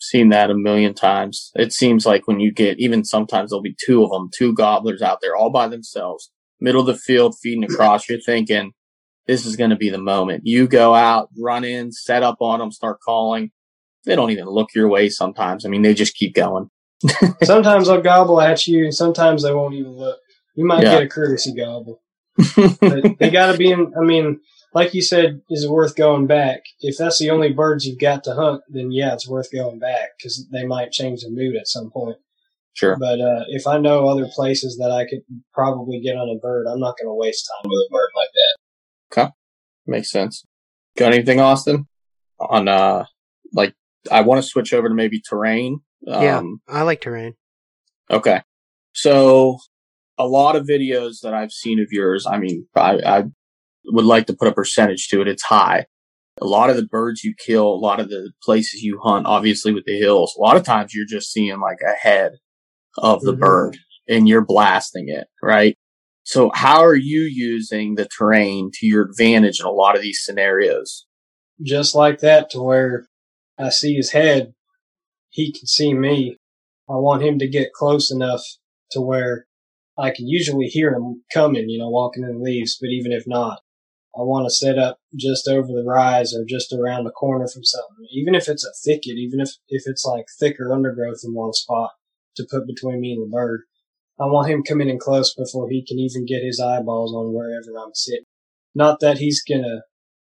Seen 0.00 0.28
that 0.28 0.50
a 0.50 0.54
million 0.54 0.94
times. 0.94 1.50
It 1.56 1.72
seems 1.72 2.06
like 2.06 2.28
when 2.28 2.38
you 2.38 2.52
get, 2.52 2.78
even 2.78 3.04
sometimes 3.04 3.50
there'll 3.50 3.62
be 3.62 3.76
two 3.84 4.04
of 4.04 4.10
them, 4.10 4.30
two 4.32 4.54
gobblers 4.54 5.02
out 5.02 5.18
there 5.20 5.34
all 5.36 5.50
by 5.50 5.66
themselves, 5.68 6.30
middle 6.60 6.80
of 6.82 6.86
the 6.86 6.94
field, 6.96 7.34
feeding 7.42 7.64
across. 7.64 8.08
You're 8.08 8.20
thinking, 8.20 8.72
this 9.26 9.44
is 9.44 9.56
going 9.56 9.70
to 9.70 9.76
be 9.76 9.90
the 9.90 9.98
moment. 9.98 10.42
You 10.44 10.68
go 10.68 10.94
out, 10.94 11.28
run 11.38 11.64
in, 11.64 11.90
set 11.92 12.22
up 12.22 12.36
on 12.40 12.60
them, 12.60 12.70
start 12.70 13.00
calling. 13.04 13.50
They 14.04 14.14
don't 14.14 14.30
even 14.30 14.46
look 14.46 14.68
your 14.74 14.88
way 14.88 15.08
sometimes. 15.08 15.66
I 15.66 15.68
mean, 15.68 15.82
they 15.82 15.94
just 15.94 16.14
keep 16.14 16.34
going. 16.34 16.70
sometimes 17.42 17.88
they'll 17.88 18.00
gobble 18.00 18.40
at 18.40 18.66
you, 18.66 18.84
and 18.84 18.94
sometimes 18.94 19.42
they 19.42 19.52
won't 19.52 19.74
even 19.74 19.92
look. 19.92 20.18
You 20.54 20.64
might 20.64 20.84
Yeah. 20.84 20.90
get 20.92 21.02
a 21.02 21.08
courtesy 21.08 21.52
gobble. 21.54 22.00
But 22.80 23.18
they 23.18 23.30
got 23.30 23.52
to 23.52 23.58
be 23.58 23.70
in. 23.70 23.92
I 24.00 24.04
mean, 24.04 24.40
like 24.74 24.94
you 24.94 25.02
said, 25.02 25.40
is 25.50 25.64
it 25.64 25.70
worth 25.70 25.96
going 25.96 26.26
back? 26.26 26.60
If 26.80 26.98
that's 26.98 27.18
the 27.18 27.30
only 27.30 27.52
birds 27.52 27.84
you've 27.86 27.98
got 27.98 28.24
to 28.24 28.34
hunt, 28.34 28.62
then 28.68 28.90
yeah, 28.92 29.14
it's 29.14 29.28
worth 29.28 29.50
going 29.52 29.78
back 29.78 30.10
because 30.18 30.46
they 30.52 30.64
might 30.66 30.92
change 30.92 31.22
the 31.22 31.30
mood 31.30 31.56
at 31.56 31.66
some 31.68 31.90
point. 31.90 32.16
sure. 32.74 32.96
But 32.98 33.20
uh, 33.20 33.44
if 33.48 33.66
I 33.66 33.78
know 33.78 34.06
other 34.06 34.28
places 34.34 34.76
that 34.78 34.90
I 34.90 35.04
could 35.08 35.20
probably 35.54 36.00
get 36.00 36.16
on 36.16 36.28
a 36.28 36.38
bird, 36.38 36.66
I'm 36.66 36.80
not 36.80 36.96
going 36.98 37.08
to 37.08 37.14
waste 37.14 37.48
time 37.48 37.70
with 37.70 37.86
a 37.88 37.92
bird 37.92 38.10
like 38.16 38.28
that. 38.34 39.22
Okay, 39.22 39.32
makes 39.86 40.10
sense. 40.10 40.44
Got 40.96 41.14
anything, 41.14 41.40
Austin? 41.40 41.86
On 42.38 42.68
uh, 42.68 43.04
like 43.52 43.74
I 44.10 44.20
want 44.20 44.42
to 44.42 44.48
switch 44.48 44.72
over 44.72 44.88
to 44.88 44.94
maybe 44.94 45.20
terrain. 45.20 45.80
Um, 46.06 46.22
Yeah. 46.22 46.42
I 46.68 46.82
like 46.82 47.00
terrain. 47.00 47.34
Okay. 48.10 48.42
So 48.92 49.58
a 50.18 50.26
lot 50.26 50.56
of 50.56 50.66
videos 50.66 51.20
that 51.22 51.34
I've 51.34 51.52
seen 51.52 51.78
of 51.80 51.88
yours, 51.90 52.26
I 52.26 52.38
mean, 52.38 52.66
I, 52.74 52.98
I 53.04 53.24
would 53.88 54.04
like 54.04 54.26
to 54.26 54.34
put 54.34 54.48
a 54.48 54.52
percentage 54.52 55.08
to 55.08 55.20
it. 55.20 55.28
It's 55.28 55.44
high. 55.44 55.86
A 56.40 56.46
lot 56.46 56.70
of 56.70 56.76
the 56.76 56.86
birds 56.86 57.24
you 57.24 57.34
kill, 57.44 57.66
a 57.66 57.74
lot 57.74 58.00
of 58.00 58.08
the 58.08 58.32
places 58.42 58.82
you 58.82 59.00
hunt, 59.02 59.26
obviously 59.26 59.72
with 59.72 59.84
the 59.86 59.98
hills, 59.98 60.34
a 60.36 60.40
lot 60.40 60.56
of 60.56 60.62
times 60.62 60.94
you're 60.94 61.06
just 61.06 61.32
seeing 61.32 61.60
like 61.60 61.78
a 61.86 61.92
head 61.92 62.32
of 62.96 63.22
the 63.22 63.32
Mhm. 63.34 63.40
bird 63.40 63.78
and 64.08 64.28
you're 64.28 64.44
blasting 64.44 65.08
it, 65.08 65.26
right? 65.42 65.76
So 66.22 66.50
how 66.54 66.84
are 66.84 66.94
you 66.94 67.22
using 67.22 67.94
the 67.94 68.06
terrain 68.06 68.70
to 68.74 68.86
your 68.86 69.02
advantage 69.04 69.60
in 69.60 69.66
a 69.66 69.72
lot 69.72 69.96
of 69.96 70.02
these 70.02 70.22
scenarios? 70.22 71.06
Just 71.62 71.94
like 71.94 72.20
that, 72.20 72.50
to 72.50 72.62
where 72.62 73.08
I 73.58 73.70
see 73.70 73.94
his 73.94 74.12
head, 74.12 74.54
he 75.30 75.52
can 75.52 75.66
see 75.66 75.92
me. 75.94 76.36
I 76.88 76.94
want 76.94 77.22
him 77.22 77.38
to 77.40 77.48
get 77.48 77.72
close 77.72 78.10
enough 78.10 78.42
to 78.92 79.00
where 79.00 79.46
I 79.96 80.10
can 80.10 80.28
usually 80.28 80.66
hear 80.66 80.94
him 80.94 81.24
coming, 81.32 81.68
you 81.68 81.78
know, 81.78 81.90
walking 81.90 82.22
in 82.22 82.38
the 82.38 82.44
leaves. 82.44 82.78
But 82.80 82.90
even 82.90 83.10
if 83.10 83.26
not, 83.26 83.60
I 84.18 84.22
want 84.22 84.46
to 84.46 84.50
set 84.50 84.78
up 84.78 84.98
just 85.16 85.46
over 85.46 85.68
the 85.68 85.84
rise 85.86 86.34
or 86.34 86.44
just 86.44 86.72
around 86.72 87.04
the 87.04 87.12
corner 87.12 87.46
from 87.46 87.62
something. 87.62 88.04
Even 88.10 88.34
if 88.34 88.48
it's 88.48 88.64
a 88.64 88.72
thicket, 88.84 89.16
even 89.16 89.40
if 89.40 89.50
if 89.68 89.84
it's 89.86 90.04
like 90.04 90.24
thicker 90.40 90.72
undergrowth 90.72 91.20
in 91.22 91.34
one 91.34 91.52
spot 91.52 91.90
to 92.36 92.46
put 92.50 92.66
between 92.66 93.00
me 93.00 93.12
and 93.12 93.22
the 93.22 93.30
bird. 93.30 93.62
I 94.20 94.24
want 94.24 94.50
him 94.50 94.64
coming 94.64 94.88
in 94.88 94.98
close 94.98 95.32
before 95.32 95.68
he 95.68 95.84
can 95.86 96.00
even 96.00 96.26
get 96.26 96.42
his 96.42 96.58
eyeballs 96.58 97.14
on 97.14 97.32
wherever 97.32 97.78
I'm 97.78 97.94
sitting. 97.94 98.24
Not 98.74 98.98
that 99.00 99.18
he's 99.18 99.42
gonna 99.42 99.82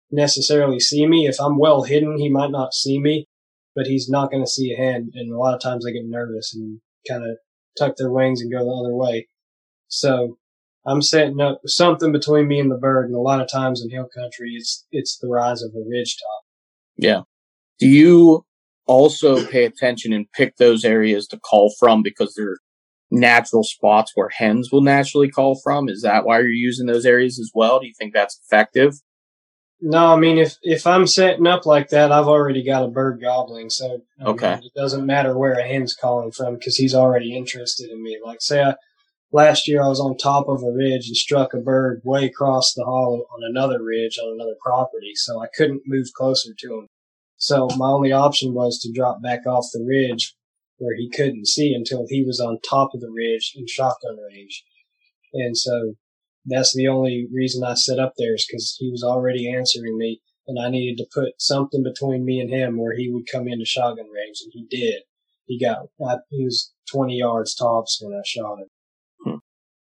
necessarily 0.09 0.79
see 0.79 1.05
me. 1.05 1.27
If 1.27 1.35
I'm 1.41 1.57
well 1.57 1.83
hidden, 1.83 2.17
he 2.17 2.29
might 2.29 2.51
not 2.51 2.73
see 2.73 2.99
me, 2.99 3.27
but 3.75 3.87
he's 3.87 4.07
not 4.07 4.31
gonna 4.31 4.47
see 4.47 4.71
a 4.71 4.77
head. 4.77 5.09
And 5.13 5.33
a 5.33 5.37
lot 5.37 5.55
of 5.55 5.61
times 5.61 5.83
they 5.83 5.91
get 5.91 6.05
nervous 6.05 6.55
and 6.55 6.79
kind 7.05 7.29
of 7.29 7.37
tuck 7.77 7.97
their 7.97 8.11
wings 8.11 8.39
and 8.39 8.49
go 8.49 8.59
the 8.59 8.71
other 8.71 8.95
way. 8.95 9.27
So 9.89 10.37
I'm 10.85 11.01
setting 11.01 11.39
up 11.39 11.61
something 11.65 12.11
between 12.11 12.47
me 12.47 12.59
and 12.59 12.69
the 12.71 12.77
bird. 12.77 13.05
And 13.05 13.15
a 13.15 13.19
lot 13.19 13.41
of 13.41 13.49
times 13.49 13.81
in 13.81 13.89
hill 13.89 14.09
country, 14.15 14.51
it's 14.55 14.85
it's 14.91 15.17
the 15.17 15.27
rise 15.29 15.61
of 15.61 15.71
a 15.75 15.83
ridge 15.89 16.17
top. 16.17 16.43
Yeah. 16.97 17.21
Do 17.79 17.87
you 17.87 18.45
also 18.85 19.45
pay 19.47 19.63
attention 19.65 20.11
and 20.13 20.31
pick 20.33 20.57
those 20.57 20.83
areas 20.83 21.27
to 21.27 21.39
call 21.39 21.73
from 21.79 22.01
because 22.03 22.33
they're 22.35 22.57
natural 23.11 23.63
spots 23.63 24.11
where 24.15 24.29
hens 24.29 24.69
will 24.71 24.81
naturally 24.81 25.29
call 25.29 25.59
from? 25.63 25.87
Is 25.87 26.01
that 26.01 26.25
why 26.25 26.39
you're 26.39 26.49
using 26.49 26.87
those 26.87 27.05
areas 27.05 27.39
as 27.39 27.51
well? 27.53 27.79
Do 27.79 27.87
you 27.87 27.93
think 27.97 28.13
that's 28.13 28.39
effective? 28.45 28.95
No, 29.85 30.13
I 30.13 30.15
mean 30.17 30.37
if 30.37 30.57
if 30.61 30.87
I'm 30.87 31.07
setting 31.07 31.45
up 31.47 31.65
like 31.65 31.89
that, 31.89 32.11
I've 32.11 32.27
already 32.27 32.63
got 32.63 32.83
a 32.85 32.87
bird 32.87 33.19
gobbling, 33.21 33.69
so 33.69 33.85
I 34.19 34.23
mean, 34.23 34.33
Okay. 34.35 34.53
it 34.53 34.73
doesn't 34.75 35.05
matter 35.05 35.37
where 35.37 35.53
a 35.53 35.63
hen's 35.63 35.93
calling 35.93 36.31
from 36.31 36.55
because 36.55 36.77
he's 36.77 36.95
already 36.95 37.35
interested 37.35 37.89
in 37.89 38.01
me. 38.01 38.17
Like 38.23 38.41
say 38.41 38.61
I, 38.63 38.75
last 39.33 39.67
year 39.67 39.83
I 39.83 39.87
was 39.87 39.99
on 39.99 40.15
top 40.15 40.47
of 40.47 40.63
a 40.63 40.71
ridge 40.71 41.07
and 41.07 41.17
struck 41.17 41.53
a 41.53 41.57
bird 41.57 42.01
way 42.05 42.25
across 42.25 42.73
the 42.73 42.85
hollow 42.85 43.25
on 43.35 43.41
another 43.43 43.83
ridge 43.83 44.17
on 44.23 44.33
another 44.33 44.55
property, 44.63 45.13
so 45.15 45.41
I 45.41 45.47
couldn't 45.53 45.81
move 45.87 46.07
closer 46.15 46.53
to 46.57 46.73
him. 46.75 46.87
So 47.37 47.67
my 47.75 47.89
only 47.89 48.11
option 48.11 48.53
was 48.53 48.79
to 48.79 48.93
drop 48.93 49.21
back 49.21 49.45
off 49.45 49.65
the 49.73 49.83
ridge 49.83 50.35
where 50.77 50.95
he 50.95 51.09
couldn't 51.09 51.47
see 51.47 51.73
until 51.73 52.05
he 52.07 52.23
was 52.23 52.39
on 52.39 52.59
top 52.67 52.91
of 52.93 53.01
the 53.01 53.11
ridge 53.11 53.53
in 53.55 53.65
shotgun 53.67 54.17
range, 54.31 54.63
and 55.33 55.57
so 55.57 55.95
that's 56.45 56.75
the 56.75 56.87
only 56.87 57.27
reason 57.33 57.63
I 57.63 57.73
set 57.73 57.99
up 57.99 58.13
there 58.17 58.35
is 58.35 58.45
because 58.47 58.75
he 58.79 58.91
was 58.91 59.03
already 59.03 59.51
answering 59.51 59.97
me, 59.97 60.21
and 60.47 60.59
I 60.59 60.69
needed 60.69 60.97
to 60.97 61.09
put 61.13 61.41
something 61.41 61.83
between 61.83 62.23
me 62.23 62.39
and 62.39 62.49
him 62.49 62.77
where 62.77 62.95
he 62.95 63.09
would 63.09 63.25
come 63.31 63.47
into 63.47 63.65
shotgun 63.65 64.09
range, 64.09 64.41
and 64.43 64.51
he 64.53 64.67
did. 64.69 65.03
He 65.45 65.59
got 65.59 65.87
I, 66.05 66.17
he 66.29 66.45
was 66.45 66.73
20 66.91 67.17
yards 67.17 67.55
tops 67.55 67.99
when 68.01 68.13
I 68.13 68.21
shot 68.25 68.59
him. 68.59 68.67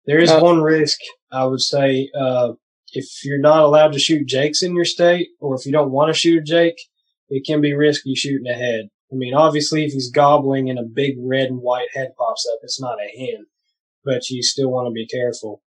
There 0.06 0.18
is 0.18 0.30
Uh, 0.30 0.40
one 0.40 0.62
risk 0.62 0.98
I 1.32 1.44
would 1.46 1.60
say 1.60 2.10
uh, 2.18 2.52
if 2.92 3.06
you're 3.24 3.40
not 3.40 3.62
allowed 3.64 3.92
to 3.92 3.98
shoot 3.98 4.26
jakes 4.26 4.62
in 4.62 4.74
your 4.74 4.84
state, 4.84 5.28
or 5.40 5.54
if 5.56 5.66
you 5.66 5.72
don't 5.72 5.90
want 5.90 6.12
to 6.12 6.18
shoot 6.18 6.38
a 6.38 6.44
jake, 6.44 6.78
it 7.28 7.44
can 7.46 7.60
be 7.60 7.74
risky 7.74 8.14
shooting 8.14 8.46
a 8.46 8.54
head. 8.54 8.88
I 9.12 9.16
mean, 9.16 9.34
obviously, 9.34 9.84
if 9.84 9.92
he's 9.92 10.10
gobbling 10.10 10.70
and 10.70 10.78
a 10.78 10.82
big 10.84 11.16
red 11.18 11.48
and 11.48 11.60
white 11.60 11.88
head 11.94 12.12
pops 12.18 12.48
up, 12.52 12.60
it's 12.62 12.80
not 12.80 12.98
a 13.00 13.08
hen, 13.18 13.46
but 14.04 14.28
you 14.30 14.42
still 14.42 14.70
want 14.70 14.86
to 14.88 14.92
be 14.92 15.06
careful 15.06 15.62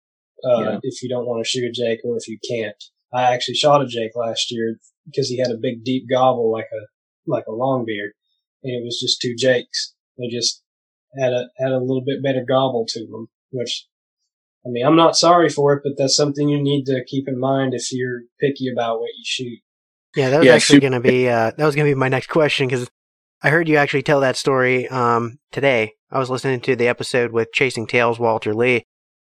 uh, 0.45 0.61
Yeah. 0.62 0.78
if 0.82 1.03
you 1.03 1.09
don't 1.09 1.26
want 1.26 1.43
to 1.45 1.49
shoot 1.49 1.68
a 1.68 1.72
jake 1.72 2.01
or 2.05 2.16
if 2.16 2.28
you 2.28 2.39
can't. 2.49 2.76
I 3.12 3.22
actually 3.32 3.55
shot 3.55 3.82
a 3.82 3.87
jake 3.87 4.12
last 4.14 4.51
year 4.53 4.78
because 5.07 5.28
he 5.28 5.39
had 5.39 5.51
a 5.51 5.57
big 5.57 5.84
deep 5.84 6.05
gobble 6.11 6.51
like 6.53 6.68
a 6.72 6.82
like 7.28 7.45
a 7.49 7.53
longbeard, 7.53 8.12
and 8.62 8.72
it 8.74 8.84
was 8.84 9.01
just 9.01 9.20
two 9.20 9.34
jakes. 9.37 9.95
They 10.18 10.28
just 10.28 10.62
had 11.18 11.32
a 11.32 11.49
had 11.57 11.72
a 11.72 11.78
little 11.80 12.05
bit 12.05 12.22
better 12.22 12.45
gobble 12.47 12.84
to 12.91 13.01
them, 13.07 13.28
which 13.51 13.87
I 14.67 14.71
mean 14.71 14.85
I'm 14.85 14.97
not 14.97 15.17
sorry 15.17 15.49
for 15.49 15.73
it, 15.75 15.83
but 15.85 15.93
that's 15.97 16.17
something 16.17 16.49
you 16.49 16.61
need 16.61 16.85
to 16.87 17.05
keep 17.07 17.29
in 17.29 17.39
mind 17.39 17.75
if 17.75 17.93
you're 17.93 18.23
picky 18.41 18.69
about 18.69 18.99
what 19.01 19.11
you 19.17 19.23
shoot. 19.25 19.59
Yeah, 20.17 20.31
that 20.31 20.39
was 20.39 20.47
Yeah, 20.47 20.55
actually 20.55 20.81
going 20.81 20.93
to 20.93 21.01
be 21.01 21.29
uh, 21.29 21.53
that 21.57 21.64
was 21.64 21.77
going 21.77 21.87
to 21.87 21.95
be 21.95 21.99
my 21.99 22.09
next 22.09 22.29
question 22.29 22.67
because 22.67 22.89
I 23.43 23.51
heard 23.51 23.69
you 23.69 23.77
actually 23.77 24.03
tell 24.03 24.21
that 24.21 24.37
story 24.37 24.89
um, 24.89 25.39
today. 25.53 25.93
I 26.11 26.19
was 26.19 26.31
listening 26.31 26.61
to 26.62 26.75
the 26.77 26.89
episode 26.89 27.33
with 27.33 27.53
Chasing 27.53 27.87
Tails 27.87 28.19
Walter 28.19 28.55
Lee, 28.55 28.83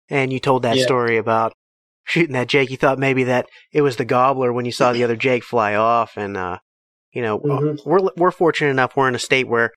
and 0.08 0.32
you 0.32 0.40
told 0.40 0.62
that 0.62 0.76
Yeah. 0.76 0.84
story 0.84 1.16
about 1.16 1.52
shooting 2.04 2.32
that 2.32 2.48
Jake. 2.48 2.70
You 2.70 2.76
thought 2.76 2.98
maybe 2.98 3.24
that 3.24 3.46
it 3.72 3.82
was 3.82 3.96
the 3.96 4.04
gobbler 4.04 4.52
when 4.52 4.64
you 4.64 4.72
saw 4.72 4.92
the 4.92 5.04
other 5.04 5.16
Jake 5.16 5.44
fly 5.44 5.74
off, 5.74 6.16
and 6.16 6.36
uh, 6.36 6.58
you 7.12 7.22
know 7.22 7.38
Mhm. 7.38 7.86
we're 7.86 8.10
we're 8.16 8.30
fortunate 8.32 8.70
enough 8.70 8.96
we're 8.96 9.08
in 9.08 9.14
a 9.14 9.18
state 9.20 9.46
where 9.48 9.70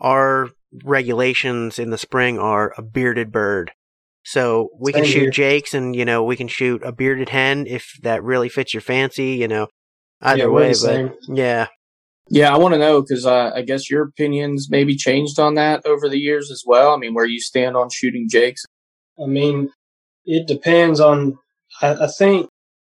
our 0.00 0.48
regulations 0.82 1.78
in 1.78 1.90
the 1.90 1.98
spring 1.98 2.38
are 2.38 2.72
a 2.78 2.82
bearded 2.82 3.30
bird. 3.30 3.72
So 4.24 4.70
we 4.78 4.92
can 4.92 5.04
shoot 5.04 5.22
here. 5.22 5.30
jakes 5.30 5.74
and, 5.74 5.94
you 5.94 6.04
know, 6.04 6.22
we 6.24 6.36
can 6.36 6.48
shoot 6.48 6.82
a 6.82 6.92
bearded 6.92 7.28
hen 7.28 7.66
if 7.66 7.92
that 8.02 8.22
really 8.22 8.48
fits 8.48 8.72
your 8.72 8.80
fancy, 8.80 9.32
you 9.32 9.48
know, 9.48 9.68
either 10.22 10.44
Yeah, 10.44 10.54
way. 10.54 10.68
the 10.68 10.74
same. 10.74 11.08
But 11.08 11.36
yeah, 11.36 11.66
Yeah, 12.30 12.54
I 12.54 12.56
want 12.58 12.72
to 12.74 12.78
know 12.78 13.02
because 13.02 13.26
uh, 13.26 13.52
I 13.54 13.62
guess 13.62 13.90
your 13.90 14.02
opinions 14.02 14.68
maybe 14.70 14.96
changed 14.96 15.38
on 15.38 15.54
that 15.56 15.84
over 15.84 16.08
the 16.08 16.18
years 16.18 16.50
as 16.50 16.62
well. 16.66 16.94
I 16.94 16.96
mean, 16.96 17.12
where 17.12 17.26
you 17.26 17.38
stand 17.38 17.76
on 17.76 17.90
shooting 17.90 18.28
jakes. 18.30 18.64
I 19.22 19.26
mean, 19.26 19.70
it 20.24 20.46
depends 20.48 21.00
on. 21.00 21.38
I, 21.82 22.04
I 22.04 22.06
think 22.06 22.48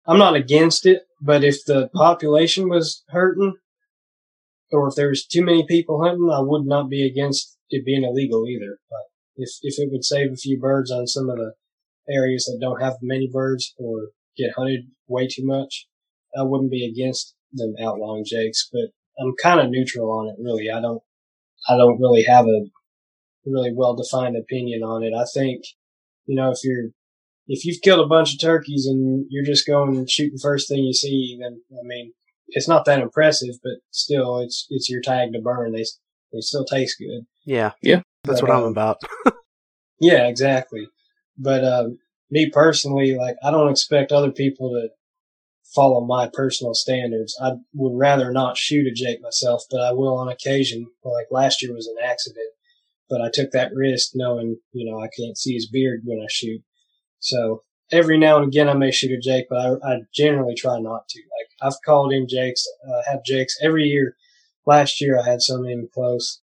I'm 0.08 0.18
not 0.18 0.36
against 0.36 0.86
it, 0.88 1.04
but 1.22 1.44
if 1.44 1.64
the 1.66 1.90
population 1.94 2.70
was 2.70 3.04
hurting, 3.10 3.54
or 4.72 4.88
if 4.88 4.96
there 4.96 5.10
was 5.10 5.26
too 5.26 5.44
many 5.46 5.66
people 5.68 6.04
hunting, 6.04 6.30
I 6.32 6.40
would 6.42 6.66
not 6.66 6.90
be 6.90 7.06
against 7.06 7.56
it 7.70 7.86
being 7.86 8.04
illegal 8.04 8.48
either. 8.48 8.80
But 8.90 9.09
if 9.40 9.50
if 9.62 9.80
it 9.80 9.90
would 9.92 10.04
save 10.04 10.32
a 10.32 10.36
few 10.36 10.60
birds 10.60 10.92
on 10.92 11.08
some 11.08 11.30
of 11.30 11.38
the 11.38 11.54
areas 12.10 12.46
that 12.46 12.60
don't 12.62 12.82
have 12.82 12.98
many 13.02 13.30
birds 13.32 13.74
or 13.78 14.10
get 14.38 14.54
hunted 14.56 14.82
way 15.08 15.28
too 15.28 15.46
much, 15.46 15.88
I 16.38 16.44
wouldn't 16.44 16.72
be 16.72 16.86
against 16.86 17.36
them 17.52 17.74
outlawing 17.82 18.26
jakes. 18.26 18.70
But 18.72 18.92
I'm 19.20 19.34
kind 19.42 19.60
of 19.60 19.70
neutral 19.70 20.12
on 20.12 20.28
it, 20.28 20.36
really. 20.42 20.70
I 20.70 20.82
don't. 20.82 21.02
I 21.68 21.76
don't 21.76 22.00
really 22.00 22.24
have 22.24 22.46
a 22.46 22.66
really 23.46 23.74
well 23.74 23.96
defined 23.96 24.38
opinion 24.38 24.84
on 24.84 25.04
it. 25.04 25.14
I 25.14 25.26
think 25.34 25.64
you 26.26 26.36
know, 26.36 26.52
if 26.52 26.60
you're 26.64 26.92
if 27.48 27.66
you've 27.66 27.82
killed 27.82 28.06
a 28.06 28.08
bunch 28.08 28.34
of 28.34 28.40
turkeys 28.40 28.86
and 28.86 29.26
you're 29.30 29.46
just 29.46 29.66
going 29.66 29.98
and 29.98 30.10
shooting 30.10 30.38
first 30.38 30.70
thing 30.70 30.84
you 30.84 30.94
see, 30.94 31.38
then 31.42 31.62
I 31.72 31.84
mean, 31.84 32.14
it's 32.50 32.68
not 32.68 32.86
that 32.86 33.02
impressive, 33.02 33.56
but 33.64 33.80
still, 33.92 34.40
it's 34.40 34.68
it's 34.70 34.90
your 34.90 35.02
tag 35.02 35.34
to 35.34 35.42
burn. 35.42 35.72
They 35.72 35.86
they 36.32 36.42
still 36.42 36.66
taste 36.66 36.98
good. 37.00 37.26
yeah, 37.46 37.72
Yeah. 37.82 38.02
That's 38.24 38.42
But, 38.42 38.50
what 38.50 38.58
I'm 38.58 38.64
um, 38.66 38.72
about. 38.72 38.98
Yeah, 40.00 40.28
exactly. 40.28 40.88
But 41.38 41.64
um, 41.66 42.00
me 42.32 42.50
personally, 42.50 43.16
like, 43.16 43.36
I 43.44 43.52
don't 43.52 43.70
expect 43.70 44.12
other 44.12 44.32
people 44.32 44.70
to 44.70 44.90
follow 45.76 46.02
my 46.02 46.30
personal 46.34 46.74
standards. 46.74 47.38
I 47.42 47.54
would 47.74 47.98
rather 47.98 48.32
not 48.32 48.58
shoot 48.58 48.88
a 48.88 48.92
jake 48.92 49.22
myself, 49.22 49.64
but 49.70 49.82
I 49.82 49.92
will 49.92 50.16
on 50.18 50.30
occasion. 50.30 50.88
Like 51.04 51.28
last 51.32 51.62
year 51.62 51.74
was 51.74 51.88
an 51.88 51.98
accident, 52.04 52.48
but 53.10 53.22
I 53.22 53.30
took 53.32 53.52
that 53.52 53.74
risk 53.74 54.12
knowing, 54.16 54.58
you 54.72 54.90
know, 54.90 55.00
I 55.00 55.10
can't 55.10 55.38
see 55.38 55.54
his 55.54 55.70
beard 55.70 56.02
when 56.06 56.20
I 56.20 56.28
shoot. 56.30 56.62
So 57.20 57.64
every 57.92 58.18
now 58.18 58.38
and 58.38 58.48
again 58.48 58.70
I 58.70 58.74
may 58.74 58.92
shoot 58.92 59.12
a 59.12 59.20
jake, 59.20 59.46
but 59.50 59.60
I, 59.60 59.74
I 59.88 59.98
generally 60.14 60.56
try 60.56 60.80
not 60.80 61.08
to. 61.10 61.20
Like 61.20 61.50
I've 61.62 61.82
called 61.86 62.14
in 62.14 62.28
jakes, 62.28 62.66
uh, 62.88 63.12
have 63.12 63.24
jakes 63.24 63.58
every 63.62 63.84
year. 63.84 64.16
Last 64.66 65.02
year 65.02 65.20
I 65.20 65.30
had 65.30 65.42
some 65.42 65.66
in 65.66 65.88
close. 65.94 66.42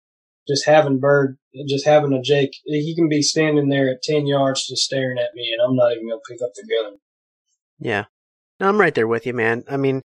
Just 0.48 0.66
having 0.66 1.00
Bird, 1.00 1.38
just 1.68 1.86
having 1.86 2.12
a 2.12 2.20
Jake, 2.20 2.56
he 2.64 2.94
can 2.94 3.08
be 3.08 3.22
standing 3.22 3.68
there 3.68 3.88
at 3.90 4.02
10 4.02 4.26
yards 4.26 4.66
just 4.66 4.82
staring 4.82 5.18
at 5.18 5.34
me 5.34 5.50
and 5.52 5.62
I'm 5.66 5.76
not 5.76 5.92
even 5.92 6.08
going 6.08 6.20
to 6.20 6.32
pick 6.32 6.42
up 6.42 6.50
the 6.54 6.62
gun. 6.62 6.98
Yeah. 7.78 8.04
No, 8.60 8.68
I'm 8.68 8.80
right 8.80 8.94
there 8.94 9.08
with 9.08 9.26
you, 9.26 9.34
man. 9.34 9.64
I 9.68 9.76
mean, 9.76 10.02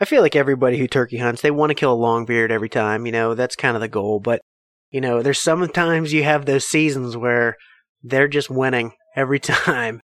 I 0.00 0.04
feel 0.04 0.22
like 0.22 0.36
everybody 0.36 0.78
who 0.78 0.86
turkey 0.86 1.18
hunts, 1.18 1.42
they 1.42 1.50
want 1.50 1.70
to 1.70 1.74
kill 1.74 1.92
a 1.92 1.94
long 1.94 2.24
beard 2.24 2.50
every 2.50 2.70
time. 2.70 3.04
You 3.04 3.12
know, 3.12 3.34
that's 3.34 3.56
kind 3.56 3.76
of 3.76 3.82
the 3.82 3.88
goal. 3.88 4.20
But, 4.20 4.40
you 4.90 5.00
know, 5.00 5.22
there's 5.22 5.40
sometimes 5.40 6.12
you 6.12 6.24
have 6.24 6.46
those 6.46 6.66
seasons 6.66 7.16
where 7.16 7.56
they're 8.02 8.28
just 8.28 8.48
winning 8.48 8.92
every 9.14 9.38
time. 9.40 10.00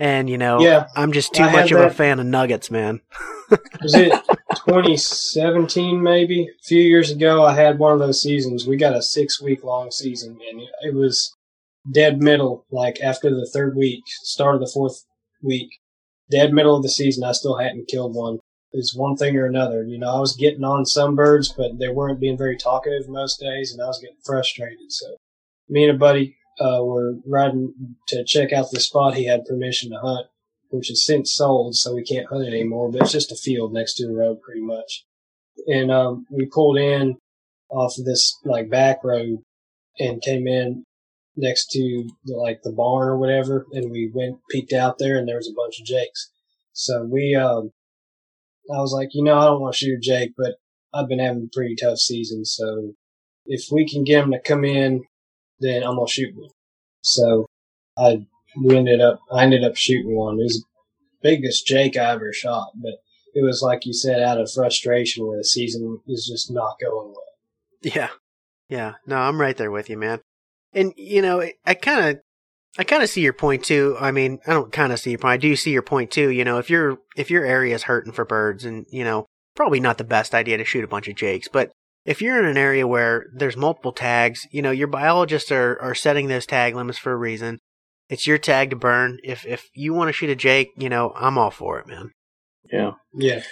And, 0.00 0.30
you 0.30 0.38
know, 0.38 0.60
Yeah. 0.60 0.86
I'm 0.94 1.12
just 1.12 1.34
too 1.34 1.42
I 1.42 1.52
much 1.52 1.72
of 1.72 1.80
a 1.80 1.90
fan 1.90 2.20
of 2.20 2.26
nuggets, 2.26 2.70
man. 2.70 3.00
Was 3.82 3.94
it 3.94 4.12
2017 4.66 6.02
maybe? 6.02 6.42
A 6.44 6.62
few 6.64 6.82
years 6.82 7.10
ago, 7.10 7.44
I 7.44 7.54
had 7.54 7.78
one 7.78 7.92
of 7.92 7.98
those 7.98 8.22
seasons. 8.22 8.66
We 8.66 8.76
got 8.76 8.94
a 8.94 9.02
six 9.02 9.40
week 9.40 9.64
long 9.64 9.90
season 9.90 10.38
and 10.50 10.62
it 10.82 10.94
was 10.94 11.34
dead 11.90 12.20
middle, 12.20 12.64
like 12.70 13.00
after 13.00 13.30
the 13.30 13.48
third 13.52 13.74
week, 13.76 14.04
start 14.06 14.54
of 14.54 14.60
the 14.60 14.70
fourth 14.72 15.04
week, 15.42 15.68
dead 16.30 16.52
middle 16.52 16.76
of 16.76 16.82
the 16.82 16.88
season. 16.88 17.24
I 17.24 17.32
still 17.32 17.56
hadn't 17.56 17.88
killed 17.88 18.14
one. 18.14 18.38
It's 18.72 18.94
one 18.94 19.16
thing 19.16 19.36
or 19.36 19.46
another. 19.46 19.82
You 19.82 19.98
know, 19.98 20.14
I 20.14 20.20
was 20.20 20.36
getting 20.36 20.64
on 20.64 20.84
some 20.84 21.16
birds, 21.16 21.48
but 21.50 21.78
they 21.78 21.88
weren't 21.88 22.20
being 22.20 22.36
very 22.36 22.56
talkative 22.56 23.08
most 23.08 23.40
days 23.40 23.72
and 23.72 23.82
I 23.82 23.86
was 23.86 23.98
getting 24.00 24.16
frustrated. 24.24 24.90
So 24.92 25.06
me 25.68 25.84
and 25.84 25.96
a 25.96 25.98
buddy, 25.98 26.36
uh, 26.60 26.82
were 26.82 27.14
riding 27.26 27.96
to 28.08 28.24
check 28.24 28.52
out 28.52 28.70
the 28.70 28.80
spot 28.80 29.14
he 29.14 29.26
had 29.26 29.44
permission 29.44 29.90
to 29.90 29.98
hunt 29.98 30.26
which 30.70 30.90
is 30.90 31.04
since 31.04 31.32
sold, 31.32 31.74
so 31.74 31.94
we 31.94 32.02
can't 32.02 32.26
hunt 32.26 32.46
it 32.46 32.52
anymore. 32.52 32.90
But 32.90 33.02
it's 33.02 33.12
just 33.12 33.32
a 33.32 33.36
field 33.36 33.72
next 33.72 33.94
to 33.94 34.06
the 34.06 34.12
road, 34.12 34.40
pretty 34.42 34.60
much. 34.60 35.04
And 35.66 35.90
um, 35.90 36.26
we 36.30 36.46
pulled 36.46 36.78
in 36.78 37.16
off 37.70 37.98
of 37.98 38.04
this 38.04 38.38
like 38.44 38.70
back 38.70 39.02
road 39.04 39.38
and 39.98 40.22
came 40.22 40.46
in 40.46 40.84
next 41.36 41.70
to 41.70 42.08
the, 42.24 42.34
like 42.34 42.62
the 42.62 42.72
barn 42.72 43.08
or 43.08 43.18
whatever, 43.18 43.66
and 43.72 43.90
we 43.90 44.10
went 44.12 44.38
peeked 44.50 44.72
out 44.72 44.98
there, 44.98 45.18
and 45.18 45.28
there 45.28 45.36
was 45.36 45.48
a 45.48 45.56
bunch 45.56 45.80
of 45.80 45.86
jakes. 45.86 46.30
So 46.72 47.02
we, 47.04 47.34
um, 47.34 47.70
I 48.72 48.80
was 48.80 48.92
like, 48.92 49.08
you 49.12 49.24
know, 49.24 49.38
I 49.38 49.46
don't 49.46 49.60
want 49.60 49.74
to 49.74 49.78
shoot 49.78 49.96
a 49.96 50.00
jake, 50.00 50.32
but 50.36 50.56
I've 50.92 51.08
been 51.08 51.18
having 51.18 51.48
a 51.50 51.56
pretty 51.56 51.76
tough 51.76 51.98
season, 51.98 52.44
so 52.44 52.92
if 53.46 53.64
we 53.72 53.88
can 53.88 54.04
get 54.04 54.24
him 54.24 54.32
to 54.32 54.40
come 54.40 54.64
in, 54.64 55.02
then 55.60 55.82
I'm 55.82 55.96
gonna 55.96 56.08
shoot 56.08 56.34
one. 56.36 56.50
So 57.00 57.46
I 57.96 58.26
we 58.62 58.76
ended 58.76 59.00
up 59.00 59.20
I 59.30 59.44
ended 59.44 59.64
up 59.64 59.76
shooting 59.76 60.14
one. 60.14 60.38
It 60.38 60.44
was 60.44 60.60
the 60.60 60.66
biggest 61.22 61.66
Jake 61.66 61.96
I 61.96 62.12
ever 62.12 62.32
shot, 62.32 62.70
but 62.76 62.94
it 63.34 63.42
was 63.42 63.62
like 63.62 63.86
you 63.86 63.92
said, 63.92 64.22
out 64.22 64.40
of 64.40 64.50
frustration 64.50 65.26
where 65.26 65.38
the 65.38 65.44
season 65.44 66.00
is 66.06 66.26
just 66.26 66.50
not 66.50 66.76
going 66.80 67.08
well. 67.08 67.24
Yeah. 67.82 68.10
Yeah. 68.68 68.94
No, 69.06 69.16
I'm 69.16 69.40
right 69.40 69.56
there 69.56 69.70
with 69.70 69.88
you, 69.88 69.96
man. 69.96 70.20
And 70.72 70.92
you 70.96 71.22
know, 71.22 71.48
I 71.64 71.74
kind 71.74 72.08
of 72.08 72.20
I 72.78 72.84
kind 72.84 73.02
of 73.02 73.08
see 73.08 73.22
your 73.22 73.32
point 73.32 73.64
too. 73.64 73.96
I 73.98 74.12
mean, 74.12 74.40
I 74.46 74.52
don't 74.52 74.72
kind 74.72 74.92
of 74.92 75.00
see 75.00 75.10
your 75.10 75.18
point. 75.18 75.32
I 75.32 75.36
do 75.36 75.56
see 75.56 75.72
your 75.72 75.82
point 75.82 76.10
too. 76.10 76.30
You 76.30 76.44
know, 76.44 76.58
if 76.58 76.70
your 76.70 76.98
if 77.16 77.30
your 77.30 77.44
area 77.44 77.74
is 77.74 77.84
hurting 77.84 78.12
for 78.12 78.24
birds 78.24 78.64
and, 78.64 78.86
you 78.90 79.04
know, 79.04 79.26
probably 79.56 79.80
not 79.80 79.98
the 79.98 80.04
best 80.04 80.34
idea 80.34 80.58
to 80.58 80.64
shoot 80.64 80.84
a 80.84 80.88
bunch 80.88 81.08
of 81.08 81.16
jakes, 81.16 81.48
but 81.48 81.72
if 82.08 82.22
you're 82.22 82.38
in 82.38 82.46
an 82.46 82.56
area 82.56 82.86
where 82.86 83.26
there's 83.34 83.54
multiple 83.54 83.92
tags, 83.92 84.46
you 84.50 84.62
know, 84.62 84.70
your 84.70 84.86
biologists 84.88 85.52
are 85.52 85.78
are 85.82 85.94
setting 85.94 86.28
those 86.28 86.46
tag 86.46 86.74
limits 86.74 86.98
for 86.98 87.12
a 87.12 87.16
reason. 87.16 87.58
It's 88.08 88.26
your 88.26 88.38
tag 88.38 88.70
to 88.70 88.76
burn. 88.76 89.18
If 89.22 89.44
if 89.44 89.68
you 89.74 89.92
want 89.92 90.08
to 90.08 90.14
shoot 90.14 90.30
a 90.30 90.34
jake, 90.34 90.70
you 90.78 90.88
know, 90.88 91.12
I'm 91.14 91.36
all 91.36 91.50
for 91.50 91.78
it, 91.78 91.86
man. 91.86 92.12
Yeah. 92.72 92.92
Yeah, 93.14 93.42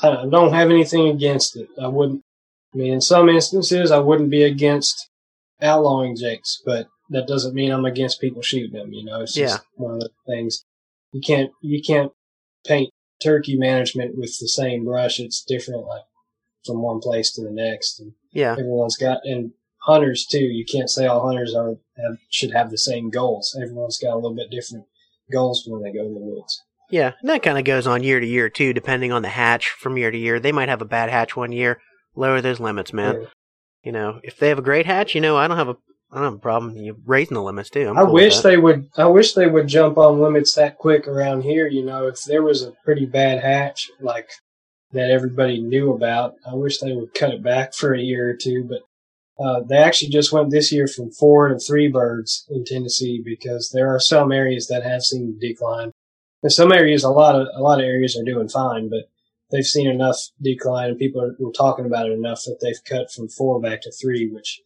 I 0.00 0.26
don't 0.30 0.52
have 0.52 0.70
anything 0.70 1.08
against 1.08 1.56
it. 1.56 1.68
I 1.80 1.88
wouldn't. 1.88 2.22
I 2.72 2.78
mean, 2.78 2.92
in 2.92 3.00
some 3.00 3.28
instances, 3.28 3.90
I 3.90 3.98
wouldn't 3.98 4.30
be 4.30 4.44
against 4.44 5.08
outlawing 5.60 6.16
jakes, 6.16 6.62
but 6.64 6.86
that 7.10 7.26
doesn't 7.26 7.54
mean 7.54 7.72
I'm 7.72 7.84
against 7.84 8.20
people 8.20 8.42
shooting 8.42 8.78
them. 8.78 8.92
You 8.92 9.04
know, 9.04 9.22
it's 9.22 9.34
just 9.34 9.60
one 9.74 9.94
of 9.94 10.00
the 10.00 10.10
things. 10.28 10.64
You 11.10 11.20
can't 11.20 11.50
you 11.62 11.82
can't 11.82 12.12
paint 12.64 12.90
turkey 13.20 13.56
management 13.56 14.16
with 14.16 14.38
the 14.38 14.48
same 14.48 14.84
brush. 14.84 15.18
It's 15.18 15.42
different, 15.42 15.84
like 15.84 16.04
from 16.64 16.82
one 16.82 17.00
place 17.00 17.32
to 17.32 17.42
the 17.42 17.50
next, 17.50 18.00
and 18.00 18.12
Yeah. 18.32 18.52
everyone's 18.52 18.96
got 18.96 19.18
and 19.24 19.52
hunters 19.82 20.24
too. 20.26 20.38
You 20.38 20.64
can't 20.64 20.90
say 20.90 21.06
all 21.06 21.26
hunters 21.26 21.54
are 21.54 21.76
have, 21.96 22.16
should 22.30 22.52
have 22.52 22.70
the 22.70 22.78
same 22.78 23.10
goals. 23.10 23.56
Everyone's 23.60 23.98
got 23.98 24.14
a 24.14 24.16
little 24.16 24.34
bit 24.34 24.50
different 24.50 24.86
goals 25.32 25.64
when 25.66 25.82
they 25.82 25.92
go 25.92 26.06
in 26.06 26.14
the 26.14 26.20
woods. 26.20 26.60
Yeah, 26.90 27.12
and 27.20 27.30
that 27.30 27.42
kind 27.42 27.58
of 27.58 27.64
goes 27.64 27.86
on 27.86 28.02
year 28.02 28.20
to 28.20 28.26
year 28.26 28.48
too, 28.48 28.72
depending 28.72 29.12
on 29.12 29.22
the 29.22 29.28
hatch 29.28 29.68
from 29.70 29.96
year 29.96 30.10
to 30.10 30.18
year. 30.18 30.38
They 30.38 30.52
might 30.52 30.68
have 30.68 30.82
a 30.82 30.86
bad 30.86 31.10
hatch 31.10 31.36
one 31.36 31.52
year, 31.52 31.80
lower 32.14 32.40
those 32.40 32.60
limits, 32.60 32.92
man. 32.92 33.20
Yeah. 33.22 33.26
You 33.82 33.92
know, 33.92 34.20
if 34.22 34.38
they 34.38 34.48
have 34.48 34.58
a 34.58 34.62
great 34.62 34.86
hatch, 34.86 35.14
you 35.14 35.20
know, 35.20 35.36
I 35.36 35.48
don't 35.48 35.56
have 35.58 35.68
a 35.68 35.76
I 36.12 36.18
don't 36.18 36.24
have 36.26 36.34
a 36.34 36.38
problem 36.38 36.76
you 36.76 36.96
raising 37.04 37.34
the 37.34 37.42
limits 37.42 37.70
too. 37.70 37.88
I'm 37.88 37.98
I 37.98 38.04
cool 38.04 38.12
wish 38.14 38.38
they 38.40 38.56
would. 38.56 38.88
I 38.96 39.06
wish 39.06 39.32
they 39.32 39.48
would 39.48 39.66
jump 39.66 39.98
on 39.98 40.20
limits 40.20 40.54
that 40.54 40.78
quick 40.78 41.08
around 41.08 41.42
here. 41.42 41.66
You 41.66 41.84
know, 41.84 42.06
if 42.06 42.22
there 42.22 42.42
was 42.42 42.62
a 42.62 42.72
pretty 42.84 43.04
bad 43.04 43.42
hatch 43.42 43.90
like 44.00 44.28
that 44.94 45.10
everybody 45.10 45.60
knew 45.60 45.92
about, 45.92 46.34
I 46.50 46.54
wish 46.54 46.78
they 46.78 46.92
would 46.92 47.14
cut 47.14 47.32
it 47.32 47.42
back 47.42 47.74
for 47.74 47.92
a 47.92 48.00
year 48.00 48.30
or 48.30 48.34
two. 48.34 48.64
But 48.68 49.44
uh, 49.44 49.60
they 49.60 49.76
actually 49.76 50.10
just 50.10 50.32
went 50.32 50.50
this 50.50 50.72
year 50.72 50.86
from 50.86 51.10
four 51.10 51.48
to 51.48 51.58
three 51.58 51.88
birds 51.88 52.46
in 52.48 52.64
Tennessee 52.64 53.20
because 53.24 53.70
there 53.70 53.94
are 53.94 54.00
some 54.00 54.32
areas 54.32 54.68
that 54.68 54.84
have 54.84 55.02
seen 55.02 55.38
decline. 55.40 55.90
In 56.42 56.50
some 56.50 56.72
areas, 56.72 57.04
a 57.04 57.10
lot 57.10 57.34
of 57.34 57.48
a 57.54 57.60
lot 57.60 57.80
of 57.80 57.86
areas 57.86 58.16
are 58.16 58.24
doing 58.24 58.48
fine, 58.48 58.88
but 58.88 59.04
they've 59.50 59.64
seen 59.64 59.88
enough 59.88 60.18
decline 60.40 60.90
and 60.90 60.98
people 60.98 61.22
are, 61.22 61.34
were 61.38 61.52
talking 61.52 61.86
about 61.86 62.06
it 62.06 62.12
enough 62.12 62.42
that 62.44 62.58
they've 62.60 62.84
cut 62.84 63.10
from 63.10 63.28
four 63.28 63.60
back 63.60 63.82
to 63.82 63.92
three, 63.92 64.28
which 64.28 64.60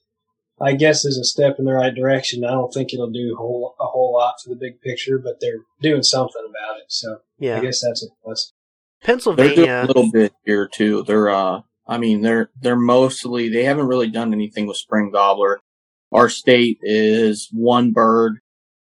I 0.61 0.73
guess 0.73 1.05
is 1.05 1.19
a 1.19 1.25
step 1.25 1.57
in 1.59 1.65
the 1.65 1.73
right 1.73 1.95
direction. 1.95 2.45
I 2.45 2.51
don't 2.51 2.73
think 2.73 2.93
it'll 2.93 3.11
do 3.11 3.33
a 3.35 3.37
whole, 3.37 3.77
a 3.79 3.87
whole 3.87 4.13
lot 4.13 4.35
for 4.43 4.51
the 4.51 4.57
big 4.57 4.81
picture, 4.81 5.19
but 5.19 5.41
they're 5.41 5.61
doing 5.81 6.03
something 6.03 6.43
about 6.49 6.79
it. 6.79 6.87
So 6.89 7.19
Yeah, 7.39 7.59
I 7.59 7.61
guess 7.61 7.81
that's 7.81 8.05
a 8.05 8.09
plus. 8.25 8.53
They're 9.03 9.17
doing 9.55 9.67
Pennsylvania. 9.67 9.83
a 9.85 9.87
little 9.87 10.11
bit 10.11 10.33
here 10.45 10.69
too. 10.69 11.05
They're 11.05 11.31
uh 11.31 11.63
I 11.87 11.99
mean 11.99 12.23
they're 12.23 12.51
they're 12.61 12.77
mostly 12.77 13.49
they 13.49 13.65
haven't 13.65 13.87
really 13.87 14.11
done 14.11 14.33
anything 14.33 14.67
with 14.67 14.77
spring 14.77 15.11
gobbler. 15.13 15.61
Our 16.13 16.29
state 16.29 16.79
is 16.83 17.49
one 17.53 17.93
bird 17.93 18.39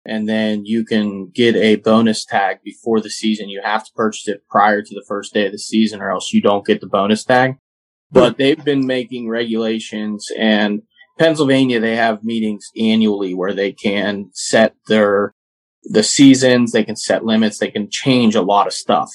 and 0.05 0.27
then 0.27 0.65
you 0.65 0.83
can 0.83 1.29
get 1.29 1.55
a 1.55 1.77
bonus 1.77 2.25
tag 2.25 2.57
before 2.63 2.99
the 2.99 3.09
season. 3.09 3.49
You 3.49 3.61
have 3.63 3.85
to 3.85 3.91
purchase 3.95 4.27
it 4.27 4.47
prior 4.49 4.81
to 4.81 4.93
the 4.93 5.05
first 5.07 5.33
day 5.33 5.45
of 5.45 5.51
the 5.51 5.59
season 5.59 6.01
or 6.01 6.11
else 6.11 6.33
you 6.33 6.41
don't 6.41 6.65
get 6.65 6.81
the 6.81 6.87
bonus 6.87 7.23
tag. 7.23 7.55
But 8.11 8.37
they've 8.37 8.63
been 8.63 8.85
making 8.85 9.29
regulations 9.29 10.29
and 10.37 10.83
Pennsylvania 11.17 11.79
they 11.79 11.95
have 11.95 12.23
meetings 12.23 12.69
annually 12.77 13.33
where 13.33 13.53
they 13.53 13.71
can 13.71 14.29
set 14.33 14.75
their 14.87 15.33
the 15.83 16.03
seasons, 16.03 16.71
they 16.71 16.83
can 16.83 16.95
set 16.95 17.25
limits, 17.25 17.57
they 17.57 17.69
can 17.69 17.89
change 17.89 18.35
a 18.35 18.41
lot 18.41 18.67
of 18.67 18.73
stuff. 18.73 19.11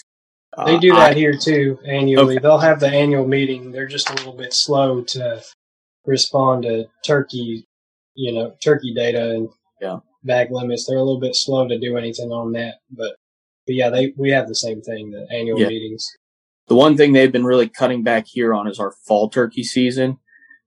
They 0.67 0.77
Uh, 0.77 0.81
do 0.81 0.95
I- 0.95 1.09
that 1.09 1.17
here 1.17 1.35
too 1.37 1.79
annually. 1.87 2.35
Okay. 2.37 2.43
They'll 2.43 2.59
have 2.59 2.81
the 2.81 2.89
annual 2.89 3.27
meeting. 3.27 3.71
They're 3.73 3.87
just 3.87 4.11
a 4.11 4.15
little 4.15 4.33
bit 4.33 4.53
slow 4.53 5.03
to 5.03 5.43
respond 6.07 6.65
to 6.65 6.87
turkey, 7.05 7.67
you 8.15 8.33
know, 8.33 8.55
turkey 8.63 8.93
data 8.95 9.31
and 9.35 9.49
Yeah. 9.81 9.99
bag 10.25 10.51
limits. 10.51 10.87
They're 10.87 10.99
a 10.99 11.03
little 11.03 11.21
bit 11.21 11.35
slow 11.37 11.69
to 11.69 11.79
do 11.79 11.97
anything 11.97 12.31
on 12.33 12.53
that. 12.53 12.77
But, 12.91 13.17
but 13.67 13.77
yeah, 13.77 13.91
they 13.91 14.13
we 14.17 14.31
have 14.31 14.49
the 14.49 14.55
same 14.55 14.81
thing. 14.83 15.11
The 15.11 15.27
annual 15.31 15.61
Yeah. 15.61 15.69
meetings. 15.69 16.09
The 16.67 16.75
one 16.75 16.97
thing 16.97 17.13
they've 17.13 17.33
been 17.33 17.45
really 17.45 17.69
cutting 17.69 18.03
back 18.03 18.27
here 18.27 18.53
on 18.53 18.67
is 18.69 18.79
our 18.81 18.93
fall 19.07 19.29
turkey 19.31 19.63
season. 19.63 20.19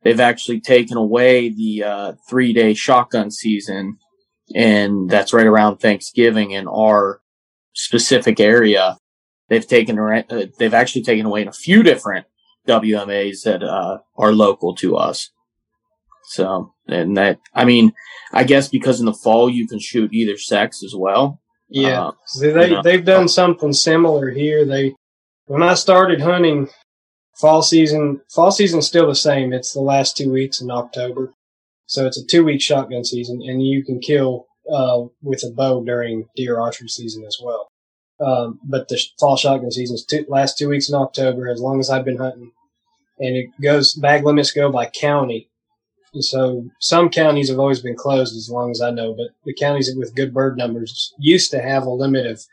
They've 0.04 0.20
actually 0.20 0.62
taken 0.62 0.98
away 0.98 1.50
the 1.50 1.84
uh, 1.84 2.14
three 2.30 2.54
day 2.54 2.74
shotgun 2.74 3.30
season, 3.30 3.98
and 4.56 5.10
that's 5.10 5.32
right 5.34 5.46
around 5.46 5.78
Thanksgiving 5.78 6.52
in 6.52 6.68
our 6.68 7.22
specific 7.74 8.40
area. 8.40 8.98
They've 9.52 9.68
taken 9.68 10.00
uh, 10.00 10.46
they've 10.60 10.74
actually 10.74 11.04
taken 11.04 11.26
away 11.26 11.42
in 11.42 11.50
a 11.50 11.52
few 11.52 11.84
different 11.84 12.26
WMAs 12.70 13.44
that 13.44 13.62
uh, 13.62 13.98
are 14.18 14.32
local 14.32 14.74
to 14.76 14.96
us. 14.96 15.30
So, 16.24 16.74
and 16.88 17.18
that 17.18 17.40
I 17.54 17.66
mean, 17.66 17.92
I 18.32 18.46
guess 18.46 18.70
because 18.70 19.02
in 19.02 19.08
the 19.08 19.14
fall 19.14 19.50
you 19.50 19.68
can 19.68 19.80
shoot 19.80 20.14
either 20.14 20.38
sex 20.38 20.82
as 20.86 20.94
well. 20.96 21.42
Yeah, 21.68 22.02
Uh, 22.02 22.12
so 22.28 22.54
they 22.54 22.68
you 22.70 22.76
know. 22.76 22.82
they've 22.82 23.04
done 23.04 23.28
something 23.28 23.74
similar 23.74 24.30
here. 24.30 24.64
They 24.64 24.96
when 25.48 25.64
I 25.64 25.74
started 25.74 26.22
hunting 26.22 26.70
fall 27.38 27.62
season, 27.62 28.22
fall 28.34 28.52
season's 28.52 28.88
still 28.88 29.08
the 29.08 29.16
same. 29.16 29.52
It's 29.52 29.74
the 29.74 29.82
last 29.82 30.16
two 30.16 30.32
weeks 30.32 30.62
in 30.62 30.72
October, 30.72 31.34
so 31.88 32.06
it's 32.06 32.18
a 32.18 32.26
two 32.26 32.46
week 32.46 32.62
shotgun 32.62 33.04
season, 33.04 33.42
and 33.46 33.62
you 33.62 33.84
can 33.84 34.00
kill 34.00 34.48
uh, 34.72 35.02
with 35.22 35.44
a 35.44 35.52
bow 35.52 35.84
during 35.84 36.30
deer 36.38 36.58
archery 36.58 36.88
season 36.88 37.26
as 37.28 37.38
well. 37.44 37.71
Um, 38.24 38.60
but 38.64 38.88
the 38.88 39.02
fall 39.20 39.36
shotgun 39.36 39.72
season's 39.72 40.06
two, 40.06 40.26
last 40.30 40.58
two 40.58 40.70
weeks 40.70 40.90
in 40.90 40.96
October, 40.96 41.50
as 41.50 41.60
long 41.60 41.80
as 41.80 41.90
I've 41.90 42.06
been 42.06 42.18
hunting, 42.18 42.52
and 43.20 43.36
it 43.36 43.48
goes 43.62 43.94
bag 43.94 44.26
limits 44.26 44.52
go 44.52 44.72
by 44.72 44.86
county. 44.88 45.50
So 46.20 46.70
some 46.80 47.10
counties 47.10 47.50
have 47.50 47.60
always 47.60 47.82
been 47.82 47.96
closed 47.96 48.36
as 48.36 48.50
long 48.50 48.70
as 48.70 48.82
I 48.82 48.92
know, 48.92 49.14
but 49.14 49.30
the 49.46 49.54
counties 49.54 49.92
with 49.96 50.16
good 50.16 50.34
bird 50.34 50.58
numbers 50.58 51.14
used 51.18 51.52
to 51.52 51.62
have 51.62 51.84
a 51.84 51.90
limit 51.90 52.26
of 52.26 52.44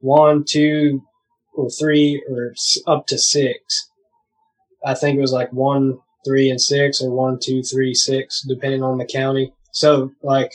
one, 0.00 0.44
two, 0.44 1.02
or 1.54 1.70
three, 1.70 2.24
or 2.28 2.54
up 2.86 3.06
to 3.08 3.18
six. 3.18 3.88
I 4.84 4.94
think 4.94 5.16
it 5.16 5.20
was 5.20 5.32
like 5.32 5.52
one 5.52 5.98
three 6.24 6.48
and 6.48 6.60
six 6.60 7.02
or 7.02 7.10
one, 7.10 7.38
two, 7.40 7.62
three, 7.62 7.94
six, 7.94 8.42
depending 8.48 8.82
on 8.82 8.98
the 8.98 9.04
county. 9.04 9.52
So 9.72 10.12
like 10.22 10.50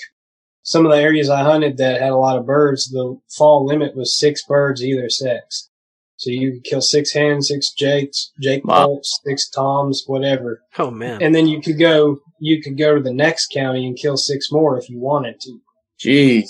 some 0.64 0.86
of 0.86 0.92
the 0.92 0.98
areas 0.98 1.30
I 1.30 1.42
hunted 1.44 1.78
that 1.78 2.02
had 2.02 2.12
a 2.12 2.18
lot 2.18 2.38
of 2.38 2.46
birds, 2.46 2.90
the 2.90 3.18
fall 3.38 3.66
limit 3.66 3.96
was 3.96 4.18
six 4.18 4.44
birds 4.46 4.84
either 4.84 5.10
sex. 5.10 5.70
So 6.18 6.32
you 6.32 6.52
could 6.54 6.64
kill 6.66 6.82
six 6.82 7.14
hens, 7.14 7.48
six 7.48 7.72
jakes, 7.74 8.32
jake 8.42 8.66
Wow. 8.66 8.86
poults, 8.88 9.20
six 9.26 9.50
toms, 9.50 10.04
whatever. 10.06 10.62
Oh 10.78 10.92
man. 10.92 11.22
And 11.22 11.34
then 11.34 11.48
you 11.48 11.62
could 11.62 11.80
go, 11.80 12.20
you 12.40 12.62
could 12.62 12.78
go 12.78 12.96
to 12.96 13.02
the 13.02 13.14
next 13.14 13.52
county 13.54 13.88
and 13.88 13.98
kill 13.98 14.18
six 14.18 14.52
more 14.52 14.78
if 14.78 14.90
you 14.90 15.00
wanted 15.00 15.40
to. 15.42 15.60
Jeez. 16.00 16.50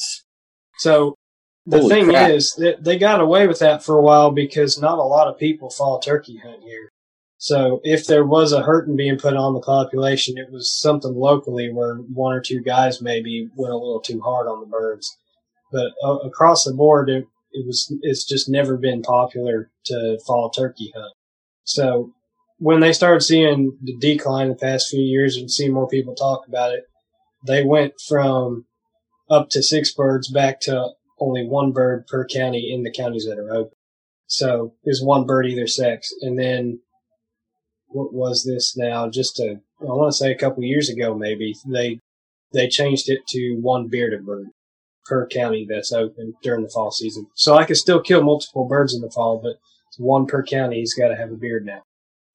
So 0.80 1.16
the 1.68 1.78
Holy 1.82 1.90
thing 1.90 2.06
crap. 2.10 2.32
is 2.32 2.52
that 2.58 2.84
they 2.84 2.98
got 2.98 3.22
away 3.22 3.46
with 3.48 3.60
that 3.60 3.84
for 3.84 3.98
a 3.98 4.02
while 4.02 4.32
because 4.32 4.80
not 4.82 4.98
a 4.98 5.04
lot 5.04 5.28
of 5.28 5.38
people 5.38 5.70
fall 5.70 6.00
turkey 6.00 6.38
hunt 6.44 6.64
here. 6.64 6.90
So 7.42 7.80
if 7.86 8.06
there 8.06 8.26
was 8.26 8.52
a 8.52 8.64
hurting 8.64 8.98
being 8.98 9.18
put 9.18 9.38
on 9.38 9.54
the 9.54 9.62
population, 9.62 10.38
it 10.38 10.52
was 10.52 10.78
something 10.78 11.16
locally 11.16 11.72
where 11.72 11.96
one 11.96 12.36
or 12.36 12.42
two 12.42 12.62
guys 12.62 13.02
maybe 13.02 13.48
went 13.56 13.74
a 13.74 13.78
little 13.78 14.02
too 14.02 14.20
hard 14.20 14.48
on 14.48 14.60
the 14.60 14.66
birds. 14.66 15.18
But 15.72 15.94
uh, 16.04 16.18
across 16.18 16.66
the 16.66 16.74
board, 16.74 17.10
it, 17.10 17.26
it 17.54 17.66
was 17.66 17.92
it's 18.02 18.26
just 18.26 18.50
never 18.50 18.76
been 18.76 19.02
popular 19.02 19.72
to 19.86 20.20
fall 20.28 20.50
turkey 20.50 20.92
hunt. 20.94 21.14
So 21.64 22.12
when 22.58 22.82
they 22.82 22.92
started 22.92 23.22
seeing 23.22 23.78
the 23.82 23.96
decline 23.98 24.48
in 24.48 24.50
the 24.50 24.56
past 24.56 24.90
few 24.90 25.02
years 25.02 25.38
and 25.38 25.50
seeing 25.50 25.72
more 25.72 25.88
people 25.88 26.16
talk 26.16 26.46
about 26.46 26.74
it, 26.74 26.84
they 27.48 27.64
went 27.64 27.94
from 28.06 28.66
up 29.30 29.50
to 29.52 29.64
six 29.64 29.94
birds 29.94 30.30
back 30.30 30.60
to 30.62 30.90
only 31.22 31.48
one 31.48 31.72
bird 31.72 32.06
per 32.08 32.26
county 32.28 32.70
in 32.74 32.84
the 32.84 32.92
counties 32.92 33.26
that 33.26 33.40
are 33.40 33.54
open. 33.54 33.78
So 34.28 34.74
there's 34.84 35.02
one 35.02 35.26
bird 35.26 35.46
either 35.46 35.68
sex. 35.68 36.14
And 36.22 36.38
then 36.38 36.82
what 37.90 38.14
was 38.14 38.44
this 38.44 38.78
now? 38.78 39.10
Just 39.10 39.40
a, 39.40 39.60
I 39.82 39.86
want 39.86 40.12
to 40.12 40.18
say 40.18 40.32
a 40.32 40.38
couple 40.38 40.64
years 40.64 40.90
ago, 40.90 41.16
maybe 41.16 41.56
they, 41.68 42.00
they 42.54 42.68
changed 42.68 43.10
it 43.10 43.28
to 43.30 43.56
one 43.56 43.88
bearded 43.88 44.26
bird 44.26 44.48
per 45.06 45.28
county 45.28 45.66
that's 45.70 45.92
open 45.92 46.36
during 46.44 46.64
the 46.64 46.70
fall 46.70 46.92
season. 46.92 47.28
So 47.36 47.56
I 47.56 47.66
can 47.66 47.76
still 47.76 48.02
kill 48.02 48.24
multiple 48.24 48.68
birds 48.68 48.94
in 48.94 49.02
the 49.02 49.10
fall, 49.10 49.40
but 49.42 49.58
one 50.00 50.26
per 50.26 50.44
county. 50.44 50.80
He's 50.80 50.94
got 50.94 51.10
to 51.10 51.16
have 51.16 51.32
a 51.32 51.36
beard 51.36 51.66
now. 51.66 51.84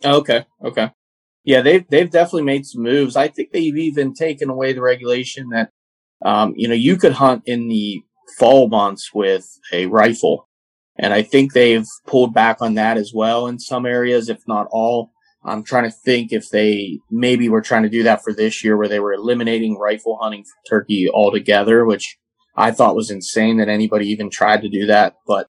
Okay. 0.05 0.45
Okay. 0.63 0.91
Yeah, 1.45 1.61
they've 1.61 1.87
they've 1.89 2.11
definitely 2.11 2.45
made 2.45 2.67
some 2.67 2.83
moves. 2.83 3.17
I 3.17 3.29
think 3.29 3.53
they've 3.53 3.77
even 3.77 4.15
taken 4.15 4.49
away 4.49 4.73
the 4.73 4.81
regulation 4.81 5.51
that 5.51 5.71
um, 6.25 6.55
you 6.57 6.69
know 6.69 6.75
you 6.75 6.97
could 6.97 7.13
hunt 7.13 7.43
in 7.45 7.69
the 7.69 8.03
fall 8.39 8.69
months 8.69 9.13
with 9.13 9.47
a 9.71 9.87
rifle, 9.87 10.49
and 10.99 11.13
I 11.13 11.23
think 11.23 11.53
they've 11.53 11.87
pulled 12.07 12.33
back 12.33 12.63
on 12.63 12.75
that 12.75 12.97
as 12.97 13.13
well 13.15 13.47
in 13.47 13.59
some 13.59 13.85
areas, 13.85 14.31
if 14.31 14.41
not 14.49 14.69
all. 14.71 15.13
I'm 15.45 15.63
trying 15.63 15.85
to 15.85 15.91
think 15.91 16.33
if 16.33 16.49
they 16.51 16.99
maybe 17.11 17.49
were 17.49 17.61
trying 17.61 17.83
to 17.83 17.89
do 17.89 18.03
that 18.05 18.23
for 18.25 18.33
this 18.33 18.65
year, 18.65 18.77
where 18.77 18.89
they 18.89 19.01
were 19.01 19.13
eliminating 19.13 19.79
rifle 19.79 20.19
hunting 20.21 20.45
for 20.45 20.69
turkey 20.69 21.09
altogether, 21.13 21.85
which 21.85 22.17
I 22.57 22.71
thought 22.71 22.97
was 22.97 23.11
insane 23.11 23.59
that 23.59 23.69
anybody 23.69 24.07
even 24.09 24.31
tried 24.31 24.63
to 24.63 24.69
do 24.69 24.87
that. 24.87 25.17
But 25.27 25.49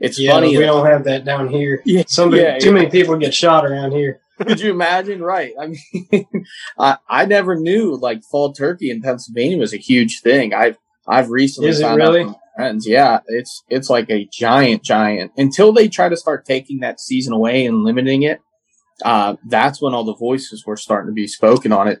it's 0.00 0.18
yeah, 0.18 0.32
funny. 0.32 0.48
we 0.48 0.56
that- 0.56 0.66
don't 0.66 0.86
have 0.86 1.04
that 1.04 1.24
down 1.24 1.48
here. 1.48 1.82
Yeah, 1.86 2.04
Somebody, 2.06 2.42
yeah, 2.42 2.58
too 2.58 2.68
yeah. 2.68 2.72
many 2.74 2.90
people 2.90 3.16
get 3.16 3.34
shot 3.34 3.64
around 3.64 3.92
here. 3.92 4.20
Could 4.46 4.60
you 4.60 4.70
imagine? 4.70 5.22
Right. 5.22 5.52
I 5.58 5.68
mean, 5.68 6.28
I, 6.78 6.98
I 7.08 7.24
never 7.24 7.56
knew 7.58 7.96
like 7.96 8.22
fall 8.30 8.52
turkey 8.52 8.90
in 8.90 9.00
Pennsylvania 9.00 9.56
was 9.56 9.72
a 9.72 9.78
huge 9.78 10.20
thing. 10.20 10.52
I've, 10.52 10.76
I've 11.08 11.30
recently 11.30 11.70
Is 11.70 11.80
found 11.80 11.96
really? 11.96 12.24
out 12.24 12.36
friends. 12.54 12.86
Yeah. 12.86 13.20
It's, 13.28 13.62
it's 13.70 13.88
like 13.88 14.10
a 14.10 14.28
giant, 14.30 14.82
giant 14.84 15.32
until 15.38 15.72
they 15.72 15.88
try 15.88 16.10
to 16.10 16.16
start 16.18 16.44
taking 16.44 16.80
that 16.80 17.00
season 17.00 17.32
away 17.32 17.64
and 17.64 17.82
limiting 17.82 18.24
it. 18.24 18.40
Uh, 19.04 19.36
that's 19.46 19.80
when 19.80 19.94
all 19.94 20.04
the 20.04 20.14
voices 20.14 20.64
were 20.66 20.76
starting 20.76 21.10
to 21.10 21.14
be 21.14 21.26
spoken 21.26 21.72
on 21.72 21.88
it. 21.88 22.00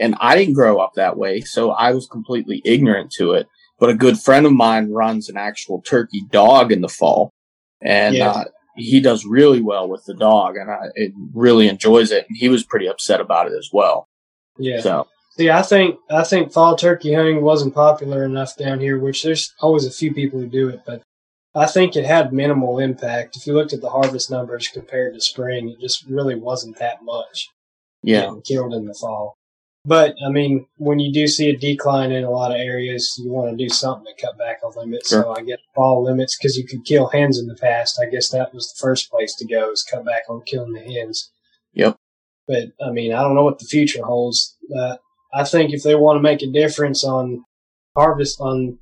And 0.00 0.14
I 0.20 0.36
didn't 0.36 0.54
grow 0.54 0.78
up 0.78 0.94
that 0.94 1.16
way. 1.16 1.40
So 1.42 1.72
I 1.72 1.92
was 1.92 2.06
completely 2.06 2.62
ignorant 2.64 3.10
to 3.12 3.32
it. 3.32 3.46
But 3.78 3.90
a 3.90 3.94
good 3.94 4.18
friend 4.18 4.46
of 4.46 4.52
mine 4.52 4.90
runs 4.90 5.28
an 5.28 5.36
actual 5.36 5.82
turkey 5.82 6.22
dog 6.30 6.72
in 6.72 6.80
the 6.80 6.88
fall. 6.88 7.32
And, 7.82 8.16
uh, 8.16 8.44
he 8.76 9.00
does 9.00 9.26
really 9.26 9.60
well 9.60 9.88
with 9.88 10.04
the 10.06 10.14
dog 10.14 10.56
and 10.56 10.70
I, 10.70 10.86
it 10.94 11.12
really 11.34 11.68
enjoys 11.68 12.12
it. 12.12 12.24
And 12.28 12.36
he 12.38 12.48
was 12.48 12.64
pretty 12.64 12.86
upset 12.86 13.20
about 13.20 13.46
it 13.46 13.52
as 13.52 13.68
well. 13.72 14.08
Yeah. 14.58 14.80
So 14.80 15.06
See, 15.40 15.48
I 15.48 15.62
think 15.62 15.98
I 16.10 16.24
think 16.24 16.52
fall 16.52 16.76
turkey 16.76 17.14
hunting 17.14 17.40
wasn't 17.42 17.74
popular 17.74 18.24
enough 18.24 18.56
down 18.56 18.80
here, 18.80 18.98
which 18.98 19.22
there's 19.22 19.54
always 19.60 19.86
a 19.86 19.90
few 19.90 20.12
people 20.12 20.40
who 20.40 20.46
do 20.46 20.68
it, 20.68 20.82
but 20.84 21.02
I 21.54 21.66
think 21.66 21.96
it 21.96 22.04
had 22.04 22.32
minimal 22.32 22.78
impact. 22.78 23.36
If 23.36 23.46
you 23.46 23.54
looked 23.54 23.72
at 23.72 23.80
the 23.80 23.90
harvest 23.90 24.30
numbers 24.30 24.68
compared 24.68 25.14
to 25.14 25.20
spring, 25.20 25.68
it 25.68 25.80
just 25.80 26.06
really 26.06 26.36
wasn't 26.36 26.78
that 26.78 27.02
much 27.02 27.48
yeah, 28.02 28.30
killed 28.46 28.72
in 28.72 28.86
the 28.86 28.94
fall. 28.94 29.36
But 29.84 30.14
I 30.24 30.28
mean, 30.28 30.66
when 30.76 30.98
you 30.98 31.12
do 31.12 31.26
see 31.26 31.48
a 31.48 31.56
decline 31.56 32.12
in 32.12 32.22
a 32.22 32.30
lot 32.30 32.52
of 32.52 32.58
areas, 32.58 33.14
you 33.18 33.32
want 33.32 33.50
to 33.50 33.64
do 33.64 33.70
something 33.70 34.04
to 34.04 34.26
cut 34.26 34.36
back 34.36 34.58
on 34.62 34.72
limits. 34.76 35.08
So 35.08 35.34
I 35.34 35.42
get 35.42 35.60
fall 35.74 36.04
limits 36.04 36.36
because 36.36 36.56
you 36.56 36.66
could 36.66 36.84
kill 36.84 37.08
hens 37.08 37.38
in 37.38 37.46
the 37.46 37.56
past. 37.56 37.98
I 38.00 38.10
guess 38.10 38.28
that 38.28 38.52
was 38.52 38.68
the 38.68 38.78
first 38.80 39.10
place 39.10 39.34
to 39.36 39.46
go 39.46 39.72
is 39.72 39.82
cut 39.82 40.04
back 40.04 40.24
on 40.28 40.42
killing 40.46 40.74
the 40.74 40.80
hens. 40.80 41.30
Yep. 41.72 41.96
But 42.46 42.68
I 42.84 42.90
mean, 42.90 43.14
I 43.14 43.22
don't 43.22 43.34
know 43.34 43.44
what 43.44 43.58
the 43.58 43.64
future 43.64 44.04
holds. 44.04 44.56
Uh, 44.74 44.96
I 45.32 45.44
think 45.44 45.72
if 45.72 45.82
they 45.82 45.94
want 45.94 46.18
to 46.18 46.22
make 46.22 46.42
a 46.42 46.46
difference 46.46 47.02
on 47.02 47.44
harvest 47.96 48.38
on 48.40 48.78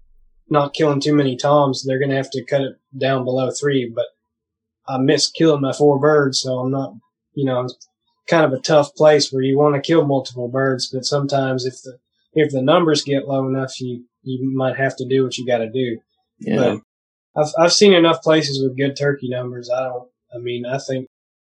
not 0.50 0.74
killing 0.74 1.00
too 1.00 1.14
many 1.14 1.36
toms, 1.36 1.84
they're 1.84 1.98
going 1.98 2.10
to 2.10 2.16
have 2.16 2.30
to 2.30 2.44
cut 2.44 2.62
it 2.62 2.76
down 2.96 3.24
below 3.24 3.50
three. 3.50 3.90
But 3.94 4.06
I 4.86 4.98
miss 4.98 5.30
killing 5.30 5.60
my 5.60 5.72
four 5.72 5.98
birds, 6.00 6.40
so 6.40 6.58
I'm 6.58 6.70
not, 6.70 6.94
you 7.34 7.44
know, 7.44 7.68
kind 8.26 8.44
of 8.44 8.52
a 8.52 8.60
tough 8.62 8.94
place 8.94 9.32
where 9.32 9.42
you 9.42 9.58
want 9.58 9.74
to 9.74 9.80
kill 9.80 10.06
multiple 10.06 10.48
birds, 10.48 10.88
but 10.92 11.04
sometimes 11.04 11.64
if 11.64 11.74
the 11.82 11.98
if 12.34 12.52
the 12.52 12.62
numbers 12.62 13.02
get 13.02 13.26
low 13.26 13.46
enough, 13.48 13.80
you 13.80 14.04
you 14.22 14.54
might 14.54 14.76
have 14.76 14.96
to 14.96 15.06
do 15.08 15.24
what 15.24 15.36
you 15.38 15.46
got 15.46 15.58
to 15.58 15.70
do. 15.70 15.98
yeah, 16.38 16.56
But 17.34 17.42
I've 17.42 17.52
I've 17.58 17.72
seen 17.72 17.94
enough 17.94 18.22
places 18.22 18.62
with 18.62 18.76
good 18.76 18.96
turkey 18.96 19.28
numbers. 19.28 19.70
I 19.70 19.82
don't. 19.84 20.08
I 20.34 20.38
mean, 20.38 20.66
I 20.66 20.78
think 20.78 21.08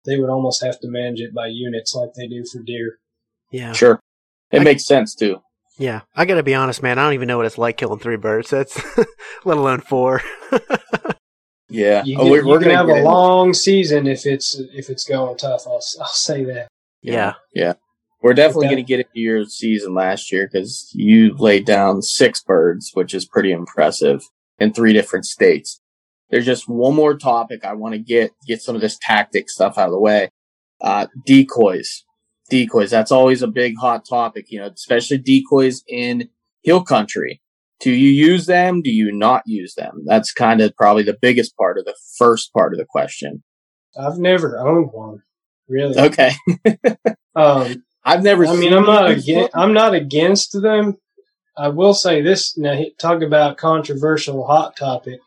they 0.04 0.16
would 0.18 0.30
almost 0.30 0.62
have 0.64 0.80
to 0.80 0.88
manage 0.88 1.20
it 1.20 1.32
by 1.34 1.46
units 1.46 1.94
like 1.94 2.10
they 2.14 2.26
do 2.26 2.44
for 2.44 2.60
deer. 2.62 2.98
Yeah. 3.52 3.72
sure. 3.72 4.00
It 4.50 4.60
I- 4.60 4.64
makes 4.64 4.84
sense 4.84 5.14
too. 5.14 5.40
Yeah. 5.78 6.02
I 6.14 6.24
gotta 6.24 6.42
be 6.42 6.54
honest, 6.54 6.82
man. 6.82 6.98
I 6.98 7.04
don't 7.04 7.14
even 7.14 7.28
know 7.28 7.36
what 7.36 7.46
it's 7.46 7.58
like 7.58 7.76
killing 7.76 7.98
three 7.98 8.16
birds. 8.16 8.50
That's 8.50 8.80
let 9.44 9.56
alone 9.58 9.80
four. 9.80 10.22
Yeah. 11.70 12.04
you, 12.04 12.18
oh, 12.20 12.30
we're, 12.30 12.46
we're 12.46 12.58
can 12.58 12.68
gonna 12.68 12.76
have 12.76 12.88
a 12.88 12.96
into- 12.96 13.04
long 13.08 13.52
season 13.54 14.06
if 14.06 14.26
it's 14.26 14.54
if 14.74 14.90
it's 14.90 15.04
going 15.04 15.36
tough. 15.36 15.66
I'll 15.66 15.82
I'll 16.00 16.06
say 16.06 16.44
that. 16.44 16.68
yeah. 17.02 17.34
Yeah, 17.54 17.72
we're 18.22 18.34
definitely 18.34 18.66
going 18.66 18.76
to 18.76 18.82
get 18.82 19.00
into 19.00 19.10
your 19.14 19.44
season 19.46 19.94
last 19.94 20.30
year 20.30 20.48
because 20.50 20.90
you 20.94 21.34
laid 21.36 21.64
down 21.66 22.02
six 22.02 22.40
birds, 22.42 22.90
which 22.94 23.12
is 23.14 23.24
pretty 23.26 23.50
impressive 23.50 24.22
in 24.58 24.72
three 24.72 24.92
different 24.92 25.24
states. 25.26 25.80
There's 26.30 26.46
just 26.46 26.68
one 26.68 26.94
more 26.94 27.16
topic 27.16 27.64
I 27.64 27.72
want 27.74 27.94
to 27.94 27.98
get, 27.98 28.30
get 28.46 28.62
some 28.62 28.74
of 28.74 28.80
this 28.80 28.98
tactic 29.00 29.50
stuff 29.50 29.76
out 29.78 29.86
of 29.86 29.92
the 29.92 29.98
way. 30.00 30.30
Uh, 30.80 31.06
decoys, 31.26 32.03
decoys. 32.50 32.90
That's 32.90 33.12
always 33.12 33.42
a 33.42 33.48
big 33.48 33.76
hot 33.78 34.04
topic, 34.04 34.46
you 34.50 34.60
know, 34.60 34.66
especially 34.66 35.18
decoys 35.18 35.82
in 35.88 36.28
hill 36.62 36.84
country. 36.84 37.40
Do 37.80 37.90
you 37.90 38.10
use 38.10 38.46
them? 38.46 38.82
Do 38.82 38.90
you 38.90 39.12
not 39.12 39.42
use 39.46 39.74
them? 39.74 40.04
That's 40.06 40.32
kind 40.32 40.60
of 40.60 40.76
probably 40.76 41.02
the 41.02 41.18
biggest 41.20 41.56
part 41.56 41.78
of 41.78 41.84
the 41.84 41.96
first 42.16 42.52
part 42.52 42.72
of 42.72 42.78
the 42.78 42.86
question. 42.86 43.42
I've 43.98 44.18
never 44.18 44.58
owned 44.58 44.90
one, 44.92 45.22
really. 45.68 45.98
Okay. 45.98 46.32
Um, 47.36 47.82
I've 48.04 48.22
never 48.22 48.46
I 48.46 48.54
mean, 48.54 48.72
I'm 48.72 48.86
not 48.86 49.10
against. 49.10 49.56
I'm 49.56 49.72
not 49.72 49.94
against 49.94 50.52
them. 50.62 50.98
I 51.56 51.68
will 51.68 51.94
say 51.94 52.22
this. 52.22 52.56
Now, 52.56 52.80
talk 52.98 53.22
about 53.22 53.56
controversial 53.56 54.46
hot 54.46 54.76
topic. 54.76 55.18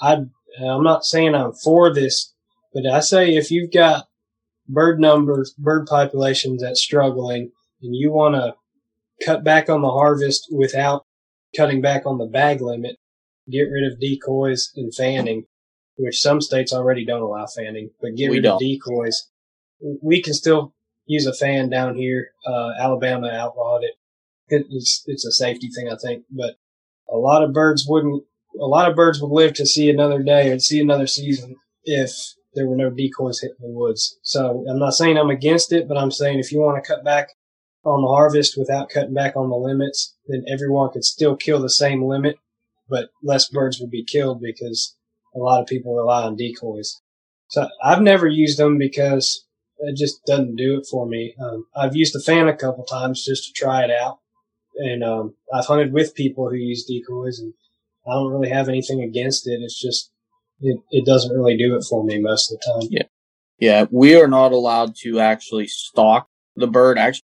I 0.00 0.24
I'm 0.64 0.82
not 0.82 1.04
saying 1.04 1.34
I'm 1.34 1.52
for 1.52 1.92
this, 1.92 2.32
but 2.72 2.86
I 2.86 3.00
say 3.00 3.34
if 3.34 3.50
you've 3.50 3.72
got 3.72 4.06
bird 4.72 5.00
numbers, 5.00 5.54
bird 5.58 5.86
populations 5.86 6.62
that's 6.62 6.80
struggling, 6.82 7.50
and 7.82 7.94
you 7.96 8.10
want 8.12 8.34
to 8.34 8.54
cut 9.24 9.44
back 9.44 9.68
on 9.68 9.82
the 9.82 9.90
harvest 9.90 10.48
without 10.50 11.04
cutting 11.56 11.80
back 11.80 12.06
on 12.06 12.18
the 12.18 12.26
bag 12.26 12.60
limit, 12.60 12.96
get 13.50 13.62
rid 13.62 13.90
of 13.90 14.00
decoys 14.00 14.72
and 14.76 14.94
fanning, 14.94 15.44
which 15.96 16.20
some 16.20 16.40
states 16.40 16.72
already 16.72 17.04
don't 17.04 17.22
allow 17.22 17.46
fanning, 17.46 17.90
but 18.00 18.14
get 18.16 18.30
We 18.30 18.36
rid 18.36 18.42
don't. 18.44 18.54
of 18.54 18.60
decoys. 18.60 19.28
We 20.02 20.22
can 20.22 20.34
still 20.34 20.74
use 21.06 21.26
a 21.26 21.34
fan 21.34 21.68
down 21.68 21.96
here. 21.96 22.30
Uh, 22.46 22.70
Alabama 22.80 23.28
outlawed 23.28 23.84
it. 23.84 23.94
it. 24.48 24.66
It's 24.70 25.02
it's 25.06 25.24
a 25.26 25.32
safety 25.32 25.68
thing, 25.74 25.88
I 25.90 25.96
think. 25.96 26.24
But 26.30 26.54
a 27.12 27.16
lot 27.16 27.42
of 27.42 27.52
birds 27.52 27.84
wouldn't. 27.86 28.22
A 28.60 28.66
lot 28.66 28.88
of 28.88 28.96
birds 28.96 29.20
would 29.20 29.30
live 29.32 29.54
to 29.54 29.66
see 29.66 29.90
another 29.90 30.22
day 30.22 30.50
and 30.50 30.62
see 30.62 30.80
another 30.80 31.06
season 31.06 31.56
if 31.84 32.12
there 32.54 32.66
were 32.66 32.76
no 32.76 32.90
decoys 32.90 33.40
hitting 33.40 33.56
the 33.60 33.68
woods. 33.68 34.18
So 34.22 34.64
I'm 34.68 34.78
not 34.78 34.94
saying 34.94 35.16
I'm 35.16 35.30
against 35.30 35.72
it, 35.72 35.88
but 35.88 35.96
I'm 35.96 36.10
saying 36.10 36.38
if 36.38 36.52
you 36.52 36.60
want 36.60 36.82
to 36.82 36.88
cut 36.88 37.04
back 37.04 37.30
on 37.84 38.02
the 38.02 38.08
harvest 38.08 38.56
without 38.56 38.90
cutting 38.90 39.14
back 39.14 39.36
on 39.36 39.48
the 39.48 39.56
limits, 39.56 40.14
then 40.28 40.44
everyone 40.52 40.90
could 40.90 41.04
still 41.04 41.36
kill 41.36 41.60
the 41.60 41.70
same 41.70 42.04
limit, 42.04 42.36
but 42.88 43.10
less 43.22 43.48
birds 43.48 43.80
would 43.80 43.90
be 43.90 44.04
killed 44.04 44.40
because 44.40 44.96
a 45.34 45.38
lot 45.38 45.60
of 45.60 45.66
people 45.66 45.96
rely 45.96 46.22
on 46.22 46.36
decoys. 46.36 47.00
So 47.48 47.68
I've 47.82 48.02
never 48.02 48.26
used 48.26 48.58
them 48.58 48.78
because 48.78 49.44
it 49.78 49.96
just 49.96 50.24
doesn't 50.24 50.56
do 50.56 50.78
it 50.78 50.86
for 50.90 51.06
me. 51.06 51.34
Um, 51.42 51.66
I've 51.74 51.96
used 51.96 52.14
the 52.14 52.20
fan 52.20 52.48
a 52.48 52.56
couple 52.56 52.84
times 52.84 53.24
just 53.24 53.46
to 53.46 53.52
try 53.52 53.82
it 53.82 53.90
out, 53.90 54.18
and 54.76 55.02
um, 55.02 55.34
I've 55.52 55.66
hunted 55.66 55.92
with 55.92 56.14
people 56.14 56.48
who 56.48 56.56
use 56.56 56.84
decoys, 56.84 57.40
and 57.40 57.52
I 58.06 58.12
don't 58.12 58.30
really 58.30 58.50
have 58.50 58.68
anything 58.68 59.02
against 59.02 59.48
it. 59.48 59.60
It's 59.60 59.80
just 59.80 60.11
it, 60.62 60.80
it 60.90 61.06
doesn't 61.06 61.36
really 61.36 61.56
do 61.56 61.76
it 61.76 61.84
for 61.88 62.04
me 62.04 62.18
most 62.20 62.52
of 62.52 62.58
the 62.58 62.72
time. 62.72 62.88
Yeah. 62.90 63.02
Yeah, 63.58 63.86
we 63.92 64.20
are 64.20 64.26
not 64.26 64.50
allowed 64.50 64.96
to 65.02 65.20
actually 65.20 65.68
stalk 65.68 66.26
the 66.56 66.66
bird. 66.66 66.98
Actually, 66.98 67.22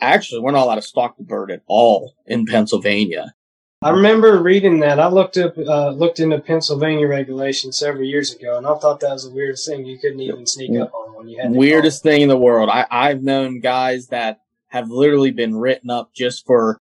actually, 0.00 0.40
we're 0.40 0.52
not 0.52 0.62
allowed 0.62 0.76
to 0.76 0.82
stalk 0.82 1.16
the 1.16 1.24
bird 1.24 1.50
at 1.50 1.62
all 1.66 2.14
in 2.26 2.46
Pennsylvania. 2.46 3.34
I 3.82 3.90
remember 3.90 4.40
reading 4.40 4.78
that. 4.80 5.00
I 5.00 5.08
looked 5.08 5.36
up, 5.36 5.58
uh, 5.58 5.90
looked 5.90 6.20
into 6.20 6.38
Pennsylvania 6.38 7.08
regulations 7.08 7.78
several 7.78 8.04
years 8.04 8.32
ago, 8.32 8.56
and 8.56 8.68
I 8.68 8.74
thought 8.76 9.00
that 9.00 9.10
was 9.10 9.24
the 9.24 9.34
weirdest 9.34 9.66
thing. 9.66 9.84
You 9.84 9.98
couldn't 9.98 10.20
even 10.20 10.46
sneak 10.46 10.78
up 10.78 10.92
on 10.94 11.14
one. 11.14 11.28
You 11.28 11.40
had 11.40 11.50
Weirdest 11.50 12.04
thing 12.04 12.20
in 12.20 12.28
the 12.28 12.36
world. 12.36 12.68
I, 12.70 12.86
I've 12.88 13.24
known 13.24 13.58
guys 13.58 14.08
that 14.08 14.42
have 14.68 14.90
literally 14.90 15.32
been 15.32 15.56
written 15.56 15.90
up 15.90 16.14
just 16.14 16.46
for 16.46 16.78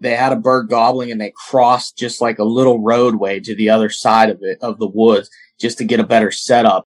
they 0.00 0.16
had 0.16 0.32
a 0.32 0.36
bird 0.36 0.68
gobbling 0.68 1.10
and 1.10 1.20
they 1.20 1.32
crossed 1.48 1.96
just 1.96 2.20
like 2.20 2.38
a 2.38 2.44
little 2.44 2.82
roadway 2.82 3.40
to 3.40 3.54
the 3.54 3.70
other 3.70 3.88
side 3.88 4.28
of 4.28 4.38
it 4.42 4.58
of 4.60 4.78
the 4.78 4.88
woods 4.88 5.30
just 5.60 5.78
to 5.78 5.84
get 5.84 6.00
a 6.00 6.04
better 6.04 6.30
setup 6.30 6.86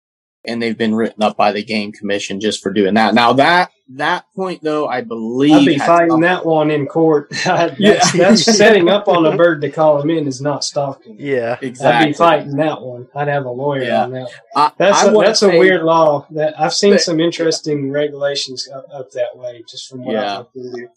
and 0.47 0.63
they've 0.63 0.79
been 0.79 0.95
written 0.95 1.23
up 1.23 1.37
by 1.37 1.53
the 1.53 1.63
game 1.63 1.93
commission 1.93 2.41
just 2.41 2.63
for 2.63 2.73
doing 2.73 2.95
that. 2.95 3.13
Now 3.15 3.35
that 3.35 3.71
that 3.97 4.25
point 4.35 4.63
though, 4.63 4.87
I 4.89 5.01
believe 5.03 5.53
I'd 5.55 5.67
be 5.67 5.79
fighting 5.79 6.09
come- 6.11 6.21
that 6.23 6.47
one 6.47 6.71
in 6.71 6.87
court. 6.87 7.29
that's, 7.45 7.79
Yeah. 7.79 8.01
that's 8.15 8.45
setting 8.57 8.89
up 8.89 9.07
on 9.09 9.27
a 9.27 9.37
bird 9.37 9.61
to 9.63 9.71
call 9.71 10.01
him 10.01 10.09
in 10.11 10.27
is 10.27 10.41
not 10.41 10.65
stalking. 10.65 11.17
Yeah. 11.19 11.59
Exactly. 11.61 12.07
I'd 12.07 12.07
be 12.07 12.13
fighting 12.15 12.57
that 12.57 12.81
one. 12.81 13.09
I'd 13.15 13.29
have 13.29 13.45
a 13.45 13.51
lawyer 13.51 13.83
Yeah. 13.83 14.05
on 14.05 14.13
that. 14.13 14.23
One. 14.23 14.31
I, 14.57 14.73
That's 14.79 15.03
I 15.05 15.09
a, 15.09 15.13
wanna 15.13 15.29
that's 15.29 15.43
a 15.43 15.49
weird 15.59 15.83
law. 15.83 16.27
That 16.31 16.59
I've 16.59 16.73
seen 16.73 16.93
But- 16.95 17.03
some 17.03 17.21
interesting 17.21 17.91
regulations 17.91 18.67
up, 18.73 18.87
up 18.95 19.11
that 19.11 19.37
way, 19.37 19.63
just 19.69 19.89
from 19.89 20.05
what 20.05 20.13
Yeah. 20.15 20.33
I've 20.33 20.39
looked 20.39 20.57
into. 20.57 20.89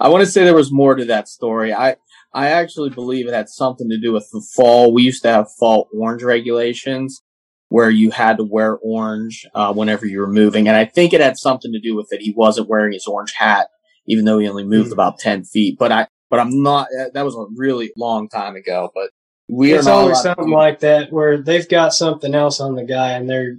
I 0.00 0.08
want 0.08 0.24
to 0.24 0.30
say 0.30 0.44
there 0.44 0.54
was 0.54 0.72
more 0.72 0.94
to 0.94 1.04
that 1.06 1.28
story. 1.28 1.74
I 1.74 1.96
I 2.34 2.48
actually 2.48 2.90
believe 2.90 3.26
it 3.28 3.34
had 3.34 3.48
something 3.48 3.88
to 3.90 3.98
do 3.98 4.12
with 4.12 4.28
the 4.32 4.44
fall. 4.54 4.92
We 4.92 5.02
used 5.02 5.22
to 5.22 5.28
have 5.28 5.52
fall 5.58 5.88
orange 5.98 6.22
regulations 6.22 7.20
where 7.68 7.90
you 7.90 8.10
had 8.10 8.36
to 8.38 8.44
wear 8.44 8.76
orange 8.82 9.46
uh, 9.54 9.72
whenever 9.72 10.06
you 10.06 10.20
were 10.20 10.32
moving, 10.32 10.68
and 10.68 10.76
I 10.76 10.84
think 10.84 11.12
it 11.12 11.20
had 11.20 11.36
something 11.38 11.72
to 11.72 11.80
do 11.80 11.94
with 11.96 12.08
it. 12.12 12.20
He 12.20 12.32
wasn't 12.36 12.68
wearing 12.68 12.92
his 12.92 13.06
orange 13.06 13.32
hat, 13.36 13.68
even 14.06 14.24
though 14.24 14.38
he 14.38 14.48
only 14.48 14.64
moved 14.64 14.88
Hmm. 14.88 14.92
about 14.94 15.18
ten 15.18 15.44
feet. 15.44 15.78
But 15.78 15.92
I 15.92 16.06
but 16.30 16.40
I'm 16.40 16.62
not. 16.62 16.88
That 17.14 17.24
was 17.24 17.34
a 17.34 17.44
really 17.56 17.92
long 17.96 18.28
time 18.28 18.56
ago. 18.56 18.90
But 18.94 19.10
we 19.48 19.72
it's 19.74 19.86
always 19.86 20.20
something 20.20 20.50
like 20.50 20.80
that 20.80 21.12
where 21.12 21.42
they've 21.42 21.68
got 21.68 21.92
something 21.92 22.34
else 22.34 22.60
on 22.60 22.74
the 22.74 22.84
guy 22.84 23.10
and 23.12 23.28
they're 23.28 23.56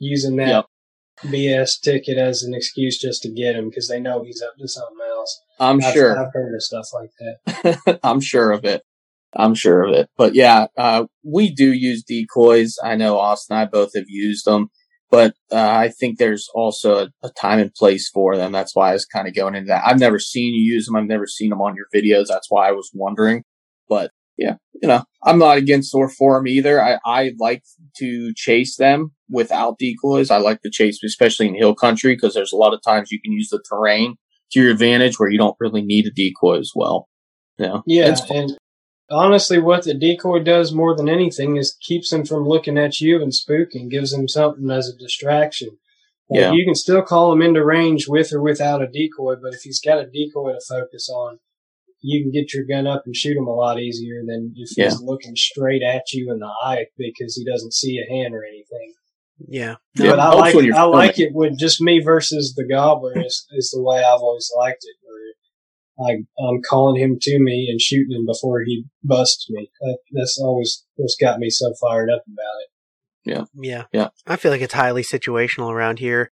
using 0.00 0.36
that 0.36 0.48
Yep. 0.48 1.32
BS 1.32 1.80
ticket 1.80 2.16
as 2.18 2.42
an 2.42 2.54
excuse 2.54 2.98
just 2.98 3.22
to 3.22 3.28
get 3.30 3.56
him 3.56 3.68
because 3.68 3.88
they 3.88 4.00
know 4.00 4.22
he's 4.24 4.42
up 4.42 4.54
to 4.58 4.68
something 4.68 4.96
else. 5.28 5.42
I'm 5.60 5.82
I've, 5.82 5.92
sure. 5.92 6.18
I've 6.18 6.32
heard 6.32 6.54
of 6.54 6.62
stuff 6.62 6.86
like 6.94 7.10
that. 7.18 8.00
I'm 8.02 8.20
sure 8.20 8.50
of 8.50 8.64
it. 8.64 8.82
I'm 9.34 9.54
sure 9.54 9.84
of 9.84 9.94
it. 9.94 10.08
But 10.16 10.34
yeah, 10.34 10.66
uh, 10.76 11.04
we 11.22 11.52
do 11.54 11.72
use 11.72 12.02
decoys. 12.02 12.76
I 12.82 12.96
know 12.96 13.18
Austin 13.18 13.56
and 13.56 13.66
I 13.66 13.70
both 13.70 13.90
have 13.94 14.06
used 14.08 14.46
them, 14.46 14.68
but 15.10 15.34
uh, 15.52 15.68
I 15.68 15.88
think 15.88 16.18
there's 16.18 16.48
also 16.54 17.04
a, 17.04 17.08
a 17.22 17.30
time 17.30 17.58
and 17.58 17.74
place 17.74 18.08
for 18.08 18.36
them. 18.36 18.52
That's 18.52 18.74
why 18.74 18.90
I 18.90 18.92
was 18.94 19.04
kind 19.04 19.28
of 19.28 19.34
going 19.34 19.54
into 19.54 19.68
that. 19.68 19.84
I've 19.86 20.00
never 20.00 20.18
seen 20.18 20.54
you 20.54 20.74
use 20.74 20.86
them. 20.86 20.96
I've 20.96 21.04
never 21.04 21.26
seen 21.26 21.50
them 21.50 21.60
on 21.60 21.76
your 21.76 21.86
videos. 21.94 22.26
That's 22.28 22.50
why 22.50 22.68
I 22.68 22.72
was 22.72 22.90
wondering. 22.94 23.44
But 23.88 24.12
yeah, 24.38 24.54
you 24.80 24.88
know, 24.88 25.04
I'm 25.24 25.38
not 25.38 25.58
against 25.58 25.94
or 25.94 26.08
for 26.08 26.36
them 26.38 26.46
either. 26.46 26.82
I, 26.82 26.98
I 27.04 27.32
like 27.38 27.64
to 27.96 28.32
chase 28.34 28.76
them 28.76 29.12
without 29.28 29.78
decoys. 29.78 30.30
I 30.30 30.38
like 30.38 30.62
to 30.62 30.70
chase, 30.70 31.02
especially 31.04 31.48
in 31.48 31.54
hill 31.54 31.74
country, 31.74 32.14
because 32.14 32.34
there's 32.34 32.52
a 32.52 32.56
lot 32.56 32.72
of 32.72 32.80
times 32.82 33.10
you 33.10 33.20
can 33.20 33.32
use 33.32 33.48
the 33.50 33.62
terrain 33.68 34.16
to 34.52 34.60
your 34.62 34.70
advantage 34.70 35.18
where 35.18 35.30
you 35.30 35.38
don't 35.38 35.56
really 35.60 35.82
need 35.82 36.06
a 36.06 36.10
decoy 36.10 36.58
as 36.58 36.72
well. 36.74 37.08
Know? 37.58 37.82
Yeah, 37.86 38.14
and 38.30 38.56
honestly, 39.10 39.58
what 39.58 39.84
the 39.84 39.94
decoy 39.94 40.40
does 40.42 40.72
more 40.72 40.96
than 40.96 41.08
anything 41.08 41.56
is 41.56 41.76
keeps 41.80 42.12
him 42.12 42.24
from 42.24 42.46
looking 42.46 42.78
at 42.78 43.00
you 43.00 43.20
and 43.22 43.32
spooking, 43.32 43.90
gives 43.90 44.12
him 44.12 44.28
something 44.28 44.70
as 44.70 44.88
a 44.88 44.96
distraction. 44.96 45.70
Like, 46.30 46.40
Yeah. 46.40 46.52
You 46.52 46.64
can 46.64 46.74
still 46.74 47.02
call 47.02 47.32
him 47.32 47.42
into 47.42 47.64
range 47.64 48.06
with 48.06 48.32
or 48.32 48.40
without 48.42 48.82
a 48.82 48.86
decoy, 48.86 49.36
but 49.42 49.54
if 49.54 49.62
he's 49.62 49.80
got 49.80 49.98
a 49.98 50.06
decoy 50.06 50.52
to 50.52 50.60
focus 50.68 51.08
on, 51.08 51.38
you 52.00 52.22
can 52.22 52.30
get 52.30 52.54
your 52.54 52.64
gun 52.64 52.86
up 52.86 53.02
and 53.06 53.16
shoot 53.16 53.36
him 53.36 53.48
a 53.48 53.54
lot 53.54 53.80
easier 53.80 54.22
than 54.24 54.52
if 54.56 54.70
Yeah. 54.76 54.84
he's 54.84 55.00
looking 55.02 55.34
straight 55.34 55.82
at 55.82 56.12
you 56.12 56.30
in 56.30 56.38
the 56.38 56.52
eye 56.62 56.86
because 56.96 57.34
he 57.34 57.44
doesn't 57.44 57.74
see 57.74 57.98
a 57.98 58.08
hand 58.08 58.34
or 58.34 58.44
anything. 58.44 58.94
Yeah. 59.46 59.76
Yeah, 59.94 60.10
but 60.10 60.20
I 60.20 60.34
like 60.34 60.54
it, 60.54 60.74
I 60.74 60.82
like 60.84 61.18
it 61.18 61.30
with 61.32 61.58
just 61.58 61.80
me 61.80 62.00
versus 62.00 62.54
the 62.56 62.66
gobbler 62.66 63.12
is, 63.16 63.46
is 63.52 63.70
the 63.70 63.82
way 63.82 63.98
I've 63.98 64.20
always 64.20 64.50
liked 64.56 64.82
it. 64.82 64.96
Where 65.02 66.08
I, 66.08 66.12
I'm 66.48 66.60
calling 66.68 67.00
him 67.00 67.18
to 67.20 67.38
me 67.38 67.68
and 67.70 67.80
shooting 67.80 68.16
him 68.16 68.26
before 68.26 68.62
he 68.64 68.84
busts 69.02 69.48
me. 69.50 69.70
That, 69.80 69.98
that's 70.12 70.38
always 70.42 70.84
what's 70.96 71.16
got 71.20 71.38
me 71.38 71.50
so 71.50 71.72
fired 71.80 72.10
up 72.10 72.24
about 72.26 72.62
it. 72.62 72.70
Yeah. 73.24 73.44
Yeah. 73.54 73.84
Yeah. 73.92 74.08
I 74.26 74.36
feel 74.36 74.50
like 74.50 74.60
it's 74.60 74.74
highly 74.74 75.02
situational 75.02 75.72
around 75.72 75.98
here. 75.98 76.30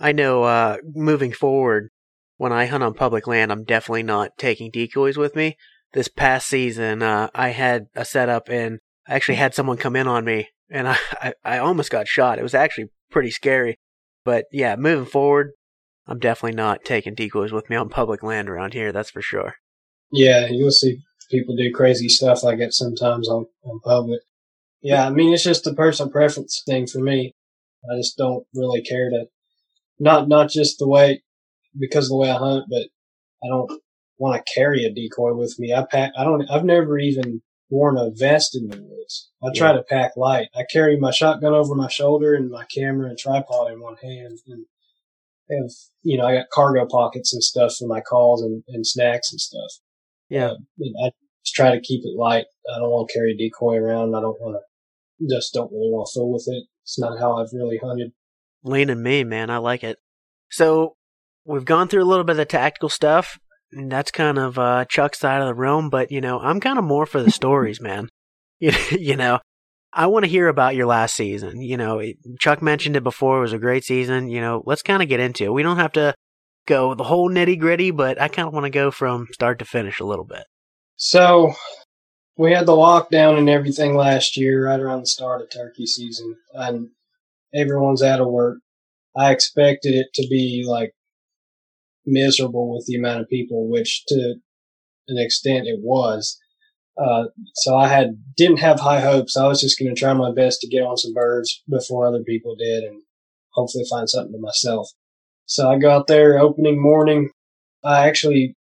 I 0.00 0.12
know 0.12 0.44
uh 0.44 0.78
moving 0.94 1.32
forward, 1.32 1.90
when 2.36 2.52
I 2.52 2.66
hunt 2.66 2.84
on 2.84 2.94
public 2.94 3.26
land, 3.26 3.50
I'm 3.52 3.64
definitely 3.64 4.04
not 4.04 4.38
taking 4.38 4.70
decoys 4.70 5.16
with 5.16 5.34
me. 5.36 5.56
This 5.92 6.08
past 6.08 6.48
season, 6.48 7.02
uh 7.02 7.28
I 7.34 7.50
had 7.50 7.86
a 7.94 8.04
setup 8.04 8.48
and 8.48 8.78
I 9.06 9.14
actually 9.14 9.36
had 9.36 9.54
someone 9.54 9.76
come 9.76 9.96
in 9.96 10.06
on 10.06 10.24
me 10.24 10.48
and 10.70 10.88
I, 10.88 10.96
I, 11.22 11.34
I 11.44 11.58
almost 11.58 11.90
got 11.90 12.08
shot. 12.08 12.38
It 12.38 12.42
was 12.42 12.54
actually 12.54 12.88
pretty 13.10 13.30
scary. 13.30 13.78
But 14.24 14.46
yeah, 14.52 14.76
moving 14.76 15.06
forward, 15.06 15.52
I'm 16.06 16.18
definitely 16.18 16.56
not 16.56 16.84
taking 16.84 17.14
decoys 17.14 17.52
with 17.52 17.68
me 17.68 17.76
on 17.76 17.88
public 17.88 18.22
land 18.22 18.48
around 18.48 18.74
here, 18.74 18.92
that's 18.92 19.10
for 19.10 19.22
sure. 19.22 19.54
Yeah, 20.12 20.46
you'll 20.46 20.70
see 20.70 20.98
people 21.30 21.54
do 21.54 21.72
crazy 21.72 22.08
stuff 22.08 22.42
like 22.42 22.58
that 22.58 22.72
sometimes 22.72 23.28
on, 23.28 23.46
on 23.64 23.80
public. 23.80 24.20
Yeah, 24.80 25.06
I 25.06 25.10
mean, 25.10 25.32
it's 25.32 25.44
just 25.44 25.66
a 25.66 25.74
personal 25.74 26.10
preference 26.10 26.62
thing 26.66 26.86
for 26.86 27.00
me. 27.00 27.34
I 27.90 27.96
just 27.96 28.16
don't 28.16 28.44
really 28.54 28.82
care 28.82 29.10
to, 29.10 29.26
not, 29.98 30.28
not 30.28 30.50
just 30.50 30.78
the 30.78 30.88
way, 30.88 31.22
because 31.78 32.06
of 32.06 32.10
the 32.10 32.16
way 32.16 32.30
I 32.30 32.36
hunt, 32.38 32.64
but 32.70 32.88
I 33.42 33.48
don't 33.48 33.70
want 34.18 34.36
to 34.44 34.52
carry 34.54 34.84
a 34.84 34.92
decoy 34.92 35.34
with 35.34 35.58
me. 35.58 35.72
I 35.72 35.84
pack, 35.90 36.12
I 36.16 36.24
don't, 36.24 36.48
I've 36.50 36.64
never 36.64 36.98
even 36.98 37.42
worn 37.70 37.98
a 37.98 38.10
vest 38.10 38.56
in 38.56 38.68
the 38.68 38.76
woods. 38.80 39.30
I 39.42 39.48
try 39.54 39.72
to 39.72 39.82
pack 39.82 40.12
light. 40.16 40.48
I 40.54 40.64
carry 40.70 40.98
my 40.98 41.10
shotgun 41.10 41.54
over 41.54 41.74
my 41.74 41.88
shoulder 41.88 42.34
and 42.34 42.50
my 42.50 42.64
camera 42.74 43.08
and 43.08 43.18
tripod 43.18 43.70
in 43.72 43.80
one 43.80 43.96
hand 44.02 44.38
and 44.46 44.66
have, 45.50 45.70
you 46.02 46.18
know, 46.18 46.26
I 46.26 46.34
got 46.34 46.50
cargo 46.50 46.86
pockets 46.86 47.32
and 47.32 47.42
stuff 47.42 47.76
for 47.78 47.86
my 47.86 48.00
calls 48.00 48.42
and, 48.42 48.62
and 48.68 48.86
snacks 48.86 49.30
and 49.30 49.40
stuff. 49.40 49.70
Yeah. 50.28 50.46
Uh, 50.46 50.56
and 50.78 50.94
I 51.04 51.10
just 51.44 51.54
try 51.54 51.70
to 51.72 51.80
keep 51.80 52.02
it 52.04 52.18
light. 52.18 52.46
I 52.74 52.78
don't 52.78 52.90
want 52.90 53.08
to 53.08 53.14
carry 53.18 53.32
a 53.32 53.36
decoy 53.36 53.76
around. 53.76 54.14
I 54.14 54.20
don't 54.20 54.40
want 54.40 54.56
to, 54.56 55.26
just 55.28 55.54
don't 55.54 55.72
really 55.72 55.90
want 55.90 56.08
to 56.08 56.18
fool 56.18 56.32
with 56.32 56.46
it. 56.48 56.64
It's 56.84 56.98
not 56.98 57.18
how 57.18 57.36
I've 57.36 57.52
really 57.52 57.78
hunted. 57.78 58.12
Lean 58.62 58.90
and 58.90 59.02
me, 59.02 59.24
man. 59.24 59.50
I 59.50 59.58
like 59.58 59.84
it. 59.84 59.98
So 60.50 60.96
we've 61.44 61.64
gone 61.64 61.88
through 61.88 62.02
a 62.02 62.06
little 62.06 62.24
bit 62.24 62.32
of 62.32 62.38
the 62.38 62.44
tactical 62.44 62.88
stuff. 62.88 63.38
That's 63.72 64.10
kind 64.10 64.38
of 64.38 64.58
uh, 64.58 64.84
Chuck's 64.86 65.18
side 65.18 65.40
of 65.40 65.46
the 65.46 65.54
room, 65.54 65.90
but 65.90 66.10
you 66.10 66.20
know, 66.20 66.38
I'm 66.38 66.60
kind 66.60 66.78
of 66.78 66.84
more 66.84 67.06
for 67.06 67.22
the 67.22 67.30
stories, 67.30 67.80
man. 67.80 68.08
You, 68.60 69.14
know, 69.14 69.38
I 69.92 70.08
want 70.08 70.24
to 70.24 70.30
hear 70.30 70.48
about 70.48 70.74
your 70.74 70.86
last 70.86 71.14
season. 71.14 71.62
You 71.62 71.76
know, 71.76 72.02
Chuck 72.40 72.60
mentioned 72.60 72.96
it 72.96 73.04
before; 73.04 73.38
it 73.38 73.42
was 73.42 73.52
a 73.52 73.58
great 73.58 73.84
season. 73.84 74.28
You 74.28 74.40
know, 74.40 74.64
let's 74.66 74.82
kind 74.82 75.00
of 75.00 75.08
get 75.08 75.20
into 75.20 75.44
it. 75.44 75.52
We 75.52 75.62
don't 75.62 75.76
have 75.76 75.92
to 75.92 76.12
go 76.66 76.94
the 76.94 77.04
whole 77.04 77.30
nitty 77.30 77.60
gritty, 77.60 77.92
but 77.92 78.20
I 78.20 78.26
kind 78.26 78.48
of 78.48 78.54
want 78.54 78.64
to 78.64 78.70
go 78.70 78.90
from 78.90 79.28
start 79.32 79.60
to 79.60 79.64
finish 79.64 80.00
a 80.00 80.04
little 80.04 80.24
bit. 80.24 80.42
So 80.96 81.54
we 82.36 82.52
had 82.52 82.66
the 82.66 82.72
lockdown 82.72 83.38
and 83.38 83.48
everything 83.48 83.94
last 83.94 84.36
year, 84.36 84.66
right 84.66 84.80
around 84.80 85.00
the 85.00 85.06
start 85.06 85.40
of 85.40 85.50
turkey 85.50 85.86
season, 85.86 86.36
and 86.52 86.90
everyone's 87.54 88.02
out 88.02 88.20
of 88.20 88.28
work. 88.28 88.58
I 89.16 89.32
expected 89.32 89.94
it 89.94 90.08
to 90.14 90.26
be 90.28 90.64
like 90.66 90.92
miserable 92.06 92.74
with 92.74 92.86
the 92.86 92.96
amount 92.96 93.20
of 93.20 93.28
people, 93.28 93.68
which 93.68 94.04
to 94.08 94.36
an 95.08 95.18
extent 95.18 95.66
it 95.66 95.80
was. 95.82 96.38
Uh, 97.00 97.24
so 97.54 97.76
I 97.76 97.88
had 97.88 98.22
didn't 98.36 98.58
have 98.58 98.80
high 98.80 99.00
hopes. 99.00 99.36
I 99.36 99.46
was 99.46 99.60
just 99.60 99.78
going 99.78 99.94
to 99.94 99.98
try 99.98 100.12
my 100.14 100.32
best 100.32 100.60
to 100.60 100.68
get 100.68 100.82
on 100.82 100.96
some 100.96 101.14
birds 101.14 101.62
before 101.68 102.06
other 102.06 102.22
people 102.24 102.56
did, 102.56 102.84
and 102.84 103.02
hopefully 103.52 103.84
find 103.88 104.08
something 104.08 104.32
to 104.32 104.38
myself. 104.40 104.90
So 105.46 105.70
I 105.70 105.78
got 105.78 106.08
there 106.08 106.38
opening 106.38 106.80
morning. 106.82 107.30
I 107.84 108.08
actually 108.08 108.56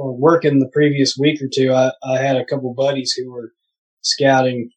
well, 0.00 0.16
working 0.16 0.60
the 0.60 0.70
previous 0.72 1.16
week 1.18 1.42
or 1.42 1.48
two, 1.52 1.72
I, 1.72 1.92
I 2.02 2.18
had 2.18 2.36
a 2.36 2.44
couple 2.44 2.72
buddies 2.72 3.12
who 3.12 3.30
were 3.30 3.52
scouting 4.00 4.70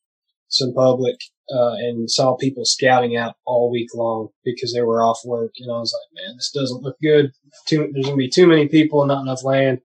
some 0.50 0.74
public 0.74 1.16
uh, 1.52 1.74
and 1.74 2.10
saw 2.10 2.36
people 2.36 2.66
scouting 2.66 3.16
out 3.18 3.36
all 3.46 3.72
week 3.72 3.90
long 3.94 4.30
because 4.44 4.74
they 4.74 4.82
were 4.82 5.04
off 5.04 5.20
work. 5.26 5.54
And 5.60 5.72
I 5.72 5.78
was 5.78 5.94
like, 5.94 6.24
man, 6.26 6.36
this 6.38 6.52
doesn't 6.52 6.84
look 6.84 6.98
good. 7.02 7.32
Too, 7.68 7.90
there's 7.92 8.06
going 8.06 8.18
to 8.18 8.24
be 8.24 8.30
too 8.30 8.48
many 8.48 8.68
people 8.68 9.02
and 9.02 9.10
not 9.10 9.22
enough 9.22 9.44
land. 9.44 9.80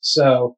So 0.00 0.56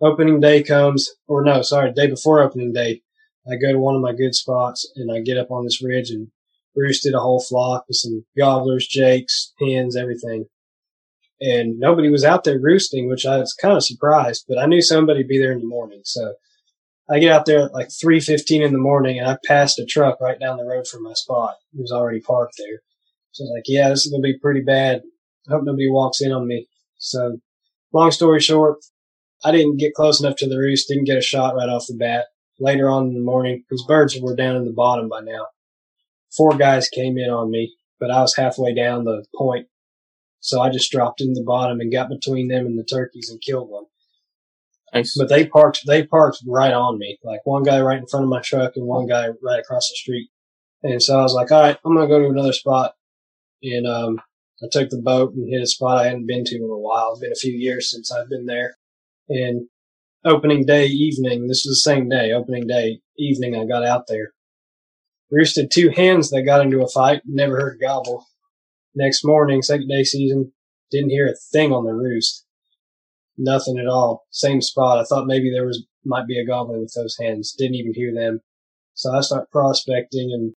opening 0.00 0.40
day 0.40 0.62
comes, 0.62 1.10
or 1.26 1.42
no, 1.42 1.62
sorry, 1.62 1.92
day 1.92 2.06
before 2.06 2.40
opening 2.42 2.72
day, 2.72 3.02
I 3.50 3.56
go 3.56 3.72
to 3.72 3.78
one 3.78 3.94
of 3.94 4.02
my 4.02 4.12
good 4.12 4.34
spots 4.34 4.90
and 4.96 5.10
I 5.10 5.20
get 5.20 5.38
up 5.38 5.50
on 5.50 5.64
this 5.64 5.82
ridge 5.82 6.10
and 6.10 6.28
roosted 6.74 7.14
a 7.14 7.20
whole 7.20 7.42
flock 7.42 7.84
with 7.88 7.96
some 7.96 8.24
gobblers, 8.36 8.86
jakes, 8.86 9.52
hens, 9.60 9.96
everything. 9.96 10.46
And 11.40 11.78
nobody 11.78 12.10
was 12.10 12.24
out 12.24 12.44
there 12.44 12.58
roosting, 12.58 13.08
which 13.08 13.26
I 13.26 13.38
was 13.38 13.54
kind 13.54 13.76
of 13.76 13.84
surprised, 13.84 14.44
but 14.48 14.58
I 14.58 14.66
knew 14.66 14.82
somebody 14.82 15.20
would 15.20 15.28
be 15.28 15.38
there 15.38 15.52
in 15.52 15.60
the 15.60 15.66
morning. 15.66 16.00
So 16.04 16.34
I 17.08 17.20
get 17.20 17.32
out 17.32 17.46
there 17.46 17.66
at 17.66 17.74
like 17.74 17.88
3.15 17.88 18.64
in 18.64 18.72
the 18.72 18.78
morning 18.78 19.18
and 19.18 19.28
I 19.28 19.38
passed 19.44 19.78
a 19.78 19.84
truck 19.84 20.20
right 20.20 20.38
down 20.40 20.56
the 20.56 20.64
road 20.64 20.88
from 20.88 21.04
my 21.04 21.12
spot. 21.12 21.54
It 21.72 21.80
was 21.80 21.92
already 21.92 22.20
parked 22.20 22.54
there. 22.58 22.80
So 23.32 23.42
I 23.42 23.46
was 23.46 23.52
like, 23.56 23.64
yeah, 23.66 23.88
this 23.88 24.06
is 24.06 24.12
to 24.12 24.20
be 24.20 24.38
pretty 24.38 24.62
bad. 24.62 25.02
I 25.48 25.52
hope 25.52 25.62
nobody 25.64 25.88
walks 25.88 26.20
in 26.20 26.32
on 26.32 26.48
me. 26.48 26.66
So 26.98 27.38
long 27.92 28.10
story 28.10 28.40
short, 28.40 28.78
I 29.44 29.52
didn't 29.52 29.76
get 29.76 29.94
close 29.94 30.20
enough 30.20 30.36
to 30.36 30.48
the 30.48 30.58
roost, 30.58 30.88
didn't 30.88 31.04
get 31.04 31.18
a 31.18 31.22
shot 31.22 31.54
right 31.54 31.68
off 31.68 31.86
the 31.86 31.94
bat. 31.94 32.26
Later 32.58 32.88
on 32.88 33.08
in 33.08 33.14
the 33.14 33.20
morning, 33.20 33.62
because 33.68 33.84
birds 33.84 34.18
were 34.20 34.34
down 34.34 34.56
in 34.56 34.64
the 34.64 34.72
bottom 34.72 35.08
by 35.08 35.20
now, 35.20 35.48
four 36.34 36.56
guys 36.56 36.88
came 36.88 37.18
in 37.18 37.30
on 37.30 37.50
me, 37.50 37.76
but 38.00 38.10
I 38.10 38.22
was 38.22 38.34
halfway 38.34 38.74
down 38.74 39.04
the 39.04 39.24
point. 39.36 39.68
So 40.40 40.62
I 40.62 40.70
just 40.70 40.90
dropped 40.90 41.20
in 41.20 41.34
the 41.34 41.44
bottom 41.44 41.80
and 41.80 41.92
got 41.92 42.08
between 42.08 42.48
them 42.48 42.64
and 42.66 42.78
the 42.78 42.84
turkeys 42.84 43.28
and 43.30 43.40
killed 43.42 43.68
one. 43.68 43.84
But 45.18 45.28
they 45.28 45.46
parked, 45.46 45.80
they 45.86 46.06
parked 46.06 46.38
right 46.46 46.72
on 46.72 46.98
me. 46.98 47.18
Like 47.22 47.40
one 47.44 47.62
guy 47.62 47.80
right 47.80 47.98
in 47.98 48.06
front 48.06 48.24
of 48.24 48.30
my 48.30 48.40
truck 48.40 48.72
and 48.76 48.86
one 48.86 49.06
guy 49.06 49.28
right 49.42 49.60
across 49.60 49.88
the 49.88 49.96
street. 49.96 50.30
And 50.82 51.02
so 51.02 51.18
I 51.18 51.22
was 51.22 51.34
like, 51.34 51.50
all 51.50 51.60
right, 51.60 51.78
I'm 51.84 51.94
going 51.94 52.08
to 52.08 52.14
go 52.14 52.20
to 52.20 52.28
another 52.28 52.52
spot. 52.52 52.94
And, 53.62 53.86
um, 53.86 54.20
I 54.62 54.66
took 54.70 54.88
the 54.88 55.02
boat 55.02 55.34
and 55.34 55.48
hit 55.50 55.62
a 55.62 55.66
spot 55.66 55.98
I 55.98 56.04
hadn't 56.04 56.26
been 56.26 56.44
to 56.44 56.56
in 56.56 56.62
a 56.62 56.78
while. 56.78 57.12
It's 57.12 57.20
been 57.20 57.32
a 57.32 57.34
few 57.34 57.52
years 57.52 57.90
since 57.90 58.10
I've 58.10 58.30
been 58.30 58.46
there. 58.46 58.76
And 59.28 59.68
opening 60.24 60.64
day 60.64 60.86
evening, 60.86 61.46
this 61.46 61.66
is 61.66 61.82
the 61.84 61.90
same 61.90 62.08
day, 62.08 62.32
opening 62.32 62.66
day 62.66 63.00
evening, 63.18 63.54
I 63.54 63.66
got 63.66 63.84
out 63.84 64.06
there. 64.08 64.32
Roosted 65.30 65.70
two 65.70 65.90
hens 65.90 66.30
that 66.30 66.42
got 66.42 66.62
into 66.62 66.82
a 66.82 66.88
fight, 66.88 67.22
never 67.26 67.56
heard 67.56 67.76
a 67.76 67.84
gobble. 67.84 68.26
Next 68.94 69.24
morning, 69.24 69.60
second 69.60 69.88
day 69.88 70.04
season, 70.04 70.52
didn't 70.90 71.10
hear 71.10 71.26
a 71.26 71.36
thing 71.52 71.72
on 71.72 71.84
the 71.84 71.92
roost. 71.92 72.45
Nothing 73.38 73.78
at 73.78 73.86
all. 73.86 74.26
Same 74.30 74.60
spot. 74.60 74.98
I 74.98 75.04
thought 75.04 75.26
maybe 75.26 75.50
there 75.50 75.66
was, 75.66 75.84
might 76.04 76.26
be 76.26 76.38
a 76.38 76.46
gobbler 76.46 76.80
with 76.80 76.94
those 76.94 77.16
hands. 77.20 77.54
Didn't 77.56 77.74
even 77.74 77.94
hear 77.94 78.14
them. 78.14 78.40
So 78.94 79.12
I 79.12 79.20
start 79.20 79.50
prospecting 79.50 80.30
and 80.32 80.54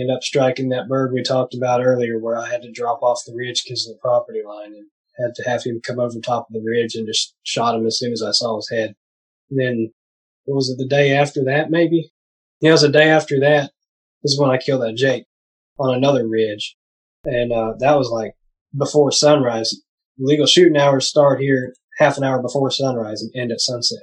end 0.00 0.10
up 0.10 0.22
striking 0.22 0.70
that 0.70 0.88
bird 0.88 1.12
we 1.12 1.22
talked 1.22 1.54
about 1.54 1.84
earlier 1.84 2.18
where 2.18 2.36
I 2.36 2.50
had 2.50 2.62
to 2.62 2.72
drop 2.72 3.02
off 3.02 3.22
the 3.24 3.34
ridge 3.34 3.62
because 3.64 3.86
of 3.86 3.94
the 3.94 4.00
property 4.00 4.42
line 4.44 4.74
and 4.74 4.86
had 5.18 5.34
to 5.36 5.48
have 5.48 5.62
him 5.62 5.80
come 5.82 5.98
over 5.98 6.18
top 6.20 6.48
of 6.48 6.54
the 6.54 6.62
ridge 6.66 6.94
and 6.94 7.06
just 7.06 7.34
shot 7.44 7.74
him 7.74 7.86
as 7.86 7.98
soon 7.98 8.12
as 8.12 8.22
I 8.22 8.32
saw 8.32 8.56
his 8.56 8.68
head. 8.70 8.94
And 9.50 9.60
then, 9.60 9.92
was 10.46 10.68
it, 10.68 10.78
the 10.78 10.86
day 10.86 11.12
after 11.12 11.44
that 11.44 11.70
maybe? 11.70 12.12
Yeah, 12.60 12.70
it 12.70 12.72
was 12.72 12.82
the 12.82 12.88
day 12.88 13.08
after 13.08 13.38
that. 13.40 13.70
This 14.22 14.32
is 14.32 14.40
when 14.40 14.50
I 14.50 14.58
killed 14.58 14.82
that 14.82 14.96
Jake 14.96 15.24
on 15.78 15.94
another 15.94 16.26
ridge. 16.28 16.76
And, 17.24 17.52
uh, 17.52 17.74
that 17.78 17.96
was 17.96 18.10
like 18.10 18.32
before 18.76 19.12
sunrise. 19.12 19.74
Legal 20.18 20.46
shooting 20.46 20.76
hours 20.76 21.08
start 21.08 21.40
here 21.40 21.74
half 21.96 22.16
an 22.16 22.24
hour 22.24 22.40
before 22.40 22.70
sunrise 22.70 23.22
and 23.22 23.30
end 23.34 23.52
at 23.52 23.60
sunset. 23.60 24.02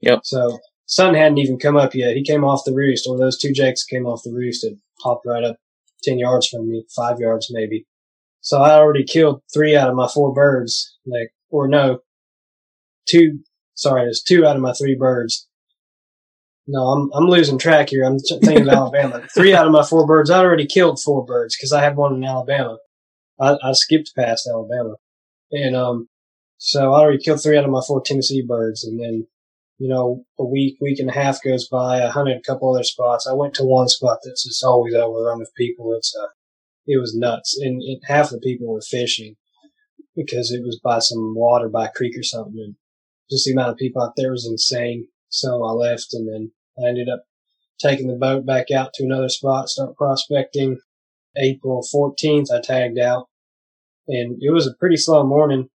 Yep. 0.00 0.20
So 0.24 0.58
sun 0.86 1.14
hadn't 1.14 1.38
even 1.38 1.58
come 1.58 1.76
up 1.76 1.94
yet. 1.94 2.16
He 2.16 2.22
came 2.22 2.44
off 2.44 2.64
the 2.64 2.74
roost, 2.74 3.06
or 3.08 3.18
those 3.18 3.38
two 3.38 3.52
jakes 3.52 3.84
came 3.84 4.06
off 4.06 4.22
the 4.24 4.32
roost 4.32 4.64
and 4.64 4.78
popped 5.02 5.26
right 5.26 5.44
up 5.44 5.56
10 6.04 6.18
yards 6.18 6.48
from 6.48 6.70
me, 6.70 6.84
five 6.94 7.18
yards 7.18 7.48
maybe. 7.50 7.86
So 8.40 8.60
I 8.60 8.74
already 8.74 9.04
killed 9.04 9.42
three 9.52 9.76
out 9.76 9.90
of 9.90 9.96
my 9.96 10.08
four 10.08 10.32
birds, 10.32 10.96
like, 11.04 11.32
or 11.50 11.66
no, 11.66 11.98
two, 13.08 13.40
sorry, 13.74 14.02
there's 14.02 14.22
two 14.22 14.46
out 14.46 14.56
of 14.56 14.62
my 14.62 14.72
three 14.72 14.94
birds. 14.94 15.48
No, 16.68 16.80
I'm, 16.80 17.10
I'm 17.14 17.28
losing 17.28 17.58
track 17.58 17.90
here. 17.90 18.04
I'm 18.04 18.18
thinking 18.18 18.68
of 18.68 18.68
Alabama. 18.74 19.26
Three 19.34 19.54
out 19.54 19.66
of 19.66 19.72
my 19.72 19.84
four 19.84 20.06
birds, 20.06 20.30
I 20.30 20.38
already 20.38 20.66
killed 20.66 21.00
four 21.00 21.24
birds 21.24 21.56
because 21.56 21.72
I 21.72 21.82
had 21.82 21.96
one 21.96 22.14
in 22.14 22.24
Alabama. 22.24 22.78
I, 23.40 23.56
I 23.62 23.72
skipped 23.72 24.12
past 24.16 24.48
Alabama. 24.48 24.94
And, 25.50 25.76
um, 25.76 26.08
so 26.58 26.92
I 26.92 27.00
already 27.00 27.22
killed 27.22 27.42
three 27.42 27.58
out 27.58 27.64
of 27.64 27.70
my 27.70 27.82
four 27.86 28.02
Tennessee 28.02 28.44
birds. 28.46 28.84
And 28.84 29.00
then, 29.00 29.26
you 29.78 29.88
know, 29.88 30.24
a 30.38 30.44
week, 30.44 30.78
week 30.80 30.98
and 30.98 31.10
a 31.10 31.12
half 31.12 31.42
goes 31.42 31.68
by. 31.68 32.02
I 32.02 32.08
hunted 32.08 32.36
a 32.36 32.42
couple 32.42 32.72
other 32.72 32.84
spots. 32.84 33.26
I 33.26 33.34
went 33.34 33.54
to 33.54 33.64
one 33.64 33.88
spot 33.88 34.18
that's 34.24 34.44
just 34.44 34.64
always 34.64 34.94
overrun 34.94 35.38
with 35.38 35.54
people. 35.56 35.94
It's, 35.96 36.14
uh, 36.16 36.28
it 36.86 36.98
was 36.98 37.14
nuts. 37.14 37.58
And 37.60 37.82
it, 37.82 38.00
half 38.04 38.30
the 38.30 38.38
people 38.38 38.72
were 38.72 38.80
fishing 38.80 39.36
because 40.14 40.50
it 40.50 40.62
was 40.62 40.80
by 40.82 40.98
some 41.00 41.34
water 41.34 41.68
by 41.68 41.86
a 41.86 41.92
creek 41.92 42.16
or 42.18 42.22
something. 42.22 42.58
And 42.58 42.76
just 43.30 43.44
the 43.44 43.52
amount 43.52 43.70
of 43.70 43.76
people 43.76 44.02
out 44.02 44.14
there 44.16 44.30
was 44.30 44.48
insane. 44.48 45.08
So 45.28 45.64
I 45.64 45.72
left 45.72 46.14
and 46.14 46.26
then 46.26 46.52
I 46.82 46.88
ended 46.88 47.08
up 47.08 47.24
taking 47.78 48.06
the 48.06 48.14
boat 48.14 48.46
back 48.46 48.70
out 48.70 48.94
to 48.94 49.04
another 49.04 49.28
spot, 49.28 49.68
start 49.68 49.96
prospecting. 49.96 50.78
April 51.36 51.86
14th, 51.94 52.46
I 52.50 52.62
tagged 52.62 52.98
out 52.98 53.28
and 54.08 54.38
it 54.40 54.50
was 54.52 54.66
a 54.66 54.74
pretty 54.78 54.96
slow 54.96 55.24
morning. 55.26 55.68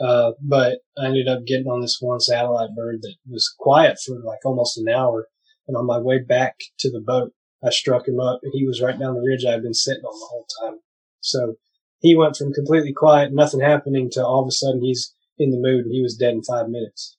Uh, 0.00 0.32
but 0.40 0.78
I 0.96 1.06
ended 1.06 1.28
up 1.28 1.44
getting 1.46 1.66
on 1.66 1.80
this 1.80 1.98
one 2.00 2.20
satellite 2.20 2.70
bird 2.76 2.98
that 3.02 3.16
was 3.28 3.52
quiet 3.58 3.98
for 4.04 4.16
like 4.24 4.38
almost 4.44 4.78
an 4.78 4.88
hour. 4.88 5.26
And 5.66 5.76
on 5.76 5.86
my 5.86 5.98
way 5.98 6.18
back 6.18 6.54
to 6.80 6.90
the 6.90 7.00
boat, 7.00 7.32
I 7.64 7.70
struck 7.70 8.06
him 8.06 8.20
up 8.20 8.40
and 8.42 8.52
he 8.54 8.64
was 8.66 8.80
right 8.80 8.98
down 8.98 9.14
the 9.14 9.20
ridge 9.20 9.44
I'd 9.44 9.62
been 9.62 9.74
sitting 9.74 10.04
on 10.04 10.18
the 10.18 10.26
whole 10.30 10.46
time. 10.62 10.78
So 11.20 11.54
he 12.00 12.14
went 12.16 12.36
from 12.36 12.52
completely 12.52 12.92
quiet, 12.92 13.32
nothing 13.32 13.60
happening 13.60 14.08
to 14.12 14.24
all 14.24 14.42
of 14.42 14.48
a 14.48 14.52
sudden 14.52 14.82
he's 14.82 15.12
in 15.36 15.50
the 15.50 15.58
mood 15.58 15.84
and 15.84 15.92
he 15.92 16.00
was 16.00 16.16
dead 16.16 16.34
in 16.34 16.42
five 16.44 16.68
minutes. 16.68 17.16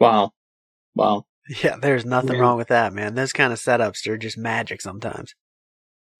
Wow. 0.00 0.30
Wow. 0.94 1.24
Yeah, 1.64 1.76
there's 1.80 2.04
nothing 2.04 2.34
Yeah. 2.34 2.40
wrong 2.40 2.58
with 2.58 2.68
that, 2.68 2.92
man. 2.92 3.14
Those 3.14 3.32
kind 3.32 3.52
of 3.52 3.58
setups 3.58 4.06
are 4.06 4.18
just 4.18 4.36
magic 4.38 4.80
sometimes. 4.80 5.34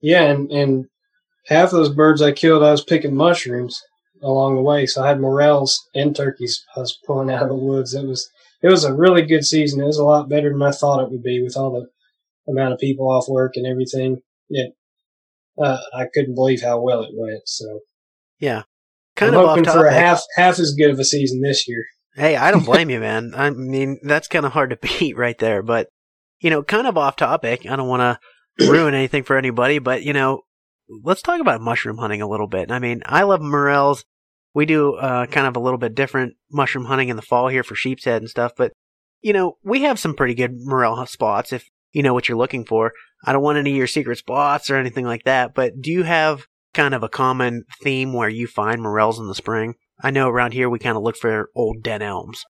Yeah. 0.01 0.23
And, 0.23 0.51
and 0.51 0.87
half 1.47 1.67
of 1.67 1.73
those 1.73 1.95
birds 1.95 2.21
I 2.23 2.33
killed, 2.33 2.63
I 2.63 2.71
was 2.73 2.83
picking 2.83 3.15
mushrooms 3.15 3.81
along 4.23 4.57
the 4.57 4.63
way. 4.63 4.87
So 4.87 5.03
I 5.03 5.09
had 5.09 5.21
morels 5.21 5.79
and 5.95 6.15
turkeys 6.15 6.65
I 6.77 6.81
was 6.81 6.99
pulling 7.07 7.31
out 7.31 7.43
of 7.43 7.49
the 7.49 7.55
woods. 7.55 7.95
It 7.95 8.07
was, 8.07 8.29
it 8.63 8.69
was 8.69 8.85
a 8.85 8.95
really 8.95 9.23
good 9.23 9.45
season. 9.45 9.81
It 9.81 9.87
was 9.87 9.99
a 9.99 10.05
lot 10.05 10.29
better 10.29 10.51
than 10.51 10.63
I 10.63 10.71
thought 10.71 11.03
it 11.03 11.11
would 11.11 11.23
be 11.23 11.43
with 11.43 11.57
all 11.57 11.73
the 11.73 12.53
amount 12.53 12.73
of 12.73 12.79
people 12.79 13.09
off 13.09 13.29
work 13.29 13.53
and 13.57 13.67
everything. 13.67 14.19
It, 14.51 14.75
uh, 15.63 15.79
I 15.95 16.07
couldn't 16.13 16.35
believe 16.35 16.63
how 16.63 16.81
well 16.81 17.03
it 17.03 17.11
went. 17.15 17.43
So 17.47 17.81
Yeah. 18.39 18.63
Kind 19.17 19.35
I'm 19.35 19.41
of 19.41 19.47
off 19.47 19.59
hoping 19.59 19.71
for 19.71 19.87
a 19.87 19.93
half, 19.93 20.23
half 20.37 20.59
as 20.59 20.75
good 20.75 20.91
of 20.91 20.99
a 20.99 21.05
season 21.05 21.41
this 21.41 21.67
year. 21.69 21.85
Hey, 22.15 22.37
I 22.37 22.51
don't 22.51 22.65
blame 22.65 22.91
you, 22.91 23.01
man. 23.01 23.33
I 23.37 23.51
mean, 23.51 23.99
that's 24.03 24.29
kind 24.29 24.47
of 24.47 24.53
hard 24.53 24.71
to 24.71 24.77
beat 24.99 25.17
right 25.17 25.39
there. 25.39 25.63
But, 25.63 25.89
you 26.41 26.51
know, 26.51 26.63
kind 26.63 26.87
of 26.87 26.97
off 26.97 27.17
topic. 27.17 27.67
I 27.69 27.77
don't 27.77 27.89
want 27.89 28.21
to 28.59 28.67
ruin 28.71 28.95
anything 28.95 29.25
for 29.25 29.37
anybody, 29.37 29.79
but, 29.79 30.03
you 30.03 30.13
know, 30.13 30.43
let's 30.89 31.23
talk 31.23 31.41
about 31.41 31.61
mushroom 31.61 31.99
hunting 31.99 32.23
a 32.23 32.29
little 32.29 32.47
bit. 32.47 32.71
I 32.71 32.79
mean, 32.79 33.03
I 33.07 33.23
love 33.23 33.41
morels. 33.41 34.05
We 34.55 34.67
do 34.67 34.95
uh, 34.95 35.27
kind 35.27 35.47
of 35.47 35.57
a 35.57 35.61
little 35.61 35.79
bit 35.79 35.95
different 35.95 36.35
mushroom 36.51 36.87
hunting 36.87 37.09
in 37.09 37.17
the 37.17 37.23
fall 37.23 37.49
here 37.49 37.63
for 37.63 37.75
sheep's 37.75 38.05
head 38.05 38.23
and 38.23 38.31
stuff. 38.31 38.53
But, 38.57 38.73
you 39.21 39.33
know, 39.33 39.59
we 39.63 39.83
have 39.83 39.99
some 39.99 40.15
pretty 40.15 40.35
good 40.35 40.53
morel 40.55 41.05
spots 41.07 41.53
if 41.53 41.69
you 41.93 42.03
know 42.03 42.15
what 42.15 42.29
you're 42.29 42.39
looking 42.39 42.65
for. 42.65 42.93
I 43.25 43.33
don't 43.33 43.43
want 43.43 43.59
any 43.59 43.71
of 43.71 43.77
your 43.77 43.87
secret 43.87 44.19
spots 44.19 44.71
or 44.71 44.77
anything 44.77 45.05
like 45.05 45.25
that. 45.25 45.55
But 45.55 45.81
do 45.81 45.91
you 45.91 46.03
have 46.03 46.47
kind 46.75 46.95
of 46.95 47.03
a 47.03 47.09
common 47.09 47.65
theme 47.83 48.13
where 48.13 48.29
you 48.29 48.47
find 48.47 48.83
morels 48.83 49.19
in 49.19 49.27
the 49.27 49.35
spring? 49.35 49.75
I 50.01 50.11
know 50.11 50.29
around 50.29 50.53
here 50.53 50.71
we 50.71 50.79
kind 50.79 50.97
of 50.97 51.03
look 51.03 51.17
for 51.17 51.51
old 51.55 51.83
dead 51.83 52.03
elms. 52.03 52.45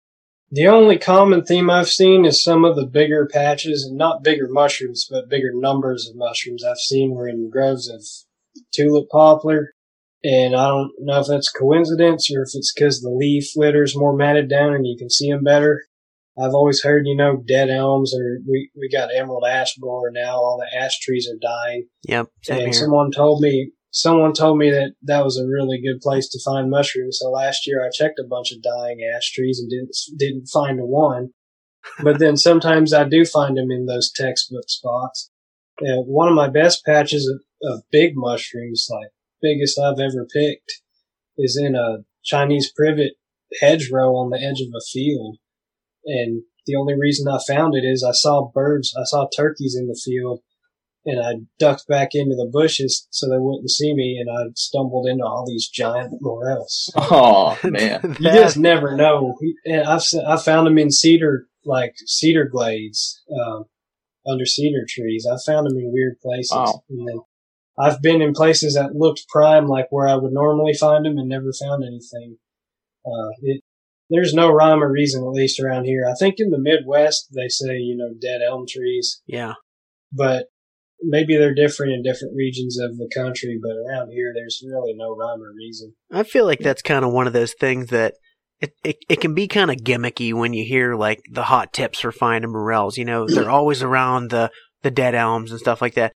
The 0.50 0.66
only 0.66 0.96
common 0.96 1.44
theme 1.44 1.68
I've 1.68 1.90
seen 1.90 2.24
is 2.24 2.42
some 2.42 2.64
of 2.64 2.74
the 2.74 2.86
bigger 2.86 3.26
patches, 3.26 3.84
and 3.84 3.98
not 3.98 4.22
bigger 4.22 4.48
mushrooms, 4.48 5.06
but 5.10 5.28
bigger 5.28 5.50
numbers 5.52 6.08
of 6.08 6.16
mushrooms 6.16 6.64
I've 6.64 6.78
seen 6.78 7.10
were 7.10 7.28
in 7.28 7.50
groves 7.50 7.88
of 7.88 8.02
tulip 8.72 9.08
poplar. 9.10 9.72
And 10.24 10.56
I 10.56 10.68
don't 10.68 10.90
know 10.98 11.20
if 11.20 11.26
that's 11.28 11.50
coincidence 11.50 12.28
or 12.34 12.42
if 12.42 12.50
it's 12.54 12.72
because 12.74 13.00
the 13.00 13.10
leaf 13.10 13.50
litter's 13.54 13.96
more 13.96 14.16
matted 14.16 14.48
down 14.48 14.74
and 14.74 14.86
you 14.86 14.96
can 14.98 15.10
see 15.10 15.30
them 15.30 15.44
better. 15.44 15.84
I've 16.40 16.54
always 16.54 16.82
heard, 16.82 17.06
you 17.06 17.16
know, 17.16 17.42
dead 17.46 17.68
elms 17.68 18.14
or 18.14 18.38
we, 18.48 18.70
we 18.76 18.88
got 18.88 19.10
emerald 19.14 19.44
ash 19.48 19.74
borer 19.76 20.10
now. 20.12 20.36
All 20.36 20.58
the 20.58 20.78
ash 20.78 20.98
trees 21.00 21.28
are 21.28 21.38
dying. 21.40 21.88
Yep, 22.04 22.28
and 22.48 22.60
here. 22.60 22.72
someone 22.72 23.10
told 23.10 23.42
me 23.42 23.72
someone 23.90 24.32
told 24.32 24.58
me 24.58 24.70
that 24.70 24.92
that 25.02 25.24
was 25.24 25.38
a 25.38 25.46
really 25.46 25.80
good 25.80 26.00
place 26.00 26.28
to 26.28 26.40
find 26.44 26.70
mushrooms. 26.70 27.18
So 27.20 27.30
last 27.30 27.66
year 27.66 27.84
I 27.84 27.90
checked 27.92 28.20
a 28.20 28.28
bunch 28.28 28.52
of 28.52 28.62
dying 28.62 28.98
ash 29.14 29.32
trees 29.32 29.60
and 29.60 29.70
didn't 29.70 29.96
didn't 30.16 30.46
find 30.46 30.78
a 30.78 30.84
one. 30.84 31.30
But 32.02 32.18
then 32.18 32.36
sometimes 32.36 32.92
I 32.92 33.04
do 33.04 33.24
find 33.24 33.56
them 33.56 33.70
in 33.70 33.86
those 33.86 34.12
textbook 34.12 34.68
spots. 34.68 35.30
Uh, 35.80 36.02
one 36.02 36.28
of 36.28 36.34
my 36.34 36.48
best 36.48 36.84
patches 36.84 37.28
of, 37.28 37.40
of 37.70 37.82
big 37.90 38.12
mushrooms, 38.14 38.88
like 38.90 39.10
biggest 39.40 39.78
I've 39.78 40.00
ever 40.00 40.26
picked, 40.32 40.72
is 41.36 41.56
in 41.60 41.74
a 41.74 42.04
Chinese 42.24 42.72
privet 42.74 43.12
hedgerow 43.60 44.14
on 44.16 44.30
the 44.30 44.38
edge 44.38 44.60
of 44.60 44.68
a 44.76 44.84
field. 44.92 45.38
And 46.04 46.42
the 46.66 46.76
only 46.76 46.94
reason 46.98 47.28
I 47.28 47.38
found 47.46 47.74
it 47.74 47.86
is 47.86 48.04
I 48.04 48.12
saw 48.12 48.50
birds, 48.52 48.94
I 48.98 49.04
saw 49.04 49.28
turkeys 49.28 49.76
in 49.78 49.86
the 49.86 50.00
field 50.04 50.40
and 51.04 51.20
I 51.24 51.40
ducked 51.58 51.86
back 51.88 52.10
into 52.12 52.34
the 52.34 52.50
bushes 52.52 53.06
so 53.10 53.28
they 53.28 53.38
wouldn't 53.38 53.70
see 53.70 53.94
me, 53.94 54.18
and 54.20 54.28
I 54.30 54.50
stumbled 54.54 55.06
into 55.08 55.24
all 55.24 55.46
these 55.46 55.68
giant 55.68 56.14
morels. 56.20 56.92
Oh 57.10 57.58
man. 57.64 58.16
You 58.20 58.30
just 58.30 58.58
never 58.58 58.94
know. 58.94 59.34
And 59.64 59.82
I've 59.82 60.02
I 60.26 60.36
found 60.36 60.66
them 60.66 60.78
in 60.78 60.90
cedar, 60.90 61.46
like 61.64 61.94
cedar 62.06 62.44
glades, 62.44 63.22
um, 63.32 63.64
under 64.28 64.44
cedar 64.46 64.84
trees. 64.88 65.26
I 65.30 65.36
found 65.50 65.66
them 65.66 65.78
in 65.78 65.92
weird 65.92 66.18
places. 66.20 66.52
Wow. 66.52 66.82
And 66.90 67.08
then 67.08 67.20
I've 67.78 68.02
been 68.02 68.20
in 68.20 68.32
places 68.32 68.74
that 68.74 68.94
looked 68.94 69.26
prime, 69.28 69.66
like 69.66 69.86
where 69.90 70.08
I 70.08 70.16
would 70.16 70.32
normally 70.32 70.74
find 70.74 71.04
them, 71.06 71.16
and 71.16 71.28
never 71.28 71.52
found 71.52 71.84
anything. 71.84 72.38
Uh, 73.06 73.30
it, 73.42 73.62
there's 74.10 74.34
no 74.34 74.50
rhyme 74.50 74.82
or 74.82 74.90
reason, 74.90 75.22
at 75.22 75.28
least 75.30 75.60
around 75.60 75.84
here. 75.84 76.04
I 76.08 76.14
think 76.18 76.36
in 76.38 76.50
the 76.50 76.58
Midwest 76.58 77.28
they 77.34 77.48
say 77.48 77.74
you 77.76 77.96
know 77.96 78.14
dead 78.20 78.40
elm 78.46 78.64
trees, 78.68 79.22
Yeah. 79.26 79.54
but 80.12 80.46
maybe 81.00 81.36
they're 81.36 81.54
different 81.54 81.92
in 81.92 82.02
different 82.02 82.34
regions 82.36 82.78
of 82.80 82.96
the 82.96 83.08
country. 83.14 83.58
But 83.62 83.76
around 83.88 84.10
here, 84.10 84.32
there's 84.34 84.62
really 84.66 84.94
no 84.96 85.14
rhyme 85.14 85.42
or 85.42 85.52
reason. 85.56 85.94
I 86.10 86.22
feel 86.24 86.44
like 86.46 86.58
that's 86.60 86.82
kind 86.82 87.04
of 87.04 87.12
one 87.12 87.26
of 87.26 87.32
those 87.32 87.54
things 87.60 87.88
that 87.90 88.14
it, 88.60 88.72
it, 88.82 88.96
it 89.08 89.20
can 89.20 89.34
be 89.34 89.46
kind 89.46 89.70
of 89.70 89.78
gimmicky 89.78 90.32
when 90.32 90.52
you 90.52 90.64
hear 90.64 90.94
like 90.94 91.22
the 91.30 91.44
hot 91.44 91.72
tips 91.72 92.00
for 92.00 92.12
finding 92.12 92.50
morels. 92.50 92.96
You 92.96 93.04
know, 93.04 93.26
they're 93.26 93.50
always 93.50 93.82
around 93.82 94.30
the, 94.30 94.50
the 94.82 94.90
dead 94.90 95.14
elms 95.14 95.50
and 95.50 95.60
stuff 95.60 95.80
like 95.80 95.94
that. 95.94 96.12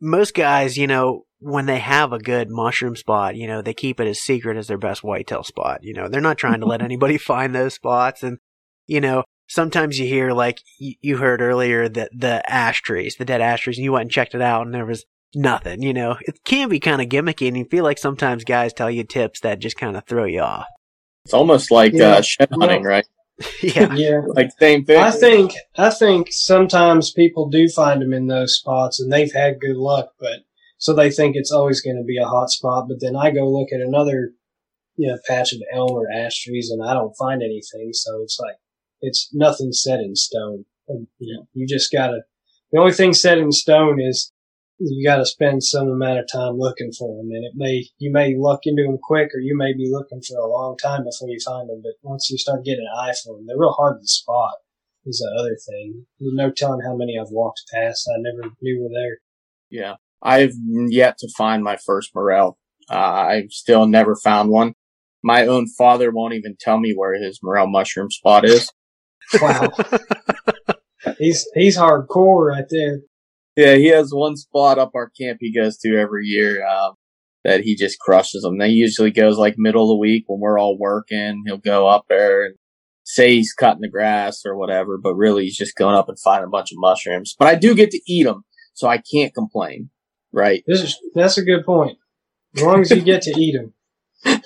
Most 0.00 0.34
guys, 0.34 0.76
you 0.76 0.86
know, 0.86 1.24
when 1.38 1.66
they 1.66 1.78
have 1.78 2.12
a 2.12 2.18
good 2.18 2.48
mushroom 2.50 2.96
spot, 2.96 3.36
you 3.36 3.46
know, 3.46 3.62
they 3.62 3.74
keep 3.74 3.98
it 3.98 4.08
as 4.08 4.20
secret 4.20 4.56
as 4.56 4.66
their 4.66 4.78
best 4.78 5.02
whitetail 5.02 5.42
spot. 5.42 5.80
You 5.82 5.94
know, 5.94 6.08
they're 6.08 6.20
not 6.20 6.38
trying 6.38 6.60
to 6.60 6.66
let 6.66 6.82
anybody 6.82 7.18
find 7.18 7.54
those 7.54 7.74
spots. 7.74 8.22
And, 8.22 8.38
you 8.86 9.00
know, 9.00 9.24
sometimes 9.48 9.98
you 9.98 10.06
hear 10.06 10.32
like 10.32 10.60
you, 10.78 10.94
you 11.00 11.16
heard 11.16 11.40
earlier 11.40 11.88
that 11.88 12.10
the 12.14 12.42
ash 12.50 12.82
trees, 12.82 13.16
the 13.18 13.24
dead 13.24 13.40
ash 13.40 13.62
trees, 13.62 13.78
and 13.78 13.84
you 13.84 13.92
went 13.92 14.02
and 14.02 14.10
checked 14.10 14.34
it 14.34 14.42
out 14.42 14.66
and 14.66 14.74
there 14.74 14.86
was 14.86 15.04
nothing, 15.34 15.82
you 15.82 15.94
know, 15.94 16.16
it 16.22 16.44
can 16.44 16.68
be 16.68 16.80
kind 16.80 17.00
of 17.00 17.08
gimmicky 17.08 17.48
and 17.48 17.56
you 17.56 17.64
feel 17.64 17.84
like 17.84 17.98
sometimes 17.98 18.44
guys 18.44 18.72
tell 18.72 18.90
you 18.90 19.04
tips 19.04 19.40
that 19.40 19.58
just 19.58 19.76
kind 19.76 19.96
of 19.96 20.04
throw 20.06 20.24
you 20.24 20.40
off. 20.40 20.66
It's 21.26 21.34
almost 21.34 21.72
like 21.72 21.92
Yeah. 21.92 22.12
uh, 22.14 22.22
shed 22.22 22.50
hunting, 22.52 22.84
right? 22.84 23.04
yeah. 23.60 23.92
Yeah. 23.94 24.20
Like 24.28 24.50
same 24.60 24.84
thing. 24.84 24.96
I 24.98 25.10
think 25.10 25.54
I 25.76 25.90
think 25.90 26.28
sometimes 26.30 27.10
people 27.10 27.48
do 27.48 27.68
find 27.68 28.00
them 28.00 28.12
in 28.12 28.28
those 28.28 28.54
spots, 28.54 29.00
and 29.00 29.12
they've 29.12 29.32
had 29.32 29.58
good 29.60 29.76
luck, 29.76 30.10
but 30.20 30.44
so 30.78 30.92
they 30.94 31.10
think 31.10 31.34
it's 31.34 31.50
always 31.50 31.80
going 31.80 31.96
to 31.96 32.04
be 32.04 32.16
a 32.16 32.28
hot 32.28 32.50
spot. 32.50 32.86
But 32.88 32.98
then 33.00 33.16
I 33.16 33.32
go 33.32 33.48
look 33.50 33.68
at 33.74 33.80
another, 33.80 34.30
you 34.94 35.08
know, 35.08 35.18
patch 35.26 35.52
of 35.52 35.58
elm 35.74 35.90
or 35.90 36.06
ash 36.14 36.44
trees, 36.44 36.70
and 36.70 36.80
I 36.88 36.94
don't 36.94 37.16
find 37.16 37.42
anything. 37.42 37.90
So 37.92 38.22
it's 38.22 38.38
like 38.40 38.56
it's 39.00 39.28
nothing 39.32 39.72
set 39.72 39.98
in 39.98 40.14
stone. 40.14 40.64
And, 40.88 41.08
you 41.18 41.34
know, 41.34 41.48
you 41.54 41.66
just 41.66 41.92
gotta. 41.92 42.20
The 42.70 42.78
only 42.78 42.92
thing 42.92 43.12
set 43.14 43.38
in 43.38 43.50
stone 43.50 44.00
is 44.00 44.32
you 44.78 45.08
got 45.08 45.16
to 45.16 45.26
spend 45.26 45.62
some 45.62 45.88
amount 45.88 46.18
of 46.18 46.26
time 46.30 46.58
looking 46.58 46.92
for 46.92 47.16
them, 47.16 47.30
and 47.30 47.44
it 47.44 47.52
may 47.54 47.86
you 47.98 48.12
may 48.12 48.34
luck 48.36 48.60
into 48.64 48.82
them 48.82 48.98
quick, 49.02 49.30
or 49.34 49.40
you 49.40 49.56
may 49.56 49.72
be 49.72 49.90
looking 49.90 50.20
for 50.20 50.38
a 50.38 50.50
long 50.50 50.76
time 50.76 51.04
before 51.04 51.28
you 51.28 51.38
find 51.44 51.68
them. 51.68 51.80
But 51.82 51.94
once 52.02 52.28
you 52.30 52.38
start 52.38 52.64
getting 52.64 52.86
an 52.86 52.98
eye 52.98 53.14
for 53.24 53.36
them, 53.36 53.46
they're 53.46 53.58
real 53.58 53.72
hard 53.72 54.00
to 54.00 54.06
spot. 54.06 54.54
Is 55.08 55.18
the 55.18 55.40
other 55.40 55.56
thing. 55.68 56.06
There's 56.18 56.34
no 56.34 56.50
telling 56.50 56.80
how 56.84 56.96
many 56.96 57.16
I've 57.16 57.30
walked 57.30 57.62
past 57.72 58.10
I 58.12 58.18
never 58.18 58.52
knew 58.60 58.82
were 58.82 58.88
there. 58.88 59.18
Yeah. 59.70 59.94
I've 60.20 60.54
yet 60.88 61.18
to 61.18 61.28
find 61.36 61.62
my 61.62 61.76
first 61.76 62.10
morel. 62.12 62.58
Uh, 62.90 62.94
I've 62.94 63.52
still 63.52 63.86
never 63.86 64.16
found 64.16 64.50
one. 64.50 64.74
My 65.22 65.46
own 65.46 65.66
father 65.68 66.10
won't 66.10 66.34
even 66.34 66.56
tell 66.58 66.78
me 66.78 66.92
where 66.92 67.14
his 67.14 67.40
morel 67.42 67.68
mushroom 67.68 68.10
spot 68.10 68.44
is. 68.44 68.72
Wow, 69.40 69.70
he's 71.18 71.48
he's 71.54 71.76
hardcore 71.76 72.52
right 72.52 72.64
there. 72.70 73.00
Yeah, 73.56 73.76
he 73.76 73.88
has 73.88 74.10
one 74.12 74.36
spot 74.36 74.78
up 74.78 74.92
our 74.94 75.10
camp 75.18 75.38
he 75.40 75.52
goes 75.52 75.78
to 75.78 75.96
every 75.96 76.26
year 76.26 76.66
um, 76.66 76.94
that 77.42 77.62
he 77.62 77.74
just 77.74 77.98
crushes 77.98 78.42
them. 78.42 78.58
They 78.58 78.68
usually 78.68 79.10
goes 79.10 79.38
like 79.38 79.54
middle 79.56 79.84
of 79.84 79.88
the 79.88 79.98
week 79.98 80.24
when 80.26 80.40
we're 80.40 80.58
all 80.58 80.76
working. 80.78 81.42
He'll 81.46 81.56
go 81.56 81.88
up 81.88 82.04
there 82.08 82.44
and 82.44 82.56
say 83.04 83.34
he's 83.36 83.54
cutting 83.54 83.80
the 83.80 83.88
grass 83.88 84.42
or 84.44 84.56
whatever, 84.56 84.98
but 85.02 85.14
really 85.14 85.44
he's 85.44 85.56
just 85.56 85.76
going 85.76 85.94
up 85.94 86.08
and 86.08 86.18
finding 86.18 86.48
a 86.48 86.50
bunch 86.50 86.70
of 86.70 86.78
mushrooms. 86.78 87.34
But 87.38 87.48
I 87.48 87.54
do 87.54 87.74
get 87.74 87.90
to 87.92 88.00
eat 88.06 88.24
them, 88.24 88.44
so 88.74 88.88
I 88.88 88.98
can't 88.98 89.34
complain, 89.34 89.90
right? 90.32 90.62
This 90.66 90.82
is 90.82 90.98
that's 91.14 91.38
a 91.38 91.44
good 91.44 91.64
point. 91.64 91.96
As 92.56 92.62
long 92.62 92.80
as 92.80 92.90
you 92.90 93.00
get 93.00 93.22
to 93.22 93.30
eat 93.38 93.54
them. 93.54 93.72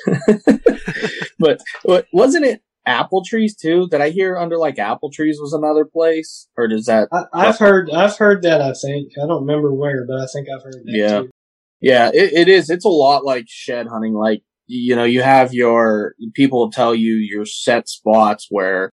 but, 1.39 1.61
but 1.85 2.07
wasn't 2.13 2.45
it 2.45 2.61
apple 2.91 3.23
trees 3.25 3.55
too? 3.57 3.89
Did 3.91 4.01
I 4.01 4.11
hear 4.11 4.37
under 4.37 4.59
like 4.59 4.79
apple 4.79 5.11
trees 5.11 5.39
was 5.41 5.53
another 5.53 5.85
place, 5.85 6.49
or 6.57 6.69
does 6.69 6.87
that? 6.87 7.09
I, 7.13 7.25
I've 7.33 7.59
heard 7.59 7.91
I've 7.91 8.17
heard 8.17 8.43
that. 8.43 8.61
I 8.61 8.73
think 8.73 9.13
I 9.23 9.27
don't 9.27 9.47
remember 9.47 9.73
where, 9.73 10.07
but 10.07 10.19
I 10.19 10.27
think 10.33 10.49
I've 10.49 10.63
heard 10.63 10.75
that. 10.85 10.93
Yeah. 10.93 11.21
too. 11.21 11.31
Yeah, 11.83 12.11
it, 12.13 12.33
it 12.35 12.49
is. 12.49 12.69
It's 12.69 12.85
a 12.85 12.91
lot 12.91 13.25
like 13.25 13.47
shed 13.49 13.87
hunting. 13.87 14.13
Like, 14.13 14.43
you 14.67 14.95
know, 14.95 15.05
you 15.05 15.23
have 15.23 15.55
your, 15.55 16.13
people 16.35 16.71
tell 16.71 16.95
you 16.95 17.15
your 17.15 17.47
set 17.47 17.89
spots 17.89 18.49
where 18.51 18.91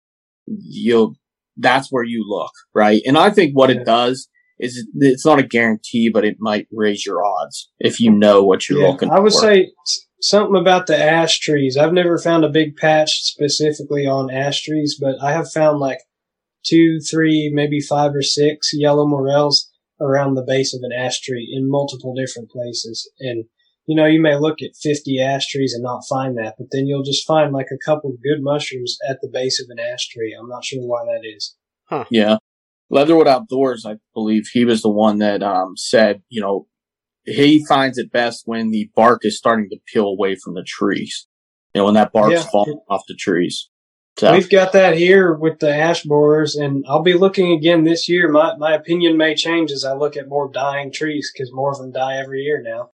you'll, 0.47 1.15
that's 1.57 1.89
where 1.91 2.05
you 2.05 2.23
look, 2.25 2.53
right? 2.73 3.01
And 3.05 3.17
I 3.17 3.29
think 3.29 3.51
what 3.57 3.69
Yeah. 3.69 3.81
it 3.81 3.85
does 3.85 4.29
is 4.59 4.87
it's 4.95 5.25
not 5.25 5.37
a 5.37 5.43
guarantee, 5.43 6.09
but 6.09 6.23
it 6.23 6.37
might 6.39 6.67
raise 6.71 7.05
your 7.05 7.25
odds 7.25 7.69
if 7.79 7.99
you 7.99 8.09
know 8.09 8.41
what 8.43 8.69
you're 8.69 8.79
Yeah, 8.79 8.87
looking 8.87 9.11
I 9.11 9.19
would 9.19 9.33
for. 9.33 9.41
say 9.41 9.69
something 10.22 10.55
about 10.55 10.88
the 10.88 10.97
ash 10.97 11.39
trees. 11.39 11.78
I've 11.78 11.93
never 11.93 12.18
found 12.18 12.43
a 12.43 12.49
big 12.49 12.76
patch 12.76 13.22
specifically 13.24 14.05
on 14.05 14.32
ash 14.32 14.63
trees, 14.63 14.97
but 14.99 15.15
I 15.22 15.32
have 15.32 15.51
found 15.51 15.80
like 15.80 15.99
two, 16.65 16.99
three, 16.99 17.51
maybe 17.53 17.80
five 17.80 18.13
or 18.13 18.22
six 18.22 18.72
yellow 18.74 19.07
morels 19.07 19.70
around 19.99 20.36
the 20.36 20.45
base 20.45 20.74
of 20.74 20.82
an 20.84 20.91
ash 20.91 21.22
tree 21.22 21.51
in 21.51 21.70
multiple 21.70 22.13
different 22.13 22.49
places. 22.49 23.09
And 23.20 23.45
you 23.88 23.95
know, 23.95 24.05
you 24.05 24.22
may 24.22 24.38
look 24.38 24.61
at 24.61 24.76
50 24.76 25.22
ash 25.22 25.47
trees 25.47 25.74
and 25.74 25.82
not 25.82 26.03
find 26.09 26.38
that, 26.38 26.55
but 26.57 26.68
then 26.72 26.88
you'll 26.88 27.03
just 27.03 27.26
find 27.26 27.53
like 27.53 27.68
a 27.72 27.86
couple 27.86 28.09
of 28.09 28.22
good 28.22 28.41
mushrooms 28.43 28.97
at 29.09 29.20
the 29.22 29.30
base 29.32 29.61
of 29.61 29.68
an 29.70 29.80
ash 29.80 30.09
tree. 30.09 30.36
I'm 30.38 30.49
not 30.49 30.65
sure 30.65 30.82
why 30.82 31.05
that 31.05 31.26
is. 31.26 31.55
Yeah. 32.11 32.38
Leatherwood 32.89 33.28
Outdoors, 33.28 33.86
I 33.86 33.95
believe 34.13 34.47
he 34.51 34.65
was 34.65 34.82
the 34.82 34.89
one 34.89 35.20
that 35.20 35.41
um, 35.41 35.76
said, 35.78 36.22
you 36.30 36.41
know, 36.41 36.68
he 37.28 37.63
finds 37.67 37.97
it 37.97 38.11
best 38.11 38.43
when 38.45 38.71
the 38.71 38.89
bark 38.95 39.21
is 39.23 39.38
starting 39.38 39.69
to 39.69 39.78
peel 39.91 40.05
away 40.05 40.36
from 40.36 40.53
the 40.53 40.63
trees. 40.65 41.28
You 41.73 41.82
know, 41.82 41.86
when 41.86 41.93
that 41.95 42.11
bark's 42.13 42.34
Yeah. 42.34 42.49
falling 42.51 42.80
off 42.89 43.03
the 43.07 43.15
trees. 43.15 43.69
So, 44.17 44.32
We've 44.32 44.49
got 44.49 44.71
that 44.71 44.97
here 44.97 45.36
with 45.36 45.59
the 45.59 45.69
ash 45.69 46.03
borers, 46.03 46.55
and 46.55 46.84
I'll 46.88 47.03
be 47.03 47.13
looking 47.13 47.51
again 47.51 47.84
this 47.84 48.09
year. 48.09 48.32
My 48.32 48.55
my 48.57 48.73
opinion 48.73 49.15
may 49.15 49.36
change 49.36 49.71
as 49.71 49.86
I 49.86 49.93
look 49.93 50.17
at 50.17 50.28
more 50.28 50.49
dying 50.51 50.91
trees 50.91 51.30
because 51.32 51.51
more 51.53 51.71
of 51.71 51.78
them 51.78 51.91
die 51.91 52.17
every 52.17 52.41
year 52.41 52.59
now. 52.63 52.89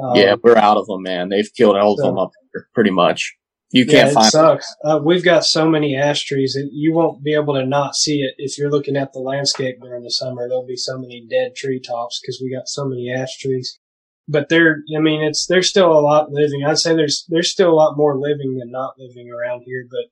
Um, 0.00 0.14
yeah, 0.16 0.36
we're 0.40 0.56
out 0.56 0.76
of 0.76 0.86
them, 0.86 1.02
man. 1.02 1.28
They've 1.28 1.52
killed 1.56 1.76
all 1.76 1.94
of 1.94 1.98
them 1.98 2.18
up 2.18 2.30
here, 2.52 2.68
pretty 2.72 2.90
much. 2.92 3.34
You 3.72 3.84
yeah, 3.84 3.92
can't 3.92 4.10
it 4.10 4.14
find 4.14 4.26
sucks. 4.26 4.74
Uh, 4.84 4.98
we've 5.02 5.24
got 5.24 5.44
so 5.44 5.68
many 5.68 5.94
ash 5.94 6.24
trees 6.24 6.54
that 6.54 6.70
you 6.72 6.92
won't 6.92 7.22
be 7.22 7.34
able 7.34 7.54
to 7.54 7.64
not 7.64 7.94
see 7.94 8.20
it 8.22 8.34
if 8.38 8.58
you're 8.58 8.70
looking 8.70 8.96
at 8.96 9.12
the 9.12 9.20
landscape 9.20 9.76
during 9.80 10.02
the 10.02 10.10
summer. 10.10 10.48
There'll 10.48 10.66
be 10.66 10.76
so 10.76 10.98
many 10.98 11.24
dead 11.30 11.54
tree 11.54 11.80
tops 11.80 12.20
because 12.20 12.40
we 12.42 12.52
got 12.52 12.68
so 12.68 12.84
many 12.84 13.12
ash 13.12 13.38
trees. 13.38 13.78
But 14.26 14.48
they're, 14.48 14.82
I 14.96 15.00
mean, 15.00 15.22
it's 15.22 15.46
there's 15.46 15.68
still 15.68 15.92
a 15.92 16.00
lot 16.00 16.32
living. 16.32 16.64
I'd 16.64 16.78
say 16.78 16.94
there's 16.94 17.24
there's 17.28 17.50
still 17.50 17.70
a 17.70 17.74
lot 17.74 17.96
more 17.96 18.18
living 18.18 18.58
than 18.58 18.70
not 18.70 18.94
living 18.98 19.30
around 19.30 19.62
here. 19.64 19.86
But 19.88 20.10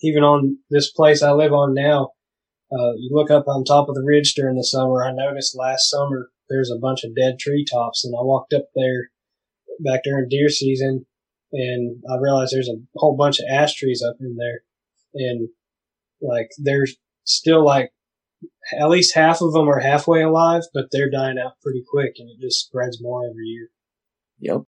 even 0.00 0.22
on 0.22 0.58
this 0.70 0.90
place 0.92 1.22
I 1.22 1.32
live 1.32 1.52
on 1.52 1.74
now, 1.74 2.10
uh, 2.72 2.92
you 2.98 3.10
look 3.12 3.30
up 3.30 3.48
on 3.48 3.64
top 3.64 3.88
of 3.88 3.94
the 3.94 4.04
ridge 4.04 4.34
during 4.34 4.56
the 4.56 4.64
summer. 4.64 5.04
I 5.04 5.12
noticed 5.12 5.56
last 5.56 5.90
summer 5.90 6.30
there's 6.48 6.70
a 6.70 6.80
bunch 6.80 7.02
of 7.02 7.16
dead 7.16 7.38
tree 7.40 7.64
tops, 7.68 8.04
and 8.04 8.14
I 8.16 8.22
walked 8.22 8.52
up 8.52 8.66
there 8.74 9.10
back 9.84 10.02
during 10.04 10.28
deer 10.28 10.48
season, 10.48 11.06
and 11.52 12.02
I 12.10 12.18
realized 12.20 12.52
there's 12.52 12.68
a 12.68 12.80
whole 12.96 13.16
bunch 13.16 13.38
of 13.38 13.46
ash 13.50 13.74
trees 13.74 14.02
up 14.06 14.16
in 14.20 14.36
there, 14.36 14.62
and 15.14 15.48
like 16.20 16.50
there's 16.58 16.96
still 17.24 17.64
like 17.64 17.90
at 18.78 18.88
least 18.88 19.14
half 19.14 19.40
of 19.40 19.52
them 19.52 19.68
are 19.68 19.80
halfway 19.80 20.22
alive, 20.22 20.62
but 20.74 20.86
they're 20.90 21.10
dying 21.10 21.38
out 21.38 21.60
pretty 21.62 21.82
quick, 21.88 22.14
and 22.18 22.28
it 22.30 22.40
just 22.40 22.66
spreads 22.66 23.02
more 23.02 23.24
every 23.24 23.46
year. 23.46 23.68
Yep. 24.40 24.62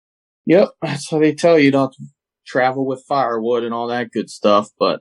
Yep. 0.46 0.70
That's 0.82 1.10
what 1.10 1.22
they 1.22 1.34
tell 1.34 1.58
you. 1.58 1.70
Don't 1.70 1.92
to 1.92 2.04
travel 2.46 2.86
with 2.86 3.04
firewood 3.06 3.64
and 3.64 3.74
all 3.74 3.88
that 3.88 4.12
good 4.12 4.30
stuff. 4.30 4.68
But 4.78 5.00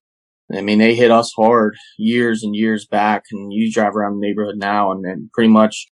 I 0.54 0.62
mean, 0.62 0.80
they 0.80 0.96
hit 0.96 1.12
us 1.12 1.34
hard 1.36 1.76
years 1.98 2.44
and 2.44 2.56
years 2.56 2.86
back. 2.86 3.24
And 3.32 3.54
you 3.54 3.72
drive 3.72 3.96
around 3.96 4.20
the 4.20 4.28
neighborhood 4.28 4.58
now 4.58 4.92
and 4.92 5.04
then 5.06 5.30
pretty 5.34 5.50
much 5.50 5.88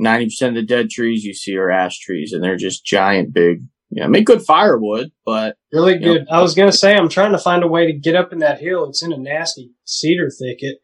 90% 0.00 0.48
of 0.48 0.54
the 0.54 0.62
dead 0.62 0.90
trees 0.90 1.24
you 1.24 1.34
see 1.34 1.56
are 1.56 1.70
ash 1.70 1.98
trees 1.98 2.32
and 2.32 2.42
they're 2.42 2.56
just 2.56 2.84
giant 2.84 3.32
big. 3.32 3.62
Yeah, 3.90 4.06
make 4.08 4.26
good 4.26 4.42
firewood, 4.42 5.10
but 5.24 5.56
Really 5.72 5.92
Yep. 5.94 6.02
good. 6.02 6.26
I 6.30 6.42
was 6.42 6.54
gonna 6.54 6.72
say 6.72 6.94
I'm 6.96 7.08
trying 7.08 7.32
to 7.32 7.38
find 7.38 7.62
a 7.62 7.68
way 7.68 7.86
to 7.86 7.92
get 7.92 8.14
up 8.16 8.32
in 8.32 8.38
that 8.40 8.60
hill. 8.60 8.88
It's 8.88 9.02
in 9.02 9.12
a 9.12 9.16
nasty 9.18 9.70
cedar 9.84 10.28
thicket. 10.30 10.78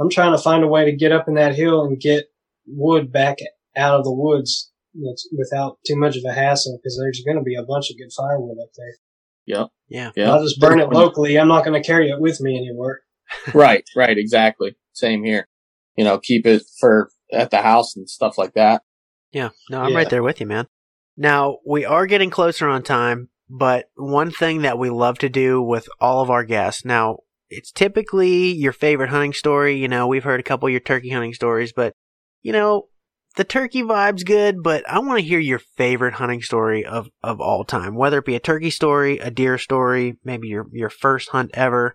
I'm 0.00 0.10
trying 0.10 0.32
to 0.32 0.42
find 0.42 0.62
a 0.64 0.68
way 0.68 0.84
to 0.84 0.92
get 0.96 1.12
up 1.12 1.28
in 1.28 1.34
that 1.34 1.54
hill 1.54 1.82
and 1.84 1.98
get 2.00 2.24
wood 2.66 3.12
back 3.12 3.38
out 3.76 3.98
of 3.98 4.04
the 4.04 4.12
woods 4.12 4.70
without 5.36 5.78
too 5.86 5.96
much 5.96 6.16
of 6.16 6.22
a 6.26 6.32
hassle 6.32 6.78
because 6.82 6.98
there's 6.98 7.22
going 7.24 7.36
to 7.36 7.42
be 7.42 7.54
a 7.54 7.62
bunch 7.62 7.90
of 7.90 7.96
good 7.98 8.10
firewood 8.16 8.56
up 8.62 8.70
there. 8.76 8.94
yep. 9.46 9.68
Yeah. 9.88 10.10
Yeah. 10.16 10.32
I'll 10.32 10.42
just 10.42 10.58
burn 10.60 10.80
it 10.80 10.88
locally. 10.90 11.38
I'm 11.38 11.48
not 11.48 11.64
going 11.64 11.80
to 11.80 11.86
carry 11.86 12.08
it 12.10 12.20
with 12.20 12.40
me 12.40 12.56
anywhere. 12.56 13.00
right, 13.54 13.84
right, 13.94 14.16
exactly. 14.18 14.76
Same 14.92 15.22
here. 15.24 15.48
You 15.96 16.04
know, 16.04 16.18
keep 16.18 16.46
it 16.46 16.62
for 16.80 17.10
at 17.32 17.50
the 17.50 17.62
house 17.62 17.94
and 17.96 18.08
stuff 18.08 18.36
like 18.38 18.54
that. 18.54 18.82
Yeah, 19.32 19.50
no, 19.70 19.80
I'm 19.82 19.90
Yeah. 19.90 19.96
right 19.98 20.10
there 20.10 20.22
with 20.22 20.40
you, 20.40 20.46
man. 20.46 20.66
Now, 21.16 21.58
we 21.66 21.84
are 21.84 22.06
getting 22.06 22.30
closer 22.30 22.68
on 22.68 22.82
time, 22.82 23.30
but 23.48 23.86
one 23.96 24.30
thing 24.30 24.62
that 24.62 24.78
we 24.78 24.90
love 24.90 25.18
to 25.18 25.28
do 25.28 25.62
with 25.62 25.88
all 26.00 26.20
of 26.20 26.30
our 26.30 26.44
guests, 26.44 26.84
now, 26.84 27.18
it's 27.48 27.70
typically 27.70 28.52
your 28.52 28.72
favorite 28.72 29.10
hunting 29.10 29.32
story. 29.32 29.76
You 29.76 29.88
know, 29.88 30.06
we've 30.06 30.24
heard 30.24 30.40
a 30.40 30.44
couple 30.44 30.66
of 30.66 30.72
your 30.72 30.80
turkey 30.80 31.10
hunting 31.10 31.32
stories, 31.32 31.72
but, 31.72 31.92
you 32.42 32.52
know, 32.52 32.88
the 33.36 33.44
turkey 33.44 33.82
vibe's 33.82 34.24
good, 34.24 34.62
but 34.62 34.88
I 34.88 34.98
want 34.98 35.20
to 35.20 35.26
hear 35.26 35.38
your 35.38 35.60
favorite 35.76 36.14
hunting 36.14 36.42
story 36.42 36.84
of, 36.84 37.08
of 37.22 37.40
all 37.40 37.64
time, 37.64 37.94
whether 37.94 38.18
it 38.18 38.24
be 38.24 38.34
a 38.34 38.40
turkey 38.40 38.70
story, 38.70 39.18
a 39.18 39.30
deer 39.30 39.58
story, 39.58 40.18
maybe 40.24 40.48
your, 40.48 40.66
your 40.72 40.90
first 40.90 41.28
hunt 41.28 41.50
ever. 41.54 41.94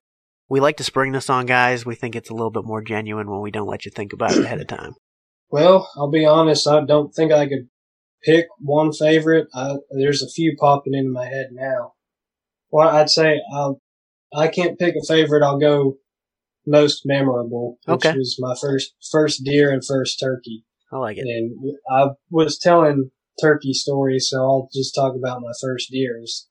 We 0.49 0.59
like 0.59 0.77
to 0.77 0.83
spring 0.83 1.11
this 1.11 1.29
on 1.29 1.45
guys. 1.47 1.85
We 1.85 1.95
think 1.95 2.15
it's 2.15 2.29
a 2.29 2.33
little 2.33 2.51
bit 2.51 2.63
more 2.63 2.81
genuine 2.81 3.29
when 3.29 3.41
we 3.41 3.51
don't 3.51 3.67
let 3.67 3.85
you 3.85 3.91
think 3.91 4.13
about 4.13 4.33
it 4.33 4.45
ahead 4.45 4.61
of 4.61 4.67
time. 4.67 4.93
Well, 5.49 5.89
I'll 5.97 6.11
be 6.11 6.25
honest. 6.25 6.67
I 6.67 6.85
don't 6.85 7.13
think 7.13 7.31
I 7.31 7.47
could 7.47 7.69
pick 8.23 8.47
one 8.59 8.91
favorite. 8.93 9.47
I, 9.53 9.77
there's 9.91 10.21
a 10.21 10.29
few 10.29 10.55
popping 10.59 10.93
into 10.93 11.11
my 11.11 11.25
head 11.25 11.47
now. 11.51 11.93
Well, 12.71 12.89
I'd 12.89 13.09
say 13.09 13.41
I'll, 13.53 13.81
I 14.33 14.47
can't 14.47 14.79
pick 14.79 14.95
a 14.95 15.05
favorite. 15.05 15.43
I'll 15.43 15.59
go 15.59 15.97
most 16.65 17.01
memorable, 17.05 17.77
which 17.85 18.05
Okay. 18.05 18.17
was 18.17 18.37
my 18.39 18.55
first 18.59 18.93
first 19.11 19.43
deer 19.43 19.71
and 19.71 19.83
first 19.85 20.19
turkey. 20.19 20.63
I 20.91 20.97
like 20.97 21.17
it. 21.17 21.21
And 21.27 21.75
I 21.89 22.09
was 22.29 22.57
telling 22.57 23.11
turkey 23.41 23.73
stories, 23.73 24.29
so 24.29 24.37
I'll 24.39 24.69
just 24.73 24.93
talk 24.93 25.15
about 25.15 25.41
my 25.41 25.51
first 25.61 25.89
deer's 25.91 26.47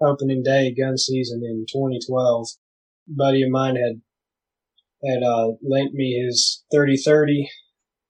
opening 0.00 0.42
day 0.42 0.74
gun 0.74 0.96
season 0.96 1.42
in 1.44 1.66
2012. 1.70 2.48
A 3.08 3.12
buddy 3.12 3.42
of 3.42 3.50
mine 3.50 3.76
had 3.76 4.00
had 5.04 5.22
uh, 5.22 5.48
lent 5.62 5.92
me 5.92 6.24
his 6.26 6.64
30-30 6.74 7.48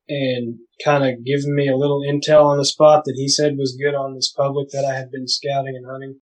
and 0.09 0.59
kind 0.85 1.05
of 1.05 1.24
given 1.24 1.55
me 1.55 1.69
a 1.69 1.77
little 1.77 2.01
intel 2.01 2.45
on 2.45 2.59
the 2.59 2.65
spot 2.65 3.05
that 3.05 3.15
he 3.16 3.28
said 3.28 3.57
was 3.57 3.78
good 3.81 3.95
on 3.95 4.15
this 4.15 4.33
public 4.33 4.69
that 4.70 4.85
I 4.85 4.97
had 4.97 5.11
been 5.11 5.27
scouting 5.27 5.74
and 5.77 5.87
hunting. 5.87 6.20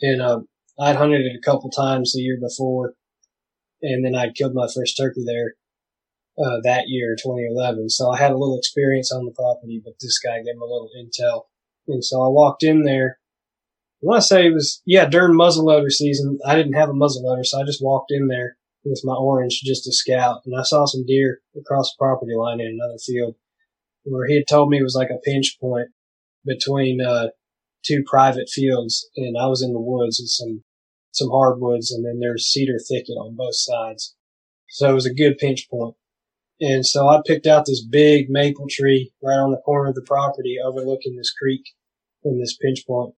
And 0.00 0.22
uh, 0.22 0.40
I'd 0.78 0.96
hunted 0.96 1.22
it 1.22 1.36
a 1.36 1.44
couple 1.44 1.70
times 1.70 2.12
the 2.12 2.20
year 2.20 2.38
before, 2.40 2.94
and 3.82 4.04
then 4.04 4.14
I'd 4.14 4.34
killed 4.34 4.54
my 4.54 4.68
first 4.72 4.96
turkey 4.96 5.24
there 5.26 5.54
uh, 6.38 6.60
that 6.62 6.84
year, 6.86 7.16
2011. 7.20 7.90
So 7.90 8.10
I 8.10 8.18
had 8.18 8.30
a 8.30 8.38
little 8.38 8.58
experience 8.58 9.12
on 9.12 9.24
the 9.24 9.32
property, 9.32 9.82
but 9.84 9.94
this 10.00 10.18
guy 10.18 10.36
gave 10.36 10.54
me 10.54 10.62
a 10.62 10.64
little 10.64 10.90
intel. 10.96 11.42
And 11.88 12.04
so 12.04 12.22
I 12.22 12.28
walked 12.28 12.62
in 12.62 12.84
there. 12.84 13.18
I 14.02 14.06
want 14.06 14.22
to 14.22 14.26
say 14.26 14.46
it 14.46 14.54
was, 14.54 14.80
yeah, 14.86 15.06
during 15.06 15.36
muzzleloader 15.36 15.90
season. 15.90 16.38
I 16.46 16.54
didn't 16.54 16.74
have 16.74 16.88
a 16.88 16.92
muzzleloader, 16.92 17.44
so 17.44 17.60
I 17.60 17.64
just 17.64 17.82
walked 17.82 18.12
in 18.12 18.28
there 18.28 18.56
with 18.88 19.02
my 19.04 19.14
orange 19.14 19.60
just 19.64 19.84
to 19.84 19.92
scout. 19.92 20.42
And 20.46 20.58
I 20.58 20.62
saw 20.62 20.86
some 20.86 21.04
deer 21.06 21.40
across 21.56 21.92
the 21.92 21.98
property 21.98 22.34
line 22.36 22.60
in 22.60 22.78
another 22.80 22.98
field 22.98 23.36
where 24.04 24.26
he 24.26 24.36
had 24.36 24.48
told 24.48 24.70
me 24.70 24.78
it 24.78 24.82
was 24.82 24.96
like 24.96 25.10
a 25.10 25.20
pinch 25.24 25.58
point 25.60 25.88
between, 26.44 27.00
uh, 27.00 27.28
two 27.84 28.02
private 28.06 28.48
fields. 28.48 29.08
And 29.16 29.36
I 29.38 29.46
was 29.46 29.62
in 29.62 29.72
the 29.72 29.80
woods 29.80 30.18
with 30.20 30.30
some, 30.30 30.64
some 31.12 31.30
hardwoods 31.30 31.92
and 31.92 32.04
then 32.04 32.18
there's 32.20 32.46
cedar 32.46 32.78
thicket 32.78 33.14
on 33.14 33.36
both 33.36 33.56
sides. 33.56 34.16
So 34.70 34.90
it 34.90 34.94
was 34.94 35.06
a 35.06 35.14
good 35.14 35.38
pinch 35.38 35.68
point. 35.70 35.94
And 36.60 36.84
so 36.84 37.08
I 37.08 37.20
picked 37.24 37.46
out 37.46 37.66
this 37.66 37.84
big 37.84 38.28
maple 38.28 38.66
tree 38.68 39.12
right 39.22 39.38
on 39.38 39.52
the 39.52 39.62
corner 39.64 39.90
of 39.90 39.94
the 39.94 40.02
property 40.02 40.56
overlooking 40.62 41.16
this 41.16 41.32
creek 41.32 41.62
in 42.24 42.40
this 42.40 42.56
pinch 42.56 42.84
point. 42.86 43.14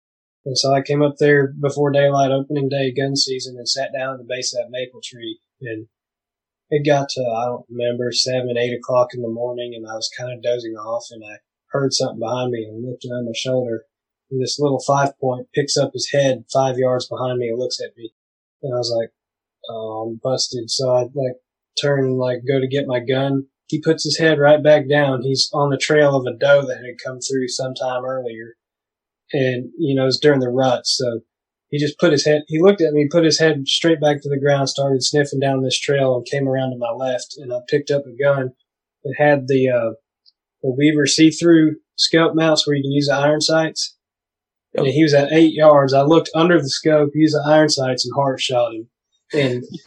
And 0.45 0.59
so 0.59 0.73
I 0.73 0.83
came 0.83 1.03
up 1.03 1.17
there 1.19 1.53
before 1.61 1.91
daylight 1.91 2.31
opening 2.31 2.69
day 2.69 2.93
gun 2.93 3.17
season 3.17 3.57
and 3.57 3.69
sat 3.69 3.91
down 3.97 4.15
at 4.15 4.19
the 4.19 4.27
base 4.29 4.55
of 4.55 4.65
that 4.65 4.71
maple 4.71 5.01
tree 5.03 5.39
and 5.61 5.87
it 6.71 6.87
got 6.87 7.09
to, 7.11 7.21
I 7.21 7.47
don't 7.47 7.67
remember, 7.71 8.13
seven, 8.13 8.57
eight 8.59 8.77
o'clock 8.77 9.09
in 9.15 9.23
the 9.23 9.29
morning 9.29 9.73
and 9.75 9.87
I 9.87 9.95
was 9.95 10.11
kind 10.17 10.33
of 10.33 10.43
dozing 10.43 10.75
off 10.75 11.07
and 11.11 11.23
I 11.25 11.39
heard 11.71 11.93
something 11.93 12.21
behind 12.21 12.51
me 12.51 12.65
and 12.65 12.85
looked 12.85 13.05
around 13.05 13.27
my 13.27 13.33
shoulder 13.35 13.85
and 14.31 14.43
this 14.43 14.59
little 14.59 14.81
five 14.81 15.19
point 15.19 15.49
picks 15.55 15.77
up 15.77 15.93
his 15.93 16.11
head 16.13 16.45
five 16.53 16.77
yards 16.77 17.09
behind 17.09 17.39
me 17.39 17.49
and 17.49 17.59
looks 17.59 17.81
at 17.81 17.97
me. 17.97 18.13
And 18.63 18.75
I 18.75 18.79
was 18.79 18.95
like, 18.95 19.11
oh, 19.71 20.09
I'm 20.09 20.21
busted. 20.23 20.71
So 20.71 20.91
I 20.91 21.03
like 21.03 21.37
turn 21.81 22.05
and 22.05 22.19
like 22.19 22.41
go 22.47 22.61
to 22.61 22.69
get 22.69 22.87
my 22.87 23.01
gun. 23.01 23.47
He 23.67 23.81
puts 23.81 24.05
his 24.05 24.19
head 24.19 24.39
right 24.39 24.63
back 24.63 24.89
down. 24.89 25.23
He's 25.23 25.51
on 25.53 25.71
the 25.71 25.79
trail 25.79 26.17
of 26.17 26.27
a 26.27 26.37
doe 26.37 26.63
that 26.67 26.85
had 26.85 27.05
come 27.05 27.21
through 27.21 27.49
sometime 27.49 28.05
earlier. 28.05 28.55
And, 29.33 29.71
you 29.79 29.95
know, 29.95 30.07
it's 30.07 30.19
during 30.19 30.41
the 30.41 30.49
rut. 30.49 30.87
So 30.87 31.21
he 31.71 31.79
just 31.79 31.99
put 31.99 32.13
his 32.13 32.25
head, 32.25 32.43
he 32.49 32.61
looked 32.61 32.81
at 32.81 32.93
me, 32.93 33.09
put 33.11 33.25
his 33.25 33.39
head 33.39 33.67
straight 33.67 34.01
back 34.01 34.23
to 34.23 34.29
the 34.29 34.41
ground, 34.41 34.69
started 34.69 35.03
sniffing 35.03 35.41
down 35.41 35.63
this 35.63 35.79
trail 35.79 36.17
and 36.17 36.27
came 36.27 36.49
around 36.49 36.71
to 36.71 36.79
my 36.79 36.91
left. 36.91 37.35
And 37.37 37.53
I 37.53 37.59
picked 37.69 37.91
up 37.91 38.05
a 38.07 38.23
gun. 38.23 38.53
It 39.05 39.15
had 39.19 39.49
the, 39.49 39.69
uh, 39.69 39.91
the 40.63 40.75
Weaver 40.77 41.07
see-through 41.07 41.77
scope 41.97 42.35
mounts 42.35 42.67
where 42.67 42.77
you 42.77 42.83
can 42.83 42.93
use 42.93 43.09
the 43.09 43.15
iron 43.15 43.41
sights. 43.41 43.97
And 44.75 44.87
he 44.87 45.03
was 45.03 45.15
at 45.15 45.33
eight 45.33 45.55
yards. 45.55 45.93
I 45.93 46.03
looked 46.03 46.31
under 46.35 46.59
the 46.59 46.69
scope, 46.69 47.11
used 47.15 47.35
the 47.35 47.45
iron 47.47 47.69
sights 47.69 48.05
and 48.05 48.15
hard 48.15 48.41
shot 48.41 48.73
him. 48.73 48.89
And 49.33 49.65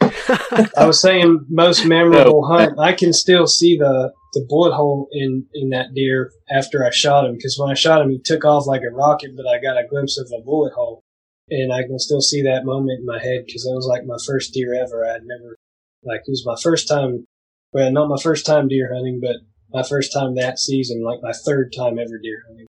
I 0.76 0.86
was 0.86 1.00
saying 1.00 1.46
most 1.48 1.84
memorable 1.84 2.46
hunt. 2.46 2.78
I 2.78 2.92
can 2.92 3.12
still 3.12 3.46
see 3.46 3.76
the 3.76 4.12
the 4.34 4.46
bullet 4.48 4.72
hole 4.72 5.08
in 5.12 5.46
in 5.52 5.70
that 5.70 5.94
deer 5.94 6.30
after 6.50 6.84
I 6.84 6.90
shot 6.90 7.26
him 7.26 7.34
because 7.34 7.56
when 7.58 7.70
I 7.70 7.74
shot 7.74 8.02
him, 8.02 8.10
he 8.10 8.20
took 8.20 8.44
off 8.44 8.66
like 8.66 8.82
a 8.82 8.94
rocket, 8.94 9.32
but 9.36 9.46
I 9.46 9.60
got 9.60 9.76
a 9.76 9.86
glimpse 9.88 10.18
of 10.18 10.30
a 10.32 10.42
bullet 10.42 10.72
hole, 10.74 11.04
and 11.52 11.72
I 11.72 11.82
can 11.82 11.98
still 11.98 12.22
see 12.22 12.42
that 12.42 12.64
moment 12.64 13.00
in 13.00 13.06
my 13.06 13.22
head 13.22 13.44
because 13.46 13.64
that 13.64 13.74
was 13.74 13.86
like 13.86 14.06
my 14.06 14.16
first 14.26 14.54
deer 14.54 14.72
ever. 14.74 15.04
I 15.04 15.12
had 15.12 15.22
never 15.24 15.56
like 16.02 16.20
it 16.20 16.30
was 16.30 16.46
my 16.46 16.56
first 16.60 16.88
time. 16.88 17.26
Well, 17.72 17.92
not 17.92 18.08
my 18.08 18.20
first 18.20 18.46
time 18.46 18.68
deer 18.68 18.90
hunting, 18.92 19.20
but 19.20 19.36
my 19.70 19.86
first 19.86 20.12
time 20.12 20.34
that 20.34 20.58
season, 20.58 21.02
like 21.04 21.20
my 21.22 21.32
third 21.32 21.72
time 21.76 21.98
ever 21.98 22.18
deer 22.22 22.42
hunting. 22.48 22.66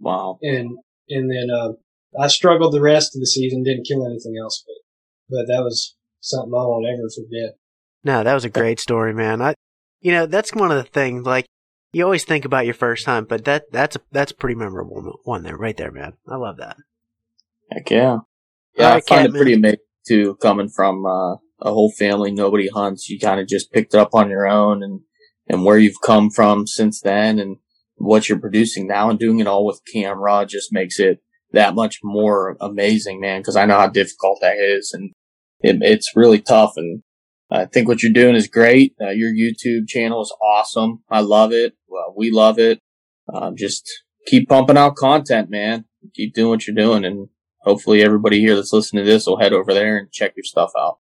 Wow. 0.00 0.38
And 0.42 0.78
and 1.08 1.30
then 1.30 1.48
uh, 1.54 1.72
I 2.20 2.26
struggled 2.26 2.74
the 2.74 2.80
rest 2.80 3.14
of 3.14 3.20
the 3.20 3.26
season, 3.26 3.62
didn't 3.62 3.86
kill 3.86 4.04
anything 4.04 4.34
else, 4.40 4.64
but 4.66 5.36
but 5.36 5.46
that 5.46 5.62
was 5.62 5.96
something 6.20 6.52
I 6.52 6.66
won't 6.66 6.86
ever 6.86 7.08
forget. 7.14 7.56
No, 8.02 8.24
that 8.24 8.34
was 8.34 8.44
a 8.44 8.50
great 8.50 8.80
story, 8.80 9.14
man. 9.14 9.40
I, 9.40 9.54
you 10.00 10.12
know, 10.12 10.26
that's 10.26 10.54
one 10.54 10.70
of 10.70 10.76
the 10.76 10.90
things. 10.90 11.24
Like, 11.24 11.46
you 11.92 12.04
always 12.04 12.24
think 12.24 12.44
about 12.44 12.66
your 12.66 12.74
first 12.74 13.06
hunt, 13.06 13.28
but 13.28 13.44
that 13.44 13.70
that's 13.70 13.96
a 13.96 14.00
that's 14.10 14.32
a 14.32 14.36
pretty 14.36 14.56
memorable 14.56 15.20
one 15.22 15.44
there, 15.44 15.56
right 15.56 15.76
there, 15.76 15.92
man. 15.92 16.14
I 16.28 16.36
love 16.36 16.56
that. 16.58 16.76
Heck 17.70 17.90
yeah. 17.90 18.18
Yeah, 18.76 18.90
All 18.90 18.96
I 18.96 19.00
find 19.00 19.26
it 19.26 19.32
pretty 19.32 19.54
amazing 19.54 19.78
too, 20.06 20.36
coming 20.42 20.68
from 20.68 21.06
uh, 21.06 21.34
a 21.60 21.72
whole 21.72 21.92
family, 21.92 22.32
nobody 22.32 22.68
hunts. 22.68 23.08
You 23.08 23.18
kind 23.18 23.40
of 23.40 23.48
just 23.48 23.72
picked 23.72 23.94
it 23.94 24.00
up 24.00 24.10
on 24.14 24.30
your 24.30 24.46
own 24.46 24.82
and, 24.82 25.00
and 25.48 25.64
where 25.64 25.78
you've 25.78 26.00
come 26.04 26.30
from 26.30 26.66
since 26.66 27.00
then 27.00 27.38
and 27.38 27.56
what 27.96 28.28
you're 28.28 28.40
producing 28.40 28.86
now 28.86 29.10
and 29.10 29.18
doing 29.18 29.38
it 29.38 29.46
all 29.46 29.64
with 29.64 29.80
camera 29.92 30.44
just 30.48 30.72
makes 30.72 30.98
it 30.98 31.20
that 31.52 31.74
much 31.74 32.00
more 32.02 32.56
amazing, 32.60 33.20
man. 33.20 33.42
Cause 33.42 33.56
I 33.56 33.64
know 33.64 33.78
how 33.78 33.88
difficult 33.88 34.40
that 34.40 34.58
is 34.58 34.92
and 34.92 35.12
it, 35.60 35.78
it's 35.80 36.16
really 36.16 36.40
tough. 36.40 36.72
And 36.76 37.02
I 37.50 37.66
think 37.66 37.88
what 37.88 38.02
you're 38.02 38.12
doing 38.12 38.34
is 38.34 38.48
great. 38.48 38.94
Uh, 39.00 39.10
your 39.10 39.30
YouTube 39.30 39.88
channel 39.88 40.22
is 40.22 40.34
awesome. 40.42 41.04
I 41.08 41.20
love 41.20 41.52
it. 41.52 41.74
Well, 41.86 42.12
we 42.16 42.30
love 42.30 42.58
it. 42.58 42.80
Um, 43.32 43.54
just 43.56 43.88
keep 44.26 44.48
pumping 44.48 44.76
out 44.76 44.96
content, 44.96 45.48
man. 45.50 45.84
Keep 46.14 46.34
doing 46.34 46.50
what 46.50 46.66
you're 46.66 46.76
doing 46.76 47.04
and 47.04 47.28
hopefully 47.64 48.02
everybody 48.02 48.40
here 48.40 48.54
that's 48.54 48.72
listening 48.72 49.04
to 49.04 49.10
this 49.10 49.26
will 49.26 49.38
head 49.38 49.52
over 49.52 49.74
there 49.74 49.96
and 49.98 50.12
check 50.12 50.34
your 50.36 50.44
stuff 50.44 50.70
out. 50.78 50.98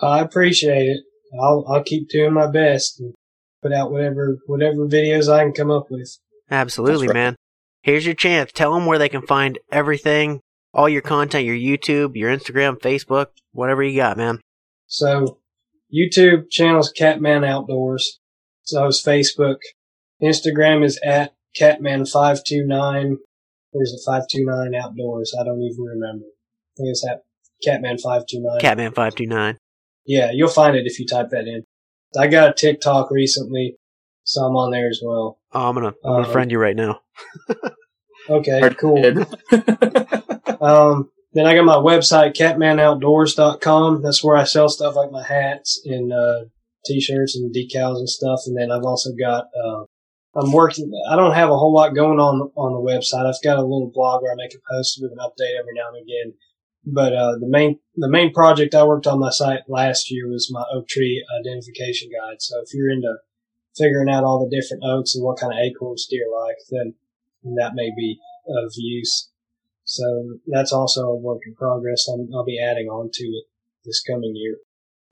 I 0.00 0.20
appreciate 0.20 0.88
it. 0.88 1.00
I'll 1.40 1.64
I'll 1.68 1.82
keep 1.82 2.08
doing 2.08 2.32
my 2.32 2.50
best 2.50 3.00
and 3.00 3.14
put 3.62 3.72
out 3.72 3.90
whatever 3.90 4.38
whatever 4.46 4.86
videos 4.86 5.32
I 5.32 5.42
can 5.42 5.52
come 5.52 5.70
up 5.70 5.86
with. 5.90 6.18
Absolutely, 6.50 7.08
right. 7.08 7.14
man. 7.14 7.36
Here's 7.82 8.06
your 8.06 8.14
chance. 8.14 8.52
Tell 8.52 8.72
them 8.72 8.86
where 8.86 8.98
they 8.98 9.08
can 9.08 9.26
find 9.26 9.58
everything, 9.70 10.40
all 10.72 10.88
your 10.88 11.02
content, 11.02 11.44
your 11.44 11.56
YouTube, 11.56 12.16
your 12.16 12.34
Instagram, 12.34 12.78
Facebook, 12.78 13.26
whatever 13.52 13.82
you 13.82 13.96
got, 13.96 14.16
man. 14.16 14.40
So 14.86 15.38
YouTube 15.92 16.50
channel's 16.50 16.90
Catman 16.90 17.44
Outdoors. 17.44 18.20
So 18.62 18.86
is 18.86 19.02
Facebook. 19.04 19.58
Instagram 20.22 20.84
is 20.84 20.98
at 21.04 21.34
Catman529. 21.60 23.16
Where's 23.74 23.92
it? 23.92 24.00
529 24.06 24.74
Outdoors. 24.80 25.34
I 25.38 25.42
don't 25.44 25.60
even 25.60 25.82
remember. 25.84 26.24
I 26.26 26.72
think 26.76 26.88
it's 26.90 27.04
at 27.06 27.22
Catman529. 27.66 28.60
Catman 28.60 28.92
five 28.92 29.14
two 29.16 29.26
nine. 29.26 29.58
yeah, 30.06 30.30
you'll 30.32 30.48
find 30.48 30.76
it 30.76 30.86
if 30.86 30.98
you 31.00 31.06
type 31.06 31.30
that 31.30 31.46
in. 31.48 31.64
I 32.16 32.28
got 32.28 32.50
a 32.50 32.52
TikTok 32.54 33.10
recently, 33.10 33.76
so 34.22 34.42
I'm 34.42 34.54
on 34.56 34.70
there 34.70 34.88
as 34.88 35.00
well. 35.04 35.38
Oh, 35.52 35.68
I'm 35.68 35.74
gonna 35.74 35.88
I'm 35.88 36.12
gonna 36.12 36.26
Um, 36.26 36.32
friend 36.32 36.50
you 36.52 36.58
right 36.58 36.76
now. 36.76 37.00
Okay, 38.30 38.70
cool. 38.80 39.02
Um, 40.60 41.10
then 41.34 41.44
I 41.46 41.54
got 41.54 41.66
my 41.66 41.74
website, 41.74 42.34
catmanoutdoors.com. 42.34 44.00
That's 44.02 44.24
where 44.24 44.36
I 44.36 44.44
sell 44.44 44.68
stuff 44.70 44.96
like 44.96 45.10
my 45.10 45.22
hats 45.22 45.78
and, 45.84 46.10
uh, 46.10 46.44
t-shirts 46.86 47.36
and 47.36 47.54
decals 47.54 47.98
and 47.98 48.08
stuff. 48.08 48.40
And 48.46 48.56
then 48.56 48.70
I've 48.70 48.84
also 48.84 49.10
got, 49.18 49.44
uh, 49.62 49.84
I'm 50.36 50.52
working, 50.52 50.90
I 51.08 51.16
don't 51.16 51.34
have 51.34 51.50
a 51.50 51.56
whole 51.56 51.72
lot 51.72 51.94
going 51.94 52.18
on 52.18 52.50
on 52.56 52.72
the 52.72 52.92
website. 52.92 53.26
I've 53.26 53.42
got 53.42 53.58
a 53.58 53.62
little 53.62 53.90
blog 53.92 54.22
where 54.22 54.32
I 54.32 54.36
make 54.36 54.54
a 54.54 54.58
post 54.70 54.98
with 55.00 55.12
an 55.12 55.18
update 55.18 55.58
every 55.58 55.74
now 55.74 55.88
and 55.94 56.02
again. 56.02 56.34
But, 56.86 57.14
uh, 57.14 57.38
the 57.38 57.48
main, 57.48 57.78
the 57.96 58.10
main 58.10 58.32
project 58.32 58.74
I 58.74 58.84
worked 58.84 59.06
on 59.06 59.20
my 59.20 59.30
site 59.30 59.60
last 59.68 60.10
year 60.10 60.28
was 60.28 60.50
my 60.52 60.64
oak 60.72 60.88
tree 60.88 61.24
identification 61.40 62.10
guide. 62.10 62.42
So 62.42 62.60
if 62.60 62.74
you're 62.74 62.90
into 62.90 63.14
figuring 63.76 64.10
out 64.10 64.24
all 64.24 64.44
the 64.44 64.54
different 64.54 64.84
oaks 64.84 65.14
and 65.14 65.24
what 65.24 65.38
kind 65.38 65.52
of 65.52 65.58
acorns 65.58 66.06
deer 66.06 66.26
like, 66.42 66.56
then 66.70 66.94
that 67.56 67.74
may 67.74 67.90
be 67.96 68.18
of 68.46 68.72
use. 68.76 69.30
So 69.84 70.38
that's 70.46 70.72
also 70.72 71.06
a 71.06 71.16
work 71.16 71.42
in 71.46 71.54
progress. 71.54 72.08
I'm, 72.08 72.28
I'll 72.34 72.44
be 72.44 72.62
adding 72.62 72.88
on 72.88 73.10
to 73.12 73.24
it 73.24 73.44
this 73.84 74.02
coming 74.02 74.34
year. 74.34 74.56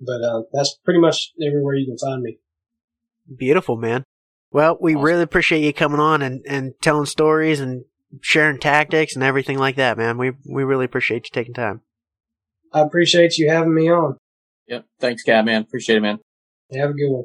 But 0.00 0.22
uh, 0.22 0.42
that's 0.52 0.78
pretty 0.84 1.00
much 1.00 1.32
everywhere 1.46 1.74
you 1.74 1.86
can 1.86 1.98
find 1.98 2.22
me. 2.22 2.38
Beautiful, 3.36 3.76
man. 3.76 4.04
Well, 4.52 4.78
we 4.80 4.94
Awesome. 4.94 5.04
really 5.04 5.22
appreciate 5.22 5.64
you 5.64 5.72
coming 5.72 6.00
on 6.00 6.22
and, 6.22 6.44
and 6.46 6.74
telling 6.82 7.06
stories 7.06 7.60
and 7.60 7.84
sharing 8.20 8.58
tactics 8.58 9.14
and 9.14 9.24
everything 9.24 9.58
like 9.58 9.76
that, 9.76 9.96
man. 9.96 10.18
We 10.18 10.32
we 10.46 10.64
really 10.64 10.84
appreciate 10.84 11.24
you 11.26 11.30
taking 11.32 11.54
time. 11.54 11.80
I 12.72 12.80
appreciate 12.80 13.38
you 13.38 13.48
having 13.50 13.74
me 13.74 13.90
on. 13.90 14.18
Yep. 14.68 14.84
Thanks, 15.00 15.22
Catman. 15.22 15.62
Appreciate 15.62 15.96
it, 15.96 16.00
man. 16.00 16.18
Have 16.72 16.90
a 16.90 16.94
good 16.94 17.10
one. 17.10 17.24